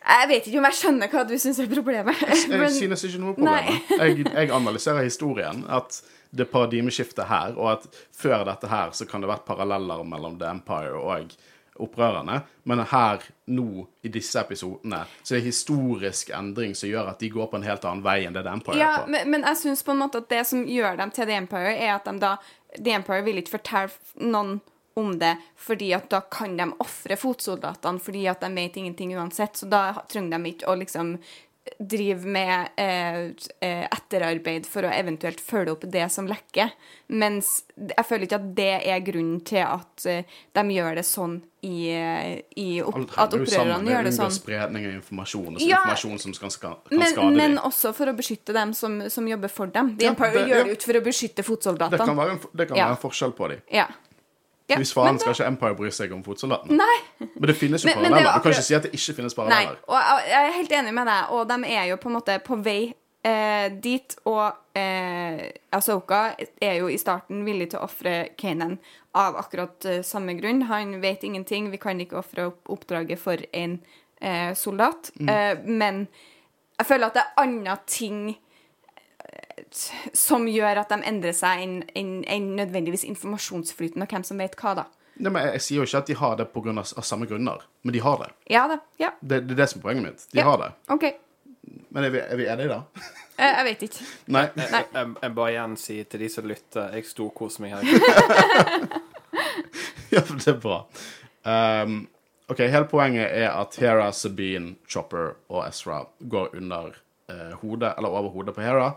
Jeg 0.01 0.29
vet 0.31 0.47
ikke 0.49 0.59
om 0.59 0.65
jeg 0.65 0.79
skjønner 0.79 1.11
hva 1.13 1.25
du 1.29 1.35
syns 1.39 1.59
er 1.61 1.67
problemet. 1.69 2.17
Jeg 2.31 2.59
men- 2.59 2.71
synes 2.73 3.03
ikke 3.05 3.19
noe 3.21 3.35
problem. 3.35 3.81
Jeg, 3.99 4.25
jeg 4.33 4.51
analyserer 4.51 5.03
historien. 5.05 5.65
At 5.69 6.01
det 6.31 6.45
er 6.47 6.51
paradigmeskiftet 6.53 7.27
her, 7.31 7.57
og 7.59 7.73
at 7.73 7.89
før 8.17 8.45
dette 8.47 8.69
her 8.71 8.93
så 8.95 9.07
kan 9.11 9.21
det 9.25 9.31
vært 9.31 9.47
paralleller 9.49 10.05
mellom 10.07 10.37
The 10.39 10.51
Empire 10.53 10.95
og 11.01 11.33
opprørerne. 11.81 12.43
Men 12.69 12.83
her, 12.91 13.23
nå, 13.49 13.87
i 14.05 14.11
disse 14.13 14.39
episodene, 14.43 15.03
så 15.23 15.35
er 15.35 15.41
det 15.41 15.47
historisk 15.49 16.31
endring 16.37 16.75
som 16.77 16.91
gjør 16.91 17.09
at 17.15 17.23
de 17.23 17.31
går 17.33 17.49
på 17.51 17.57
en 17.61 17.65
helt 17.65 17.87
annen 17.89 18.05
vei 18.05 18.19
enn 18.29 18.37
det 18.37 18.43
The 18.45 18.53
Empire 18.59 18.79
Ja, 18.79 18.91
er 18.99 19.07
på. 19.07 19.11
men, 19.15 19.31
men 19.33 19.47
jeg 19.49 19.61
syns 19.63 19.83
på 19.87 19.95
en 19.95 20.03
måte 20.05 20.21
at 20.21 20.29
det 20.33 20.43
som 20.51 20.67
gjør 20.69 20.99
dem 21.01 21.11
til 21.17 21.27
The 21.31 21.39
Empire, 21.41 21.73
er 21.77 21.95
at 21.97 22.05
de 22.11 22.19
da 22.21 22.35
The 22.77 22.99
Empire 23.01 23.25
vil 23.27 23.41
ikke 23.41 23.57
fortelle 23.57 24.29
noen 24.31 24.59
om 25.01 25.15
det, 25.19 25.37
fordi 25.57 25.93
at 25.97 26.11
da 26.13 26.21
kan 26.29 26.57
de 26.59 26.67
ofre 26.83 27.17
fotsoldatene 27.17 28.03
fordi 28.03 28.27
at 28.29 28.43
de 28.45 28.51
vet 28.55 28.77
ingenting 28.77 29.15
uansett. 29.17 29.57
Så 29.57 29.69
da 29.71 29.95
trenger 30.11 30.37
de 30.37 30.51
ikke 30.53 30.69
å 30.69 30.75
liksom 30.77 31.15
drive 31.79 32.25
med 32.27 32.69
eh, 32.77 33.19
eh, 33.61 33.85
etterarbeid 33.93 34.67
for 34.69 34.87
å 34.89 34.93
eventuelt 34.93 35.41
følge 35.45 35.75
opp 35.75 35.85
det 35.93 36.07
som 36.13 36.27
lekker. 36.29 36.73
Mens 37.21 37.51
jeg 37.77 38.07
føler 38.09 38.27
ikke 38.27 38.39
at 38.41 38.49
det 38.57 38.71
er 38.91 39.05
grunnen 39.05 39.41
til 39.47 39.63
at 39.65 40.07
eh, 40.09 40.25
de 40.57 40.65
gjør 40.77 40.99
det 41.01 41.05
sånn 41.09 41.39
i, 41.67 41.91
eh, 41.93 42.41
i 42.57 42.69
opp, 42.81 42.97
At 43.21 43.37
opprørerne 43.37 43.93
gjør 43.93 44.09
det 44.09 44.15
sånn. 44.17 44.33
spredning 44.33 44.89
av 44.89 44.95
informasjon, 44.99 45.55
altså 45.55 45.69
Ja, 45.69 45.83
informasjon 45.85 46.23
som 46.25 46.35
skal, 46.35 46.77
kan 46.89 46.99
Men, 46.99 47.13
skade 47.13 47.37
men 47.37 47.57
dem. 47.57 47.65
også 47.69 47.95
for 47.97 48.13
å 48.13 48.17
beskytte 48.17 48.57
dem 48.57 48.73
som, 48.77 49.01
som 49.13 49.29
jobber 49.29 49.53
for 49.53 49.67
dem. 49.67 49.95
De 49.97 50.09
Ja, 50.09 50.15
det- 50.15 50.47
gjør 50.49 50.65
det 50.65 50.73
ut 50.79 50.83
for 50.83 50.93
å 50.95 51.05
beskytte 51.05 51.45
Det 51.91 51.99
kan 52.01 52.17
være 52.17 52.31
en, 52.39 52.41
det 52.57 52.69
kan 52.69 52.77
være 52.77 52.97
en 52.97 53.05
forskjell 53.05 53.37
på 53.37 53.49
dem. 53.53 53.63
Ja. 53.71 53.87
Ja, 54.71 54.79
Hvis 54.79 54.93
faen 54.95 55.19
skal 55.19 55.35
ikke 55.35 55.49
Empire 55.51 55.77
bry 55.79 55.91
seg 55.95 56.13
om 56.15 56.23
fotsoldatene. 56.25 56.79
Nei. 56.79 57.27
Men 57.27 57.51
det 57.51 57.57
finnes 57.59 57.85
jo 57.85 57.91
er 57.91 57.99
paralleller. 57.99 58.23
jo 58.29 58.39
Du 58.39 58.45
kan 58.45 58.55
ikke 58.55 58.67
si 58.69 58.79
at 58.79 58.87
det 58.87 58.93
ikke 58.95 59.17
finnes 59.19 59.35
paralleller. 59.35 59.77
Nei. 59.81 59.91
Og 59.91 60.27
jeg 60.31 60.49
er 60.49 60.57
helt 60.57 60.75
enig 60.81 60.95
med 60.95 61.11
deg, 61.11 61.35
og 61.35 61.49
de 61.51 61.75
er 61.75 61.85
jo 61.91 62.01
på 62.01 62.11
en 62.11 62.17
måte 62.21 62.37
på 62.47 62.59
vei 62.63 62.81
eh, 63.27 63.67
dit. 63.83 64.17
Og 64.31 64.79
eh, 64.79 65.47
Asoka 65.77 66.23
er 66.63 66.79
jo 66.81 66.91
i 66.91 66.99
starten 67.01 67.45
villig 67.49 67.71
til 67.73 67.81
å 67.81 67.89
ofre 67.89 68.17
Kanan 68.39 68.79
av 69.19 69.39
akkurat 69.41 69.85
eh, 69.85 70.03
samme 70.07 70.37
grunn. 70.39 70.63
Han 70.71 71.01
vet 71.03 71.25
ingenting. 71.27 71.71
Vi 71.71 71.81
kan 71.83 72.01
ikke 72.01 72.21
ofre 72.23 72.51
opp 72.53 72.71
oppdraget 72.71 73.21
for 73.21 73.43
en 73.53 73.81
eh, 74.21 74.53
soldat. 74.55 75.11
Mm. 75.21 75.33
Eh, 75.35 75.65
men 75.67 76.05
jeg 76.79 76.89
føler 76.89 77.11
at 77.11 77.19
det 77.19 77.27
er 77.27 77.43
andre 77.45 77.77
ting 77.91 78.23
som 80.17 80.47
gjør 80.49 80.81
at 80.83 80.89
de 80.93 80.99
endrer 81.09 81.33
seg 81.37 81.63
enn 81.65 81.77
en, 82.27 82.49
nødvendigvis 82.57 83.05
informasjonsflyten 83.09 84.03
og 84.03 84.09
hvem 84.15 84.25
som 84.27 84.39
vet 84.43 84.57
hva, 84.61 84.75
da. 84.83 84.85
Men 85.21 85.37
jeg, 85.37 85.53
jeg 85.59 85.63
sier 85.67 85.77
jo 85.83 85.87
ikke 85.89 85.99
at 86.01 86.07
de 86.13 86.15
har 86.17 86.37
det 86.41 86.47
på 86.55 86.63
grunn 86.65 86.79
av, 86.81 86.93
av 86.97 87.05
samme 87.05 87.27
grunner, 87.29 87.65
men 87.85 87.93
de 87.93 88.01
har 88.01 88.23
det. 88.23 88.31
Ja 88.55 88.67
det, 88.71 88.79
Ja. 89.03 89.11
Det, 89.21 89.43
det 89.49 89.57
er 89.57 89.61
det 89.65 89.69
som 89.73 89.81
er 89.83 89.89
poenget 89.89 90.07
mitt. 90.07 90.27
De 90.33 90.39
Ja. 90.41 90.47
har 90.49 90.57
det. 90.63 90.71
OK. 90.97 91.05
Men 91.91 92.05
er 92.07 92.11
vi, 92.15 92.19
er 92.25 92.37
vi 92.41 92.47
enige, 92.49 92.69
da? 92.69 92.81
Jeg, 93.37 93.51
jeg 93.57 93.65
vet 93.69 93.83
ikke. 93.89 94.07
Nei. 94.37 94.47
Jeg, 94.57 94.85
jeg, 94.95 95.13
jeg 95.23 95.35
bare 95.37 95.51
igjen 95.53 95.77
sier 95.77 96.05
til 96.09 96.21
de 96.25 96.29
som 96.33 96.49
lytter, 96.49 96.95
jeg 96.97 97.05
storkoser 97.11 97.67
meg 97.67 97.77
her. 97.77 97.85
Ja, 100.11 100.21
det 100.27 100.49
er 100.51 100.57
bra. 100.59 100.81
Um, 101.47 102.01
OK, 102.51 102.59
hele 102.67 102.87
poenget 102.91 103.29
er 103.31 103.53
at 103.55 103.77
Hera, 103.79 104.09
Sabine, 104.17 104.73
Chopper 104.91 105.37
og 105.49 105.61
Ezra 105.69 106.01
går 106.33 106.57
under 106.59 106.97
eh, 107.31 107.53
hodet, 107.61 107.93
eller 107.97 108.11
over 108.11 108.33
hodet 108.35 108.57
på 108.57 108.65
Hera, 108.65 108.89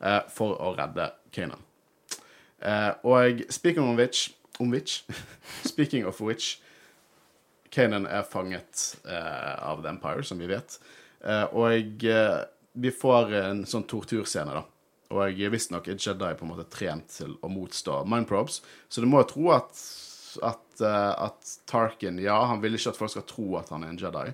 eh, 0.00 0.22
for 0.32 0.56
å 0.62 0.74
redde 0.78 1.10
Kanan. 1.34 1.64
Eh, 2.58 2.90
og 3.06 3.44
speaking 3.54 3.84
of 3.84 3.98
which, 3.98 4.32
om 4.58 4.72
which 4.74 5.04
Speaking 5.64 6.06
of 6.06 6.20
which 6.20 6.60
Kanan 7.70 8.06
er 8.06 8.24
fanget 8.26 8.96
eh, 9.04 9.54
av 9.62 9.82
The 9.82 9.92
Empire, 9.92 10.24
som 10.24 10.40
vi 10.40 10.48
vet. 10.50 10.78
Eh, 11.20 11.44
og 11.44 12.04
eh, 12.04 12.40
vi 12.72 12.92
får 12.94 13.34
en 13.42 13.62
sånn 13.68 13.86
torturscene, 13.90 14.56
da. 14.56 14.64
Og 15.08 15.40
visstnok 15.52 15.88
er 15.88 15.96
Jedi 15.96 16.34
på 16.36 16.44
en 16.44 16.50
måte 16.52 16.66
trent 16.68 17.06
til 17.14 17.38
å 17.40 17.48
motstå 17.48 18.02
mindprobes, 18.08 18.60
så 18.92 19.00
du 19.00 19.08
må 19.08 19.22
jo 19.22 19.30
tro 19.30 19.50
at 19.56 19.86
at, 20.44 20.80
at 20.84 21.52
Tarkin 21.66 22.18
Ja, 22.22 22.36
han 22.50 22.60
vil 22.62 22.76
ikke 22.76 22.92
at 22.92 22.98
folk 22.98 23.10
skal 23.10 23.24
tro 23.26 23.46
at 23.58 23.70
han 23.72 23.82
er 23.82 23.94
en 23.94 23.98
Jedi. 23.98 24.26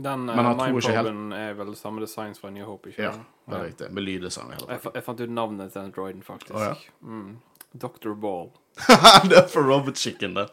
Den 0.00 0.28
helt- 0.28 0.56
mindproben 0.62 1.32
er 1.36 1.54
vel 1.58 1.74
samme 1.76 2.00
design 2.00 2.34
fra 2.34 2.50
New 2.50 2.64
Hope, 2.66 2.88
ikke 2.90 3.02
Ja, 3.02 3.12
det 3.50 3.58
er 3.58 3.64
riktig. 3.64 3.90
Med 3.92 4.02
lyddesign 4.06 4.50
Jeg, 4.68 4.80
jeg 4.94 5.04
fant 5.04 5.20
ut 5.20 5.30
navnet 5.30 5.72
til 5.72 5.82
den 5.82 5.92
droiden, 5.96 6.22
faktisk. 6.22 6.54
Oh, 6.54 6.60
ja. 6.62 6.74
mm. 7.02 7.38
Dr. 7.80 8.14
Ball. 8.14 8.48
det 9.30 9.36
er 9.38 9.48
for 9.48 9.62
Robert 9.62 9.98
Chicken, 9.98 10.34
det. 10.36 10.48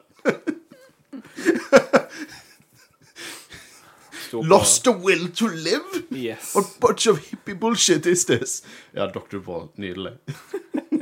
Lost 4.34 4.84
the 4.84 4.92
will 4.92 5.32
to 5.32 5.48
live? 5.48 6.04
Yes. 6.12 6.54
What 6.56 6.66
bunch 6.80 7.08
of 7.08 7.20
hippie 7.20 7.56
bullshit 7.56 8.06
is 8.06 8.26
this? 8.26 8.64
Ja, 8.92 9.08
Dr. 9.08 9.40
Ball. 9.40 9.70
Nydelig. 9.76 10.14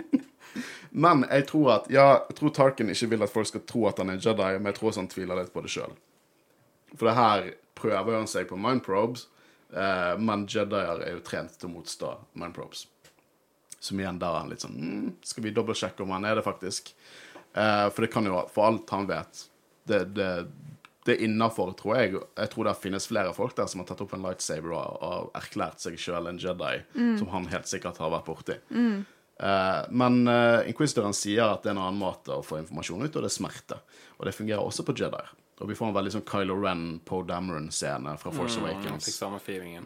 men 0.91 1.25
jeg 1.31 1.47
tror 1.47 1.71
at 1.73 1.89
Ja, 1.89 2.07
jeg 2.29 2.35
tror 2.37 2.49
Tarkin 2.49 2.89
ikke 2.89 3.09
vil 3.09 3.23
at 3.25 3.33
folk 3.33 3.47
skal 3.47 3.65
tro 3.67 3.87
at 3.89 3.97
han 3.97 4.09
er 4.13 4.21
Jedi, 4.21 4.51
men 4.59 4.65
jeg 4.71 4.75
tror 4.79 4.93
han 4.95 5.07
tviler 5.11 5.41
litt 5.41 5.53
på 5.53 5.63
det 5.65 5.73
sjøl. 5.73 5.95
For 6.95 7.09
det 7.09 7.15
her 7.17 7.49
prøver 7.77 8.19
han 8.19 8.29
seg 8.29 8.49
på 8.49 8.59
mindprobes, 8.59 9.27
eh, 9.73 10.13
men 10.21 10.47
Jedier 10.49 11.03
er 11.05 11.15
jo 11.17 11.23
trent 11.25 11.57
til 11.59 11.69
å 11.69 11.75
motstå 11.77 12.11
mindprobes. 12.39 12.85
Som 13.79 13.99
igjen 14.01 14.19
der 14.21 14.33
er 14.33 14.41
han 14.41 14.49
litt 14.49 14.63
sånn 14.63 14.77
mm, 14.81 15.09
Skal 15.29 15.43
vi 15.45 15.51
dobbeltsjekke 15.53 16.01
om 16.01 16.13
han 16.15 16.23
er 16.25 16.39
det, 16.39 16.45
faktisk? 16.45 16.87
Eh, 17.53 17.87
for 17.91 18.05
det 18.05 18.09
kan 18.13 18.25
jo, 18.25 18.39
for 18.49 18.65
alt 18.65 18.89
han 18.95 19.05
vet 19.05 19.43
Det, 19.85 19.99
det, 20.17 20.29
det 21.05 21.13
er 21.13 21.25
innafor, 21.27 21.75
tror 21.77 21.99
jeg. 21.99 22.15
Jeg 22.17 22.49
tror 22.49 22.65
det 22.65 22.73
finnes 22.81 23.05
flere 23.05 23.33
folk 23.37 23.53
der 23.59 23.67
som 23.69 23.83
har 23.83 23.91
tatt 23.91 24.01
opp 24.01 24.15
en 24.17 24.25
lightsaber 24.25 24.73
og, 24.73 25.03
og 25.05 25.35
erklært 25.37 25.83
seg 25.83 25.99
sjøl 26.01 26.31
en 26.31 26.39
Jedi, 26.41 26.79
som 27.19 27.29
han 27.29 27.45
helt 27.51 27.69
sikkert 27.69 28.01
har 28.01 28.09
vært 28.15 28.25
borti. 28.25 28.57
Eh, 29.39 29.81
men 29.89 30.27
uh, 30.27 30.69
Inquisitoren 30.69 31.15
sier 31.15 31.43
at 31.45 31.63
det 31.63 31.73
er 31.73 31.75
en 31.75 31.83
annen 31.83 31.99
måte 31.99 32.33
å 32.33 32.45
få 32.45 32.61
informasjon 32.61 33.03
ut, 33.03 33.11
og 33.11 33.25
det 33.25 33.29
er 33.29 33.35
smerte. 33.35 33.79
Og 34.17 34.27
det 34.27 34.35
fungerer 34.35 34.63
også 34.63 34.85
på 34.87 34.95
Jedier. 34.95 35.31
Og 35.63 35.69
vi 35.69 35.75
får 35.77 35.87
en 35.87 35.95
veldig 35.95 36.11
sånn 36.17 36.25
Kylo 36.27 36.57
Ren, 36.59 36.85
Po 37.07 37.21
Dameron-scene 37.23 38.17
fra 38.19 38.31
Force 38.35 38.59
Mm, 38.59 38.65
Awakens. 38.65 39.05
Fikk 39.07 39.15
samme 39.15 39.39
feelingen. 39.39 39.85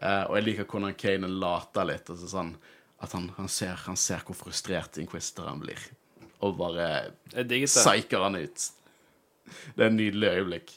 Eh, 0.00 0.24
og 0.30 0.36
jeg 0.38 0.44
liker 0.46 0.64
hvordan 0.64 0.94
Kanan 0.96 1.34
later 1.42 1.84
litt. 1.90 2.08
Altså 2.08 2.28
sånn, 2.30 2.54
at 3.04 3.12
han, 3.12 3.28
han, 3.36 3.48
ser, 3.52 3.74
han 3.84 3.96
ser 4.00 4.24
hvor 4.24 4.38
frustrert 4.38 4.96
Inquisitoren 5.02 5.60
blir. 5.60 5.78
Og 6.40 6.56
bare 6.56 7.10
Jeg 7.34 7.66
psyker 7.68 8.22
han 8.24 8.36
ut. 8.38 8.68
Det 9.74 9.84
er 9.84 9.90
en 9.90 9.96
nydelig 9.98 10.28
øyeblikk. 10.38 10.72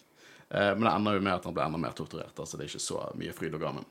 Eh, 0.49 0.73
men 0.75 0.83
det 0.87 0.91
ender 0.95 1.15
jo 1.15 1.21
med 1.23 1.33
at 1.37 1.45
han 1.47 1.53
blir 1.55 1.65
enda 1.69 1.77
mer 1.79 1.95
torturert. 1.95 2.35
Altså 2.35 2.57
det 2.57 2.65
er 2.65 2.73
ikke 2.73 2.83
så 2.83 3.03
mye 3.15 3.33
fryd 3.37 3.55
og 3.55 3.61
gammen. 3.63 3.85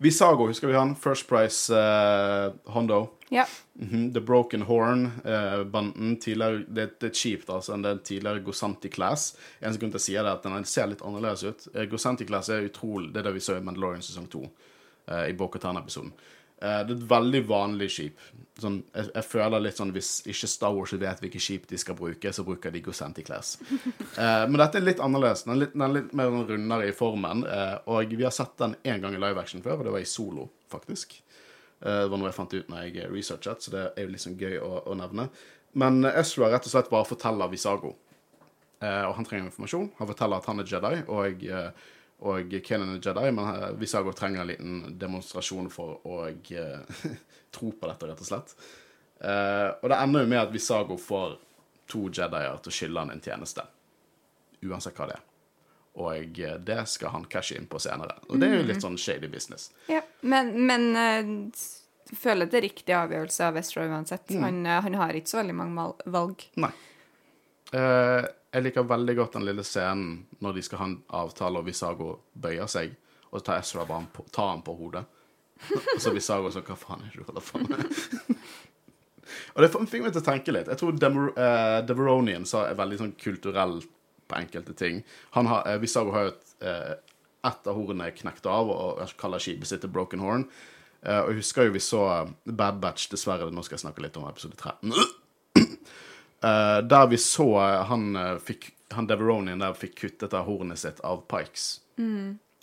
Visago, 0.00 0.46
husker 0.48 0.70
vi 0.70 0.76
han? 0.78 0.94
First 0.96 1.26
Price 1.28 1.74
eh, 1.74 2.52
Hondo. 2.72 3.08
Ja. 3.30 3.44
Mhm, 3.78 4.08
The 4.12 4.20
Broken 4.20 4.62
Horn-banden. 4.66 6.12
Eh, 6.12 6.50
det, 6.66 6.86
det 7.00 7.10
er 7.10 7.14
kjipt, 7.14 7.50
altså. 7.50 7.76
Det 7.78 7.88
er 7.88 7.94
en 7.98 8.02
tidligere 8.08 8.42
Gosanti 8.42 8.90
Class. 8.90 9.36
En 9.60 9.76
grunn 9.78 9.94
til 9.94 10.00
å 10.00 10.02
si 10.02 10.16
det, 10.16 10.24
er 10.24 10.32
at 10.32 10.48
den 10.48 10.66
ser 10.66 10.90
litt 10.90 11.04
annerledes 11.06 11.46
ut. 11.46 11.68
Eh, 11.74 11.86
Gosanti 11.90 12.26
Class 12.26 12.50
er 12.50 12.66
utrolig 12.66 13.12
Det 13.14 13.22
er 13.22 13.30
det 13.30 13.36
vi 13.38 13.44
så 13.44 13.56
i 13.56 13.62
Mandalorian 13.62 14.02
sesong 14.02 14.26
to, 14.32 14.42
eh, 15.06 15.28
i 15.30 15.36
Bokhatan-episoden. 15.38 16.10
Eh, 16.60 16.80
det 16.84 16.92
er 16.92 16.98
et 16.98 17.06
veldig 17.14 17.44
vanlig 17.48 17.88
skip. 17.94 18.26
Sånn, 18.60 18.82
jeg, 18.92 19.12
jeg 19.14 19.24
føler 19.30 19.62
litt 19.64 19.78
sånn 19.78 19.94
Hvis 19.94 20.10
ikke 20.28 20.48
Star 20.50 20.74
Wars 20.76 20.92
vet 20.92 21.22
hvilke 21.22 21.40
skip 21.40 21.70
de 21.70 21.78
skal 21.80 21.96
bruke, 21.96 22.34
så 22.36 22.44
bruker 22.44 22.74
de 22.74 22.82
Gosanti 22.84 23.24
Class. 23.26 23.56
Eh, 24.20 24.42
men 24.50 24.58
dette 24.58 24.76
er 24.76 24.84
litt 24.84 24.98
annerledes. 25.00 25.46
Den 25.46 25.54
er 25.54 25.62
litt, 25.62 25.72
den 25.72 25.86
er 25.86 25.94
litt 25.94 26.10
mer 26.18 26.34
sånn 26.34 26.48
rundere 26.50 26.90
i 26.90 26.96
formen. 26.98 27.46
Eh, 27.46 27.76
og 27.94 28.10
vi 28.10 28.26
har 28.26 28.34
sett 28.34 28.58
den 28.60 28.74
én 28.82 29.00
gang 29.00 29.14
i 29.14 29.22
live 29.22 29.38
action 29.40 29.62
før, 29.64 29.78
og 29.78 29.86
det 29.86 29.94
var 29.94 30.02
i 30.02 30.08
Solo, 30.18 30.50
faktisk. 30.68 31.20
Eh, 31.82 32.02
Det 32.04 32.10
var 32.12 32.18
noe 32.18 32.28
jeg 32.28 32.36
fant 32.36 32.54
ut 32.54 32.68
når 32.68 32.84
jeg 32.88 33.10
researchet, 33.12 33.62
så 33.64 33.70
det 33.74 33.84
er 33.96 34.06
jo 34.06 34.20
sånn 34.20 34.38
gøy 34.40 34.58
å, 34.60 34.72
å 34.90 34.96
nevne. 34.98 35.28
Men 35.80 36.04
Ezra 36.10 36.50
rett 36.50 36.66
og 36.66 36.72
slett 36.72 36.90
bare 36.90 37.08
forteller 37.08 37.50
Visago. 37.52 37.94
Eh, 38.80 39.04
og 39.06 39.14
han 39.16 39.24
trenger 39.28 39.48
informasjon. 39.48 39.90
Han 39.98 40.08
forteller 40.10 40.40
at 40.40 40.48
han 40.50 40.60
er 40.62 40.68
Jedi, 40.68 41.02
og, 41.12 41.44
eh, 41.44 41.70
og 42.30 42.54
Kanan 42.66 42.94
er 42.96 43.02
Jedi, 43.04 43.30
men 43.36 43.50
eh, 43.54 43.66
Visago 43.80 44.12
trenger 44.16 44.42
en 44.42 44.50
liten 44.50 44.98
demonstrasjon 45.00 45.70
for 45.72 46.00
å 46.08 46.20
eh, 46.28 47.02
tro 47.54 47.72
på 47.72 47.90
dette, 47.90 48.08
rett 48.10 48.24
og 48.24 48.30
slett. 48.30 48.54
Eh, 49.20 49.68
og 49.82 49.88
det 49.92 50.00
ender 50.00 50.24
jo 50.24 50.32
med 50.32 50.42
at 50.42 50.52
Visago 50.54 50.96
får 51.00 51.38
to 51.90 52.06
Jedier 52.08 52.60
til 52.62 52.72
å 52.72 52.76
skylde 52.76 53.04
han 53.04 53.14
en 53.14 53.24
tjeneste. 53.24 53.66
Uansett 54.64 54.96
hva 54.96 55.10
det 55.10 55.18
er. 55.18 55.26
Og 55.98 56.38
eh, 56.38 56.56
det 56.62 56.84
skal 56.88 57.14
han 57.16 57.26
cashe 57.30 57.58
inn 57.58 57.66
på 57.70 57.80
senere. 57.82 58.20
Og 58.28 58.38
det 58.38 58.48
er 58.48 58.60
jo 58.60 58.66
litt 58.68 58.84
sånn 58.84 58.98
shady 59.00 59.28
business. 59.28 59.70
ja. 59.90 60.02
Men, 60.20 60.52
men 60.68 60.90
uh, 60.94 61.56
føler 62.16 62.48
det 62.50 62.60
er 62.60 62.66
riktig 62.66 62.94
avgjørelse 62.96 63.46
av 63.46 63.56
Westrow 63.58 63.90
uansett. 63.90 64.32
Han, 64.40 64.64
eh, 64.66 64.80
han 64.84 64.98
har 64.98 65.16
ikke 65.16 65.32
så 65.32 65.40
veldig 65.40 65.56
mange 65.56 65.86
valg. 66.10 66.46
Nei. 66.60 66.72
Uh, 67.70 68.26
jeg 68.50 68.66
liker 68.66 68.88
veldig 68.90 69.14
godt 69.14 69.36
den 69.38 69.46
lille 69.46 69.62
scenen 69.66 70.24
når 70.42 70.56
de 70.56 70.64
skal 70.66 70.80
ha 70.80 70.88
en 70.90 70.96
avtale, 71.20 71.60
og 71.60 71.68
Visago 71.68 72.10
bøyer 72.34 72.70
seg, 72.70 72.96
og 73.30 73.38
så 73.38 73.44
tar 73.46 73.62
Ezra 73.62 73.84
bare 73.86 74.00
han 74.00 74.08
på, 74.10 74.26
tar 74.34 74.50
han 74.56 74.64
på 74.66 74.74
hodet. 74.74 75.04
Og 75.94 75.98
så 76.00 76.08
Visago 76.14 76.48
sånn 76.48 76.64
Hva 76.64 76.72
faen 76.72 77.02
er 77.04 77.10
det 77.12 77.20
du 77.20 77.26
holder 77.28 77.44
på 77.44 77.58
med? 77.60 78.38
og 79.52 79.58
det 79.60 79.68
fikk 79.68 80.06
meg 80.06 80.14
til 80.14 80.22
å 80.22 80.24
tenke 80.24 80.54
litt. 80.54 80.70
Jeg 80.72 80.80
tror 80.80 80.96
Demer, 80.96 81.26
uh, 81.36 81.80
Deveronian 81.84 82.46
sa 82.48 82.62
er 82.70 82.78
veldig 82.78 82.96
sånn 83.02 83.12
kulturell 83.20 83.76
på 84.30 84.38
enkelte 84.38 84.74
ting. 84.78 85.02
Han 85.36 85.48
har, 85.50 85.66
eh, 85.68 85.78
Visago 85.82 86.14
har 86.14 86.28
jo 86.28 86.34
et 86.34 86.52
eh, 86.66 86.92
ett 87.50 87.66
av 87.66 87.76
hornene 87.76 88.10
knekt 88.12 88.46
av, 88.46 88.68
og 88.68 89.14
kaller 89.20 89.40
skipet 89.40 89.70
sitt 89.70 89.86
Broken 89.88 90.20
Horn. 90.20 90.44
Eh, 91.02 91.20
og 91.22 91.32
jeg 91.32 91.40
husker 91.40 91.68
jo 91.68 91.74
vi 91.76 91.80
så 91.80 92.02
Bad 92.44 92.80
Batch, 92.82 93.08
dessverre. 93.12 93.48
Nå 93.50 93.64
skal 93.64 93.78
jeg 93.78 93.86
snakke 93.86 94.04
litt 94.04 94.18
om 94.20 94.28
episode 94.28 94.58
13. 94.60 94.92
Eh, 96.40 96.78
der 96.88 97.04
vi 97.12 97.18
så 97.20 97.44
han 97.84 98.16
fikk 98.40 98.70
Han 98.96 99.04
Deveronian 99.04 99.60
der 99.60 99.74
fikk 99.76 99.98
kuttet 99.98 100.32
av 100.32 100.46
hornet 100.46 100.80
sitt 100.80 101.02
av 101.04 101.18
Pikes. 101.28 101.82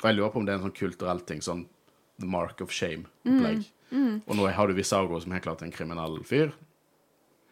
Og 0.01 0.07
jeg 0.09 0.15
lurer 0.17 0.31
på 0.33 0.39
om 0.41 0.47
det 0.47 0.55
er 0.55 0.57
en 0.57 0.63
sånn 0.65 0.73
kulturell 0.79 1.21
ting, 1.29 1.43
sånn 1.45 1.61
The 2.17 2.25
Mark 2.25 2.63
of 2.65 2.73
Shame-opplegg. 2.73 3.67
Og 4.25 4.33
nå 4.39 4.47
har 4.49 4.67
du 4.67 4.73
Visago, 4.73 5.19
som 5.21 5.35
helt 5.35 5.45
klart 5.45 5.61
er 5.61 5.69
en 5.69 5.75
kriminell 5.75 6.17
fyr. 6.25 6.55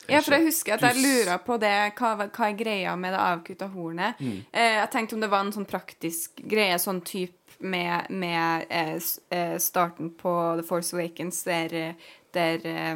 Ja, 0.10 0.22
for 0.22 0.36
jeg 0.38 0.45
husker 0.49 0.76
at 0.76 0.82
jeg 0.86 1.01
lura 1.01 1.38
på 1.41 1.58
det, 1.62 1.74
hva, 1.97 2.12
hva 2.28 2.49
er 2.49 2.58
greia 2.60 2.95
med 2.99 3.14
det 3.16 3.22
avkutta 3.24 3.68
hornet. 3.74 4.20
Eh, 4.51 4.76
jeg 4.80 4.91
tenkte 4.93 5.18
om 5.18 5.24
det 5.24 5.32
var 5.32 5.45
en 5.45 5.53
sånn 5.56 5.68
praktisk 5.70 6.41
greie, 6.43 6.78
sånn 6.80 7.01
type 7.01 7.60
med, 7.60 8.10
med 8.12 8.66
eh, 8.70 8.97
eh, 9.32 9.56
starten 9.64 10.12
på 10.20 10.34
The 10.60 10.66
Force 10.68 10.95
Awakens, 10.95 11.43
der, 11.47 11.74
eh, 11.74 12.12
der 12.36 12.68
eh, 12.68 12.95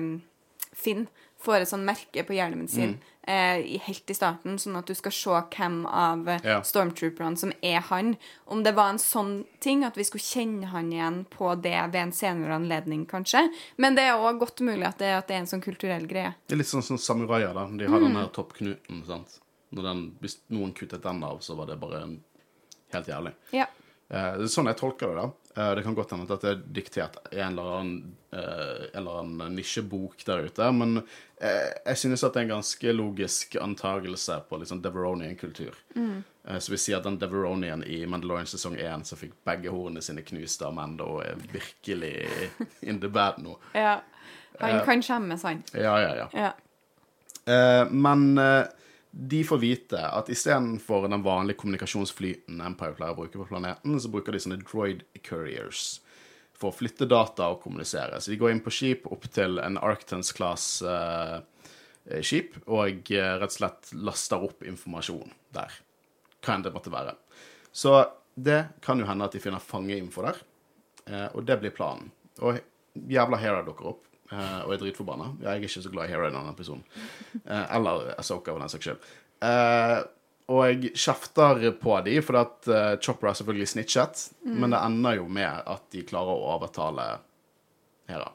Finn 0.75 1.07
får 1.39 1.63
et 1.63 1.71
sånn 1.71 1.87
merke 1.87 2.25
på 2.27 2.35
hjelmen 2.35 2.67
sin 2.67 2.97
eh, 3.29 3.77
helt 3.85 4.09
i 4.09 4.15
starten, 4.17 4.57
sånn 4.57 4.77
at 4.79 4.89
du 4.89 4.95
skal 4.97 5.13
se 5.13 5.29
hvem 5.53 5.83
av 5.85 6.25
Ja. 6.43 6.59
stormtrooperne 6.65 7.37
som 7.37 7.51
er 7.61 7.79
han. 7.91 8.15
Om 8.47 8.63
det 8.65 8.73
var 8.75 8.89
en 8.89 8.97
sånn 8.97 9.45
ting, 9.61 9.83
at 9.85 9.95
vi 9.99 10.03
skulle 10.07 10.25
kjenne 10.25 10.71
han 10.71 10.89
igjen 10.91 11.25
på 11.29 11.53
det 11.61 11.75
ved 11.91 12.01
en 12.01 12.11
senere 12.11 12.55
anledning, 12.57 13.05
kanskje. 13.05 13.43
Men 13.77 13.95
det 13.95 14.03
er 14.09 14.17
òg 14.17 14.39
godt 14.41 14.61
mulig 14.65 14.87
at 14.87 14.97
det, 14.97 15.11
at 15.17 15.27
det 15.27 15.35
er 15.35 15.43
en 15.43 15.51
sånn 15.51 15.61
kulturell 15.63 16.07
greie. 16.09 16.33
Det 16.47 16.55
er 16.57 16.61
litt 16.63 16.71
sånn 16.71 16.83
som 16.83 16.97
samuraier, 16.97 17.53
da. 17.53 17.67
De 17.67 17.85
har 17.87 17.99
den 17.99 18.15
her 18.17 18.27
toppknuten, 18.33 19.05
sant. 19.05 19.39
Når 19.71 19.83
den, 19.83 20.03
hvis 20.21 20.39
noen 20.49 20.73
kuttet 20.73 21.03
den 21.03 21.23
av, 21.23 21.39
så 21.45 21.55
var 21.55 21.67
det 21.69 21.79
bare 21.79 22.01
en, 22.01 22.23
helt 22.93 23.07
jævlig. 23.07 23.33
Ja. 23.53 23.67
Eh, 24.09 24.31
det 24.39 24.47
er 24.47 24.53
sånn 24.55 24.65
jeg 24.65 24.79
tolker 24.81 25.11
det, 25.13 25.21
da. 25.21 25.31
Eh, 25.55 25.75
det 25.75 25.83
kan 25.83 25.95
godt 25.95 26.11
hende 26.11 26.29
at 26.33 26.43
det 26.43 26.51
er 26.51 26.59
diktert 26.77 27.17
i 27.31 27.39
en 27.41 27.55
eller 27.57 27.79
annen, 27.79 28.15
eh, 28.31 28.83
en 28.93 29.01
eller 29.01 29.19
annen 29.23 29.55
nisjebok 29.57 30.21
der 30.27 30.45
ute, 30.45 30.67
men 30.71 31.01
eh, 31.41 31.71
jeg 31.85 31.97
synes 32.03 32.23
at 32.23 32.35
det 32.35 32.43
er 32.43 32.47
en 32.47 32.53
ganske 32.57 32.93
logisk 32.93 33.57
antagelse 33.61 34.37
på 34.49 34.59
litt 34.61 34.69
sånn 34.69 34.83
Deveronian-kultur. 34.85 35.75
Eh, 35.97 36.59
så 36.61 36.75
vi 36.75 36.79
sier 36.81 36.99
at 36.99 37.07
den 37.07 37.17
Deveronian 37.21 37.83
i 37.83 38.03
Mandalorian 38.05 38.49
sesong 38.49 38.77
1 38.77 39.09
som 39.09 39.19
fikk 39.19 39.33
begge 39.47 39.73
hornene 39.73 40.05
sine 40.05 40.23
knust 40.27 40.61
av 40.65 40.75
Mando, 40.77 41.17
er 41.25 41.41
virkelig 41.51 42.13
in 42.85 43.01
the 43.01 43.09
bad 43.09 43.41
nå. 43.41 43.57
Ja. 43.73 43.99
Han 44.59 44.81
kan 44.85 45.01
skjemmes, 45.01 45.43
han. 45.47 45.63
Ja, 45.73 45.95
ja, 46.03 46.15
ja. 46.17 46.29
Ja. 46.35 46.49
Men 47.89 48.35
de 49.11 49.43
får 49.43 49.57
vite 49.57 50.01
at 50.05 50.29
istedenfor 50.29 51.07
den 51.09 51.23
vanlige 51.25 51.57
kommunikasjonsflyten 51.61 52.61
Empire 52.61 52.93
pleier 52.97 53.15
å 53.15 53.17
bruke 53.17 53.39
på 53.41 53.47
planeten, 53.49 53.97
så 53.97 54.11
bruker 54.11 54.35
de 54.35 54.41
sånne 54.43 54.61
droid 54.61 55.01
couriers 55.25 55.97
for 56.59 56.69
å 56.69 56.75
flytte 56.75 57.07
data 57.09 57.47
og 57.53 57.61
kommunisere. 57.63 58.19
Så 58.19 58.33
de 58.33 58.37
går 58.39 58.53
inn 58.53 58.63
på 58.63 58.73
skip 58.73 59.07
opp 59.09 59.25
til 59.33 59.61
en 59.63 59.79
Arctons-class 59.79 60.67
eh, 60.83 61.37
og 62.09 63.11
eh, 63.13 63.33
rett 63.39 63.49
og 63.49 63.55
slett 63.55 63.93
laster 63.95 64.43
opp 64.45 64.65
informasjon 64.67 65.31
der. 65.55 65.73
Hva 66.43 66.55
enn 66.55 66.65
det 66.65 66.73
måtte 66.75 66.93
være. 66.93 67.15
Så 67.71 67.95
det 68.35 68.61
kan 68.83 68.99
jo 68.99 69.07
hende 69.07 69.27
at 69.27 69.35
de 69.35 69.41
finner 69.43 69.63
fangeinfo 69.63 70.25
der, 70.25 70.43
eh, 71.07 71.27
og 71.33 71.47
det 71.47 71.59
blir 71.63 71.75
planen. 71.75 72.11
Og 72.43 72.59
jævla 73.09 73.39
Hera 73.41 73.63
dukker 73.65 73.93
opp. 73.93 74.05
Eh, 74.31 74.61
og 74.65 74.73
er 74.73 74.81
dritforbanna. 74.83 75.31
Ja, 75.41 75.49
jeg 75.49 75.65
er 75.65 75.67
ikke 75.67 75.83
så 75.83 75.91
glad 75.93 76.07
i 76.09 76.13
Hera 76.13 76.29
i 76.29 76.33
denne 76.33 76.53
episoden. 76.53 76.85
Uh, 77.43 77.65
eller 77.75 78.13
Asoka, 78.17 78.53
for 78.53 78.63
den 78.63 78.71
saks 78.71 78.89
skyld. 78.89 79.11
Uh, 79.43 79.99
og 80.49 80.63
jeg 80.65 80.91
kjefter 80.97 81.61
på 81.81 81.99
dem, 82.07 82.23
for 82.25 82.39
at 82.41 82.69
uh, 82.71 82.97
Chopper 83.01 83.29
er 83.29 83.37
selvfølgelig 83.37 83.69
snitchet. 83.75 84.25
Men 84.45 84.73
det 84.73 84.81
ender 84.81 85.19
jo 85.19 85.29
med 85.29 85.69
at 85.69 85.85
de 85.93 86.05
klarer 86.09 86.33
å 86.33 86.53
overtale 86.55 87.07
Hera. 88.09 88.31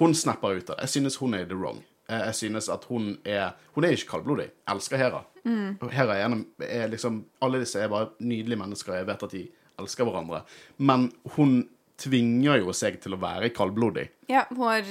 Hun 0.00 0.16
snapper 0.16 0.56
ut 0.56 0.70
av 0.70 0.78
det. 0.78 0.86
Jeg 0.86 0.94
synes 0.96 1.20
hun 1.20 1.36
er 1.36 1.48
the 1.48 1.58
wrong. 1.58 1.82
Jeg 2.10 2.34
synes 2.34 2.68
at 2.72 2.86
hun 2.90 3.18
er 3.24 3.52
Hun 3.76 3.84
er 3.84 3.94
ikke 3.94 4.16
kaldblodig. 4.16 4.48
Jeg 4.50 4.74
elsker 4.74 4.96
Hera. 4.96 5.20
Mm. 5.44 5.76
Hera 5.92 6.16
er, 6.16 6.24
en, 6.26 6.46
er 6.58 6.88
liksom 6.90 7.24
Alle 7.42 7.60
disse 7.62 7.80
er 7.80 7.92
bare 7.92 8.10
nydelige 8.18 8.58
mennesker. 8.58 8.94
Jeg 8.94 9.06
vet 9.06 9.22
at 9.22 9.36
de 9.36 9.44
elsker 9.80 10.08
hverandre. 10.08 10.42
Men 10.78 11.10
hun 11.36 11.68
tvinger 12.00 12.62
jo 12.62 12.72
seg 12.76 12.96
til 13.02 13.14
å 13.14 13.20
være 13.20 13.50
kaldblodig. 13.56 14.06
ja, 14.30 14.44
hun 14.50 14.62
har 14.66 14.86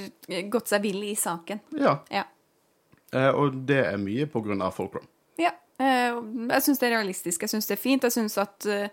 gått 0.53 0.68
seg 0.72 0.82
vill 0.86 1.01
i 1.10 1.16
saken. 1.18 1.60
Ja. 1.80 1.97
Ja. 2.14 2.24
Eh, 3.14 3.30
Og 3.34 3.55
det 3.66 3.80
er 3.88 3.97
mye 3.97 4.28
på 4.30 4.41
grunn 4.45 4.62
av 4.62 4.76
Fulcrum. 4.78 5.07
ja. 5.41 5.51
eh, 5.80 6.14
Jeg 6.53 6.62
syns 6.66 6.80
det 6.80 6.88
er 6.91 6.95
realistisk. 6.99 7.41
Jeg 7.41 7.49
syns 7.55 7.68
det 7.68 7.78
er 7.78 7.82
fint. 7.82 8.03
Jeg 8.05 8.12
syns 8.14 8.38
at 8.38 8.66
eh, 8.70 8.89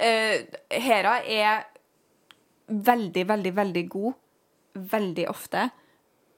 eh, 0.00 0.46
Hera 0.80 1.18
er 1.24 1.64
veldig, 2.68 3.26
veldig, 3.28 3.52
veldig 3.56 3.84
god. 3.92 4.14
Veldig 4.74 5.26
ofte. 5.28 5.68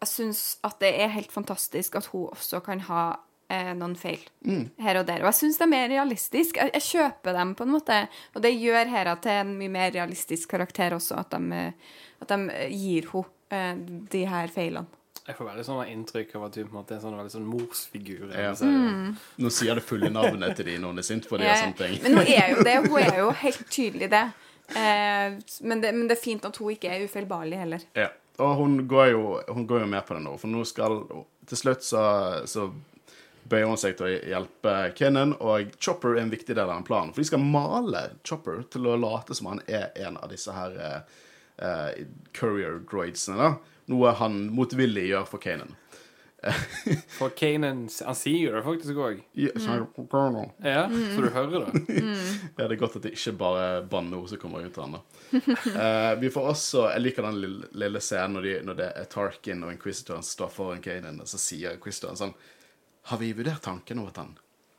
Jeg 0.03 0.09
syns 0.09 0.41
at 0.67 0.81
det 0.83 0.95
er 1.05 1.13
helt 1.15 1.31
fantastisk 1.33 1.95
at 2.01 2.07
hun 2.13 2.29
også 2.33 2.61
kan 2.65 2.81
ha 2.89 3.03
eh, 3.53 3.73
noen 3.79 3.95
feil 3.99 4.23
her 4.83 5.01
og 5.01 5.07
der. 5.09 5.23
Og 5.23 5.31
jeg 5.31 5.39
syns 5.43 5.61
de 5.61 5.69
er 5.77 5.93
realistiske. 5.93 6.59
Jeg, 6.59 6.73
jeg 6.79 6.89
kjøper 6.89 7.37
dem 7.37 7.55
på 7.59 7.67
en 7.67 7.75
måte. 7.77 8.01
Og 8.33 8.43
det 8.45 8.55
gjør 8.57 8.91
Hera 8.93 9.15
til 9.23 9.45
en 9.45 9.55
mye 9.59 9.73
mer 9.73 9.93
realistisk 9.95 10.51
karakter 10.55 10.97
også, 10.97 11.21
at 11.23 11.37
de, 11.37 11.63
at 12.25 12.35
de 12.35 12.67
gir 12.73 13.09
henne 13.13 13.31
eh, 13.53 13.87
de 14.13 14.27
her 14.29 14.53
feilene. 14.53 15.03
Jeg 15.23 15.37
får 15.39 15.47
veldig 15.47 15.65
sånn 15.65 15.91
inntrykk 15.93 16.33
av 16.35 16.45
at 16.49 16.57
du 16.57 16.65
på 16.65 16.73
en 16.73 16.79
måte 16.81 16.95
er 16.95 16.99
en 16.99 17.03
sånn 17.05 17.15
veldig 17.15 17.31
sånn 17.31 17.45
morsfigur. 17.47 18.33
Ja. 18.35 18.55
Mm. 18.59 19.13
Nå 19.39 19.53
sier 19.55 19.79
det 19.79 19.85
fulle 19.87 20.11
navnet 20.11 20.57
til 20.59 20.67
de 20.67 20.81
når 20.83 20.97
hun 20.97 21.03
er 21.03 21.07
sint 21.07 21.29
på 21.31 21.39
de 21.39 21.47
og 21.47 21.61
sånne 21.61 21.79
ting. 21.79 21.95
Men 22.03 22.19
hun 22.19 22.33
er 22.33 22.49
jo 22.51 22.65
det. 22.67 22.75
Hun 22.89 22.97
er 22.99 23.21
jo 23.21 23.29
helt 23.45 23.63
tydelig 23.71 24.09
det. 24.11 24.25
Eh, 24.75 25.37
men 25.69 25.85
det. 25.85 25.93
Men 25.95 26.09
det 26.11 26.17
er 26.17 26.23
fint 26.25 26.49
at 26.49 26.59
hun 26.59 26.75
ikke 26.75 26.91
er 26.91 27.07
ufeilbarlig 27.07 27.61
heller. 27.63 27.87
Ja. 27.95 28.09
Og 28.43 28.57
hun 28.59 28.81
går, 28.89 29.13
jo, 29.13 29.23
hun 29.53 29.69
går 29.71 29.85
jo 29.85 29.93
med 29.93 30.03
på 30.09 30.17
det 30.17 30.25
nå, 30.25 30.33
for 30.41 30.51
nå 30.51 30.65
skal 30.67 31.03
Til 31.47 31.59
slutt 31.59 31.85
så, 31.85 32.03
så 32.49 32.71
bøyer 33.53 33.69
hun 33.69 33.81
seg 33.81 33.99
til 33.99 34.09
å 34.09 34.15
hjelpe 34.33 34.77
Kennan, 34.99 35.37
og 35.41 35.75
Chopper 35.79 36.17
er 36.17 36.25
en 36.25 36.33
viktig 36.33 36.57
del 36.57 36.65
av 36.65 36.75
den 36.75 36.89
planen. 36.89 37.13
For 37.13 37.23
de 37.23 37.29
skal 37.31 37.45
male 37.45 38.07
Chopper 38.25 38.65
til 38.73 38.89
å 38.89 38.97
late 39.01 39.37
som 39.39 39.53
han 39.53 39.63
er 39.69 39.93
en 40.07 40.17
av 40.19 40.33
disse 40.33 40.55
her 40.57 40.81
eh, 40.89 42.03
courier 42.37 42.81
droidsene, 42.89 43.39
da. 43.39 43.79
Noe 43.93 44.17
han 44.19 44.45
motvillig 44.55 45.09
gjør 45.11 45.29
for 45.29 45.43
Kanan. 45.43 45.77
For 47.19 47.29
Kanan 47.29 47.89
Han 48.05 48.17
sier 48.19 48.57
det 48.57 48.63
faktisk 48.67 48.99
òg. 48.99 49.21
Ja, 49.33 49.51
mm. 49.55 50.39
Ja, 50.67 50.89
så 50.91 51.21
du 51.21 51.29
hører 51.31 51.67
det. 51.67 51.83
Ja, 52.57 52.67
det 52.67 52.73
er 52.75 52.81
godt 52.81 52.97
at 52.99 53.07
det 53.07 53.15
ikke 53.15 53.35
bare 53.39 53.67
er 53.69 53.85
banneord 53.87 54.33
som 54.33 54.41
kommer 54.43 54.65
ut 54.67 54.79
av 54.79 54.89
han 54.89 54.97
da. 54.99 55.03
Eh, 55.83 56.15
vi 56.21 56.31
får 56.31 56.49
også, 56.55 56.89
Jeg 56.93 57.05
liker 57.05 57.27
den 57.29 57.39
lille, 57.41 57.71
lille 57.79 58.03
scenen 58.03 58.37
når, 58.37 58.49
de, 58.49 58.57
når 58.67 58.81
det 58.81 58.89
er 59.01 59.07
Tarkin 59.13 59.63
og 59.67 59.73
Inquisitoren 59.75 60.27
står 60.27 60.51
foran 60.53 60.83
Kanan, 60.85 61.23
og 61.23 61.31
så 61.31 61.41
sier 61.41 61.79
Inquisitoren 61.79 62.19
sånn 62.19 62.35
Har 63.03 63.19
vi 63.19 63.33
vurdert 63.33 63.63
tanken 63.63 63.99
om 63.99 64.07
at 64.07 64.17
han 64.17 64.37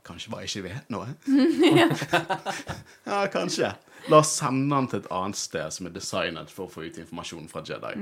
kanskje 0.07 0.31
bare 0.31 0.47
ikke 0.47 0.63
vet 0.65 0.91
noe? 0.91 1.07
ja, 3.09 3.19
kanskje. 3.31 3.73
La 4.11 4.19
oss 4.19 4.33
sende 4.35 4.75
han 4.75 4.87
til 4.91 4.99
et 5.03 5.09
annet 5.15 5.39
sted 5.39 5.75
som 5.75 5.87
er 5.87 5.95
designet 5.95 6.51
for 6.51 6.67
å 6.67 6.71
få 6.71 6.85
ut 6.87 6.99
informasjon 6.99 7.47
fra 7.51 7.63
Jedi. 7.67 7.93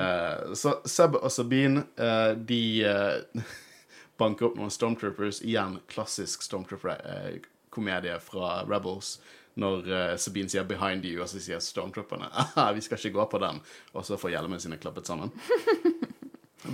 Eh, 0.00 0.54
så 0.58 0.74
Seb 0.88 1.16
og 1.20 1.30
Sabine, 1.32 1.86
uh, 2.00 2.32
de 2.36 2.60
uh, 2.84 3.52
banker 4.20 4.50
opp 4.50 4.58
noen 4.60 4.72
Stormtroopers. 4.72 5.42
Igjen 5.44 5.78
klassisk 5.92 6.44
Stormtrooper-komedie 6.48 8.16
fra 8.24 8.62
Rebels. 8.68 9.18
Når 9.58 9.88
Sabine 10.22 10.46
sier 10.46 10.62
'behind 10.62 11.02
you', 11.02 11.18
og 11.18 11.26
så 11.28 11.40
sier 11.42 11.58
Stormtrooperne 11.58 12.28
'vi 12.74 12.84
skal 12.84 12.98
ikke 13.00 13.16
gå 13.16 13.24
på 13.32 13.40
den', 13.42 13.58
og 13.92 14.04
så 14.06 14.16
får 14.16 14.36
hjelmene 14.36 14.60
sine 14.62 14.78
klappet 14.78 15.10
sammen. 15.10 15.32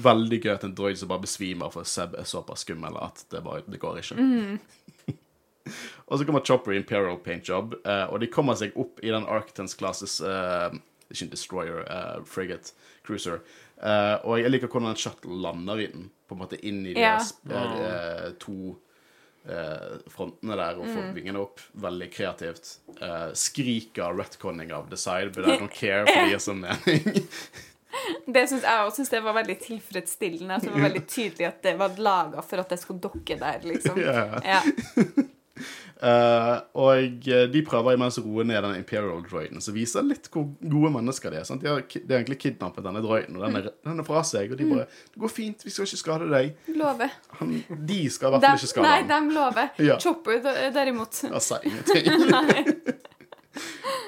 Veldig 0.03 0.41
gøy 0.43 0.53
at 0.55 0.65
en 0.67 0.75
droid 0.77 0.99
som 0.99 1.11
bare 1.11 1.25
besvimer 1.25 1.71
for 1.75 1.87
Seb 1.89 2.17
er 2.19 2.27
såpass 2.29 2.65
skummel 2.67 2.97
at 2.99 3.25
det 3.31 3.45
bare 3.45 3.63
det 3.67 3.81
går 3.83 4.01
ikke. 4.01 4.17
og 6.09 6.19
så 6.19 6.27
kommer 6.27 6.45
Chopper 6.45 6.75
i 6.75 6.81
Imperial 6.81 7.21
paint 7.23 7.49
job, 7.49 7.77
uh, 7.87 8.07
og 8.11 8.19
de 8.23 8.31
kommer 8.33 8.59
seg 8.59 8.75
opp 8.81 9.03
i 9.03 9.13
den 9.15 9.29
Arctons 9.31 9.77
classes 9.79 10.19
uh, 10.25 10.75
Ikke 11.11 11.29
en 11.29 11.35
destroyer, 11.35 11.85
uh, 11.87 12.25
frigate, 12.27 12.75
cruiser. 13.07 13.43
Eh, 13.83 14.17
og 14.25 14.39
jeg 14.41 14.53
liker 14.53 14.71
hvordan 14.71 14.95
en 14.95 14.99
shuttle 14.99 15.37
lander 15.45 15.83
i 15.83 15.91
den, 15.93 16.09
på 16.29 16.37
en 16.37 16.41
måte 16.45 16.59
inn 16.65 16.85
i 16.87 16.95
de 16.95 17.03
yeah. 17.03 17.21
der, 17.51 17.73
eh, 17.91 18.33
to 18.41 18.77
frontene 20.09 20.55
der 20.57 20.79
og 20.81 20.87
får 20.89 21.11
vingene 21.13 21.41
opp. 21.43 21.61
Veldig 21.77 22.07
kreativt. 22.15 22.79
Eh, 22.97 23.27
skriker 23.37 24.17
retconning 24.17 24.73
av 24.73 24.89
the 24.89 24.97
side, 24.97 25.35
but 25.35 25.45
I 25.45 25.59
don't 25.59 25.69
care, 25.69 26.07
for 26.07 26.17
det 26.17 26.31
gir 26.33 26.41
sånn 26.41 26.63
mening. 26.63 27.27
Det 28.27 28.49
synes 28.49 28.63
Jeg 28.63 28.93
synes 28.97 29.13
det 29.13 29.21
var 29.25 29.37
veldig 29.37 29.59
tilfredsstillende. 29.63 30.55
Altså, 30.55 30.71
det 30.71 30.77
var 30.77 30.89
veldig 30.89 31.07
tydelig 31.07 31.47
at 31.47 31.63
det 31.63 31.77
var 31.79 31.95
laga 31.99 32.43
for 32.43 32.65
at 32.65 32.75
det 32.75 32.81
skulle 32.83 33.01
dokke 33.01 33.39
der, 33.41 33.65
liksom. 33.69 34.01
Ja. 34.05 34.61
Eh, 36.05 36.57
og 36.77 37.29
eh, 37.31 37.45
de 37.49 37.61
prøver 37.65 37.95
imens 37.97 38.19
å 38.21 38.25
roe 38.27 38.45
ned 38.45 38.59
den 38.67 38.75
Imperial 38.77 39.23
droiden, 39.25 39.63
som 39.65 39.77
viser 39.77 40.05
litt 40.05 40.27
hvor 40.35 40.51
gode 40.61 40.91
mennesker 40.93 41.33
de 41.33 41.39
er. 41.39 41.47
Sant? 41.49 41.63
De 41.63 41.71
har 41.71 41.85
de 41.87 42.03
har 42.03 42.19
egentlig 42.19 42.41
kidnappet 42.43 42.85
denne 42.85 43.01
droiden, 43.05 43.39
og 43.39 43.47
den 43.47 43.61
er, 43.61 43.71
den 43.87 44.03
er 44.03 44.09
fra 44.09 44.21
seg. 44.27 44.53
Og 44.53 44.61
de 44.61 44.69
bare 44.69 44.85
'Det 44.91 45.23
går 45.23 45.33
fint, 45.33 45.65
vi 45.65 45.71
skal 45.71 45.89
ikke 45.89 46.03
skade 46.03 46.29
deg'. 46.35 46.53
Lover. 46.77 47.15
Han, 47.39 47.55
de 47.71 48.01
skal 48.11 48.29
i 48.29 48.31
hvert 48.35 48.45
fall 48.45 48.61
ikke 48.61 48.73
skade 48.75 48.89
nei, 48.91 49.01
ham. 49.15 49.29
de 49.31 49.35
lover. 49.39 49.69
Ja. 49.79 49.99
Chopper 50.03 50.43
derimot. 50.75 51.25
Jeg 51.31 51.43
sier 51.49 51.61
ingenting. 51.71 53.01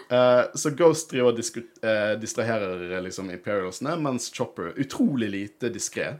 Eh, 0.08 0.42
så 0.54 0.70
Ghost 0.70 1.10
driver 1.10 1.32
og 1.32 1.36
disku, 1.38 1.60
eh, 1.82 2.14
distraherer 2.20 3.00
liksom 3.02 3.30
Imperialsene, 3.30 3.96
mens 3.98 4.30
Chopper, 4.34 4.72
utrolig 4.76 5.30
lite 5.30 5.70
diskré, 5.74 6.12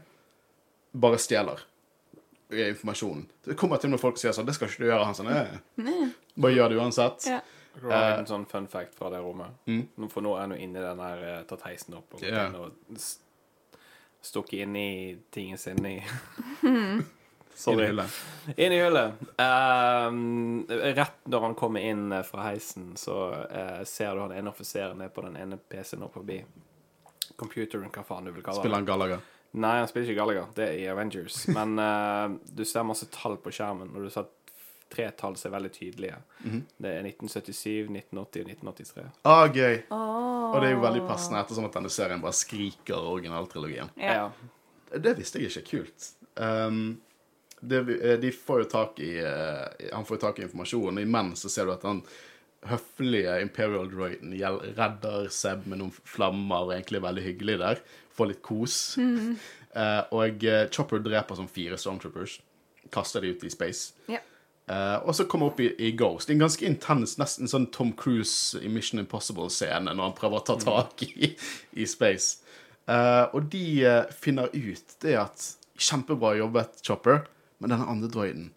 bare 0.91 1.19
stjeler 1.21 1.63
informasjonen. 2.49 3.27
Det 3.43 3.57
kommer 3.59 3.77
til 3.77 3.89
og 3.89 3.97
med 3.97 3.99
folk 4.01 4.17
sier 4.17 4.31
sånn 4.31 4.45
'Det 4.45 4.55
skal 4.55 4.67
ikke 4.67 4.83
du 4.83 4.89
gjøre.' 4.89 5.05
Han 5.05 5.15
sånn 5.15 5.27
eh. 5.27 6.09
Bare 6.37 6.53
gjør 6.53 6.69
det 6.69 6.77
uansett. 6.77 7.27
Ja. 7.27 7.41
Det 7.75 7.83
var 7.83 8.19
en 8.19 8.25
sånn 8.25 8.45
fun 8.49 8.67
fact 8.67 8.95
fra 8.95 9.09
det 9.09 9.19
rommet. 9.21 9.53
Mm. 9.67 10.09
For 10.09 10.21
nå 10.21 10.35
er 10.35 10.39
han 10.39 10.51
jo 10.51 10.57
inni 10.57 10.81
den 10.81 10.97
der 10.97 11.23
eh, 11.23 11.43
tatt 11.43 11.61
heisen 11.61 11.93
opp 11.93 12.13
og, 12.13 12.23
yeah. 12.23 12.53
og 12.55 12.71
stukket 14.21 14.65
inn 14.65 14.75
i 14.75 15.17
tingen 15.31 15.57
sin 15.57 15.85
i 15.85 16.03
Sorry. 17.57 17.87
hullet. 17.87 18.17
Inn 18.55 18.73
i 18.73 18.81
hullet. 18.83 19.13
Um, 19.37 20.65
rett 20.69 21.23
når 21.25 21.41
han 21.41 21.55
kommer 21.57 21.81
inn 21.81 22.11
eh, 22.11 22.21
fra 22.21 22.43
heisen, 22.51 22.91
så 23.01 23.15
uh, 23.33 23.83
ser 23.83 24.13
du 24.13 24.21
han 24.21 24.35
ene 24.35 24.51
offiseren 24.51 25.01
er 25.01 25.09
på 25.09 25.23
den 25.25 25.39
ene 25.41 25.57
PC-en 25.57 26.05
oppe 26.05 26.19
forbi. 26.19 26.37
Computeren, 27.35 27.89
hva 27.89 28.03
faen 28.05 28.29
du 28.29 28.31
vil 28.35 28.45
kalle 28.45 28.59
det. 28.59 28.61
Spiller 28.61 28.77
han 28.77 28.85
Gallagher. 28.85 29.23
Nei, 29.57 29.73
han 29.79 29.89
spiller 29.89 30.11
ikke 30.11 30.19
Gallagher. 30.19 30.51
Det 30.53 30.67
er 30.67 30.77
i 30.83 30.85
Avengers. 30.91 31.39
Men 31.57 31.73
uh, 31.81 32.37
du 32.45 32.61
ser 32.61 32.85
masse 32.85 33.09
tall 33.15 33.39
på 33.41 33.55
skjermen, 33.57 33.89
og 33.95 34.05
du 34.05 34.13
ser 34.13 34.29
tre 34.93 35.09
tall 35.17 35.39
som 35.41 35.49
er 35.49 35.55
veldig 35.57 35.73
tydelige. 35.79 36.21
Mhm. 36.43 36.61
Det 36.77 36.93
er 36.93 37.09
1977, 37.09 37.89
1980 37.89 38.45
og 38.45 38.53
1983. 38.53 39.07
Ah, 39.25 39.47
gøy. 39.49 39.81
Og 39.97 40.61
det 40.61 40.69
er 40.69 40.77
jo 40.77 40.85
veldig 40.85 41.03
passende 41.09 41.41
ettersom 41.41 41.65
at 41.65 41.81
denne 41.81 41.89
serien 41.91 42.21
bare 42.21 42.37
skriker 42.37 43.09
originaltrilogien. 43.15 43.89
Ja. 43.97 44.29
Det 44.93 45.17
visste 45.17 45.41
jeg 45.41 45.49
ikke. 45.49 45.65
Kult. 45.73 46.11
Um, 46.37 47.01
det, 47.59 47.77
eh, 47.97 48.17
de 48.19 48.31
får 48.31 48.63
jo 48.63 48.69
tak 48.69 48.99
i 49.01 49.17
eh, 49.17 49.91
Han 49.93 50.05
får 50.05 50.17
jo 50.17 50.21
tak 50.21 50.39
i 50.39 50.45
informasjon, 50.45 50.97
og 50.97 51.01
imens 51.03 51.45
så 51.45 51.51
ser 51.51 51.65
du 51.65 51.73
at 51.73 51.85
han 51.87 52.03
høflige 52.67 53.37
Imperial 53.41 53.89
Droiden 53.91 54.33
redder 54.77 55.29
Seb 55.33 55.67
med 55.69 55.79
noen 55.81 55.93
flammer 55.93 56.67
og 56.67 56.73
egentlig 56.75 57.03
veldig 57.03 57.23
hyggelig 57.23 57.57
der. 57.61 57.83
Får 58.17 58.31
litt 58.31 58.41
kos. 58.45 58.77
Eh, 58.97 60.01
og 60.15 60.43
eh, 60.47 60.65
Chopper 60.73 61.03
dreper 61.05 61.37
som 61.37 61.49
fire 61.51 61.77
Stormtroopers. 61.79 62.39
Kaster 62.93 63.21
de 63.21 63.33
ut 63.35 63.45
i 63.45 63.51
space. 63.53 63.93
Yeah. 64.09 64.25
Uh, 64.67 64.99
og 65.07 65.13
så 65.15 65.23
kommer 65.31 65.47
opp 65.47 65.61
i, 65.63 65.69
i 65.79 65.93
Ghost. 65.95 66.27
En 66.27 66.41
ganske 66.41 66.65
intens, 66.67 67.13
nesten 67.15 67.47
sånn 67.47 67.69
Tom 67.71 67.93
Cruise 67.95 68.59
i 68.59 68.67
Mission 68.67 68.99
Impossible-scene 68.99 69.93
når 69.93 70.09
han 70.09 70.15
prøver 70.17 70.41
å 70.41 70.43
ta 70.43 70.57
tak 70.59 71.05
i, 71.05 71.29
i 71.71 71.87
space. 71.87 72.41
Uh, 72.83 73.31
og 73.31 73.47
de 73.53 73.63
finner 74.11 74.51
ut 74.51 74.97
det 75.05 75.15
at 75.21 75.45
Kjempebra 75.79 76.33
jobbet, 76.35 76.81
Chopper, 76.83 77.23
men 77.59 77.73
denne 77.73 77.87
andre 77.89 78.09
droiden 78.13 78.51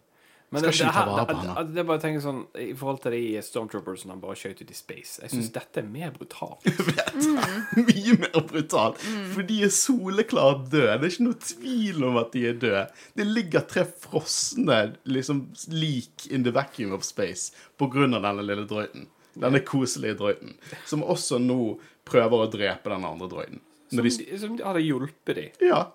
Men 0.51 0.59
Skal 0.65 0.71
det, 0.71 0.75
ikke 0.75 0.87
det, 0.87 0.93
ta 0.93 1.03
vare 1.07 1.25
på 1.29 1.33
det, 1.39 1.51
det, 1.55 1.73
det 1.75 1.79
er 1.79 1.85
bare 1.87 1.99
å 2.01 2.03
tenke 2.03 2.21
sånn 2.25 2.39
I 2.59 2.73
forhold 2.75 2.97
til 3.05 3.13
de 3.15 3.21
Stormtroopers 3.47 4.01
som 4.03 4.09
han 4.11 4.19
bare 4.19 4.35
skjøt 4.35 4.59
ut 4.65 4.73
i 4.73 4.75
space, 4.75 5.21
jeg 5.23 5.31
Mm. 5.31 5.45
dette 5.55 5.79
er 5.79 5.85
mer 5.87 6.11
brutalt. 6.11 6.65
mye 7.87 8.15
mer 8.19 8.41
brutal. 8.49 8.97
For 9.31 9.47
de 9.47 9.61
er 9.63 9.71
soleklart 9.71 10.65
døde. 10.73 10.97
Det 10.99 11.07
er 11.07 11.13
ikke 11.15 11.27
noe 11.29 11.39
tvil 11.47 12.03
om 12.09 12.19
at 12.19 12.35
de 12.35 12.43
er 12.49 12.59
døde. 12.59 12.83
Det 13.15 13.27
ligger 13.29 13.63
tre 13.71 13.85
frosne 13.87 14.81
liksom, 15.07 15.45
lik 15.71 16.27
in 16.29 16.43
the 16.43 16.51
vacuum 16.51 16.91
of 16.97 17.07
space 17.07 17.55
på 17.79 17.87
grunn 17.93 18.13
av 18.19 18.27
denne 18.27 18.43
lille 18.43 18.67
drøyten. 18.67 19.07
Denne 19.39 19.63
koselige 19.63 20.19
drøyten. 20.19 20.57
Som 20.85 21.07
også 21.07 21.39
nå 21.39 21.77
prøver 22.03 22.43
å 22.43 22.51
drepe 22.51 22.91
den 22.91 23.07
andre 23.07 23.31
drøyten. 23.31 23.63
Som, 23.91 24.03
de, 24.03 24.11
som 24.39 24.59
hadde 24.59 24.83
hjulpet 24.83 25.35
dem. 25.39 25.55
Ja. 25.63 25.85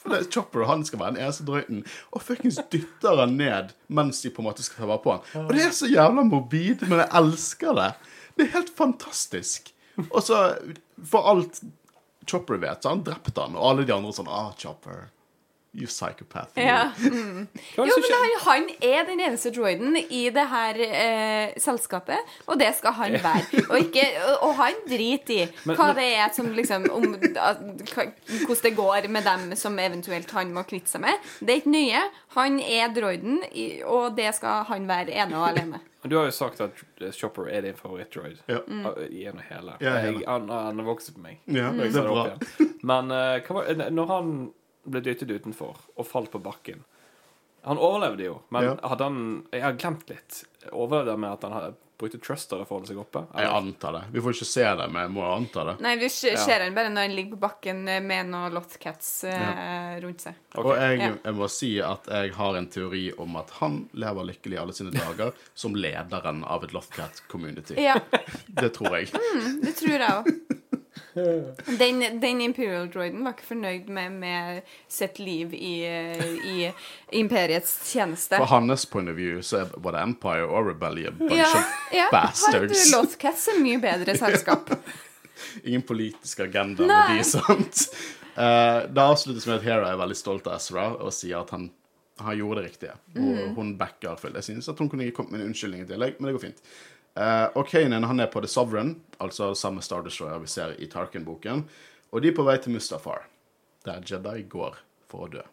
For 0.00 0.12
det 0.12 0.18
er 0.20 0.30
Chopper 0.32 0.66
han 0.68 0.84
skal 0.86 1.00
være 1.02 1.14
den 1.16 1.22
eneste 1.24 1.44
drøyten, 1.48 1.82
og 2.12 2.22
fuckings 2.24 2.60
dytter 2.72 3.20
han 3.22 3.36
ned 3.40 3.74
mens 3.88 4.22
de 4.24 4.30
på 4.32 4.42
en 4.42 4.48
måte 4.50 4.64
skal 4.64 4.84
ta 4.84 4.88
vare 4.90 5.02
på 5.04 5.16
han. 5.16 5.46
Og 5.46 5.52
det 5.56 5.66
er 5.66 5.74
så 5.76 5.90
jævla 5.90 6.24
morbid, 6.28 6.86
men 6.88 7.02
jeg 7.02 7.10
elsker 7.20 7.76
det. 7.78 7.90
Det 8.36 8.46
er 8.46 8.54
helt 8.58 8.74
fantastisk. 8.76 9.72
Og 10.08 10.20
så, 10.24 10.42
for 11.04 11.28
alt 11.32 11.60
Chopper 12.28 12.60
vet, 12.62 12.82
så 12.82 12.94
han 12.94 13.02
drept 13.04 13.36
han, 13.40 13.56
og 13.58 13.66
alle 13.70 13.84
de 13.88 13.94
andre 13.96 14.12
sånn 14.16 14.28
Ah, 14.30 14.52
Chopper. 14.60 15.08
You 15.72 15.86
psychopath. 15.86 16.56
Ja. 16.58 16.90
Mm. 16.98 17.46
Jo, 17.76 17.84
men 17.84 18.06
han, 18.10 18.32
han 18.42 18.64
er 18.82 19.04
den 19.06 19.20
eneste 19.22 19.52
droiden 19.54 19.94
i 19.96 20.24
det 20.34 20.46
her 20.50 20.80
eh, 20.82 21.52
selskapet, 21.62 22.18
og 22.50 22.58
det 22.58 22.72
skal 22.74 22.96
han 22.98 23.14
være. 23.22 23.62
Og, 23.68 23.76
ikke, 23.78 24.02
og, 24.24 24.48
og 24.48 24.56
han 24.58 24.80
driter 24.90 25.36
i 25.36 25.46
hva 25.68 25.76
men- 25.76 25.94
det 26.00 26.08
er 26.24 26.34
som 26.34 26.50
liksom 26.56 26.88
om, 26.90 27.14
at, 27.36 27.62
hva, 27.94 28.08
Hvordan 28.48 28.64
det 28.66 28.74
går 28.80 29.08
med 29.14 29.22
dem 29.30 29.54
som 29.56 29.78
eventuelt 29.78 30.34
han 30.34 30.50
må 30.54 30.66
kvitte 30.66 30.90
seg 30.90 31.04
med. 31.06 31.30
Det 31.38 31.54
er 31.54 31.62
ikke 31.62 31.76
nøye. 31.76 32.02
Han 32.34 32.58
er 32.66 32.90
droiden, 32.98 33.38
og 33.86 34.16
det 34.18 34.34
skal 34.34 34.66
han 34.72 34.90
være 34.90 35.14
ene 35.22 35.38
og 35.38 35.48
alene. 35.52 35.80
Du 36.02 36.16
har 36.16 36.24
jo 36.30 36.32
sagt 36.32 36.60
at 36.64 36.78
Chopper 37.12 37.46
er 37.52 37.60
din 37.62 37.74
favoritt-droid. 37.76 38.38
Ja. 38.48 38.58
Mm. 38.66 38.86
Gjennom 39.12 39.42
hele. 39.50 39.74
Ja, 39.84 39.98
hele. 40.00 40.22
Jeg, 40.22 40.26
han, 40.26 40.48
han 40.50 40.78
har 40.80 40.86
vokst 40.86 41.12
på 41.14 41.20
meg. 41.22 41.38
Ja, 41.46 41.70
når 41.70 41.92
det 41.92 42.00
er 42.00 42.08
bra. 42.08 42.70
Men 42.88 43.12
uh, 43.12 43.36
hva 43.44 43.56
var, 43.58 43.90
når 43.92 44.06
han 44.16 44.30
ble 44.86 45.00
dyttet 45.04 45.30
utenfor 45.30 45.76
og 45.96 46.06
falt 46.06 46.30
på 46.32 46.40
bakken 46.42 46.84
Han 47.64 47.76
overlevde 47.76 48.24
jo, 48.24 48.38
men 48.50 48.64
Ja. 48.64 48.76
hadde 48.88 49.04
han 49.04 49.46
Jeg 49.52 49.62
har 49.62 49.72
glemt 49.76 50.08
litt. 50.08 50.44
Overlevde 50.72 51.10
han 51.10 51.20
med 51.20 51.32
at 51.32 51.42
han 51.42 51.52
hadde 51.52 51.74
brukte 52.00 52.16
thruster 52.18 52.62
for 52.64 52.78
å 52.78 52.78
holde 52.78 52.88
seg 52.88 52.96
oppe? 52.96 53.20
Jeg 53.36 53.44
antar 53.52 53.92
det. 53.92 54.00
Vi 54.14 54.20
får 54.24 54.32
ikke 54.32 54.46
se 54.48 54.62
det, 54.64 54.86
men 54.90 55.02
jeg 55.02 55.10
må 55.12 55.24
anta 55.36 55.64
det. 55.68 55.74
Nei, 55.84 55.96
du 56.00 56.06
ser 56.08 56.32
Ja. 56.32 56.58
den 56.64 56.72
bare 56.74 56.88
når 56.88 57.02
han 57.04 57.14
ligger 57.14 57.36
på 57.36 57.40
bakken 57.42 57.82
eh, 57.92 58.00
med 58.00 58.30
noen 58.30 58.54
Lothcats 58.54 59.24
eh, 59.28 60.00
rundt 60.00 60.20
seg. 60.24 60.34
Okay. 60.54 60.64
Og 60.64 60.76
jeg, 60.80 60.98
Ja. 60.98 61.10
jeg 61.26 61.34
må 61.36 61.50
si 61.50 61.78
at 61.84 62.06
jeg 62.08 62.32
har 62.32 62.56
en 62.56 62.66
teori 62.68 63.12
om 63.18 63.36
at 63.36 63.50
han 63.60 63.90
lever 63.92 64.24
lykkelig 64.32 64.58
alle 64.62 64.72
sine 64.72 64.90
dager 64.96 65.34
som 65.54 65.74
lederen 65.76 66.42
av 66.48 66.64
et 66.64 66.72
Lotcat 66.72 67.20
community. 67.28 67.74
Ja, 67.76 67.98
Det 68.48 68.72
tror 68.72 68.96
jeg. 68.96 69.12
det 69.60 69.76
tror 69.76 69.98
jeg 69.98 70.00
òg. 70.08 70.56
Den, 71.78 72.20
den 72.20 72.40
Imperial 72.40 72.88
Droiden 72.92 73.24
var 73.24 73.34
ikke 73.34 73.48
fornøyd 73.48 73.88
med, 73.90 74.12
med 74.22 74.60
sitt 74.88 75.18
liv 75.18 75.54
i, 75.54 75.74
i 76.46 76.70
imperiets 77.18 77.72
tjeneste. 77.90 78.38
Fra 78.38 78.46
hans 78.52 78.86
point 78.86 79.10
of 79.10 79.18
view 79.18 79.40
så 79.42 79.64
er 79.64 79.72
både 79.74 80.02
Empire 80.06 80.46
og 80.46 80.70
Rebellion 80.70 81.18
bunch 81.18 81.34
Ja, 81.36 81.50
of 81.50 81.96
ja. 81.96 82.06
bastards. 82.14 82.84
Har 82.84 82.94
Lothcats 82.94 83.48
er 83.50 83.58
mye 83.62 83.80
bedre 83.82 84.16
selskap. 84.18 84.70
Ingen 85.66 85.82
politisk 85.88 86.40
agenda 86.46 86.86
Nei. 86.86 87.02
med 87.08 87.18
de, 87.18 87.26
sant? 87.26 87.84
Uh, 88.36 88.86
det 88.86 89.02
avsluttes 89.02 89.48
med 89.48 89.58
at 89.58 89.66
Hera 89.66 89.90
er 89.90 89.98
veldig 90.00 90.18
stolt 90.18 90.46
av 90.48 90.60
Ezra 90.60 90.86
og 90.94 91.12
sier 91.14 91.40
at 91.40 91.50
han, 91.56 91.66
han 92.22 92.38
gjorde 92.38 92.60
det 92.60 92.70
riktige. 92.70 92.94
Og 93.16 93.26
mm. 93.26 93.54
hun 93.58 93.74
backer 93.80 94.20
fullt. 94.20 94.38
Jeg 94.38 94.52
synes 94.52 94.70
at 94.70 94.78
hun 94.78 94.90
kunne 94.92 95.10
kommet 95.16 95.34
med 95.34 95.42
en 95.42 95.50
unnskyldning 95.50 95.84
i 95.84 95.90
tillegg, 95.90 96.20
men 96.20 96.30
det 96.30 96.38
går 96.38 96.46
fint. 96.46 96.62
Eh, 97.18 97.46
og 97.58 97.68
Kanan 97.68 98.06
han 98.06 98.20
er 98.20 98.30
på 98.30 98.42
The 98.42 98.48
Sovereign, 98.48 98.94
altså 99.18 99.52
samme 99.58 99.82
Star 99.82 100.04
Destroyer 100.06 100.38
vi 100.42 100.50
ser 100.50 100.76
i 100.78 100.88
Tarkin-boken. 100.90 101.64
Og 102.10 102.22
de 102.22 102.30
er 102.30 102.36
på 102.36 102.46
vei 102.46 102.58
til 102.62 102.74
Mustafar, 102.74 103.26
der 103.86 104.04
Jedi 104.06 104.44
går 104.50 104.78
for 105.10 105.26
å 105.26 105.32
dø. 105.32 105.46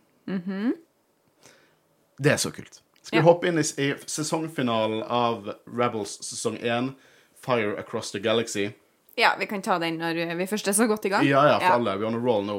Det 2.18 2.34
er 2.34 2.42
så 2.42 2.52
kult. 2.52 2.82
Skal 3.02 3.18
vi. 3.18 3.22
Ja. 3.22 3.24
hoppe 3.24 3.48
inn 3.48 3.60
i, 3.62 3.64
i 3.80 3.94
sesongfinalen 4.10 5.04
av 5.04 5.54
Rebels 5.66 6.18
sesong 6.26 6.58
1, 6.60 6.92
Fire 7.40 7.78
Across 7.80 8.12
the 8.12 8.20
Galaxy? 8.20 8.72
Ja, 9.16 9.32
vi 9.40 9.48
kan 9.48 9.62
ta 9.62 9.78
den 9.80 9.98
når 10.02 10.36
vi 10.38 10.48
først 10.50 10.68
er 10.68 10.76
så 10.78 10.90
godt 10.90 11.06
i 11.08 11.14
gang. 11.14 11.24
Ja, 11.26 11.46
ja, 11.48 11.60
for 11.62 11.80
alle. 11.80 11.96
We're 11.98 12.10
on 12.10 12.18
a 12.18 12.22
roll 12.22 12.44
nå. 12.46 12.58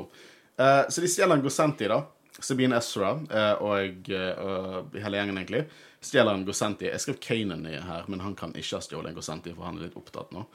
Uh, 0.59 0.89
så 0.89 1.05
de 1.05 1.11
stjeler 1.11 1.37
en 1.37 1.45
Gosenti, 1.45 1.87
da. 1.91 2.01
Sabine 2.39 2.79
Ezra 2.79 3.13
uh, 3.19 3.61
og 3.63 4.09
uh, 4.11 4.81
hele 4.97 5.21
gjengen, 5.21 5.39
egentlig. 5.39 5.67
Stjeler 6.09 6.39
en 6.39 6.47
Gosenti. 6.49 6.89
Jeg 6.89 7.03
skrev 7.05 7.19
Kanan 7.21 7.67
i 7.69 7.77
her, 7.77 8.09
men 8.09 8.23
han 8.25 8.37
kan 8.39 8.55
ikke 8.57 8.79
ha 8.79 8.85
stjålet 8.85 9.13
en 9.13 9.19
Gosenti, 9.19 9.53
for 9.55 9.69
han 9.69 9.79
er 9.79 9.89
litt 9.89 9.99
opptatt 9.99 10.33
nå. 10.33 10.47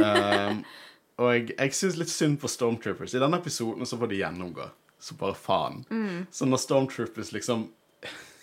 Um, 0.00 0.64
og 1.20 1.30
jeg, 1.30 1.50
jeg 1.52 1.76
syns 1.76 1.98
litt 2.00 2.12
synd 2.12 2.40
på 2.42 2.50
Stormtroopers. 2.50 3.14
I 3.14 3.22
denne 3.22 3.38
episoden 3.38 3.86
så 3.86 3.98
får 4.00 4.10
de 4.10 4.20
gjennomgå. 4.22 4.68
Så 5.04 5.16
bare 5.20 5.36
faen. 5.36 5.82
Så 6.32 6.48
når 6.48 6.62
Stormtroopers 6.62 7.34
liksom 7.36 7.68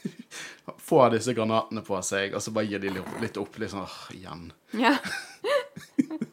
får 0.90 1.16
disse 1.18 1.34
granatene 1.34 1.82
på 1.86 1.98
seg, 2.06 2.36
og 2.38 2.44
så 2.46 2.54
bare 2.56 2.70
gir 2.70 2.84
de 2.84 2.94
litt, 2.94 3.40
opp, 3.42 3.58
litt 3.60 3.74
sånn 3.74 3.90
igjen. 4.16 4.52
Ja. 4.78 4.96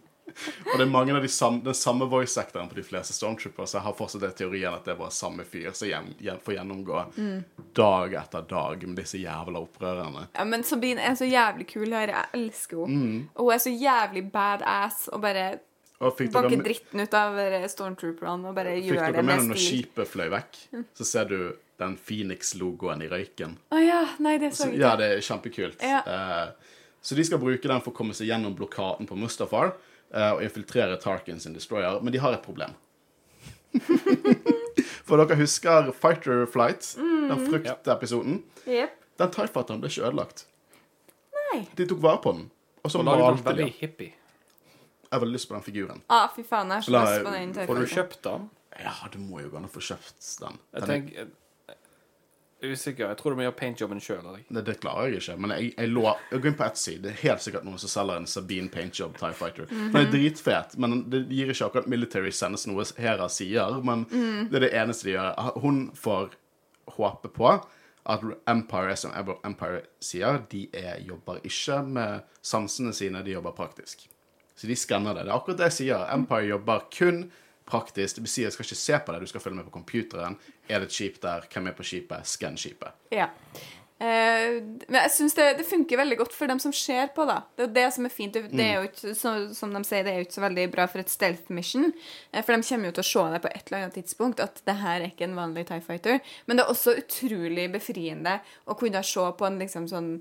Og 0.73 0.78
det 0.78 0.85
er 0.86 0.90
mange 0.93 1.15
av 1.16 1.23
de 1.24 1.28
samme, 1.32 1.62
den 1.65 1.74
samme 1.74 2.05
voice-actoren 2.11 2.69
på 2.69 2.77
de 2.77 2.82
fleste 2.85 3.15
Stormtroopers. 3.16 3.73
Jeg 3.74 3.82
har 3.86 3.95
fortsatt 3.97 4.20
den 4.27 4.35
teorien 4.36 4.74
at 4.74 4.85
det 4.85 4.93
er 4.95 4.99
bare 5.01 5.15
samme 5.15 5.45
fyr 5.49 5.70
som 5.77 5.89
gjen, 5.89 6.11
gjen, 6.20 6.40
får 6.45 6.59
gjennomgå 6.59 7.05
dag 7.78 8.15
etter 8.20 8.43
dag 8.51 8.85
med 8.89 8.97
disse 9.01 9.19
jævla 9.23 9.62
opprørerne. 9.65 10.27
ja, 10.35 10.45
men 10.45 10.65
Sabine 10.65 11.01
er 11.01 11.15
så 11.19 11.24
jævlig 11.28 11.66
kul 11.70 11.89
her. 11.93 12.09
Jeg 12.12 12.27
elsker 12.43 12.85
henne. 12.85 13.07
Mm. 13.09 13.23
Og 13.36 13.45
hun 13.49 13.55
er 13.55 13.62
så 13.65 13.73
jævlig 13.73 14.24
badass 14.32 15.09
og 15.12 15.23
bare 15.24 15.47
Og 16.01 16.12
fikk 16.19 16.32
banker 16.32 16.57
med- 16.57 16.65
dritten 16.69 17.01
ut 17.03 17.15
av 17.15 17.39
eh, 17.39 17.66
stormtrooperne 17.66 18.49
og 18.49 18.55
bare 18.55 18.77
gjør 18.78 19.01
dere 19.01 19.12
det 19.12 19.24
med 19.24 19.24
med 19.24 19.39
deg 19.39 19.49
når 19.49 19.57
stil. 19.62 19.82
skipet 19.82 20.09
fløy 20.12 20.28
vekk? 20.31 20.61
Så 20.95 21.05
ser 21.05 21.24
du 21.32 21.39
den 21.78 21.97
Phoenix-logoen 21.97 23.03
i 23.03 23.09
røyken. 23.09 23.57
Å 23.70 23.78
ja. 23.82 24.05
Nei, 24.19 24.36
det 24.39 24.53
så 24.55 24.66
jeg 24.69 24.74
ikke. 24.77 24.81
ja, 24.82 24.97
det 24.99 25.09
er 25.16 25.20
kjempekult. 25.23 25.82
Ja. 25.82 26.01
Uh, 26.07 26.74
så 27.03 27.15
de 27.15 27.24
skal 27.24 27.39
bruke 27.39 27.62
den 27.70 27.81
for 27.81 27.93
å 27.93 27.95
komme 27.95 28.15
seg 28.15 28.27
gjennom 28.28 28.55
blokaden 28.59 29.07
på 29.07 29.16
Mustafar 29.19 29.73
og 30.12 30.43
infiltrere 30.43 30.97
Tarkin 31.01 31.40
sin 31.40 31.52
destroyer, 31.56 32.01
men 32.02 32.12
de 32.14 32.18
har 32.22 32.32
et 32.32 32.43
problem. 32.44 32.72
for 35.09 35.20
dere 35.20 35.36
husker 35.40 35.90
Fighter 35.93 36.47
Flight, 36.48 36.94
Mm. 36.98 37.28
den 37.28 37.43
fruktepisoden? 37.51 38.39
Yep. 38.66 38.94
Den 39.18 39.30
TIE 39.35 39.47
Fighteren 39.51 39.80
ble 39.82 39.90
ikke 39.90 40.06
ødelagt. 40.06 40.47
Nei. 41.35 41.64
De 41.76 41.86
tok 41.90 42.01
vare 42.02 42.20
på 42.22 42.32
den. 42.36 42.51
Og 42.85 42.90
så 42.93 43.02
malte 43.02 43.43
de 43.43 43.44
veldig 43.51 43.72
hippie. 43.80 44.14
Jeg 45.09 45.16
har 45.16 45.20
veldig 45.24 45.35
lyst 45.39 45.48
på 45.48 45.55
den 45.56 45.62
figuren. 45.64 46.02
Ah, 46.12 46.28
fy 46.36 46.43
faen, 46.44 46.68
jeg 46.68 46.74
har 46.76 46.82
så 46.86 46.93
lyst 46.94 47.24
på 47.26 47.32
den. 47.35 47.55
Får 47.66 47.74
du 47.80 47.86
kjøpt 47.94 48.22
den? 48.22 48.48
Ja, 48.78 48.93
du 49.12 49.18
må 49.18 49.40
jo 49.43 49.48
gå 49.51 49.56
an 49.59 49.64
å 49.66 49.72
få 49.72 49.80
kjøpt 49.82 50.26
den. 50.40 50.59
Jeg 50.72 50.80
den 50.85 50.89
tenker 50.90 51.14
Jeg 51.16 51.26
er 51.26 51.30
usikker. 52.62 53.06
Jeg 53.09 53.18
tror 53.20 53.32
du 53.32 53.39
må 53.39 53.44
gjøre 53.47 53.56
paintjobben 53.59 54.01
sjøl. 54.02 54.26
det, 54.48 54.64
det 54.66 54.76
klarer 54.82 55.12
jeg 55.12 55.22
ikke, 55.22 55.36
men 55.39 55.55
jeg, 55.55 55.70
jeg, 55.76 55.90
lå, 55.93 56.05
jeg 56.32 56.43
går 56.43 56.51
inn 56.51 56.59
på 56.59 56.66
Etsy. 56.66 56.97
Det 57.02 57.12
er 57.12 57.20
helt 57.22 57.44
sikkert 57.44 57.66
noen 57.68 57.80
som 57.82 57.93
selger 57.93 58.20
en 58.20 58.28
Sabine 58.30 58.72
Paintjob 58.72 59.16
TIE 59.20 59.36
Fighter. 59.39 59.70
Den 59.70 60.01
er 60.01 60.10
dritfet, 60.12 60.76
men 60.80 61.05
det 61.12 61.24
gir 61.30 61.52
ikke 61.55 61.70
akkurat 61.70 61.90
Military 61.90 62.35
Sense 62.35 62.70
noe 62.70 62.86
Hera 62.98 63.30
sier. 63.32 63.78
Men 63.86 64.05
det 64.10 64.60
er 64.60 64.66
det 64.66 64.74
eneste 64.82 65.10
de 65.10 65.16
gjør. 65.16 65.59
Hun 65.62 65.82
får 65.98 66.36
håpe 66.98 67.30
på 67.35 67.51
at 68.09 68.22
Empire, 68.48 68.94
som 68.97 69.12
Empire 69.44 69.82
sier, 70.01 70.40
de 70.51 70.64
er, 70.72 71.02
jobber 71.05 71.43
ikke 71.44 71.82
med 71.85 72.39
sansene 72.43 72.94
sine, 72.97 73.20
de 73.24 73.35
jobber 73.36 73.52
praktisk. 73.56 74.06
Så 74.59 74.66
de 74.66 74.74
skanner 74.78 75.14
det. 75.14 75.26
Det 75.26 75.30
er 75.30 75.36
akkurat 75.36 75.60
det 75.60 75.68
jeg 75.68 75.76
sier. 75.82 76.06
Empire 76.14 76.48
jobber 76.48 76.89
kun 76.94 77.26
praktisk. 77.69 78.19
Det 78.19 78.27
vil 78.27 78.32
si, 78.32 78.45
jeg 78.47 78.55
skal 78.55 78.66
ikke 78.69 78.82
se 78.82 79.01
på 79.05 79.15
det, 79.15 79.24
du 79.24 79.32
skal 79.32 79.45
følge 79.45 79.61
med 79.61 79.69
på 79.70 79.77
computeren. 79.78 80.39
Er 80.69 80.81
det 80.81 80.90
et 80.90 80.99
skip 80.99 81.20
der? 81.24 81.49
Hvem 81.53 81.70
er 81.70 81.77
på 81.77 81.86
skipet? 81.86 82.28
Skann 82.28 82.59
skipet. 82.61 82.97
Ja. 83.15 83.31
Eh, 83.99 84.61
men 84.86 84.97
jeg 85.01 85.11
syns 85.11 85.35
det, 85.35 85.47
det 85.59 85.65
funker 85.66 85.99
veldig 85.99 86.20
godt 86.20 86.35
for 86.36 86.47
dem 86.51 86.61
som 86.62 86.73
ser 86.77 87.11
på, 87.16 87.24
da. 87.27 87.40
Det 87.59 87.66
er 87.66 87.73
det 87.74 87.86
som 87.97 88.07
er 88.07 88.15
fint. 88.15 88.36
Det, 88.36 88.62
er 88.62 88.77
jo 88.77 88.86
ikke, 88.86 89.15
så, 89.19 89.32
som 89.57 89.74
de 89.74 89.82
sier, 89.86 90.05
det 90.07 90.12
er 90.12 90.20
jo 90.20 90.28
ikke 90.28 90.36
så 90.36 90.45
veldig 90.45 90.66
bra 90.74 90.86
for 90.90 91.03
et 91.03 91.11
stealth 91.11 91.51
mission. 91.55 91.90
eh, 92.31 92.45
For 92.47 92.55
de 92.55 92.69
kommer 92.69 92.90
jo 92.90 92.97
til 92.99 93.07
å 93.07 93.11
se 93.11 93.24
det 93.35 93.43
på 93.43 93.51
et 93.51 93.65
eller 93.66 93.81
annet 93.81 93.99
tidspunkt, 93.99 94.43
at 94.45 94.62
det 94.69 94.77
her 94.85 95.01
er 95.01 95.09
ikke 95.11 95.27
en 95.27 95.39
vanlig 95.39 95.66
Tie 95.70 95.82
Fighter. 95.85 96.20
Men 96.47 96.59
det 96.59 96.66
er 96.66 96.74
også 96.74 96.95
utrolig 97.01 97.66
befriende 97.74 98.39
å 98.66 98.78
kunne 98.78 99.03
se 99.07 99.31
på 99.40 99.49
en 99.49 99.59
liksom 99.65 99.90
sånn 99.90 100.12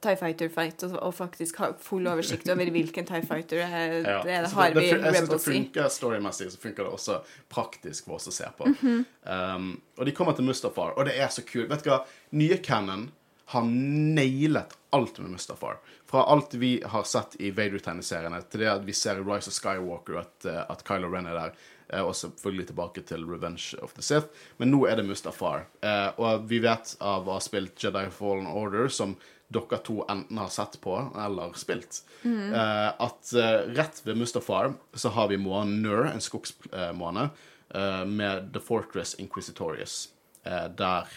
Tie 0.00 0.16
Fighter-fight 0.16 0.82
og, 0.86 0.96
og 1.02 1.14
faktisk 1.14 1.56
ha 1.62 1.72
full 1.82 2.06
oversikt 2.06 2.48
over 2.52 2.70
hvilken 2.70 3.06
Tie 3.08 3.22
Fighter 3.26 3.62
er, 3.66 3.96
Ja, 4.06 4.22
det, 4.22 4.36
det 4.44 4.50
har 4.52 4.70
vi 4.74 4.84
fun- 4.90 5.04
Jeg 5.04 5.14
synes 5.14 5.14
det 5.14 5.22
Rebels 5.22 5.46
i. 5.48 5.52
funker 5.52 5.88
storymessig, 5.88 6.50
så 6.52 6.58
funker 6.62 6.84
det 6.84 6.92
også 6.92 7.20
praktisk 7.50 8.04
for 8.04 8.14
oss 8.20 8.28
å 8.28 8.32
se 8.32 8.48
på. 8.58 8.66
Mhm. 8.72 9.04
um, 9.26 9.70
og 9.98 10.06
de 10.06 10.12
kommer 10.14 10.32
til 10.38 10.44
Mustafar, 10.46 10.94
og 10.96 11.04
det 11.10 11.16
er 11.18 11.28
så 11.34 11.42
kult. 11.46 11.68
Vet 11.70 11.82
du 11.84 11.90
hva? 11.90 12.02
Nye 12.38 12.58
Cannon 12.62 13.08
har 13.48 13.64
nailet 13.64 14.74
alt 14.92 15.18
med 15.18 15.30
Mustafar. 15.30 15.78
Fra 16.08 16.22
alt 16.32 16.54
vi 16.60 16.82
har 16.84 17.02
sett 17.08 17.34
i 17.40 17.50
Vader-tegneseriene, 17.56 18.42
til 18.52 18.60
det 18.62 18.68
at 18.72 18.84
vi 18.84 18.92
ser 18.96 19.18
i 19.20 19.24
Rise 19.24 19.48
of 19.50 19.56
Skywalker 19.56 20.18
at, 20.20 20.44
eh, 20.48 20.62
at 20.70 20.84
Kylo 20.88 21.08
Ren 21.12 21.26
er 21.26 21.34
der. 21.36 21.52
eh, 21.90 22.00
Og 22.04 22.12
selvfølgelig 22.14 22.66
tilbake 22.66 23.00
til 23.08 23.24
Revenge 23.24 23.74
of 23.82 23.94
the 23.94 24.02
Sith. 24.02 24.26
Men 24.58 24.70
nå 24.70 24.82
er 24.88 24.96
det 24.96 25.06
Mustafar. 25.08 25.64
Eh, 25.82 26.10
og 26.18 26.46
vi 26.48 26.58
vet 26.60 26.94
av 27.00 27.26
å 27.28 27.32
ha 27.32 27.38
spilt 27.40 27.74
Jedi 27.80 28.10
Fallen 28.10 28.46
Order, 28.46 28.88
som 28.88 29.16
dere 29.48 29.78
to 29.84 30.02
enten 30.08 30.38
har 30.38 30.48
sett 30.52 30.80
på 30.84 30.94
eller 31.16 31.52
spilt, 31.56 32.02
eh, 32.24 32.88
at 33.00 33.32
eh, 33.32 33.60
rett 33.78 34.02
ved 34.04 34.18
Mustafar 34.20 34.74
så 34.92 35.08
har 35.08 35.28
vi 35.28 35.38
månen 35.40 35.82
Nur, 35.82 36.06
en 36.06 36.20
skogsmåne, 36.20 37.30
eh, 37.74 38.04
med 38.04 38.52
The 38.52 38.60
Fortress 38.60 39.14
Inquisitorius, 39.14 40.08
eh, 40.44 40.68
der 40.68 41.08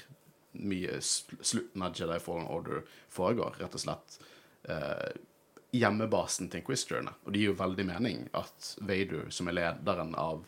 mye 0.52 1.02
slutten 1.02 1.84
av 1.84 1.96
Jedi 1.96 2.20
Fallen 2.20 2.48
Order 2.48 2.84
foregår, 3.10 3.56
rett 3.60 3.76
og 3.76 3.84
slett. 3.84 4.18
Eh, 4.64 5.12
hjemmebasen 5.72 6.50
til 6.52 6.60
Inquisitorene. 6.60 7.14
Og 7.26 7.32
det 7.32 7.40
gir 7.40 7.52
jo 7.54 7.60
veldig 7.60 7.86
mening 7.88 8.26
at 8.36 8.74
Vader, 8.84 9.30
som 9.32 9.48
er 9.48 9.56
lederen 9.56 10.16
av 10.20 10.44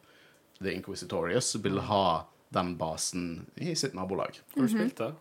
The 0.59 0.73
Inquisitorius, 0.75 1.55
vil 1.63 1.79
ha 1.87 2.25
den 2.53 2.75
basen 2.77 3.45
i 3.55 3.75
sitt 3.75 3.95
nabolag. 3.97 4.39
Har 4.55 4.67
du 4.67 4.71
spilt 4.71 4.99
det? 4.99 5.13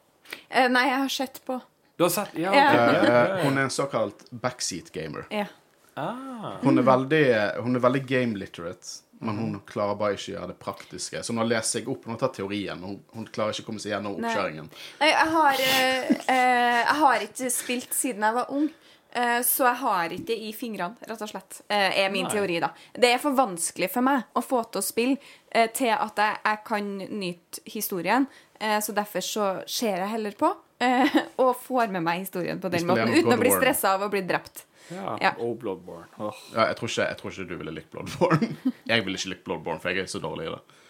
Eh, 0.48 0.68
nei, 0.70 0.88
jeg 0.90 0.98
har 1.04 1.12
sett 1.12 1.40
på. 1.46 1.60
Du 1.96 2.04
har 2.04 2.10
sett 2.10 2.34
Ja, 2.34 2.50
okay. 2.50 2.94
ja, 3.04 3.24
Eh, 3.38 3.44
hun 3.44 3.58
er 3.58 3.62
en 3.62 3.70
såkalt 3.70 4.24
backseat 4.30 4.92
gamer. 4.92 5.26
Ja. 5.30 5.46
Ah. 5.94 6.56
Hun 6.62 6.78
er 6.78 6.82
veldig, 6.86 7.24
hun 7.62 7.76
er 7.76 7.80
veldig 7.84 8.06
game 8.08 8.38
literate, 8.40 8.86
men 9.20 9.36
hun 9.38 9.58
klarer 9.68 9.94
bare 10.00 10.14
ikke 10.16 10.32
å 10.32 10.34
gjøre 10.38 10.46
det 10.54 10.58
praktiske. 10.58 11.20
Så 11.22 11.34
hun 11.34 11.42
har 11.42 11.50
lest 11.50 11.76
seg 11.76 11.88
opp, 11.92 12.06
hun 12.08 12.14
har 12.16 12.22
tatt 12.24 12.38
teorien, 12.40 12.80
men 12.80 12.94
hun, 12.94 13.02
hun 13.14 13.26
klarer 13.28 13.52
ikke 13.52 13.66
å 13.66 13.68
komme 13.68 13.82
seg 13.84 13.92
gjennom 13.92 14.16
oppkjøringen. 14.16 14.70
Nei, 15.02 15.10
jeg 15.12 15.28
har, 15.34 15.60
eh, 15.66 16.14
eh, 16.32 16.78
jeg 16.80 16.96
har 17.02 17.26
ikke 17.28 17.50
spilt 17.52 17.92
siden 17.94 18.24
jeg 18.26 18.38
var 18.40 18.50
ung. 18.56 18.70
eh, 19.14 19.42
så 19.44 19.66
jeg 19.68 19.76
har 19.82 20.08
ikke 20.16 20.38
i 20.48 20.52
fingrene, 20.56 20.96
rett 21.06 21.20
og 21.22 21.28
slett. 21.28 21.60
eh, 21.68 22.00
er 22.06 22.10
min 22.10 22.24
Nei. 22.24 22.32
teori, 22.32 22.58
da. 22.64 22.70
Det 22.94 23.12
er 23.12 23.18
for 23.20 23.36
vanskelig 23.36 23.90
for 23.92 24.00
meg 24.08 24.24
å 24.34 24.40
få 24.42 24.62
til 24.72 24.80
å 24.80 24.82
spille 24.88 25.18
eh, 25.52 25.68
til 25.76 25.92
at 25.92 26.16
jeg, 26.16 26.38
jeg 26.48 26.58
kan 26.64 26.88
nyte 27.20 27.60
historien. 27.68 28.26
Eh, 28.58 28.80
så 28.80 28.94
derfor 28.96 29.20
så 29.20 29.52
ser 29.68 29.98
jeg 30.00 30.08
heller 30.08 30.32
på 30.40 30.54
eh, 30.82 31.16
og 31.42 31.56
får 31.62 31.92
med 31.94 32.04
meg 32.04 32.22
historien 32.24 32.60
på 32.60 32.70
den 32.72 32.86
måten. 32.88 33.08
uten 33.08 33.22
Uten 33.22 33.36
å 33.36 33.40
bli 33.40 33.52
stressa 33.54 33.94
av 33.96 34.06
å 34.06 34.10
bli 34.12 34.22
drept. 34.26 34.64
Ja. 34.90 35.16
Ja. 35.22 35.32
Og 35.40 35.56
Bloodborne. 35.62 36.08
Oh. 36.18 36.36
Ja, 36.52 36.66
jeg, 36.70 36.76
tror 36.78 36.90
ikke, 36.90 37.06
jeg 37.08 37.18
tror 37.20 37.32
ikke 37.32 37.48
du 37.48 37.56
ville 37.60 37.74
likt 37.78 37.92
Bloodborne. 37.94 38.50
Jeg 38.92 39.06
ville 39.06 39.20
ikke 39.20 39.32
likt 39.32 39.44
Bloodborne, 39.46 39.80
for 39.80 39.94
jeg 39.94 40.04
er 40.04 40.10
så 40.10 40.20
dårlig 40.20 40.48
i 40.48 40.52
det. 40.52 40.80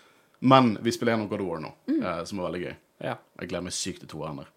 Men 0.42 0.72
vi 0.82 0.90
spiller 0.94 1.14
gjennom 1.14 1.28
God 1.30 1.44
of 1.44 1.46
War 1.46 1.60
nå, 1.62 1.70
eh, 1.92 2.22
som 2.26 2.40
er 2.40 2.46
veldig 2.48 2.62
gøy. 2.64 2.72
Ja. 3.04 3.16
Jeg 3.38 3.50
gleder 3.52 3.66
meg 3.68 3.76
sykt 3.76 4.02
til 4.02 4.10
toeren 4.10 4.40
der. 4.42 4.48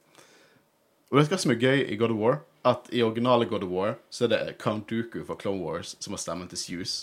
Og 1.11 1.19
vet 1.19 1.29
du 1.29 1.35
hva 1.35 1.41
som 1.43 1.53
er 1.53 1.59
gøy 1.61 1.83
i 1.83 1.97
God 1.99 2.15
of 2.15 2.21
War? 2.23 2.39
At 2.65 2.89
i 2.89 3.03
originale 3.05 3.45
God 3.51 3.67
of 3.67 3.75
War 3.75 3.99
så 4.09 4.25
er 4.25 4.31
det 4.33 4.39
Count 4.63 4.89
Dooku 4.89 5.19
fra 5.27 5.37
Clone 5.37 5.61
Wars 5.61 5.93
som 6.01 6.15
har 6.15 6.23
stemmen 6.23 6.49
til 6.49 6.61
Zeus. 6.63 6.95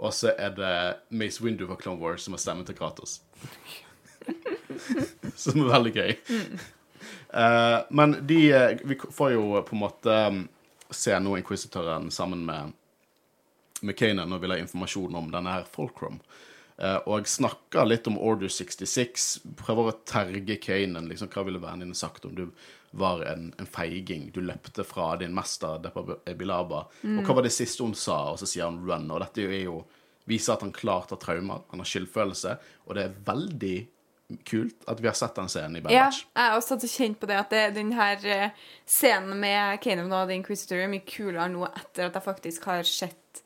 Og 0.00 0.16
så 0.16 0.32
er 0.34 0.56
det 0.56 0.74
Mace 1.12 1.44
Windu 1.44 1.68
fra 1.68 1.78
Clone 1.78 2.02
Wars 2.02 2.26
som 2.26 2.34
har 2.34 2.42
stemmen 2.42 2.66
til 2.66 2.74
Kratos. 2.80 3.20
som 5.42 5.62
er 5.62 5.70
veldig 5.70 5.92
gøy. 5.94 6.12
Eh, 7.32 7.78
men 7.90 8.16
de 8.26 8.40
eh, 8.52 8.78
Vi 8.84 8.98
får 9.10 9.32
jo 9.32 9.62
på 9.66 9.76
en 9.76 9.82
måte 9.82 10.16
um, 10.30 10.44
se 10.90 11.14
nå 11.18 11.36
Inquisitoren 11.38 12.10
sammen 12.10 12.44
med 12.46 13.96
Kanan 13.96 14.32
og 14.34 14.42
vil 14.42 14.54
ha 14.54 14.58
informasjon 14.60 15.14
om 15.16 15.30
denne 15.32 15.58
her 15.58 15.68
Folkrom. 15.70 16.18
Uh, 16.80 16.96
og 17.04 17.20
jeg 17.20 17.34
snakker 17.34 17.84
litt 17.84 18.08
om 18.08 18.16
Order 18.16 18.48
66. 18.48 19.28
Prøver 19.60 19.90
å 19.90 19.96
terge 20.08 20.56
Kanan. 20.62 21.10
Liksom, 21.10 21.30
hva 21.32 21.44
ville 21.46 21.60
vennene 21.62 21.96
sagt 21.96 22.24
om 22.24 22.34
du 22.36 22.46
var 22.96 23.22
en, 23.28 23.50
en 23.60 23.68
feiging? 23.68 24.30
Du 24.34 24.40
løpte 24.40 24.84
fra 24.88 25.12
din 25.20 25.36
mester, 25.36 25.78
Depabilaba. 25.84 26.86
Og 27.04 27.22
hva 27.26 27.36
var 27.36 27.46
det 27.46 27.52
siste 27.54 27.84
hun 27.84 27.94
sa? 27.94 28.30
Og 28.32 28.40
så 28.40 28.48
sier 28.48 28.66
han 28.66 28.80
'run'. 28.80 29.10
Og 29.12 29.20
dette 29.22 29.44
er 29.44 29.66
jo 29.68 29.82
viser 30.30 30.54
at 30.54 30.64
han 30.64 30.74
klart 30.74 31.12
har 31.14 31.20
traumer. 31.22 31.64
Han 31.70 31.82
har 31.82 31.88
skyldfølelse. 31.88 32.56
Og 32.86 32.96
det 32.96 33.06
er 33.06 33.18
veldig 33.26 33.76
kult 34.48 34.84
at 34.88 35.00
vi 35.02 35.08
har 35.10 35.16
sett 35.18 35.34
den 35.38 35.48
scenen 35.50 35.76
i 35.76 35.82
Bad 35.84 35.92
Ja, 35.94 36.04
Batch. 36.08 36.24
jeg 36.36 36.42
har 36.50 36.56
også 36.58 36.78
kjent 36.88 37.20
på 37.20 37.26
det 37.30 37.38
at 37.40 37.50
det, 37.54 37.62
den 37.74 37.92
her 37.96 38.26
eh, 38.26 38.50
scenen 38.86 39.40
med 39.42 39.80
Kanan 39.84 40.12
og 40.12 40.28
The 40.28 40.36
Inquisitor 40.40 40.78
er 40.84 40.90
mye 40.92 41.04
kulere 41.06 41.48
nå 41.52 41.66
etter 41.70 42.08
at 42.08 42.18
jeg 42.18 42.26
faktisk 42.26 42.64
har 42.70 42.82
sett 42.88 43.42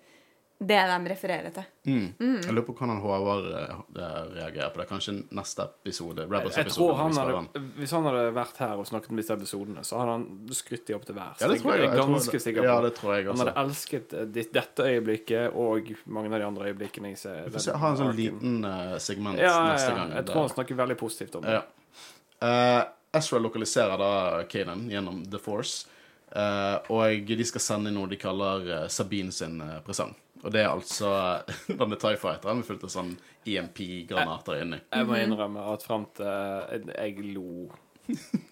det 0.59 0.77
de 0.87 1.09
refererer 1.11 1.51
til. 1.51 1.65
Jeg 1.85 2.53
lurer 2.55 2.65
på 2.65 2.75
hvordan 2.79 3.01
Håvard 3.03 3.47
eh, 3.59 3.73
reagerer 4.37 4.71
på 4.71 4.81
det. 4.81 4.87
Kanskje 4.89 5.15
neste 5.35 5.67
episode. 5.67 6.23
Jeg, 6.23 6.31
Rebels 6.31 6.57
jeg 6.57 6.69
episode. 6.69 6.93
tror 6.95 7.01
han 7.01 7.17
hadde, 7.19 7.35
han. 7.41 7.71
Hvis 7.81 7.95
han 7.97 8.07
hadde 8.09 8.23
vært 8.37 8.61
her 8.63 8.81
og 8.81 8.87
snakket 8.89 9.13
om 9.13 9.21
disse 9.21 9.35
episodene, 9.35 9.85
så 9.85 9.99
hadde 10.01 10.15
han 10.15 10.55
skrytt 10.55 10.87
de 10.89 10.97
opp 10.97 11.05
til 11.09 11.19
værs. 11.19 11.43
Ja, 11.43 11.51
det 11.51 11.59
tror 11.61 11.75
jeg. 11.75 11.83
jeg 11.83 11.91
jeg 11.91 12.09
ganske 12.15 12.43
sikker 12.47 12.63
på. 12.63 12.69
Ja, 12.71 12.79
det 12.87 12.93
tror 13.01 13.17
jeg 13.17 13.29
Han 13.29 13.43
hadde 13.43 13.57
elsket 13.65 14.17
eh, 14.21 14.43
dette 14.55 14.89
øyeblikket 14.95 15.59
og 15.59 15.93
mange 16.07 16.33
av 16.33 16.39
de 16.39 16.49
andre 16.53 16.71
øyeblikkene 16.71 17.13
jeg 17.13 17.23
ser. 17.27 17.41
Vi 17.49 17.57
får 17.59 17.67
se, 17.67 17.79
ha 17.85 17.93
en 17.93 18.03
sånn 18.05 18.17
liten 18.17 18.59
eh, 18.71 18.97
segment 19.03 19.43
ja, 19.43 19.57
neste 19.73 19.91
gang. 19.99 20.15
Jeg 20.21 20.31
tror 20.31 20.47
han 20.47 20.55
snakker 20.55 20.83
veldig 20.85 21.01
positivt 21.03 21.41
om 21.41 21.49
det. 21.49 21.59
Ja. 21.59 21.65
Eh, 22.47 22.83
Ezra 23.19 23.43
lokaliserer 23.43 23.99
da 23.99 24.13
Kanan 24.51 24.87
gjennom 24.91 25.21
The 25.31 25.39
Force, 25.39 25.87
uh, 26.35 26.83
og 26.91 27.29
de 27.29 27.45
skal 27.47 27.63
sende 27.63 27.93
inn 27.93 27.95
noe 27.95 28.11
de 28.11 28.19
kaller 28.19 28.89
Sabine 28.91 29.31
sin 29.31 29.61
presang. 29.87 30.17
Og 30.45 30.53
det 30.53 30.61
er 30.61 30.69
altså 30.69 31.11
denne 31.81 31.97
TIE 31.97 32.19
Fighteren 32.21 32.61
med 32.61 32.67
fullt 32.69 32.85
av 32.85 32.93
sånn 32.93 33.15
EMP-granater 33.49 34.61
inni. 34.63 34.79
Jeg 34.93 35.09
må 35.09 35.17
innrømme 35.21 35.65
at 35.73 35.83
fram 35.87 36.05
til 36.17 36.29
jeg, 36.29 36.85
jeg 36.95 37.33
lo 37.35 37.71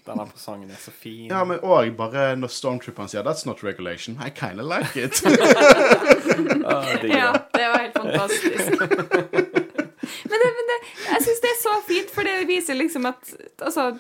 Denne 0.07 0.25
presangen 0.31 0.71
er 0.73 0.79
så 0.81 0.89
fin. 0.97 1.27
Ja, 1.29 1.43
men 1.45 1.59
òg 1.61 1.91
bare 1.99 2.31
når 2.41 2.49
Stormtrooperen 2.55 3.11
sier 3.13 3.21
'That's 3.27 3.45
not 3.45 3.61
regulation', 3.61 4.17
I 4.17 4.31
kinda 4.33 4.65
like 4.65 4.97
it. 4.97 5.21
Ah, 6.65 6.89
Ja, 7.05 7.33
det. 7.33 7.53
det 7.53 7.67
var 7.69 7.79
helt 7.83 7.99
fantastisk. 7.99 8.71
men 8.81 10.39
det, 10.43 10.49
men 10.57 10.71
det, 10.71 10.79
jeg 11.11 11.21
syns 11.27 11.43
det 11.45 11.51
er 11.53 11.59
så 11.61 11.75
fint, 11.87 12.11
for 12.15 12.23
det 12.27 12.49
viser 12.49 12.75
liksom 12.79 13.07
at 13.11 13.35
Altså 13.61 13.91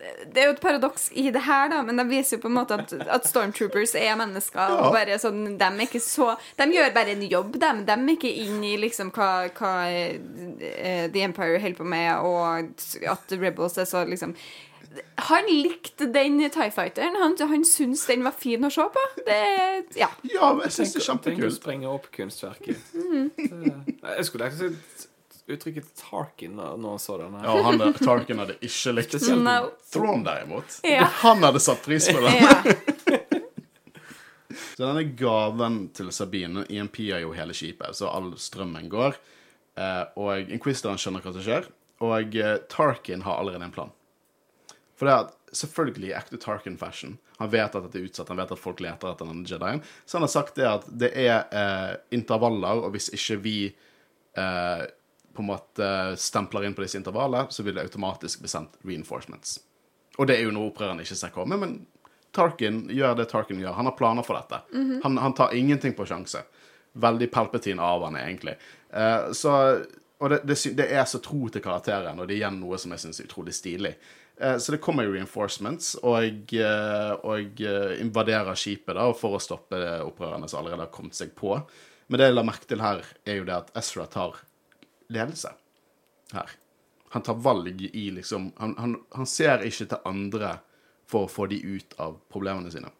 det 0.00 0.40
er 0.40 0.48
jo 0.48 0.54
et 0.54 0.62
paradoks 0.62 1.08
i 1.18 1.26
det 1.32 1.42
her, 1.44 1.68
da, 1.72 1.80
men 1.84 1.98
det 2.00 2.06
viser 2.08 2.38
jo 2.38 2.44
på 2.44 2.50
en 2.50 2.56
måte 2.56 2.78
at, 2.80 2.94
at 3.16 3.26
stormtroopers 3.28 3.92
er 3.98 4.16
mennesker. 4.18 4.72
Og 4.80 4.94
bare 4.94 5.18
sånn, 5.20 5.58
de 5.60 5.66
er 5.66 5.84
ikke 5.84 6.00
så 6.02 6.32
De 6.58 6.66
gjør 6.72 6.94
bare 6.94 7.14
en 7.14 7.26
jobb, 7.26 7.58
de. 7.60 7.72
De 7.84 7.96
er 7.96 8.14
ikke 8.14 8.32
inn 8.44 8.64
i 8.64 8.74
liksom 8.80 9.12
hva, 9.16 9.30
hva 9.56 9.74
eh, 9.90 11.06
The 11.12 11.26
Empire 11.26 11.60
holder 11.60 11.78
på 11.82 11.88
med, 11.92 12.10
og 12.24 13.06
at 13.12 13.36
Rebels 13.36 13.78
er 13.80 13.88
så 13.90 14.06
liksom 14.08 14.34
Han 15.28 15.46
likte 15.46 16.08
den 16.10 16.40
TIE 16.48 16.70
Fighteren. 16.74 17.20
Han, 17.20 17.36
han 17.52 17.66
syntes 17.68 18.06
den 18.08 18.24
var 18.26 18.34
fin 18.34 18.64
å 18.66 18.72
se 18.72 18.88
på. 18.90 19.04
Det, 19.28 19.42
ja. 20.00 20.08
ja, 20.26 20.48
men 20.56 20.64
jeg 20.66 20.78
syns 20.80 20.96
det 20.96 21.02
er 21.02 21.08
kjempekult. 21.10 21.36
tenk 21.36 21.46
å 21.46 21.54
sprenge 21.54 21.92
opp 21.92 22.10
kunstverket. 22.16 22.90
Mm. 22.96 23.30
Jeg 24.00 24.26
skulle 24.26 24.50
ikke 24.50 24.72
uttrykket 25.56 25.90
Tarkin 25.98 26.56
da 26.58 26.70
når 26.76 26.96
han 26.96 27.02
så 27.02 27.18
den 27.20 27.34
her. 27.38 27.46
Ja, 27.48 27.56
han 27.66 27.94
Tarkin 27.98 28.42
hadde 28.42 28.56
ikke 28.60 28.94
likt 28.96 29.14
Spesielt 29.14 29.44
No. 29.44 29.58
Thrawn, 29.92 30.24
derimot. 30.26 30.80
Ja. 30.86 31.08
Han 31.24 31.42
hadde 31.46 31.62
satt 31.62 31.82
pris 31.84 32.08
på 32.12 32.22
det. 32.24 32.36
ja. 32.40 32.54
Så 34.80 34.86
denne 34.86 35.02
gaven 35.12 35.74
til 35.92 36.08
Sabine 36.14 36.62
EMP-er 36.72 37.20
jo 37.20 37.34
hele 37.36 37.52
skipet, 37.52 37.92
så 37.98 38.08
all 38.08 38.30
strømmen 38.40 38.86
går. 38.88 39.18
Eh, 39.76 40.04
og 40.16 40.48
Inquisitoren 40.52 40.96
skjønner 41.00 41.20
hva 41.24 41.34
som 41.34 41.44
skjer, 41.44 41.66
og 42.00 42.36
eh, 42.40 42.54
Tarkin 42.72 43.26
har 43.26 43.42
allerede 43.42 43.66
en 43.68 43.74
plan. 43.74 43.92
For 44.96 45.04
det 45.04 45.12
er 45.12 45.26
at 45.26 45.36
selvfølgelig 45.56 46.10
ekte 46.16 46.38
Tarkin-fashion 46.40 47.14
Han 47.40 47.48
vet 47.52 47.74
at 47.76 47.84
dette 47.86 48.00
er 48.00 48.08
utsatt, 48.08 48.28
han 48.32 48.40
vet 48.40 48.50
at 48.52 48.60
folk 48.60 48.80
leter 48.84 49.12
etter 49.12 49.28
denne 49.28 49.48
Jedien. 49.48 49.84
Så 50.04 50.18
han 50.18 50.24
har 50.26 50.32
sagt 50.32 50.56
det 50.56 50.66
at 50.68 50.88
det 51.04 51.12
er 51.26 51.36
eh, 51.56 51.94
intervaller, 52.16 52.82
og 52.84 52.92
hvis 52.96 53.08
ikke 53.16 53.38
vi 53.44 53.54
eh, 53.68 54.82
på 55.34 55.42
en 55.42 55.50
måte 55.50 55.88
stempler 56.20 56.66
inn 56.66 56.76
på 56.76 56.84
disse 56.84 56.98
intervallene, 56.98 57.50
så 57.50 57.64
vil 57.66 57.76
det 57.76 57.86
automatisk 57.86 58.42
bli 58.42 58.50
sendt 58.50 58.78
reinforcements. 58.86 59.58
Og 60.18 60.28
det 60.28 60.36
er 60.36 60.46
jo 60.46 60.54
noe 60.54 60.70
opprørerne 60.70 61.04
ikke 61.06 61.18
ser 61.18 61.34
komme, 61.34 61.58
men 61.60 61.78
Tarkin 62.34 62.84
gjør 62.94 63.16
det 63.18 63.30
Tarkin 63.30 63.62
gjør. 63.62 63.74
Han 63.78 63.88
har 63.90 63.96
planer 63.98 64.26
for 64.26 64.38
dette. 64.38 64.60
han, 65.02 65.18
han 65.18 65.34
tar 65.34 65.54
ingenting 65.56 65.96
på 65.98 66.06
sjanse. 66.06 66.44
Veldig 66.92 67.30
Palpatine 67.30 67.82
av 67.82 68.04
han, 68.06 68.18
egentlig. 68.18 68.56
Uh, 68.94 69.30
så, 69.34 69.52
og 70.18 70.30
det, 70.30 70.42
det, 70.46 70.58
det 70.78 70.88
er 70.94 71.06
så 71.10 71.22
tro 71.22 71.48
til 71.48 71.62
karakteren, 71.62 72.18
og 72.18 72.28
det 72.28 72.36
er 72.36 72.42
igjen 72.42 72.60
noe 72.62 72.78
som 72.78 72.94
jeg 72.94 73.04
syns 73.04 73.22
er 73.22 73.30
utrolig 73.30 73.54
stilig. 73.56 73.94
Eh, 74.40 74.58
så 74.58 74.72
det 74.72 74.80
kommer 74.80 75.04
jo 75.04 75.12
reinforcements, 75.12 75.94
og, 76.00 76.54
eh, 76.56 77.12
og 77.28 77.60
invaderer 78.00 78.56
skipet 78.56 78.96
da, 78.96 79.04
for 79.16 79.36
å 79.36 79.42
stoppe 79.42 79.80
opprørerne 80.00 80.48
som 80.48 80.62
allerede 80.62 80.86
har 80.86 80.94
kommet 80.94 81.18
seg 81.18 81.34
på. 81.36 81.58
Men 82.08 82.20
det 82.20 82.30
jeg 82.30 82.38
la 82.38 82.46
merke 82.46 82.68
til 82.70 82.80
her, 82.82 83.04
er 83.28 83.40
jo 83.40 83.48
det 83.48 83.58
at 83.58 83.74
Ezra 83.78 84.06
tar 84.10 84.40
ledelse 85.10 85.52
her. 86.32 86.56
Han 87.10 87.24
tar 87.26 87.38
valg 87.42 87.82
i 87.82 88.10
liksom 88.14 88.52
Han, 88.56 88.76
han, 88.78 88.96
han 89.16 89.26
ser 89.26 89.64
ikke 89.66 89.88
til 89.90 90.04
andre 90.06 90.56
for 91.10 91.26
å 91.26 91.30
få 91.30 91.48
de 91.50 91.58
ut 91.58 91.96
av 91.98 92.20
problemene 92.30 92.70
sine. 92.70 92.90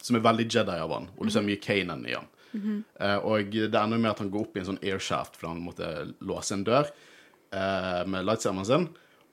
Som 0.00 0.16
er 0.16 0.22
veldig 0.24 0.46
Jedi 0.46 0.76
av 0.78 0.92
han, 0.94 1.08
og 1.16 1.26
du 1.26 1.32
ser 1.34 1.42
mye 1.44 1.58
Kanan 1.60 2.06
i 2.06 2.14
han. 2.14 2.28
Eh, 3.00 3.16
og 3.16 3.50
det 3.50 3.78
ender 3.78 3.98
med 3.98 4.12
at 4.12 4.22
han 4.22 4.30
går 4.30 4.46
opp 4.46 4.56
i 4.56 4.62
en 4.62 4.70
sånn 4.72 4.82
airshaft 4.82 5.36
fordi 5.38 5.52
han 5.52 5.64
måtte 5.64 5.90
låse 6.26 6.54
en 6.56 6.64
dør 6.66 6.88
uh, 7.54 8.06
med 8.06 8.26
lightsameren 8.26 8.66
sin. 8.66 8.88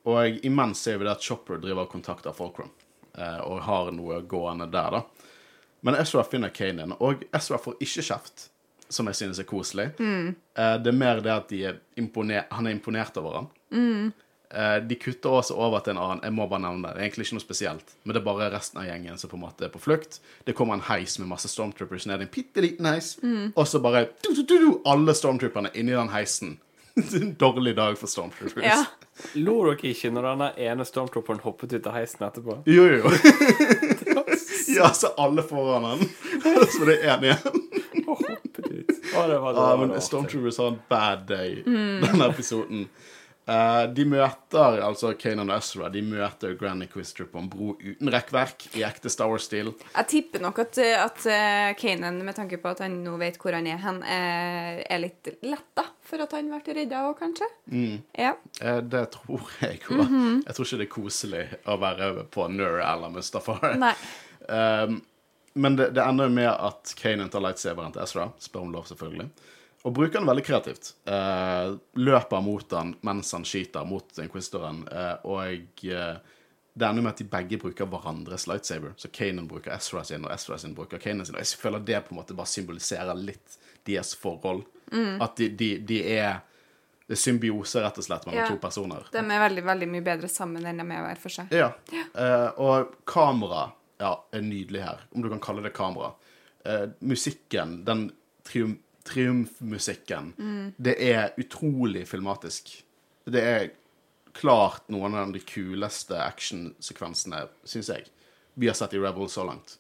Og 0.08 0.44
imens 0.45 0.82
ser 0.82 0.99
vi 0.99 1.08
det 1.08 1.16
at 1.16 1.26
Chopper 1.26 1.62
driver 1.62 1.86
og 1.86 1.94
kontakter 1.94 2.36
Folkrom 2.36 2.70
uh, 3.18 3.41
og 3.45 3.64
har 3.66 3.91
noe 3.95 4.22
gående 4.30 4.70
der, 4.74 4.99
da. 4.99 5.34
Men 5.86 5.98
Ezra 6.02 6.24
finner 6.26 6.54
Kanan, 6.54 6.95
og 6.98 7.26
Ezra 7.36 7.60
får 7.62 7.78
ikke 7.86 8.06
kjeft, 8.10 8.48
som 8.89 9.09
jeg 9.09 9.19
synes 9.19 9.39
er 9.41 9.47
koselig. 9.49 9.89
Eh, 9.99 10.76
det 10.84 10.91
er 10.93 10.97
mer 10.97 11.22
det 11.23 11.34
at 11.34 11.49
de 11.51 11.64
er 11.72 11.81
imponer 11.99 12.47
han 12.51 12.68
er 12.68 12.76
imponert 12.76 13.18
over 13.19 13.41
han. 13.41 14.11
Eh, 14.47 14.77
de 14.88 14.95
kutter 14.95 15.34
også 15.41 15.57
over 15.59 15.84
til 15.84 15.95
en 15.95 16.01
annen. 16.03 16.23
Jeg 16.23 16.35
må 16.38 16.47
bare 16.47 16.64
nevne 16.64 16.88
det. 16.88 16.93
Det 16.95 17.01
er 17.01 17.07
egentlig 17.09 17.27
ikke 17.27 17.39
noe 17.39 17.45
spesielt. 17.45 17.95
Men 18.03 18.15
det 18.15 18.22
er 18.22 18.27
bare 18.30 18.51
resten 18.53 18.80
av 18.80 18.88
gjengen 18.88 19.19
som 19.19 19.31
på 19.31 19.39
en 19.39 19.43
måte 19.43 19.68
er 19.68 19.73
på 19.73 19.81
flukt. 19.84 20.22
Det 20.47 20.55
kommer 20.55 20.77
en 20.80 20.85
heis 20.88 21.18
med 21.19 21.27
masse 21.31 21.51
stormtroopers 21.51 22.07
ned 22.07 22.23
en 22.23 22.31
bitte 22.31 22.64
liten 22.64 22.88
heis. 22.88 23.15
Og 23.55 23.68
så 23.68 23.84
bare 23.84 24.07
du, 24.23 24.31
du, 24.31 24.43
du, 24.43 24.55
du, 24.55 24.69
alle 24.88 25.15
stormtrooperne 25.18 25.73
inni 25.76 25.97
den 25.97 26.14
heisen. 26.15 26.57
en 27.22 27.35
dårlig 27.38 27.76
dag 27.77 27.97
for 27.99 28.09
stormtroopers. 28.09 28.64
ja. 28.65 28.85
Lo 29.34 29.55
dere 29.65 29.89
ikke 29.89 30.11
når 30.14 30.27
den 30.27 30.43
ene 30.68 30.85
stormtrooperen 30.85 31.39
hoppet 31.41 31.72
ut 31.73 31.88
av 31.89 31.95
heisen 31.97 32.22
etterpå? 32.27 32.59
Jo, 32.69 32.84
jo, 32.85 32.99
jo. 33.01 33.09
ja, 34.77 34.89
så 34.93 35.07
alle 35.18 35.43
foran 35.43 35.84
han. 35.84 35.99
så 36.43 36.80
var 36.80 36.85
det 36.91 36.97
én 37.01 37.23
igjen. 37.23 37.66
Å, 39.16 39.28
det 39.30 39.38
var, 39.44 39.54
det 39.54 39.62
Ja, 39.62 39.76
var, 39.76 39.86
men 39.86 40.02
Stormtroopers 40.02 40.58
har 40.64 40.74
en 40.74 40.82
bad 40.90 41.28
day 41.30 41.62
denne 41.68 42.28
episoden. 42.32 42.88
Uh, 43.48 43.86
de 43.96 44.04
møter 44.04 44.82
altså 44.84 45.14
Kanan 45.16 45.48
og 45.48 45.62
Ezra 45.62 45.88
De 45.88 46.02
møter 46.04 46.58
Granny 46.60 46.84
Inquisitor 46.84 47.30
på 47.32 47.40
en 47.40 47.46
bro 47.48 47.70
uten 47.80 48.10
rekkverk 48.12 48.66
i 48.76 48.82
ekte 48.84 49.08
Star 49.08 49.30
Wars-stil. 49.32 49.70
Jeg 49.94 50.10
tipper 50.12 50.44
nok 50.44 50.60
at, 50.66 50.76
at 50.84 51.28
eh, 51.32 51.70
Kanan, 51.80 52.20
med 52.28 52.36
tanke 52.36 52.60
på 52.60 52.74
at 52.74 52.82
han 52.84 52.98
nå 53.06 53.14
vet 53.22 53.40
hvor 53.40 53.56
han 53.56 53.70
er 53.72 53.80
hen, 53.80 54.02
eh, 54.04 54.82
er 54.84 55.00
litt 55.00 55.32
letta. 55.48 55.86
for 56.04 56.20
at 56.26 56.36
han 56.36 56.52
ble 56.52 56.76
redda 56.76 57.06
òg, 57.08 57.16
kanskje. 57.22 57.48
Ja. 58.20 58.34
Uh, 58.60 58.82
Det 58.84 59.06
tror 59.16 59.48
jeg 59.64 59.80
òg. 59.96 60.04
Jeg 60.44 60.54
tror 60.58 60.68
ikke 60.68 60.82
det 60.84 60.90
er 60.90 60.96
koselig 61.00 61.46
å 61.64 61.80
være 61.80 62.12
på 62.36 62.50
Nur 62.52 62.82
eller 62.84 63.16
Mustafar. 63.16 63.78
Nei. 63.80 63.96
Um, 64.48 65.02
men 65.58 65.76
det, 65.80 65.90
det 65.98 66.04
ender 66.06 66.30
jo 66.30 66.36
med 66.38 66.50
at 66.54 66.94
Kanan 67.00 67.30
tar 67.34 67.44
lightsaberen 67.44 67.94
til 67.96 68.04
Ezra, 68.06 68.30
spør 68.42 68.66
om 68.68 68.72
lov, 68.76 68.88
selvfølgelig. 68.90 69.28
Og 69.88 69.94
bruker 69.96 70.20
den 70.20 70.28
veldig 70.28 70.44
kreativt. 70.48 70.94
Eh, 71.08 71.76
løper 72.02 72.42
mot 72.44 72.72
han 72.76 72.96
mens 73.08 73.30
han 73.36 73.46
skyter 73.48 73.86
mot 73.88 74.18
inquisitoren. 74.20 74.82
Eh, 74.92 75.14
og 75.30 75.86
eh, 75.88 76.18
det 76.78 76.86
ender 76.90 77.06
med 77.06 77.14
at 77.14 77.22
de 77.22 77.28
begge 77.32 77.60
bruker 77.62 77.88
hverandres 77.90 78.48
lightsaber. 78.50 78.96
Så 79.00 79.10
Kanan 79.14 79.48
bruker 79.50 79.74
Ezra 79.78 80.04
sin, 80.06 80.26
og 80.28 80.34
Ezra 80.34 80.58
sin 80.62 80.76
bruker 80.78 81.00
Kanan 81.02 81.26
sin. 81.30 81.38
Og 81.38 81.42
jeg 81.46 81.62
føler 81.62 81.86
det 81.88 82.02
på 82.08 82.14
en 82.16 82.20
måte 82.20 82.36
bare 82.38 82.52
symboliserer 82.52 83.16
litt 83.18 83.56
deres 83.88 84.12
forhold. 84.20 84.66
At 85.24 85.40
de, 85.40 85.50
de, 85.60 85.72
de 85.88 86.02
er 86.18 86.44
Det 87.08 87.16
er 87.16 87.20
symbiose, 87.22 87.80
rett 87.80 87.98
og 88.02 88.04
slett, 88.04 88.26
mellom 88.28 88.42
Ja. 88.42 88.48
to 88.52 88.58
personer. 88.60 89.06
De 89.14 89.20
er 89.24 89.40
veldig 89.40 89.62
veldig 89.64 89.88
mye 89.94 90.04
bedre 90.04 90.28
sammen 90.28 90.66
enn 90.68 90.82
de 90.82 90.86
er 90.92 91.06
hver 91.06 91.20
for 91.22 91.32
seg. 91.32 91.54
Ja. 91.56 91.70
Eh, 91.96 92.50
og 92.60 92.98
kamera 93.08 93.70
ja, 94.02 94.11
er 94.32 94.44
nydelig 94.45 94.84
her, 94.84 95.06
om 95.11 95.24
du 95.24 95.30
kan 95.32 95.44
kalle 95.44 95.65
det 95.65 95.74
kamera. 95.78 96.14
Eh, 96.65 96.86
musikken, 96.99 97.82
den 97.88 98.10
trium 98.48 98.78
triumfmusikken, 99.07 100.34
det 100.78 100.98
er 100.99 101.30
utrolig 101.40 102.02
filmatisk. 102.10 102.74
Det 103.24 103.40
er 103.40 103.69
klart 104.36 104.90
noen 104.91 105.15
av 105.15 105.32
de 105.32 105.40
kuleste 105.48 106.18
actionsekvensene, 106.19 107.45
syns 107.64 107.91
jeg, 107.94 108.10
vi 108.60 108.68
har 108.68 108.76
sett 108.76 108.98
i 108.98 108.99
Rebel 108.99 109.30
så 109.30 109.45
langt. 109.48 109.78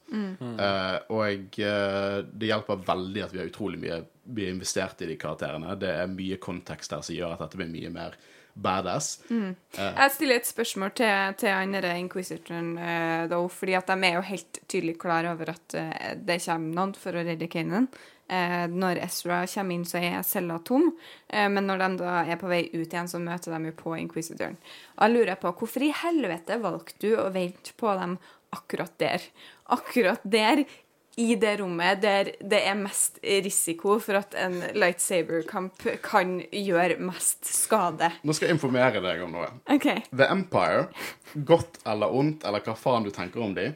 Eh, 0.61 0.97
og 1.11 1.59
eh, 1.59 2.17
det 2.29 2.51
hjelper 2.51 2.83
veldig 2.87 3.23
at 3.25 3.33
vi 3.33 3.41
har 3.41 3.49
utrolig 3.49 3.81
mye 3.81 4.03
vi 4.27 4.43
har 4.45 4.51
investert 4.53 5.01
i 5.01 5.07
de 5.09 5.15
karakterene. 5.19 5.75
Det 5.79 5.89
er 5.89 6.11
mye 6.11 6.37
kontekst 6.43 6.91
her 6.93 7.03
som 7.05 7.15
gjør 7.15 7.33
at 7.33 7.45
dette 7.45 7.59
blir 7.59 7.71
mye 7.71 7.91
mer 7.93 8.17
badass. 8.57 9.21
Jeg 9.77 10.13
stiller 10.15 10.41
et 10.41 10.49
spørsmål 10.49 10.93
til, 10.97 11.37
til 11.41 11.53
andre 11.53 11.93
inquisitoren, 12.01 12.73
uh, 12.79 13.23
though, 13.29 13.49
fordi 13.51 13.77
at 13.77 13.89
de 13.89 13.97
er 14.07 14.17
jo 14.17 14.27
helt 14.27 14.61
tydelig 14.67 14.97
klar 15.01 15.27
over 15.29 15.53
at 15.53 15.77
uh, 15.77 16.13
det 16.17 16.39
kommer 16.45 16.79
noen 16.79 16.95
for 16.97 17.17
å 17.17 17.25
redde 17.27 17.49
Kanan. 17.51 17.89
Uh, 18.27 18.65
når 18.67 18.99
Ezra 19.05 19.43
kommer 19.47 19.77
inn, 19.77 19.85
så 19.87 20.01
er 20.03 20.17
cella 20.27 20.57
tom, 20.67 20.89
uh, 20.91 21.47
men 21.53 21.69
når 21.69 21.83
de 21.83 21.91
da 22.01 22.15
er 22.25 22.39
på 22.41 22.49
vei 22.51 22.65
ut 22.73 22.89
igjen, 22.89 23.07
så 23.07 23.21
møter 23.23 23.55
de 23.55 23.69
jo 23.69 23.77
på 23.77 23.95
inquisitoren. 24.01 24.57
Og 24.97 25.05
jeg 25.05 25.15
lurer 25.15 25.39
på, 25.39 25.53
hvorfor 25.61 25.85
i 25.85 25.93
helvete 25.95 26.59
valgte 26.63 26.99
du 27.05 27.13
å 27.15 27.29
vente 27.31 27.77
på 27.79 27.93
dem 28.01 28.17
akkurat 28.55 28.97
der? 28.99 29.23
Akkurat 29.71 30.23
der, 30.27 30.65
i 31.17 31.35
det 31.35 31.55
rommet 31.57 32.01
der 32.03 32.29
det 32.45 32.59
er 32.69 32.75
mest 32.77 33.17
risiko 33.23 33.95
for 34.03 34.19
at 34.19 34.35
en 34.37 34.59
lightsaber-kamp 34.77 35.87
kan 36.05 36.35
gjøre 36.53 36.99
mest 37.01 37.47
skade. 37.49 38.11
Nå 38.21 38.35
skal 38.37 38.51
jeg 38.51 38.57
informere 38.59 39.01
deg 39.01 39.23
om 39.25 39.33
noe. 39.33 39.49
OK. 39.73 39.87
The 40.11 40.29
Empire, 40.29 40.85
godt 41.33 41.81
eller 41.89 42.13
ondt, 42.13 42.45
eller 42.45 42.61
hva 42.61 42.77
faen 42.77 43.07
du 43.07 43.09
tenker 43.15 43.41
om 43.41 43.57
de, 43.57 43.71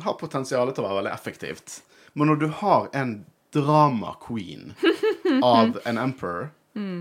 har 0.00 0.18
potensial 0.20 0.70
til 0.70 0.84
å 0.84 0.88
være 0.88 1.00
veldig 1.00 1.14
effektivt. 1.16 1.80
Men 2.14 2.30
når 2.30 2.42
du 2.44 2.48
har 2.62 2.86
en 2.94 3.16
drama 3.50 4.14
queen 4.22 4.70
av 5.42 5.80
en 5.84 5.98
emperor, 5.98 6.52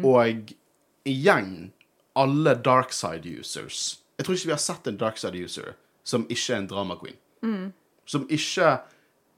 og 0.04 0.50
igjen 1.08 1.70
alle 2.18 2.56
dark 2.66 2.90
side 2.92 3.30
users 3.30 4.00
Jeg 4.18 4.26
tror 4.26 4.36
ikke 4.36 4.50
vi 4.50 4.56
har 4.56 4.64
sett 4.64 4.88
en 4.90 4.98
dark 5.00 5.20
side 5.22 5.38
user 5.38 5.76
som 6.04 6.26
ikke 6.26 6.56
er 6.56 6.64
en 6.64 6.68
drama 6.68 6.98
queen. 7.00 7.70
Som 8.10 8.26
ikke 8.34 8.80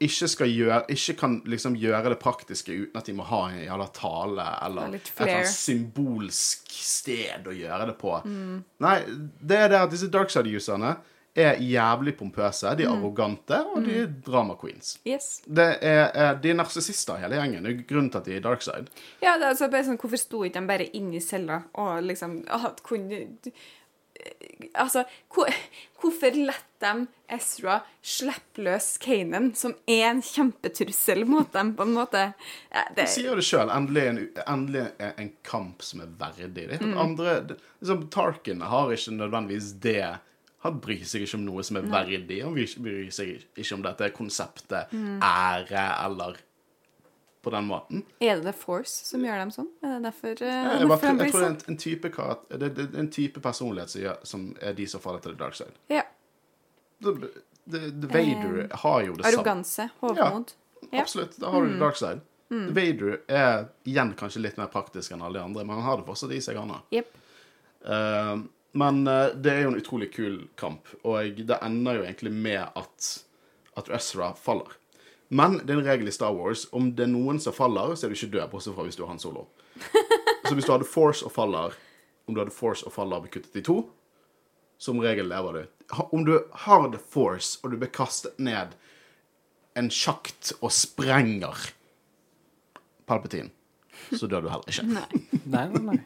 ikke 0.02 0.48
gjøre 0.49 0.82
Ikke 0.94 1.15
kan 1.19 1.38
liksom 1.49 1.76
gjøre 1.80 2.14
det 2.14 2.19
praktiske 2.22 2.73
uten 2.73 2.98
at 2.99 3.07
de 3.07 3.15
må 3.18 3.28
ha 3.30 3.44
en 3.49 3.61
jævla 3.64 3.88
tale 3.95 4.48
eller 4.65 4.98
et 4.98 5.14
eller 5.14 5.34
annet 5.38 5.53
symbolsk 5.53 6.72
sted 6.72 7.48
å 7.48 7.56
gjøre 7.56 7.88
det 7.91 7.98
på. 8.02 8.18
Nei, 8.26 8.98
det 9.40 9.57
er 9.57 9.73
det 9.73 9.82
at 9.86 9.94
disse 9.94 10.10
darkside-userne 10.11 10.95
er 11.36 11.60
jævlig 11.64 12.18
pompøse, 12.19 12.73
de 12.76 12.84
er 12.84 12.91
arrogante, 12.91 13.56
og 13.72 13.86
de 13.86 14.02
er 14.02 14.10
drama 14.26 14.57
queens. 14.60 14.98
Yes. 15.07 15.40
Det 15.45 15.68
er, 15.80 16.10
er, 16.11 16.34
de 16.44 16.52
er 16.52 16.57
narsissister, 16.60 17.22
hele 17.22 17.40
gjengen. 17.40 17.64
Det 17.64 17.72
er 17.72 17.86
grunnen 17.88 18.10
til 18.11 18.19
at 18.19 18.28
de 18.28 18.36
er 18.36 18.44
darkside. 18.44 19.03
Ja, 19.23 19.38
det 19.40 19.48
er 19.48 19.53
altså 19.53 19.69
bare 19.72 19.88
sånn, 19.88 19.99
Hvorfor 20.02 20.19
sto 20.19 20.44
ikke 20.44 20.60
de 20.60 20.72
bare 20.73 20.90
inni 20.98 21.22
i 21.22 21.23
cella 21.23 21.61
og 21.80 22.03
liksom 22.03 22.41
at 22.52 22.84
kunne 22.84 23.23
Altså, 24.77 25.03
hvor, 25.34 25.49
hvorfor 25.99 26.35
lett 26.38 26.68
de 26.81 26.91
Ezra 27.31 27.80
slippe 28.02 28.64
løs 28.65 28.95
Kanan, 29.02 29.52
som 29.57 29.73
er 29.89 30.06
en 30.10 30.22
kjempetrussel 30.26 31.23
mot 31.30 31.52
dem, 31.53 31.73
på 31.77 31.85
en 31.88 31.95
måte? 31.95 32.23
Ja, 32.72 32.85
det, 32.89 33.06
De 33.06 33.07
sier 33.11 33.38
det 33.38 33.45
sjøl. 33.48 33.72
Endelig, 33.73 34.06
en, 34.10 34.19
endelig 34.45 34.85
en, 35.10 35.31
kamp 35.48 35.85
som 35.85 36.03
er 36.06 36.11
verdig. 36.19 36.68
Det 36.69 36.81
helt 36.81 36.99
andre 37.06 37.38
liksom, 37.53 38.06
Tarkin 38.14 38.64
har 38.65 38.93
ikke 38.93 39.15
nødvendigvis 39.18 39.73
det. 39.84 40.06
Han 40.65 40.77
bryr 40.84 41.03
seg 41.10 41.26
ikke 41.26 41.39
om 41.39 41.45
noe 41.48 41.65
som 41.65 41.80
er 41.81 41.89
verdig. 41.89 42.41
Han 42.45 42.56
bryr, 42.56 43.10
seg 43.14 43.45
ikke 43.56 43.77
om 43.77 43.85
dette 43.85 44.11
konseptet 44.15 44.93
ære 44.93 45.85
eller 46.06 46.41
på 47.42 47.50
den 47.50 47.66
måten. 47.66 48.04
er 48.20 48.36
det 48.38 48.44
The 48.44 48.54
Force 48.54 49.06
som 49.06 49.24
gjør 49.26 49.40
dem 49.42 49.52
sånn? 49.54 49.70
Er 49.82 49.96
det 49.96 50.02
derfor, 50.06 50.42
eh, 50.46 50.48
Jeg, 50.48 50.66
derfor 50.80 50.88
bare, 50.88 50.96
jeg 50.96 51.02
tror 51.02 51.18
det 51.18 51.28
er 51.28 51.32
sånn? 51.34 51.56
en, 51.56 51.74
en, 51.74 51.78
type 51.78 52.12
karat, 52.14 52.44
det, 52.50 52.60
det, 52.62 52.88
det 52.88 52.98
er 53.00 53.04
en 53.06 53.12
type 53.12 53.42
personlighet 53.42 53.94
som, 53.94 54.02
gjør, 54.02 54.18
som 54.34 54.50
er 54.62 54.76
de 54.78 54.88
som 54.88 55.04
faller 55.04 55.24
til 55.24 55.34
the 55.36 55.40
dark 55.40 55.58
side. 55.58 55.74
Ja. 55.90 56.04
The, 57.02 57.16
the, 57.66 57.80
the 57.90 58.12
Vader 58.12 58.68
har 58.84 59.08
jo 59.08 59.16
det 59.16 59.26
samme. 59.26 59.34
Arroganse, 59.34 59.90
hovmod. 60.04 60.54
Ja. 60.90 61.02
Absolutt. 61.02 61.38
Da 61.42 61.50
har 61.54 61.66
du 61.66 61.74
the 61.74 61.82
dark 61.82 61.98
side. 61.98 62.22
Vader 62.52 63.22
er 63.32 63.70
igjen 63.88 64.12
kanskje 64.20 64.42
litt 64.44 64.58
mer 64.60 64.68
praktisk 64.74 65.14
enn 65.16 65.22
alle 65.24 65.40
de 65.40 65.46
andre, 65.46 65.64
men 65.64 65.78
han 65.80 65.86
har 65.86 66.02
det 66.02 66.08
fortsatt 66.10 66.34
i 66.36 66.42
seg, 66.44 66.60
han 66.60 66.74
òg. 66.76 66.90
Jepp. 66.92 67.14
Eh, 67.88 68.42
men 68.72 69.02
uh, 69.08 69.32
det 69.36 69.54
er 69.54 69.66
jo 69.66 69.72
en 69.72 69.80
utrolig 69.80 70.10
kul 70.14 70.36
kamp, 70.60 70.88
og 71.04 71.40
det 71.48 71.58
ender 71.64 72.00
jo 72.00 72.06
egentlig 72.06 72.32
med 72.32 72.62
at, 72.80 73.10
at 73.80 73.92
Ezra 73.98 74.32
faller. 74.40 74.78
Men 75.32 75.62
det 75.64 75.72
er 75.72 75.80
en 75.80 75.88
regel 75.88 76.12
i 76.12 76.14
Star 76.14 76.34
Wars 76.36 76.66
om 76.76 76.90
det 76.95 77.06
er 77.06 77.14
noen 77.14 77.40
som 77.40 77.56
faller, 77.56 77.95
så 77.95 78.06
er 78.06 78.12
du 78.12 78.18
ikke 78.18 78.34
død, 78.34 78.49
bortsett 78.52 78.76
fra 78.76 78.84
hvis 78.84 78.99
du 78.99 79.06
har 79.06 79.14
Han 79.14 79.22
Solo. 79.22 79.45
så 80.48 80.52
hvis 80.58 80.68
du 80.68 80.74
hadde 80.74 80.88
Force 80.91 81.24
og 81.26 81.32
faller, 81.32 81.78
om 82.28 82.36
du 82.36 82.41
hadde 82.44 82.56
Force 82.56 82.84
og 82.88 82.91
faller 82.95 83.24
blir 83.24 83.32
kuttet 83.38 83.62
i 83.62 83.64
to, 83.64 83.78
som 84.82 84.99
regel 84.99 85.30
lever 85.32 85.56
du. 85.56 85.64
Om 86.12 86.26
du 86.28 86.34
har 86.66 86.90
The 86.91 86.99
Force, 86.99 87.60
og 87.64 87.72
du 87.72 87.80
blir 87.80 87.94
kastet 87.95 88.40
ned 88.44 88.76
en 89.80 89.88
sjakt 89.94 90.52
og 90.60 90.74
sprenger 90.76 91.72
Palpatine, 93.08 93.53
så 94.12 94.28
dør 94.28 94.44
du 94.44 94.52
heller 94.52 94.68
ikke. 94.68 94.88
Nei, 95.48 95.68
nei, 95.72 95.86
nei. 95.94 95.99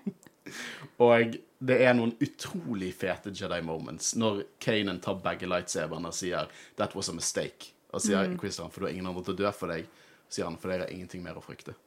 Og 1.02 1.35
det 1.65 1.76
er 1.84 1.95
noen 1.97 2.14
utrolig 2.23 2.91
fete 2.95 3.34
Jedi 3.35 3.57
moments 3.65 4.14
når 4.19 4.43
Kanan 4.64 5.02
tar 5.03 5.18
begge 5.23 5.49
lightsaberne 5.49 6.11
og 6.11 6.15
sier 6.15 6.47
'That 6.77 6.95
was 6.95 7.10
a 7.10 7.15
mistake'. 7.15 7.74
Og 7.95 8.03
sier 8.03 8.35
Christian, 8.41 8.72
for 8.73 8.84
du 8.84 8.89
har 8.89 8.93
ingen 8.95 9.07
andre 9.07 9.23
til 9.23 9.38
å 9.38 9.41
dø 9.45 9.51
for 9.55 9.72
deg. 9.72 9.88
Sier 10.31 10.49
han, 10.49 10.59
for 10.59 10.73
dere 10.73 10.88
har 10.88 10.93
ingenting 10.93 11.23
mer 11.23 11.39
å 11.39 11.43
frykte. 11.43 11.77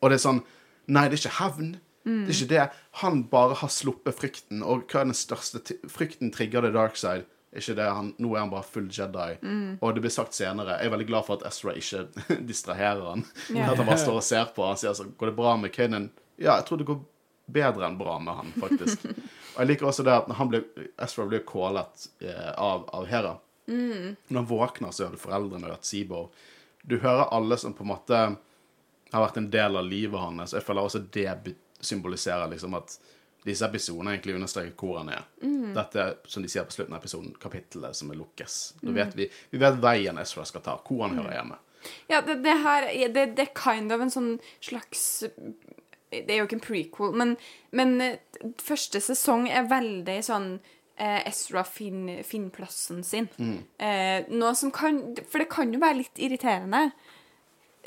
Og 0.00 0.08
det 0.08 0.18
er 0.18 0.26
sånn 0.26 0.44
Nei, 0.90 1.04
det 1.06 1.14
er 1.14 1.20
ikke 1.20 1.36
hevn. 1.38 1.68
Det 2.02 2.32
er 2.32 2.34
ikke 2.34 2.50
det. 2.50 2.62
Han 3.04 3.20
bare 3.30 3.54
har 3.60 3.70
sluppet 3.70 4.16
frykten, 4.18 4.64
og 4.66 4.88
hva 4.90 5.04
er 5.04 5.12
den 5.12 5.14
største 5.14 5.60
Frykten 5.86 6.32
trigger 6.34 6.64
the 6.66 6.72
dark 6.74 6.98
side. 6.98 7.28
Ikke 7.52 7.74
det, 7.76 7.84
han, 7.84 8.14
nå 8.22 8.30
er 8.32 8.40
han 8.40 8.50
bare 8.52 8.64
full 8.64 8.88
Jedi. 8.88 9.36
Og 9.84 9.94
det 9.94 10.02
blir 10.02 10.12
sagt 10.14 10.32
senere 10.34 10.78
Jeg 10.80 10.88
er 10.88 10.94
veldig 10.94 11.08
glad 11.10 11.26
for 11.26 11.36
at 11.36 11.46
Ezra 11.50 11.74
ikke 11.76 12.06
distraherer 12.50 13.04
han. 13.10 13.26
Yeah. 13.50 13.70
At 13.70 13.76
han 13.76 13.86
bare 13.86 14.00
står 14.00 14.20
og 14.22 14.26
ser 14.26 14.50
på. 14.56 14.64
Han 14.66 14.80
sier 14.80 14.96
sånn 14.96 15.12
Går 15.20 15.30
det 15.30 15.36
bra 15.36 15.56
med 15.60 15.74
Kanan? 15.74 16.08
Ja, 16.40 16.56
jeg 16.56 16.66
tror 16.68 16.80
det 16.80 16.88
går 16.88 17.02
bedre 17.52 17.84
enn 17.86 17.98
bra 18.00 18.16
med 18.22 18.38
han, 18.38 18.52
faktisk. 18.56 19.04
og 19.52 19.58
jeg 19.60 19.68
liker 19.68 19.90
også 19.90 20.06
det 20.06 20.14
at 20.16 20.30
når 20.30 20.38
han 20.38 20.50
ble, 20.52 20.62
Ezra 21.04 21.26
blir 21.28 21.44
kålet 21.46 22.06
eh, 22.24 22.50
av, 22.56 22.86
av 22.96 23.06
Hera. 23.10 23.34
Når 23.66 24.38
han 24.38 24.48
våkner, 24.48 24.90
så 24.90 25.06
hører 25.06 25.16
du 25.16 25.22
foreldrene 25.22 25.72
og 25.72 25.86
Sibo. 25.86 26.26
Du 26.82 26.98
hører 26.98 27.30
alle 27.34 27.58
som 27.60 27.74
på 27.76 27.84
en 27.86 27.92
måte 27.92 28.20
har 29.12 29.24
vært 29.26 29.38
en 29.38 29.50
del 29.52 29.76
av 29.78 29.86
livet 29.86 30.20
hans. 30.20 30.54
Jeg 30.56 30.64
føler 30.66 30.88
også 30.88 31.02
det 31.14 31.54
symboliserer 31.82 32.50
liksom 32.50 32.74
at 32.78 32.96
disse 33.44 33.66
episodene 33.66 34.14
egentlig 34.14 34.36
understreker 34.38 34.74
hvor 34.78 35.00
han 35.00 35.10
er. 35.12 35.24
Dette 35.74 36.00
er, 36.02 36.14
som 36.30 36.44
de 36.44 36.50
sier 36.50 36.66
på 36.66 36.74
slutten 36.74 36.94
av 36.94 37.02
episoden, 37.02 37.34
kapittelet 37.42 37.98
som 37.98 38.10
er 38.12 38.20
lukkes. 38.20 38.58
Da 38.82 38.94
vet 38.94 39.16
vi, 39.18 39.28
vi 39.50 39.60
vet 39.62 39.80
veien 39.82 40.20
Ezra 40.22 40.46
skal 40.48 40.64
ta, 40.64 40.76
hvor 40.86 41.06
han 41.06 41.18
hører 41.18 41.36
hjemme. 41.40 41.58
Ja, 42.06 42.20
det, 42.22 42.38
det 42.44 42.54
her 42.62 42.86
det, 43.10 43.26
det 43.36 43.48
er 43.48 43.54
kind 43.58 43.90
of 43.90 44.04
en 44.04 44.12
sånn 44.14 44.28
slags 44.62 45.24
Det 46.12 46.28
er 46.30 46.38
jo 46.38 46.44
ikke 46.46 46.60
en 46.60 46.62
prequel, 46.62 47.16
men, 47.18 47.32
men 47.74 47.96
eh, 48.04 48.20
første 48.62 49.00
sesong 49.02 49.48
er 49.50 49.66
veldig 49.66 50.18
sånn 50.22 50.48
eh, 51.02 51.18
Ezra 51.28 51.64
finner 51.66 52.22
fin 52.26 52.46
plassen 52.54 53.02
sin. 53.06 53.28
Eh, 53.78 54.28
noe 54.30 54.54
som 54.58 54.70
kan 54.74 55.02
For 55.26 55.42
det 55.42 55.50
kan 55.52 55.74
jo 55.74 55.82
være 55.82 56.02
litt 56.04 56.22
irriterende. 56.22 56.90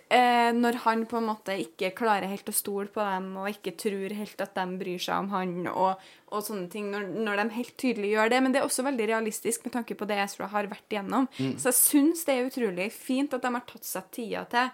Eh, 0.05 0.51
når 0.53 0.83
han 0.83 1.01
på 1.09 1.17
en 1.17 1.25
måte 1.31 1.55
ikke 1.57 1.89
klarer 1.97 2.29
helt 2.29 2.49
å 2.51 2.53
stole 2.53 2.91
på 2.93 3.01
dem, 3.01 3.31
og 3.41 3.49
ikke 3.49 3.73
tror 3.79 4.13
helt 4.13 4.43
at 4.43 4.53
de 4.53 4.65
bryr 4.77 5.01
seg 5.01 5.23
om 5.23 5.31
han, 5.33 5.55
og, 5.71 6.03
og 6.29 6.43
sånne 6.45 6.69
ting, 6.69 6.91
når, 6.93 7.07
når 7.25 7.41
de 7.41 7.45
helt 7.55 7.73
tydelig 7.81 8.11
gjør 8.11 8.29
det. 8.35 8.41
Men 8.45 8.53
det 8.53 8.61
er 8.61 8.67
også 8.67 8.85
veldig 8.85 9.07
realistisk 9.09 9.65
med 9.65 9.73
tanke 9.79 9.97
på 9.97 10.05
det 10.09 10.19
Ezra 10.27 10.51
har 10.53 10.69
vært 10.69 10.93
igjennom. 10.93 11.25
Så 11.57 11.71
jeg 11.71 11.79
syns 11.79 12.21
det 12.27 12.35
er 12.35 12.51
utrolig 12.51 12.91
fint 12.93 13.33
at 13.33 13.47
de 13.47 13.53
har 13.57 13.65
tatt 13.65 13.89
seg 13.89 14.13
tida 14.13 14.45
til 14.51 14.69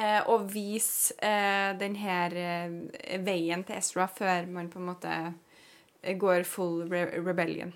eh, 0.00 0.22
og 0.32 0.48
vise 0.54 1.12
eh, 1.28 1.76
denne 1.80 2.24
eh, 2.32 3.20
veien 3.20 3.66
til 3.68 3.82
Ezra 3.82 4.08
før 4.08 4.48
man 4.48 4.72
på 4.72 4.80
en 4.80 4.90
måte 4.94 5.20
går 6.02 6.42
full 6.48 6.88
re 6.90 7.04
rebellion. 7.20 7.72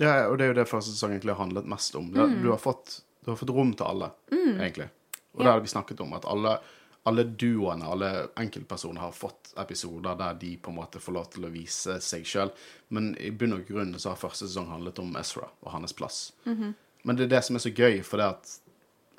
Ja, 0.00 0.26
og 0.30 0.38
det 0.38 0.44
er 0.46 0.52
jo 0.54 0.58
det 0.62 0.68
første 0.70 0.94
sesong 0.94 1.12
egentlig 1.12 1.34
har 1.34 1.42
handlet 1.44 1.66
mest 1.68 1.94
om. 1.98 2.06
Du, 2.14 2.20
du, 2.42 2.50
har 2.50 2.58
fått, 2.62 3.02
du 3.24 3.30
har 3.32 3.36
fått 3.36 3.50
rom 3.52 3.74
til 3.76 3.86
alle, 3.86 4.10
egentlig. 4.32 4.86
Og 5.34 5.42
det 5.42 5.46
Ja. 5.46 5.52
har 5.52 5.60
vi 5.60 5.68
snakket 5.68 6.00
om, 6.00 6.14
at 6.16 6.24
alle, 6.24 6.54
alle 7.06 7.24
duoene, 7.24 7.84
alle 7.86 8.08
enkeltpersoner 8.40 9.00
har 9.00 9.12
fått 9.12 9.52
episoder 9.60 10.16
der 10.16 10.34
de 10.40 10.54
på 10.56 10.70
en 10.72 10.76
måte 10.80 11.00
får 11.00 11.12
lov 11.18 11.28
til 11.34 11.44
å 11.44 11.52
vise 11.52 11.98
seg 12.00 12.24
sjøl. 12.26 12.50
Men 12.88 13.12
i 13.20 13.30
bunn 13.30 13.52
og 13.58 13.66
grunn 13.68 13.92
så 13.98 14.10
har 14.14 14.16
første 14.22 14.48
sesong 14.48 14.70
handlet 14.72 14.98
om 14.98 15.12
Ezra 15.20 15.46
og 15.62 15.70
hans 15.72 15.92
plass. 15.92 16.32
Men 16.44 17.16
det 17.16 17.24
er 17.28 17.34
det 17.36 17.44
som 17.44 17.56
er 17.56 17.60
så 17.66 17.70
gøy, 17.72 18.00
for 18.04 18.16
det 18.20 18.26
at 18.26 18.56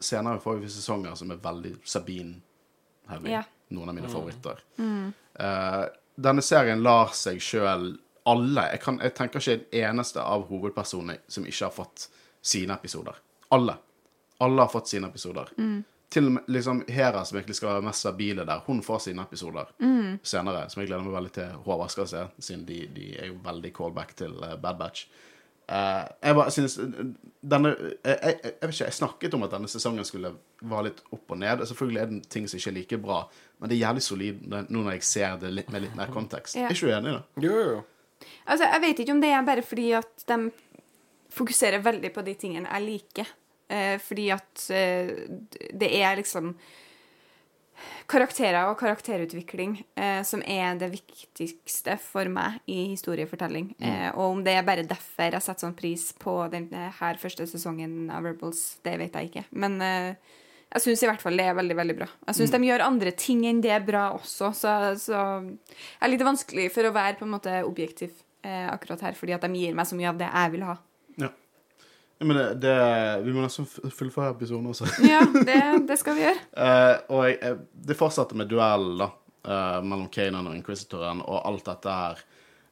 senere 0.02 0.42
får 0.42 0.60
vi 0.64 0.68
sesonger 0.70 1.16
som 1.16 1.32
er 1.32 1.38
veldig 1.42 1.76
Sabine-heavy. 1.86 3.30
Ja. 3.32 3.44
Noen 3.72 3.90
av 3.90 3.96
mine 3.96 4.10
favoritter. 4.12 4.60
Eh, 5.40 5.86
denne 6.22 6.42
serien 6.44 6.82
lar 6.84 7.14
seg 7.16 7.40
sjøl 7.42 7.94
alle 8.30 8.66
jeg, 8.74 8.82
kan, 8.84 9.00
jeg 9.02 9.16
tenker 9.18 9.42
ikke 9.42 9.54
en 9.54 9.96
eneste 9.96 10.22
av 10.22 10.44
hovedpersonene 10.50 11.22
som 11.32 11.46
ikke 11.48 11.66
har 11.66 11.74
fått 11.76 12.10
sine 12.42 12.76
episoder. 12.78 13.18
Alle. 13.56 13.78
Alle 14.42 14.62
har 14.62 14.70
fått 14.74 14.92
sine 14.92 15.10
episoder. 15.10 15.50
Til 16.12 16.28
og 16.28 16.36
med 16.36 16.48
liksom 16.52 16.84
Hera, 16.92 17.24
som 17.26 17.38
egentlig 17.38 17.56
skal 17.56 17.70
være 17.76 17.86
mest 17.86 18.04
stabile 18.04 18.46
der, 18.48 18.64
hun 18.66 18.82
får 18.84 19.06
sine 19.06 19.24
episoder 19.24 19.70
senere. 20.28 20.66
Som 20.70 20.82
jeg 20.82 20.90
gleder 20.90 21.06
meg 21.06 21.16
veldig 21.16 21.34
til 21.38 21.60
Håvard 21.66 21.94
skal 21.94 22.10
se, 22.10 22.24
siden 22.40 22.66
de, 22.68 22.80
de 22.96 23.12
er 23.16 23.30
jo 23.32 23.38
veldig 23.46 23.74
callback 23.78 24.16
til 24.20 24.36
eh, 24.44 24.58
Bad 24.62 24.80
Batch. 24.82 25.06
Uh, 25.72 26.04
jeg 26.20 26.36
bare 26.36 26.52
synes 26.52 26.74
eh, 26.84 26.96
denne 27.48 27.70
jeg, 27.80 28.18
jeg, 28.18 28.40
jeg 28.44 28.54
vet 28.62 28.74
ikke, 28.74 28.88
jeg 28.90 28.96
snakket 28.98 29.36
om 29.38 29.46
at 29.46 29.54
denne 29.54 29.70
sesongen 29.72 30.04
skulle 30.04 30.34
være 30.68 30.90
litt 30.90 31.00
opp 31.16 31.32
og 31.32 31.40
ned. 31.40 31.64
Selvfølgelig 31.70 32.02
er 32.02 32.10
det 32.10 32.20
ting 32.34 32.50
som 32.50 32.60
ikke 32.60 32.72
er 32.74 32.76
like 32.76 33.00
bra, 33.06 33.22
men 33.60 33.72
det 33.72 33.78
er 33.78 33.86
jævlig 33.86 34.04
solid 34.04 34.42
nå 34.52 34.66
når 34.68 34.92
jeg 34.98 35.08
ser 35.08 35.38
det 35.40 35.54
litt, 35.54 35.72
med 35.72 35.86
litt 35.86 35.96
mer 35.96 36.12
kontekst. 36.18 36.58
Yeah. 36.58 36.68
Er 36.68 36.76
ikke 36.76 36.90
du 36.90 36.98
enig 36.98 37.14
i 37.14 37.16
det? 37.16 37.46
Jo, 37.48 37.54
jo, 37.56 37.70
jo. 37.78 37.80
Altså, 38.46 38.66
Jeg 38.68 38.82
vet 38.82 39.00
ikke 39.04 39.16
om 39.16 39.22
det 39.24 39.32
er 39.32 39.48
bare 39.48 39.66
fordi 39.66 39.92
at 39.98 40.28
de 40.28 40.52
fokuserer 41.32 41.84
veldig 41.84 42.12
på 42.14 42.24
de 42.28 42.36
tingene 42.36 42.70
jeg 42.70 42.88
liker. 42.88 43.34
Eh, 43.72 43.98
fordi 44.04 44.30
at 44.36 44.66
eh, 44.76 45.12
det 45.74 45.92
er 46.02 46.18
liksom 46.20 46.56
karakterer 48.12 48.68
og 48.70 48.78
karakterutvikling 48.82 49.78
eh, 49.96 50.22
som 50.28 50.44
er 50.44 50.76
det 50.80 50.92
viktigste 50.92 51.96
for 52.04 52.28
meg 52.32 52.60
i 52.70 52.92
historiefortelling. 52.92 53.72
Eh, 53.80 54.10
og 54.12 54.36
om 54.36 54.44
det 54.46 54.58
er 54.58 54.68
bare 54.68 54.86
derfor 54.88 55.32
jeg 55.32 55.46
setter 55.46 55.66
sånn 55.66 55.78
pris 55.78 56.10
på 56.20 56.36
denne 56.52 56.90
her 57.00 57.20
første 57.22 57.48
sesongen 57.50 58.12
av 58.14 58.28
Rebels, 58.28 58.82
det 58.86 58.98
vet 59.02 59.16
jeg 59.18 59.32
ikke. 59.32 59.46
Men 59.64 59.80
eh, 59.86 60.38
jeg 60.72 60.84
syns 60.86 61.04
i 61.04 61.10
hvert 61.10 61.24
fall 61.24 61.36
det 61.40 61.46
er 61.52 61.56
veldig 61.58 61.76
veldig 61.76 61.96
bra. 61.98 62.08
Jeg 62.30 62.38
syns 62.38 62.54
de 62.54 62.62
gjør 62.64 62.86
andre 62.86 63.12
ting 63.20 63.44
enn 63.50 63.60
det 63.64 63.74
er 63.76 63.84
bra 63.84 64.06
også, 64.16 64.54
så, 64.56 64.76
så 65.00 65.24
det 65.44 66.00
er 66.00 66.14
litt 66.14 66.24
vanskelig 66.24 66.70
for 66.72 66.88
å 66.88 66.94
være 66.96 67.18
på 67.20 67.28
en 67.28 67.34
måte 67.34 67.58
objektiv 67.68 68.14
eh, 68.48 68.68
akkurat 68.72 69.04
her, 69.08 69.18
fordi 69.20 69.36
at 69.36 69.44
de 69.44 69.52
gir 69.60 69.76
meg 69.76 69.90
så 69.90 70.00
mye 70.00 70.12
av 70.14 70.22
det 70.22 70.30
jeg 70.30 70.54
vil 70.56 70.64
ha. 70.70 70.78
Ja. 71.20 71.32
Ja, 72.22 72.28
men 72.30 72.38
det, 72.38 72.46
det, 72.64 72.76
vi 73.26 73.34
må 73.36 73.44
nesten 73.44 73.68
fullføre 73.68 74.36
episoden 74.36 74.72
også. 74.72 74.88
Ja, 75.12 75.26
det, 75.50 75.62
det 75.90 76.00
skal 76.00 76.16
vi 76.20 76.24
gjøre. 76.28 76.44
Uh, 76.56 76.96
og 77.18 77.26
jeg, 77.28 77.40
eh, 77.50 77.64
det 77.92 78.00
fortsatte 78.00 78.38
med 78.40 78.52
duell 78.52 78.94
da, 79.02 79.10
uh, 79.50 79.80
mellom 79.84 80.08
Kanan 80.14 80.48
og 80.54 80.56
Inquisitoren, 80.60 81.24
og 81.26 81.44
alt 81.44 81.68
dette 81.74 82.04
her 82.04 82.28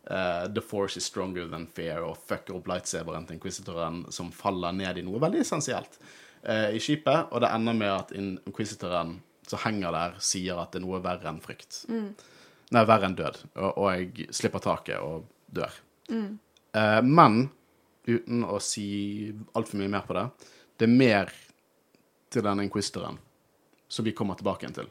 Uh, 0.09 0.47
The 0.49 0.61
force 0.61 0.97
is 0.97 1.05
stronger 1.05 1.45
than 1.51 1.67
fear, 1.69 1.99
og 2.01 2.15
fucker 2.25 2.55
opp 2.57 2.65
lightsaberen 2.71 3.27
til 3.27 3.35
Inquisitoren, 3.35 3.99
som 4.09 4.31
faller 4.33 4.73
ned 4.73 4.97
i 4.97 5.03
noe 5.05 5.19
veldig 5.21 5.43
essensielt 5.43 5.99
eh, 6.43 6.75
i 6.75 6.79
skipet, 6.83 7.31
og 7.31 7.41
det 7.43 7.49
ender 7.55 7.77
med 7.77 7.93
at 7.93 8.11
Inquisitoren 8.15 9.17
som 9.49 9.61
henger 9.63 9.91
der, 9.95 10.17
sier 10.21 10.59
at 10.61 10.71
det 10.73 10.81
er 10.81 10.85
noe 10.85 10.99
verre 11.01 11.29
enn 11.31 11.41
frykt. 11.41 11.83
Nei, 12.69 12.83
verre 12.85 13.07
enn 13.09 13.17
død, 13.17 13.39
og, 13.57 13.71
og 13.81 13.87
jeg 13.95 14.27
slipper 14.35 14.61
taket 14.61 15.01
og 15.01 15.25
dør. 15.49 15.73
Eh, 16.77 16.99
men 17.05 17.47
uten 18.09 18.45
å 18.45 18.59
si 18.61 19.33
altfor 19.57 19.81
mye 19.81 19.89
mer 19.89 20.05
på 20.05 20.17
det, 20.17 20.27
det 20.77 20.85
er 20.85 20.93
mer 21.01 21.33
til 22.29 22.45
denne 22.45 22.63
inquisitoren 22.67 23.17
som 23.89 24.05
vi 24.05 24.13
kommer 24.13 24.37
tilbake 24.37 24.65
igjen 24.65 24.77
til. 24.83 24.89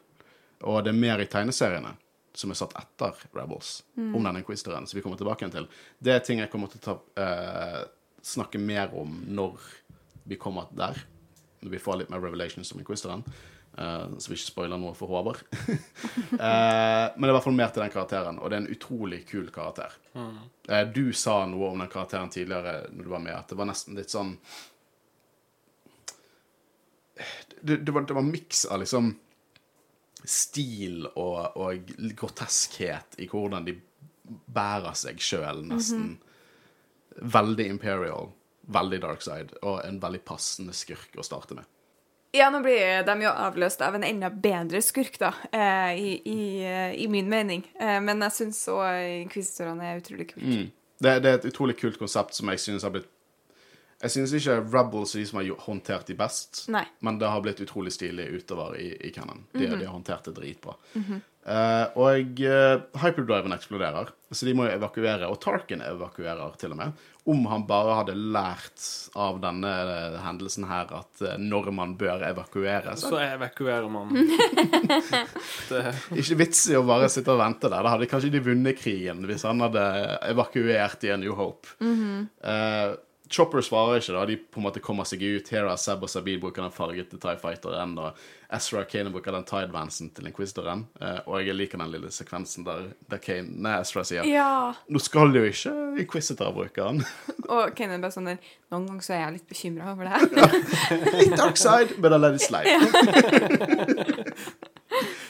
Og 0.66 0.83
det 0.83 0.91
er 0.91 0.99
mer 0.99 1.23
i 1.23 1.29
tegneseriene 1.31 1.95
som 2.39 2.51
er 2.51 2.59
satt 2.59 2.75
etter 2.79 3.15
Rebels, 3.35 3.81
om 4.15 4.23
denne 4.23 4.43
inquisitoren, 4.43 4.87
som 4.87 4.99
vi 4.99 5.03
kommer 5.03 5.19
tilbake 5.19 5.43
igjen 5.43 5.55
til. 5.55 5.69
Det 5.99 6.12
er 6.15 6.25
ting 6.27 6.43
jeg 6.43 6.51
kommer 6.53 6.70
til 6.70 6.83
å 6.83 6.85
ta, 6.85 6.95
eh, 7.23 7.85
snakke 8.23 8.59
mer 8.59 8.93
om 8.95 9.25
når 9.27 9.59
vi 10.29 10.37
kommer 10.39 10.66
der. 10.75 10.99
Når 11.61 11.73
vi 11.75 11.81
får 11.83 12.01
litt 12.01 12.11
mer 12.13 12.23
revelations 12.23 12.73
om 12.73 12.83
inquisitoren. 12.83 13.25
Uh, 13.79 14.19
så 14.19 14.33
vi 14.33 14.39
ikke 14.39 14.51
spoiler 14.51 14.81
noe 14.81 14.95
for 14.99 15.11
Håvard. 15.13 15.43
uh, 15.45 16.39
men 16.39 17.23
det 17.23 17.29
er 17.29 17.31
i 17.31 17.37
hvert 17.37 17.47
fall 17.47 17.59
mer 17.59 17.71
til 17.75 17.85
den 17.85 17.93
karakteren, 17.95 18.41
og 18.43 18.51
det 18.51 18.59
er 18.59 18.65
en 18.65 18.73
utrolig 18.75 19.21
kul 19.29 19.53
karakter. 19.55 19.95
Eh, 20.15 20.83
du 20.91 21.13
sa 21.15 21.45
noe 21.47 21.71
om 21.71 21.85
den 21.85 21.91
karakteren 21.93 22.33
tidligere 22.35 22.89
når 22.91 23.07
du 23.07 23.13
var 23.13 23.23
med, 23.23 23.37
at 23.37 23.53
det 23.53 23.59
var 23.61 23.71
nesten 23.71 23.99
litt 23.99 24.11
sånn 24.11 24.35
Det, 27.61 27.77
det 27.83 27.95
var, 27.95 28.05
det 28.07 28.15
var 28.15 28.27
miks 28.27 28.65
av 28.71 28.83
liksom 28.83 29.13
stil 30.29 31.07
og, 31.09 31.57
og 31.59 31.93
groteskhet 32.19 33.17
i 33.23 33.27
hvordan 33.31 33.67
de 33.67 33.75
bærer 34.29 34.95
seg 34.99 35.23
sjøl, 35.23 35.65
nesten. 35.67 36.17
Veldig 37.19 37.67
imperial, 37.73 38.31
veldig 38.69 39.01
dark 39.03 39.24
side, 39.24 39.59
og 39.62 39.81
en 39.85 39.99
veldig 40.03 40.23
passende 40.28 40.77
skurk 40.77 41.16
å 41.19 41.27
starte 41.27 41.57
med. 41.59 41.69
Ja, 42.36 42.51
nå 42.53 42.61
blir 42.61 43.07
de 43.09 43.15
jo 43.24 43.31
avløst 43.32 43.81
av 43.85 43.97
en 43.97 44.05
enda 44.05 44.28
bedre 44.28 44.82
skurk, 44.85 45.16
da, 45.20 45.32
eh, 45.49 45.93
i, 45.97 46.11
i, 46.28 46.40
i 47.05 47.07
min 47.09 47.28
mening. 47.31 47.65
Eh, 47.81 47.97
men 48.05 48.20
jeg 48.27 48.36
syns 48.36 48.66
òg 48.73 49.23
Inquisitorene 49.24 49.95
er 49.95 50.03
utrolig 50.03 50.28
kult. 50.35 50.45
Mm. 50.45 50.66
Det, 50.99 51.15
det 51.24 51.31
er 51.31 51.39
et 51.39 51.49
utrolig 51.49 51.78
kult 51.78 51.97
konsept 52.01 52.36
som 52.36 52.51
jeg 52.53 52.61
synes 52.61 52.82
har 52.82 52.90
blitt 52.90 53.07
Jeg 54.03 54.11
synes 54.11 54.32
ikke 54.35 54.57
Rebels 54.66 55.15
er 55.15 55.23
de 55.23 55.28
som 55.31 55.39
har 55.40 55.65
håndtert 55.65 56.11
de 56.11 56.15
best, 56.19 56.66
Nei. 56.70 56.85
men 57.03 57.16
det 57.19 57.31
har 57.32 57.40
blitt 57.43 57.62
utrolig 57.65 57.95
stilig 57.95 58.28
utover 58.31 58.77
i, 58.78 58.93
i 59.09 59.11
canon. 59.15 59.47
De, 59.55 59.65
de 59.65 59.86
har 59.86 59.95
håndtert 59.95 60.28
det 60.28 60.36
dritbra. 60.36 60.77
Eh, 61.49 61.97
og 61.97 62.43
uh, 62.45 62.82
hyperdriven 63.01 63.55
eksploderer, 63.57 64.11
så 64.31 64.47
de 64.47 64.55
må 64.59 64.66
evakuere. 64.69 65.31
Og 65.31 65.40
Tarkin 65.40 65.82
evakuerer 65.86 66.59
til 66.61 66.74
og 66.74 66.81
med. 66.82 67.07
Om 67.29 67.43
han 67.51 67.65
bare 67.69 67.97
hadde 67.99 68.15
lært 68.17 68.85
av 69.19 69.41
denne 69.43 69.69
eh, 69.69 70.15
hendelsen 70.25 70.65
her 70.69 70.89
at 70.97 71.23
eh, 71.25 71.35
når 71.41 71.69
man 71.77 71.93
bør 72.01 72.23
evakuere, 72.31 72.95
så 72.97 73.11
Så 73.13 73.19
evakuerer 73.21 73.89
man. 73.93 74.15
det, 75.71 75.83
ikke 76.23 76.39
vits 76.41 76.63
i 76.73 76.79
å 76.79 76.85
bare 76.89 77.11
sitte 77.13 77.35
og 77.35 77.43
vente 77.43 77.69
der. 77.69 77.85
Da 77.85 77.93
hadde 77.97 78.09
kanskje 78.11 78.33
de 78.33 78.41
vunnet 78.49 78.81
krigen 78.81 79.27
hvis 79.29 79.45
han 79.49 79.61
hadde 79.67 79.85
evakuert 80.31 81.05
i 81.05 81.13
A 81.13 81.19
New 81.21 81.37
Hope. 81.39 81.75
Eh, 81.83 82.97
Chopper 83.31 83.61
svarer 83.65 84.01
ikke, 84.01 84.15
da. 84.17 84.23
De 84.29 84.37
på 84.41 84.61
en 84.61 84.65
måte 84.65 84.81
kommer 84.85 85.05
seg 85.09 85.21
ut. 85.23 85.49
Hera, 85.53 85.75
Seb 85.81 86.03
og 86.07 86.11
Sabine 86.11 86.41
bruker 86.41 86.65
den 86.65 86.73
fargete 86.73 87.19
TIE 87.21 87.37
Fighteren, 87.41 87.93
og 88.01 88.17
Ezra 88.57 88.85
Kanan 88.89 89.13
bruker 89.13 89.35
den 89.37 89.45
Tidevansen 89.49 90.09
til 90.17 90.31
Inquisitoren. 90.31 90.87
Eh, 91.01 91.19
og 91.29 91.43
jeg 91.45 91.57
liker 91.59 91.81
den 91.83 91.91
lille 91.93 92.11
sekvensen 92.15 92.65
der, 92.65 92.87
der 93.13 93.21
Kane, 93.21 93.53
nei, 93.65 93.75
Ezra 93.83 94.05
sier 94.09 94.25
Ja. 94.29 94.73
Nå 94.89 95.03
skal 95.05 95.37
jo 95.37 95.43
ikke 95.45 95.75
Inquisitor 96.01 96.55
bruke 96.57 96.81
den. 96.89 97.05
Og 97.53 97.75
Kane 97.77 97.99
er 97.99 98.03
bare 98.05 98.13
sånn 98.17 98.29
der 98.29 98.41
Noen 98.73 98.87
ganger 98.89 99.05
så 99.05 99.15
er 99.17 99.23
jeg 99.27 99.37
litt 99.39 99.49
bekymra 99.53 99.93
over 99.93 100.09
det. 100.09 100.13
her. 100.17 101.05
Litt 101.21 101.37
dark 101.41 101.57
side, 101.61 101.97
but 102.01 102.13
I 102.13 102.19
let 102.21 102.37
it 102.37 102.45
slide. 102.45 102.69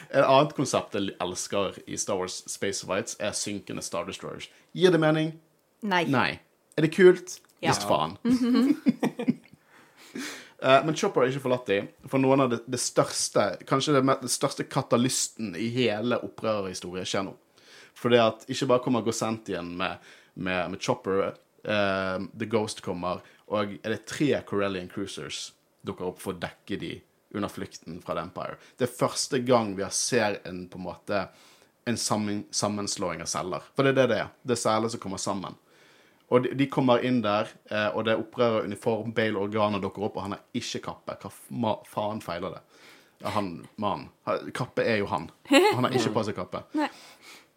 Et 0.09 0.25
annet 0.25 0.55
konsept 0.57 0.95
jeg 0.97 1.13
elsker 1.21 1.77
i 1.87 1.99
Star 2.01 2.17
Wars 2.19 2.41
Space 2.49 2.87
Fights, 2.87 3.17
er 3.21 3.35
synkende 3.37 3.83
Star 3.85 4.07
Destroyers. 4.09 4.49
Gir 4.75 4.95
det 4.95 5.01
mening? 5.03 5.35
Nei. 5.83 6.05
Nei. 6.11 6.39
Er 6.79 6.87
det 6.87 6.93
kult? 6.95 7.37
Ja. 7.61 7.73
Visst 7.73 7.89
faen. 7.89 8.17
Eh, 10.63 10.85
men 10.85 10.95
Chopper 10.97 11.21
har 11.21 11.29
ikke 11.31 11.43
forlatt 11.45 11.69
de, 11.71 11.77
for 12.11 12.19
noen 12.19 12.41
av 12.43 12.49
det, 12.51 12.57
det 12.67 12.81
største 12.83 13.45
Kanskje 13.69 13.93
det, 13.95 14.01
me- 14.09 14.17
det 14.19 14.31
største 14.33 14.65
katalysten 14.67 15.53
i 15.55 15.69
hele 15.71 16.19
opprørerhistorien 16.27 17.07
skjer 17.07 17.23
nå. 17.29 17.35
Fordi 17.95 18.19
at 18.19 18.43
ikke 18.51 18.67
bare 18.73 18.83
kommer 18.83 19.05
Gosentien 19.07 19.69
med, 19.79 20.03
med, 20.35 20.73
med 20.73 20.83
Chopper, 20.83 21.29
eh, 21.63 22.17
The 22.35 22.49
Ghost 22.51 22.83
kommer, 22.83 23.23
og 23.47 23.77
er 23.79 23.95
det 23.95 24.01
tre 24.11 24.33
Corellian 24.49 24.91
Cruisers 24.91 25.53
dukker 25.87 26.11
opp 26.11 26.19
for 26.25 26.35
å 26.35 26.43
dekke 26.43 26.81
de 26.83 26.91
under 27.39 27.55
flukten 27.55 28.03
fra 28.03 28.17
The 28.19 28.27
Empire. 28.27 28.59
Det 28.83 28.89
er 28.89 28.97
første 28.99 29.39
gang 29.47 29.77
vi 29.79 29.87
har 29.87 29.95
ser 29.95 30.41
en 30.49 30.65
på 30.73 30.81
en 30.83 30.89
måte 30.89 31.23
en 31.87 31.97
sammen, 32.03 32.43
sammenslåing 32.51 33.23
av 33.23 33.31
celler. 33.31 33.63
For 33.79 33.87
det 33.87 33.95
er 33.95 34.01
det 34.03 34.09
det 34.11 34.21
er. 34.25 34.35
Det 34.43 34.59
er 34.59 34.65
celler 34.67 34.91
som 34.91 35.01
kommer 35.07 35.23
sammen. 35.23 35.55
Og 36.29 36.45
de, 36.45 36.53
de 36.61 36.67
kommer 36.69 37.05
inn 37.05 37.23
der, 37.25 37.49
eh, 37.73 37.89
og 37.97 38.05
det 38.05 38.15
er 38.15 38.21
opprører 38.21 38.67
uniform, 38.69 39.15
Bale 39.17 39.41
Organa 39.41 39.81
dukker 39.81 40.05
opp, 40.09 40.19
og 40.19 40.27
han 40.27 40.37
har 40.37 40.43
ikke 40.61 40.83
kappe. 40.85 41.17
Hva 41.25 41.75
faen 41.89 42.21
feiler 42.25 42.59
det? 42.59 42.63
Han 43.35 43.67
mannen. 43.81 44.11
Kappe 44.55 44.85
er 44.87 45.01
jo 45.01 45.09
han. 45.11 45.31
Han 45.49 45.87
har 45.87 45.97
ikke 45.97 46.13
på 46.15 46.27
seg 46.29 46.39
kappe. 46.39 46.65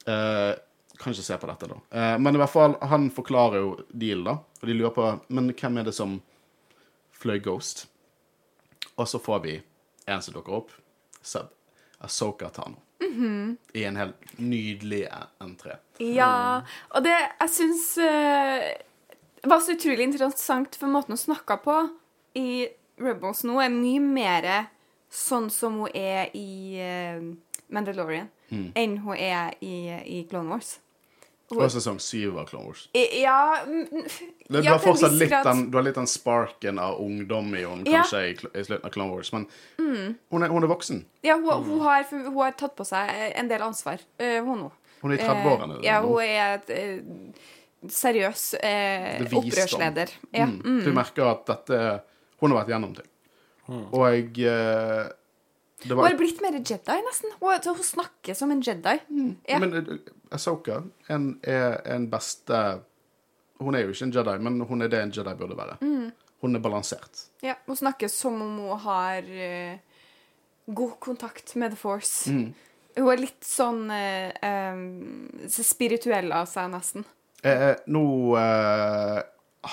Eh, 0.02 0.56
kan 0.98 1.14
ikke 1.14 1.22
se 1.28 1.36
på 1.38 1.46
dette, 1.46 1.68
da. 1.70 1.76
Eh, 1.94 2.16
men 2.18 2.34
i 2.34 2.40
hvert 2.42 2.50
fall, 2.50 2.74
han 2.90 3.04
forklarer 3.14 3.62
jo 3.62 3.68
dealen, 3.94 4.24
da. 4.26 4.34
Og 4.58 4.66
de 4.66 4.74
lurer 4.74 4.94
på 4.96 5.06
Men 5.30 5.52
hvem 5.54 5.78
er 5.78 5.86
det 5.86 5.94
som 5.94 6.16
fløy 7.14 7.38
Ghost? 7.46 7.84
Og 8.96 9.06
så 9.06 9.22
får 9.22 9.44
vi 9.46 9.54
en 10.10 10.26
som 10.26 10.34
dukker 10.34 10.58
opp. 10.58 10.74
Seb. 11.22 11.54
Asoka 12.02 12.50
Tano. 12.50 12.82
Mhm. 13.02 13.58
I 13.74 13.84
en 13.90 13.96
helt 13.98 14.38
nydelig 14.38 15.08
entré. 15.42 15.78
Ja, 16.02 16.62
og 16.94 17.04
det 17.04 17.16
jeg 17.18 17.50
syns 17.50 17.86
uh, 17.98 18.68
var 19.50 19.60
så 19.62 19.74
utrolig 19.74 20.06
interessant, 20.06 20.76
for 20.78 20.88
måten 20.92 21.16
hun 21.16 21.22
snakka 21.22 21.58
på 21.64 21.78
i 22.38 22.68
Rebels 23.02 23.44
nå, 23.48 23.58
er 23.62 23.74
mye 23.74 24.00
mer 24.06 24.50
sånn 25.12 25.50
som 25.52 25.82
hun 25.82 25.98
er 25.98 26.30
i 26.38 26.78
uh, 26.78 27.26
Mandalorian, 27.74 28.30
enn 28.76 28.98
hun 29.06 29.16
er 29.18 29.56
i, 29.66 29.90
i 30.06 30.22
Clone 30.30 30.50
Wars. 30.54 30.76
Og 31.52 31.72
sesong 31.74 31.98
syv 32.00 32.38
av 32.40 32.46
Clone 32.50 32.68
Wars. 32.70 32.86
Ja, 32.96 33.58
mm, 33.66 34.06
Du, 34.48 34.62
har 34.68 34.80
fortsatt 34.80 35.14
litt 35.20 35.32
den, 35.32 35.64
du 35.72 35.78
har 35.78 35.84
litt 35.84 35.96
den 36.00 36.08
sparken 36.08 36.80
av 36.80 37.00
ungdom 37.04 37.54
i 37.56 37.64
henne, 37.66 37.84
kanskje, 37.88 38.22
i, 38.30 38.36
i 38.60 38.64
slutten 38.68 38.86
av 38.88 38.94
Clone 38.96 39.12
Wars. 39.16 39.32
Men 39.34 39.48
Mm. 39.78 40.16
hun, 40.32 40.44
er, 40.44 40.48
hun 40.50 40.64
er 40.64 40.68
voksen. 40.72 41.06
Ja, 41.24 41.36
hun, 41.36 41.64
hun, 41.68 41.80
har, 41.82 42.06
hun 42.12 42.34
har 42.38 42.52
tatt 42.60 42.76
på 42.78 42.86
seg 42.88 43.10
en 43.36 43.48
del 43.52 43.62
ansvar, 43.62 44.00
eh, 44.18 44.40
hun 44.44 44.66
nå. 44.66 44.72
Hun 45.02 45.12
er 45.12 45.18
i 45.18 45.24
30-årene. 45.26 45.80
Eh, 45.80 45.86
ja, 45.88 46.02
hun 46.06 46.22
er 46.22 46.60
et 46.60 46.70
eh, 46.70 47.00
seriøs 47.90 48.44
eh, 48.62 49.18
Det 49.24 49.28
er 49.32 49.38
opprørsleder. 49.40 50.12
Ja. 50.38 50.46
Mm. 50.46 50.84
Du 50.86 50.92
merker 50.94 51.32
at 51.32 51.46
dette 51.50 51.80
Hun 52.42 52.52
har 52.54 52.62
vært 52.62 52.72
gjennom 52.76 52.94
ting. 52.98 53.08
Og 53.72 54.02
jeg 54.12 54.32
eh, 55.84 55.92
Hun 55.92 56.04
har 56.06 56.18
blitt 56.20 56.42
mer 56.44 56.58
Jedi, 56.60 56.98
nesten. 57.08 57.36
Hun, 57.40 57.60
hun 57.66 57.84
snakker 57.84 58.38
som 58.38 58.52
en 58.54 58.64
Jedi. 58.66 58.98
Ja. 59.50 59.60
Men 59.62 59.76
uh, 59.78 59.94
Asoka 60.32 60.82
en, 61.12 61.34
er 61.44 61.82
en 61.92 62.10
beste 62.12 62.82
Hun 63.62 63.76
er 63.76 63.86
jo 63.86 63.94
ikke 63.94 64.08
en 64.10 64.16
Jedi, 64.16 64.36
men 64.42 64.62
hun 64.66 64.82
er 64.82 64.90
det 64.90 65.04
en 65.04 65.14
Jedi 65.14 65.36
burde 65.38 65.58
være. 65.58 65.78
Mm. 65.82 66.12
Hun 66.42 66.58
er 66.58 66.64
balansert. 66.64 67.28
Ja, 67.46 67.56
hun 67.68 67.78
snakker 67.78 68.10
som 68.10 68.42
om 68.42 68.58
hun 68.58 68.80
har 68.86 69.22
uh, 69.22 69.78
god 70.66 71.00
kontakt 71.00 71.56
med 71.56 71.76
The 71.76 71.78
Force. 71.78 72.32
Mm. 72.32 72.54
Hun 72.98 73.12
er 73.14 73.22
litt 73.22 73.46
sånn 73.46 73.86
uh, 73.88 74.32
um, 74.74 75.52
spirituell 75.54 76.34
av 76.36 76.50
seg, 76.50 76.72
nesten. 76.74 77.06
Eh, 77.44 77.76
nå 77.90 78.06
uh, 78.38 79.22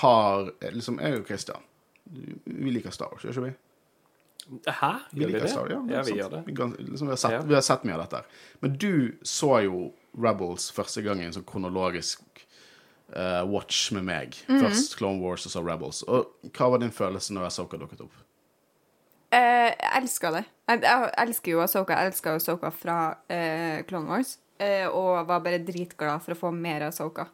har 0.01 0.47
liksom 0.73 1.03
Jeg 1.05 1.19
og 1.19 1.27
Christian 1.29 1.65
Vi 2.09 2.71
liker 2.73 2.95
Star 2.95 3.11
Wars, 3.13 3.27
gjør 3.27 3.35
ikke 3.35 3.45
vi? 3.45 3.51
Hæ? 4.67 4.93
Vi 5.13 5.21
Gjør 5.23 5.29
liker 5.33 5.41
det? 5.45 5.51
Star 5.51 5.69
ja, 5.71 5.79
Ja, 5.89 6.03
vi 6.03 6.05
sant. 6.05 6.19
gjør 6.21 6.31
det. 6.31 6.43
Vi, 6.47 6.53
liksom, 6.89 7.07
vi, 7.09 7.13
har 7.13 7.17
sett, 7.17 7.33
Ja. 7.33 7.41
vi 7.43 7.55
har 7.55 7.61
sett 7.67 7.85
mye 7.85 7.95
av 7.95 8.01
dette. 8.05 8.17
her. 8.17 8.25
Men 8.61 8.77
du 8.79 9.13
så 9.23 9.65
jo 9.65 9.93
Rebels 10.19 10.71
første 10.73 11.03
gang 11.05 11.21
i 11.21 11.25
en 11.29 11.33
sånn 11.33 11.45
kronologisk 11.47 12.21
uh, 13.17 13.45
watch 13.47 13.93
med 13.93 14.05
meg. 14.05 14.37
Mhm. 14.49 14.61
Først 14.65 14.97
Clone 14.99 15.21
Wars 15.21 15.47
og 15.47 15.53
så 15.53 15.63
Rebels. 15.65 16.03
Og 16.09 16.27
hva 16.53 16.71
var 16.71 16.79
din 16.79 16.91
følelse 16.91 17.33
når 17.37 17.47
Asoka 17.47 17.77
dukket 17.77 18.01
opp? 18.01 18.13
Eh, 19.31 19.75
jeg 19.77 19.91
elsker 20.03 20.31
det. 20.39 20.45
Jeg, 20.69 20.81
jeg 20.83 21.11
elsker 21.19 21.53
jo 21.53 21.61
Asoka. 21.61 21.93
Jeg 21.99 22.13
elsker 22.13 22.37
Asoka 22.39 22.71
fra 22.73 22.99
uh, 23.31 23.83
Clone 23.89 24.09
Wars. 24.09 24.39
Eh, 24.59 24.87
og 24.89 25.27
var 25.29 25.41
bare 25.45 25.61
dritglad 25.63 26.23
for 26.25 26.35
å 26.35 26.39
få 26.39 26.51
mer 26.55 26.89
Asoka. 26.89 27.29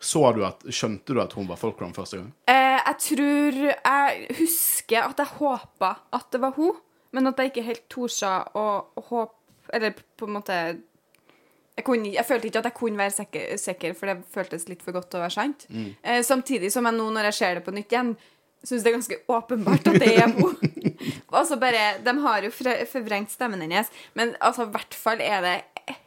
Så 0.00 0.20
du 0.36 0.42
at, 0.44 0.64
Skjønte 0.68 1.14
du 1.14 1.20
at 1.22 1.32
hun 1.36 1.48
var 1.48 1.60
Folkrom 1.60 1.94
første 1.96 2.20
gang? 2.20 2.32
Eh, 2.50 2.80
jeg 2.80 2.98
tror 3.06 3.60
Jeg 3.70 4.26
husker 4.40 5.06
at 5.06 5.22
jeg 5.22 5.38
håpa 5.38 5.94
at 6.16 6.28
det 6.32 6.42
var 6.42 6.52
hun, 6.58 6.76
men 7.16 7.30
at 7.30 7.40
jeg 7.40 7.52
ikke 7.52 7.66
helt 7.70 7.86
torde 7.92 8.34
å 8.56 8.66
håpe 9.08 9.72
Eller 9.74 9.96
på 9.96 10.28
en 10.28 10.36
måte 10.36 10.58
jeg, 11.76 11.84
kunne, 11.84 12.08
jeg 12.08 12.24
følte 12.24 12.48
ikke 12.48 12.60
at 12.62 12.68
jeg 12.70 12.76
kunne 12.78 13.00
være 13.02 13.12
sikker, 13.12 13.56
sikker 13.60 13.96
for 13.98 14.08
det 14.08 14.22
føltes 14.32 14.62
litt 14.70 14.80
for 14.80 14.96
godt 14.96 15.10
til 15.12 15.20
å 15.20 15.26
være 15.26 15.34
sant. 15.34 15.66
Eh, 16.00 16.22
samtidig 16.24 16.70
som 16.72 16.86
jeg 16.88 16.96
nå, 16.96 17.10
når 17.12 17.28
jeg 17.28 17.36
ser 17.36 17.58
det 17.58 17.64
på 17.66 17.74
nytt 17.76 17.92
igjen, 17.92 18.14
syns 18.64 18.80
det 18.80 18.88
er 18.88 18.94
ganske 18.96 19.18
åpenbart 19.28 19.90
at 19.92 19.98
det 20.00 20.08
er 20.14 20.32
hun. 20.38 20.56
altså 21.36 21.58
bare, 21.60 21.98
De 22.00 22.14
har 22.24 22.46
jo 22.46 22.52
forvrengt 22.54 23.34
stemmen 23.34 23.60
hennes, 23.60 23.92
men 24.16 24.32
altså, 24.40 24.64
i 24.64 24.72
hvert 24.72 24.96
fall 24.96 25.20
er 25.20 25.44
det 25.44 25.54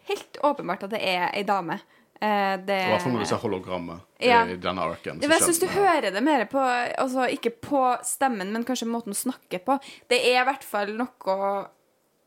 helt 0.09 0.41
åpenbart 0.49 0.87
at 0.87 0.95
det 0.95 1.03
er 1.05 1.29
ei 1.29 1.45
dame. 1.45 1.77
Eh, 2.21 2.57
det, 2.67 2.75
I 2.83 2.89
hvert 2.91 3.01
fall 3.05 3.13
når 3.15 3.19
du 3.23 3.29
ser 3.29 3.39
hologrammet 3.39 4.01
Ja. 4.19 4.41
i 4.45 4.57
denne 4.59 4.81
arken. 4.83 5.21
så 5.23 5.29
jeg 5.31 5.41
syns 5.45 5.59
du 5.61 5.67
hører 5.71 6.11
det 6.11 6.21
mer 6.23 6.45
på 6.51 6.59
Altså 6.59 7.29
ikke 7.31 7.53
på 7.63 7.83
stemmen, 8.03 8.51
men 8.51 8.65
kanskje 8.67 8.87
måten 8.91 9.13
hun 9.15 9.21
snakker 9.21 9.59
på. 9.63 9.77
Det 10.11 10.19
er 10.33 10.41
i 10.41 10.45
hvert 10.49 10.63
fall 10.67 10.91
noe 10.99 11.37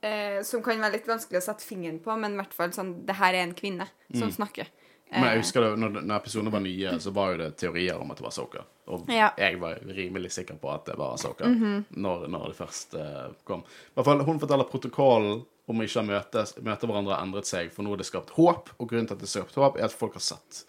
eh, 0.03 0.41
som 0.43 0.63
kan 0.65 0.81
være 0.81 0.97
litt 0.97 1.07
vanskelig 1.11 1.43
å 1.43 1.45
sette 1.45 1.67
fingeren 1.69 2.01
på, 2.03 2.17
men 2.17 2.33
i 2.33 2.41
hvert 2.41 2.55
fall 2.57 2.73
sånn 2.73 2.95
Det 3.07 3.19
her 3.21 3.35
er 3.35 3.45
en 3.45 3.55
kvinne 3.59 3.87
som 4.17 4.33
snakker. 4.33 4.65
Mm. 4.73 4.79
Men 5.13 5.25
jeg 5.29 5.33
Eh, 5.37 5.41
husker 5.43 5.61
det, 5.61 5.71
når, 5.77 5.91
når 6.09 6.17
episodene 6.23 6.51
var 6.55 6.61
nye, 6.65 6.93
så 6.99 7.11
var 7.13 7.33
jo 7.35 7.37
det 7.43 7.51
teorier 7.61 8.01
om 8.01 8.11
at 8.11 8.17
det 8.17 8.25
var 8.25 8.33
Soka. 8.33 8.63
Og 8.89 9.11
Ja. 9.13 9.29
Jeg 9.37 9.61
var 9.61 9.75
rimelig 9.85 10.33
sikker 10.33 10.55
på 10.57 10.73
at 10.73 10.87
det 10.89 10.97
var 10.97 11.13
Asoka 11.19 11.45
når, 11.45 12.29
når 12.33 12.47
det 12.49 12.57
først 12.57 12.95
eh, 12.97 13.29
kom. 13.45 13.61
I 13.61 13.93
hvert 14.01 14.05
fall, 14.09 14.25
Hun 14.25 14.41
forteller 14.41 14.65
protokollen 14.73 15.45
om 15.71 15.83
ikke 15.85 16.01
å 16.03 16.07
møte, 16.07 16.43
møte 16.67 16.87
hverandre 16.89 17.15
har 17.15 17.23
endret 17.27 17.47
seg, 17.47 17.71
for 17.73 17.83
nå 17.87 17.93
er 17.95 18.03
det 18.03 18.07
skapt 18.09 18.31
håp. 18.35 18.71
Og 18.79 18.89
grunnen 18.91 19.07
til 19.07 19.15
at 19.15 19.21
det 19.23 19.29
er 19.29 19.37
skapt 19.41 19.55
håp, 19.61 19.77
er 19.79 19.85
at 19.87 19.95
folk 19.95 20.17
har 20.19 20.25
sett 20.27 20.65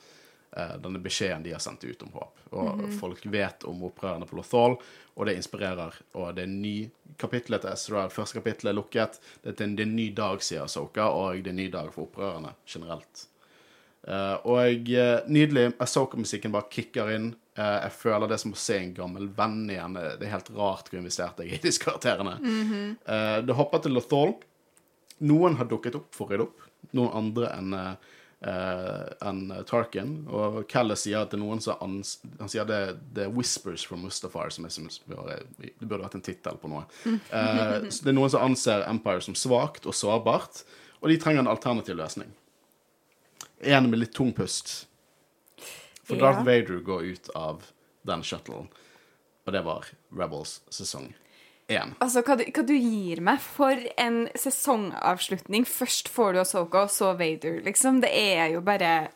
eh, 0.56 0.76
denne 0.78 1.00
beskjeden 1.02 1.42
de 1.44 1.52
har 1.56 1.60
sendt 1.64 1.84
ut 1.84 2.04
om 2.06 2.12
håp. 2.14 2.40
Og 2.54 2.78
Mhm. 2.84 2.92
folk 3.00 3.24
vet 3.26 3.64
om 3.66 3.82
opprørerne 3.90 4.28
på 4.30 4.36
Lothal, 4.38 4.78
og 5.18 5.26
det 5.26 5.36
inspirerer. 5.40 5.94
Og 6.14 6.36
det 6.36 6.44
er 6.44 6.48
ny 6.54 6.92
kapittel 7.18 7.58
til 7.60 7.72
Ezra. 7.72 8.08
Første 8.10 8.38
kapittel 8.38 8.70
er 8.70 8.78
lukket. 8.78 9.18
Det 9.42 9.60
er 9.60 9.64
en, 9.66 9.76
det 9.76 9.82
er 9.88 9.90
en 9.90 9.96
ny 9.96 10.10
dag, 10.14 10.42
sier 10.46 10.62
Asoka, 10.64 11.08
og 11.10 11.42
det 11.42 11.48
er 11.48 11.56
en 11.56 11.62
ny 11.64 11.70
dag 11.74 11.90
for 11.94 12.06
opprørerne 12.06 12.54
generelt. 12.68 13.26
Eh, 14.06 14.38
og 14.46 14.90
uh, 14.94 15.22
nydelig. 15.32 15.74
Asoka-musikken 15.80 16.52
bare 16.52 16.70
kicker 16.70 17.10
inn. 17.16 17.30
Eh, 17.56 17.80
jeg 17.88 17.92
føler 17.98 18.28
det 18.28 18.36
er 18.36 18.42
som 18.44 18.52
å 18.54 18.60
se 18.60 18.78
en 18.78 18.94
gammel 18.94 19.30
venn 19.38 19.70
igjen. 19.70 19.94
Det 20.20 20.28
er 20.28 20.34
helt 20.34 20.50
rart 20.58 20.90
hvor 20.90 21.00
investert 21.00 21.40
jeg 21.40 21.50
er 21.54 21.56
i 21.56 21.64
disse 21.64 21.80
karakterene. 21.82 22.34
Eh, 23.08 23.42
det 23.48 23.56
hopper 23.56 23.80
til 23.86 23.94
Lothal. 23.96 24.36
Noen 25.24 25.56
har 25.60 25.70
dukket 25.72 25.96
opp 26.00 26.12
for 26.16 26.28
å 26.28 26.34
rydde 26.34 26.48
opp. 26.50 26.68
Noen 26.92 27.16
andre 27.16 27.50
enn 27.56 27.76
uh, 27.78 27.96
enn 28.44 29.54
Tarkin. 29.70 30.16
Og 30.28 30.64
Kalle 30.72 30.98
sier 31.00 31.24
at 31.24 31.32
det 31.32 31.40
er 31.40 31.44
noen 31.44 31.62
som 31.64 31.80
Han 31.80 32.50
sier 32.52 32.68
det, 32.68 32.82
det 33.16 33.28
er 33.28 33.32
'Whispers 33.32 33.86
from 33.88 34.04
Mustafar', 34.04 34.52
som 34.52 34.68
jeg 34.68 34.76
synes 34.78 35.00
burde, 35.08 35.40
det 35.58 35.74
burde 35.80 36.04
vært 36.04 36.16
en 36.20 36.26
tittel 36.26 36.60
på 36.60 36.72
noe. 36.72 36.84
Uh, 37.08 37.88
så 37.92 38.04
det 38.04 38.12
er 38.12 38.18
noen 38.20 38.34
som 38.34 38.44
anser 38.44 38.84
Empire 38.90 39.24
som 39.24 39.36
svakt 39.36 39.88
og 39.88 39.96
sårbart, 39.96 40.64
og 41.02 41.10
de 41.10 41.20
trenger 41.20 41.44
en 41.44 41.52
alternativ 41.52 41.96
løsning. 41.96 42.32
En 43.64 43.90
med 43.90 44.00
litt 44.00 44.14
tung 44.16 44.34
pust. 44.36 44.88
For 46.04 46.20
Ja. 46.20 46.28
Darth 46.28 46.44
Vader 46.44 46.84
går 46.84 47.04
ut 47.16 47.30
av 47.36 47.64
den 48.04 48.24
shuttlen, 48.24 48.68
og 49.48 49.54
det 49.54 49.64
var 49.64 49.88
Rebels 50.12 50.60
sesong 50.70 51.14
én. 51.80 51.94
Altså, 52.02 52.22
hva 52.24 52.38
du, 52.38 52.44
hva 52.46 52.64
du 52.68 52.74
gir 52.78 53.22
meg 53.22 53.40
for 53.42 53.78
en 53.98 54.28
sesongavslutning. 54.36 55.66
Først 55.68 56.10
får 56.12 56.34
du 56.34 56.40
Asoka, 56.44 56.84
og 56.88 56.92
så 56.94 57.14
Vader. 57.18 57.62
Liksom, 57.66 58.02
det 58.04 58.12
er 58.14 58.54
jo 58.56 58.62
bare 58.62 59.10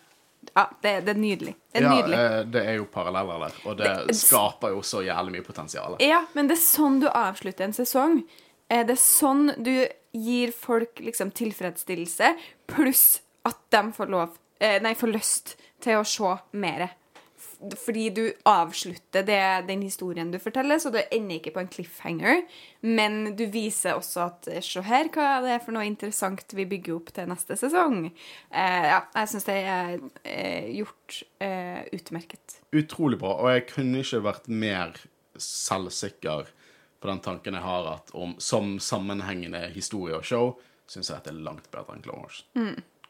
Ja, 0.56 0.64
det, 0.82 0.92
det 1.06 1.12
er 1.12 1.20
nydelig. 1.20 1.56
Det 1.74 1.82
er 1.82 1.84
Ja, 1.84 1.90
nydelig. 1.96 2.18
eh, 2.18 2.44
det 2.54 2.62
er 2.66 2.76
jo 2.78 2.86
paralleller 2.86 3.40
der, 3.48 3.56
og 3.70 3.78
det 3.78 4.08
Det- 4.08 4.16
skaper 4.16 4.70
jo 4.70 4.80
så 4.82 5.02
jævlig 5.04 5.32
mye 5.34 5.44
potensial. 5.44 5.98
Ja, 6.00 6.22
men 6.34 6.48
det 6.48 6.58
er 6.58 6.62
sånn 6.62 7.00
du 7.02 7.08
avslutter 7.10 7.66
en 7.66 7.74
sesong. 7.74 8.24
Eh, 8.70 8.84
Det 8.84 8.92
er 8.92 9.02
sånn 9.02 9.62
du 9.62 9.88
gir 10.14 10.52
folk 10.54 10.96
liksom 11.00 11.32
tilfredsstillelse, 11.34 12.36
pluss 12.68 13.20
at 13.46 13.58
de 13.70 13.92
får 13.92 14.10
lov 14.10 14.38
eh, 14.62 14.80
Nei, 14.80 14.94
får 14.96 15.12
lyst 15.14 15.56
til 15.82 15.94
å 16.00 16.06
se 16.06 16.40
mer. 16.54 16.92
Fordi 17.58 18.10
du 18.14 18.24
avslutter 18.46 19.24
det, 19.26 19.42
den 19.68 19.82
historien 19.82 20.30
du 20.30 20.38
forteller, 20.38 20.78
så 20.78 20.92
du 20.94 21.00
ender 21.02 21.40
ikke 21.40 21.56
på 21.56 21.64
en 21.64 21.70
cliffhanger. 21.74 22.44
Men 22.86 23.34
du 23.40 23.48
viser 23.50 23.98
også 23.98 24.26
at 24.28 24.50
eh, 24.52 24.62
se 24.66 24.84
her 24.86 25.10
hva 25.14 25.40
det 25.42 25.56
er 25.56 25.64
for 25.64 25.74
noe 25.74 25.88
interessant 25.88 26.54
vi 26.54 26.68
bygger 26.70 27.00
opp 27.00 27.10
til 27.16 27.30
neste 27.32 27.58
sesong. 27.58 28.06
Eh, 28.08 28.90
ja, 28.92 29.00
jeg 29.16 29.32
syns 29.34 29.48
det 29.50 29.58
er 29.58 29.96
eh, 30.22 30.70
gjort 30.78 31.22
eh, 31.42 31.82
utmerket. 31.98 32.60
Utrolig 32.78 33.18
bra, 33.24 33.34
og 33.42 33.50
jeg 33.56 33.66
kunne 33.72 34.04
ikke 34.06 34.22
vært 34.28 34.52
mer 34.52 34.94
selvsikker 35.42 36.54
på 36.98 37.10
den 37.10 37.24
tanken 37.26 37.58
jeg 37.58 37.66
har 37.66 37.90
at 37.96 38.14
om 38.18 38.36
som 38.42 38.78
sammenhengende 38.82 39.68
historie 39.74 40.18
og 40.18 40.26
show, 40.26 40.54
syns 40.90 41.10
jeg 41.10 41.18
at 41.18 41.26
det 41.26 41.34
er 41.34 41.42
langt 41.46 41.70
bedre 41.74 41.98
enn 41.98 42.06
Clone 42.06 42.26
Wars. 42.26 42.44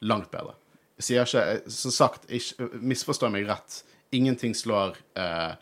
Langt 0.07 0.31
bedre. 0.31 0.55
Jeg 0.97 1.05
sier 1.05 1.27
ikke 1.27 1.71
Som 1.71 1.93
sagt, 1.93 2.25
ikke, 2.29 2.69
misforstå 2.81 3.29
meg 3.33 3.47
rett. 3.49 3.83
Ingenting 4.15 4.55
slår 4.55 4.97
uh, 5.19 5.53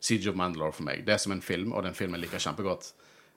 Siege 0.00 0.30
of 0.30 0.36
Mandalore 0.36 0.72
for 0.72 0.84
meg. 0.84 1.04
Det 1.06 1.14
er 1.14 1.22
som 1.22 1.32
en 1.32 1.42
film, 1.42 1.72
og 1.72 1.86
den 1.86 1.96
filmen 1.96 2.20
liker 2.20 2.38
jeg 2.38 2.48
kjempegodt. 2.48 2.90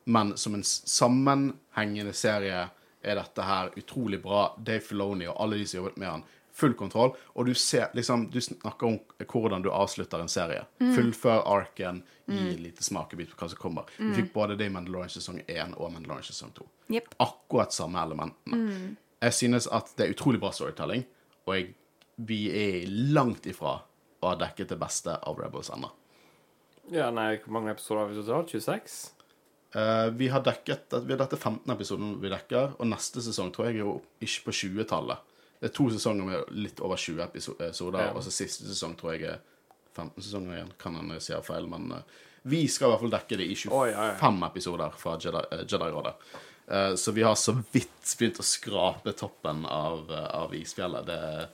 Men 0.07 0.33
som 0.39 0.55
en 0.55 0.63
sammenhengende 0.63 2.13
serie 2.15 2.65
er 3.01 3.19
dette 3.19 3.43
her 3.43 3.71
utrolig 3.79 4.19
bra. 4.23 4.49
Dave 4.57 4.83
Filoni 4.83 5.27
og 5.27 5.39
alle 5.43 5.59
de 5.59 5.67
som 5.67 5.81
jobbet 5.81 5.97
med 6.01 6.11
han, 6.11 6.25
full 6.57 6.73
kontroll. 6.73 7.13
Og 7.35 7.45
du 7.45 7.53
ser 7.53 7.91
liksom 7.93 8.29
Du 8.31 8.41
snakker 8.41 8.87
om 8.87 8.99
hvordan 9.31 9.61
du 9.61 9.71
avslutter 9.71 10.19
en 10.19 10.31
serie. 10.31 10.63
Fullfør 10.79 11.43
arken, 11.45 12.03
gi 12.25 12.39
en 12.39 12.63
lite 12.63 12.83
smakebit 12.83 13.31
på 13.31 13.39
hva 13.41 13.49
som 13.51 13.61
kommer. 13.61 13.91
Vi 13.97 14.13
fikk 14.21 14.31
både 14.33 14.57
det 14.59 14.67
i 14.67 14.73
Mandalorian 14.73 15.11
sesong 15.13 15.41
1 15.45 15.75
og 15.77 15.91
Mandalorian 15.93 16.27
sesong 16.27 16.51
2. 16.57 16.69
Yep. 16.95 17.13
Akkurat 17.23 17.75
samme 17.75 18.01
elementene. 18.03 18.95
Jeg 19.21 19.33
synes 19.33 19.67
at 19.73 19.93
det 19.97 20.07
er 20.07 20.15
utrolig 20.15 20.39
bra 20.41 20.51
storytelling, 20.53 21.05
og 21.45 21.55
jeg, 21.55 21.69
vi 22.15 22.41
er 22.53 22.89
langt 23.13 23.45
ifra 23.49 23.79
å 24.21 24.31
har 24.31 24.39
dekket 24.41 24.73
det 24.73 24.79
beste 24.81 25.13
av 25.15 25.39
Rebels 25.39 25.69
ennå. 25.73 25.91
Ja, 26.93 27.09
nei, 27.11 27.35
hvor 27.43 27.57
mange 27.57 27.73
episoder 27.73 28.03
har 28.03 28.11
vi 28.11 28.19
totalt? 28.21 28.53
26? 28.55 28.97
Uh, 29.75 30.07
vi 30.15 30.29
har 30.31 30.41
dekket 30.45 30.93
vi 31.03 31.11
har 31.11 31.19
Dette 31.19 31.35
er 31.35 31.41
15 31.41 31.73
episoden 31.73 32.13
vi 32.21 32.31
dekker, 32.31 32.77
og 32.79 32.87
neste 32.87 33.21
sesong 33.25 33.51
tror 33.53 33.67
jeg 33.67 33.77
er 33.77 33.83
jo 33.83 33.97
ikke 34.23 34.47
på 34.47 34.55
20-tallet. 34.61 35.35
Det 35.57 35.69
er 35.71 35.75
to 35.75 35.89
sesonger 35.91 36.29
med 36.29 36.55
litt 36.55 36.79
over 36.85 36.99
20 37.01 37.23
episoder, 37.25 37.99
Ja. 38.05 38.13
og 38.13 38.23
så 38.23 38.31
siste 38.31 38.69
sesong 38.69 38.95
tror 38.95 39.17
jeg 39.17 39.27
er 39.33 39.39
15 39.97 40.21
sesonger 40.21 40.55
igjen. 40.55 40.73
Kan 40.79 40.95
hende 40.95 41.17
jeg 41.17 41.27
sier 41.27 41.45
feil, 41.45 41.67
men 41.69 41.91
uh, 41.91 42.17
vi 42.47 42.67
skal 42.67 42.87
i 42.87 42.91
hvert 42.93 43.03
fall 43.03 43.11
dekke 43.11 43.39
det 43.41 43.47
i 43.49 43.55
25 43.55 43.73
oh, 43.75 43.85
ja, 43.89 44.03
ja. 44.13 44.47
episoder 44.47 44.93
fra 44.95 45.17
Jedi, 45.19 45.41
eh, 45.51 45.63
Jedi-rådet. 45.67 46.13
Eh, 46.67 46.93
så 46.95 47.11
vi 47.11 47.23
har 47.23 47.35
så 47.35 47.57
vidt 47.71 48.13
begynt 48.19 48.39
å 48.39 48.45
skrape 48.45 49.11
toppen 49.17 49.65
av, 49.65 50.11
eh, 50.11 50.29
av 50.35 50.55
isfjellet. 50.55 51.09
Det 51.09 51.17
er 51.17 51.49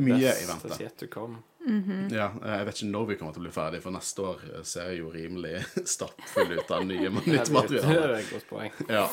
mye 0.00 0.16
i 0.16 0.46
Best 0.46 0.64
vente. 0.64 1.28
Yet. 1.66 2.12
Ja, 2.14 2.28
jeg 2.56 2.66
vet 2.68 2.78
ikke 2.80 2.90
når 2.92 3.06
vi 3.10 3.16
kommer 3.20 3.34
til 3.36 3.42
å 3.42 3.46
bli 3.46 3.52
ferdig, 3.54 3.80
for 3.84 3.94
neste 3.94 4.22
år 4.30 4.44
ser 4.66 4.92
jeg 4.92 5.00
jo 5.02 5.10
rimelig 5.14 5.60
stappfull 5.96 6.54
ut 6.58 6.70
av 6.76 6.86
nye, 6.86 7.10
nytt 7.10 7.26
Det 7.50 7.54
materiale. 7.54 8.20
er. 8.20 8.86
Ja. 8.88 9.04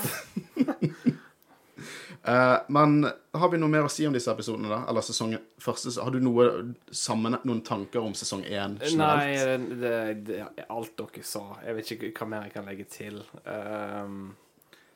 uh, 2.27 2.59
men 2.77 3.07
har 3.33 3.49
vi 3.51 3.59
noe 3.61 3.71
mer 3.73 3.87
å 3.87 3.91
si 3.91 4.05
om 4.07 4.13
disse 4.15 4.31
episodene, 4.31 4.69
da? 4.71 4.81
Eller 4.91 5.05
sesongen 5.05 5.41
første? 5.61 5.91
Har 6.01 6.13
du 6.13 6.19
noe 6.23 6.47
sammen, 6.93 7.39
noen 7.43 7.63
tanker 7.65 8.05
om 8.05 8.13
sesong 8.17 8.45
én 8.45 8.77
Nei, 8.77 8.93
generelt? 8.93 9.73
det, 9.81 9.81
det, 9.81 9.97
det 10.29 10.39
er 10.63 10.71
alt 10.73 10.95
dere 10.99 11.25
sa. 11.27 11.43
Jeg 11.65 11.79
vet 11.79 11.91
ikke 11.97 12.13
hva 12.21 12.29
mer 12.35 12.47
jeg 12.47 12.55
kan 12.57 12.69
legge 12.69 12.87
til. 12.91 13.19
Um, 13.45 14.35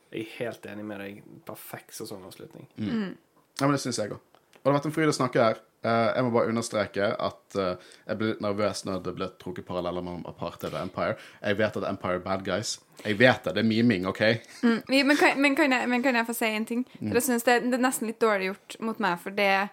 jeg 0.08 0.24
er 0.24 0.34
helt 0.38 0.66
enig 0.70 0.84
med 0.88 1.02
deg. 1.04 1.22
Perfekt 1.44 1.92
sesongavslutning. 1.98 2.68
Ja, 2.78 3.66
men 3.66 3.74
det 3.74 3.82
syns 3.82 3.98
jeg 4.00 4.14
òg. 4.14 4.22
Og 4.58 4.62
det 4.62 4.70
har 4.70 4.78
vært 4.78 4.86
en 4.88 4.94
fryd 4.96 5.10
å 5.10 5.16
snakke 5.16 5.42
her. 5.42 5.60
Eh, 5.86 6.08
jeg 6.16 6.26
må 6.26 6.32
bare 6.34 6.50
understreke 6.50 7.08
at 7.22 7.56
eh, 7.58 7.90
jeg 8.08 8.18
ble 8.18 8.32
litt 8.32 8.40
nervøs 8.42 8.80
når 8.86 9.02
det 9.04 9.12
ble 9.14 9.28
trukket 9.38 9.66
paralleller 9.68 10.02
mellom 10.02 10.24
Apartheid 10.26 10.72
og 10.72 10.80
Empire. 10.80 11.14
Jeg 11.38 11.58
vet 11.60 11.78
at 11.78 11.86
Empire 11.86 12.18
er 12.18 12.24
bad 12.24 12.42
guys. 12.46 12.72
Jeg 13.04 13.18
vet 13.20 13.44
det. 13.46 13.54
Det 13.54 13.62
er 13.62 13.68
miming, 13.68 14.08
OK? 14.10 14.22
Mm, 14.66 14.80
Men 14.88 15.20
kan, 15.20 15.38
men, 15.40 15.54
kan 15.58 15.76
jeg, 15.76 15.90
men 15.92 16.02
kan 16.02 16.18
jeg 16.18 16.26
få 16.26 16.34
si 16.34 16.50
en 16.50 16.66
ting? 16.66 16.82
Mm. 16.98 17.04
For 17.04 17.20
jeg 17.20 17.28
synes 17.28 17.46
det, 17.46 17.60
det 17.68 17.78
er 17.78 17.84
nesten 17.86 18.10
litt 18.10 18.20
dårlig 18.22 18.50
gjort 18.50 18.78
mot 18.88 19.04
meg, 19.04 19.20
for 19.22 19.38
det 19.38 19.68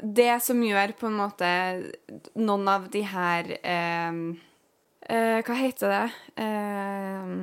Det 0.00 0.30
som 0.40 0.62
gjør 0.64 0.94
på 0.96 1.10
en 1.10 1.18
måte 1.18 1.48
noen 2.38 2.68
av 2.70 2.86
de 2.88 3.02
her 3.04 3.50
eh, 3.58 4.22
eh, 5.10 5.40
Hva 5.44 5.58
heter 5.58 5.92
det? 5.92 6.06
Eh, 6.46 7.34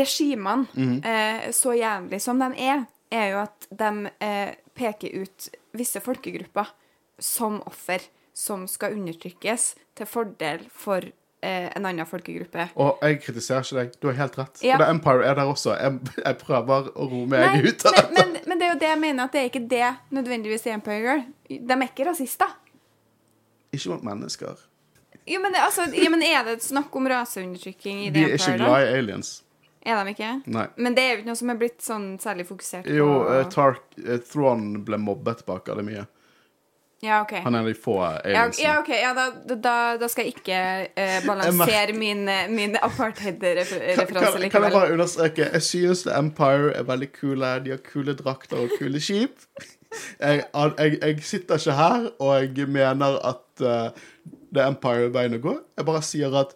regimene 0.00 0.66
mm. 0.72 0.96
eh, 1.04 1.46
så 1.52 1.76
jævlig 1.76 2.20
som 2.22 2.40
de 2.40 2.48
er, 2.56 2.84
er 3.10 3.32
jo 3.34 3.40
at 3.44 3.66
de 3.70 4.10
peker 4.78 5.22
ut 5.22 5.48
visse 5.76 6.00
folkegrupper 6.02 6.68
som 7.20 7.60
offer 7.68 8.04
som 8.36 8.66
skal 8.70 8.96
undertrykkes 8.96 9.74
til 9.98 10.08
fordel 10.08 10.62
for 10.72 11.04
eh, 11.04 11.66
en 11.76 11.88
annen 11.88 12.08
folkegruppe. 12.08 12.70
Og 12.80 13.02
jeg 13.04 13.20
kritiserer 13.24 13.66
ikke 13.66 13.78
deg. 13.80 13.92
Du 14.00 14.08
har 14.10 14.18
helt 14.22 14.38
rett. 14.38 14.62
Ja. 14.64 14.78
Og 14.78 14.84
det 14.84 14.88
Empire 14.94 15.26
er 15.28 15.36
der 15.40 15.50
også. 15.50 15.74
Jeg, 15.76 16.14
jeg 16.22 16.38
prøver 16.40 16.88
å 16.94 17.10
roe 17.10 17.28
meg 17.28 17.46
Nei, 17.46 17.68
ut 17.68 17.84
av 17.84 17.98
men, 17.98 18.00
dette. 18.00 18.16
men, 18.16 18.40
men 18.46 18.62
det 18.62 18.66
er 18.66 18.72
jo 18.72 18.80
det 18.80 18.90
jeg 18.90 19.02
mener, 19.04 19.28
at 19.28 19.36
det 19.36 19.42
er 19.42 19.52
ikke 19.52 19.66
det 19.74 19.92
nødvendigvis 20.16 20.66
i 20.66 20.74
Empire 20.76 21.04
Girl. 21.04 21.22
De 21.50 21.76
er 21.76 21.86
ikke 21.90 22.08
rasister. 22.08 22.56
Ikke 23.70 23.92
mot 23.92 24.08
mennesker. 24.08 24.66
Jo, 25.28 25.38
men, 25.42 25.52
det, 25.52 25.60
altså, 25.62 25.84
ja, 25.94 26.08
men 26.10 26.24
er 26.26 26.42
det 26.48 26.56
snakk 26.64 26.96
om 26.96 27.06
raseundertrykking 27.08 28.06
i 28.06 28.10
De 28.14 28.24
er 28.24 28.34
ikke 28.34 28.56
glad 28.58 28.86
i 28.88 28.94
aliens. 28.98 29.40
Er 29.86 30.00
de 30.04 30.12
ikke? 30.12 30.30
Nei. 30.52 30.66
Men 30.76 30.96
det 30.96 31.02
er 31.02 31.12
jo 31.12 31.20
ikke 31.20 31.30
noe 31.30 31.40
som 31.40 31.52
er 31.52 31.60
blitt 31.60 31.84
sånn 31.84 32.08
særlig 32.20 32.44
fokusert 32.48 32.84
på. 32.84 32.96
Jo, 32.98 33.08
uh, 33.24 33.44
Tark, 33.52 33.84
uh, 34.02 34.16
Thrawn 34.28 34.82
ble 34.84 34.98
mobbet 35.00 35.44
på 35.46 35.56
akademiet. 35.56 36.10
Ja, 37.02 37.22
OK. 37.22 37.30
Han 37.32 37.54
er 37.54 37.62
en 37.62 37.64
av 37.64 37.68
de 37.70 37.74
få 37.80 37.94
Ja, 38.02 38.08
aliensene. 38.24 38.64
ja, 38.66 38.72
ok, 38.80 38.88
ja 38.92 39.12
da, 39.16 39.54
da, 39.54 39.74
da 39.96 40.08
skal 40.12 40.26
jeg 40.26 40.34
ikke 40.36 40.58
eh, 41.00 41.22
balansere 41.24 41.94
min, 41.96 42.26
eh, 42.28 42.50
min 42.52 42.76
apartheid-referanse 42.76 44.10
kan, 44.10 44.50
kan 44.52 44.66
jeg 44.66 44.74
bare 44.74 44.92
understreke 44.92 45.46
Jeg 45.52 45.62
synes 45.64 46.02
The 46.04 46.18
Empire 46.18 46.74
er 46.76 46.84
veldig 46.84 47.08
kule. 47.16 47.54
De 47.64 47.72
har 47.72 47.80
kule 47.86 48.12
drakter 48.18 48.60
og 48.66 48.74
kule 48.78 49.00
skip. 49.00 49.46
Jeg, 50.20 50.44
jeg, 50.54 50.98
jeg 51.00 51.22
sitter 51.22 51.56
ikke 51.56 51.72
her 51.78 52.10
og 52.20 52.58
jeg 52.58 52.68
mener 52.68 53.16
at 53.32 53.64
uh, 53.64 53.88
The 54.54 54.66
Empire 54.68 55.08
er 55.08 55.14
veien 55.16 55.38
å 55.38 55.40
gå. 55.42 55.56
Jeg 55.80 55.88
bare 55.88 56.02
sier 56.04 56.36
at 56.42 56.52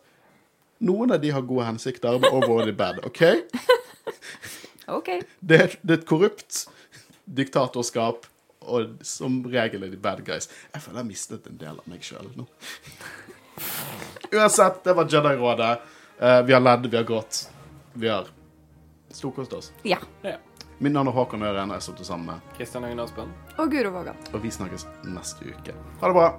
noen 0.85 1.15
av 1.17 1.23
de 1.25 1.33
har 1.33 1.43
gode 1.49 1.65
hensikter, 1.67 2.19
men 2.21 2.31
overall 2.37 2.71
bad. 2.77 3.01
OK? 3.09 3.23
OK. 4.99 5.11
Det 5.41 5.61
det 5.81 5.97
er 5.97 5.99
et 6.03 6.07
korrupt 6.07 6.67
diktatorskap, 7.25 8.27
og 8.67 8.97
som 9.07 9.43
regel 9.51 9.87
er 9.87 9.93
de 9.93 10.01
bad 10.01 10.25
guys. 10.27 10.49
Jeg 10.73 10.83
føler 10.83 10.99
jeg 10.99 11.05
har 11.05 11.11
mistet 11.11 11.51
en 11.51 11.59
del 11.61 11.83
av 11.83 11.91
meg 11.91 12.05
sjøl 12.05 12.31
nå. 12.39 12.47
Uansett, 14.35 14.83
det 14.85 14.97
var 14.97 15.11
Jedi-rådet. 15.11 15.75
Uh, 16.21 16.41
vi 16.47 16.53
har 16.57 16.63
ledd, 16.63 16.87
vi 16.91 16.97
har 16.97 17.05
grått. 17.05 17.45
Vi 17.95 18.09
har 18.09 18.31
storkost 19.15 19.53
oss. 19.53 19.73
Ja. 19.83 19.99
Ja. 20.23 20.39
Mitt 20.79 20.93
navn 20.93 21.09
er 21.09 21.15
Håkon 21.15 21.43
Øren, 21.43 21.71
jeg 21.71 21.79
har 21.79 21.85
stått 21.85 22.03
sammen 22.07 22.27
med, 22.33 22.57
Kristian 22.57 22.85
Øyen 22.85 23.01
Aspen. 23.01 23.31
Og 23.59 23.71
Guro 23.71 23.93
Vågan. 23.95 24.19
og 24.33 24.43
vi 24.43 24.51
snakkes 24.51 24.87
neste 25.07 25.47
uke. 25.55 25.77
Ha 26.01 26.11
det 26.11 26.17
bra. 26.19 26.33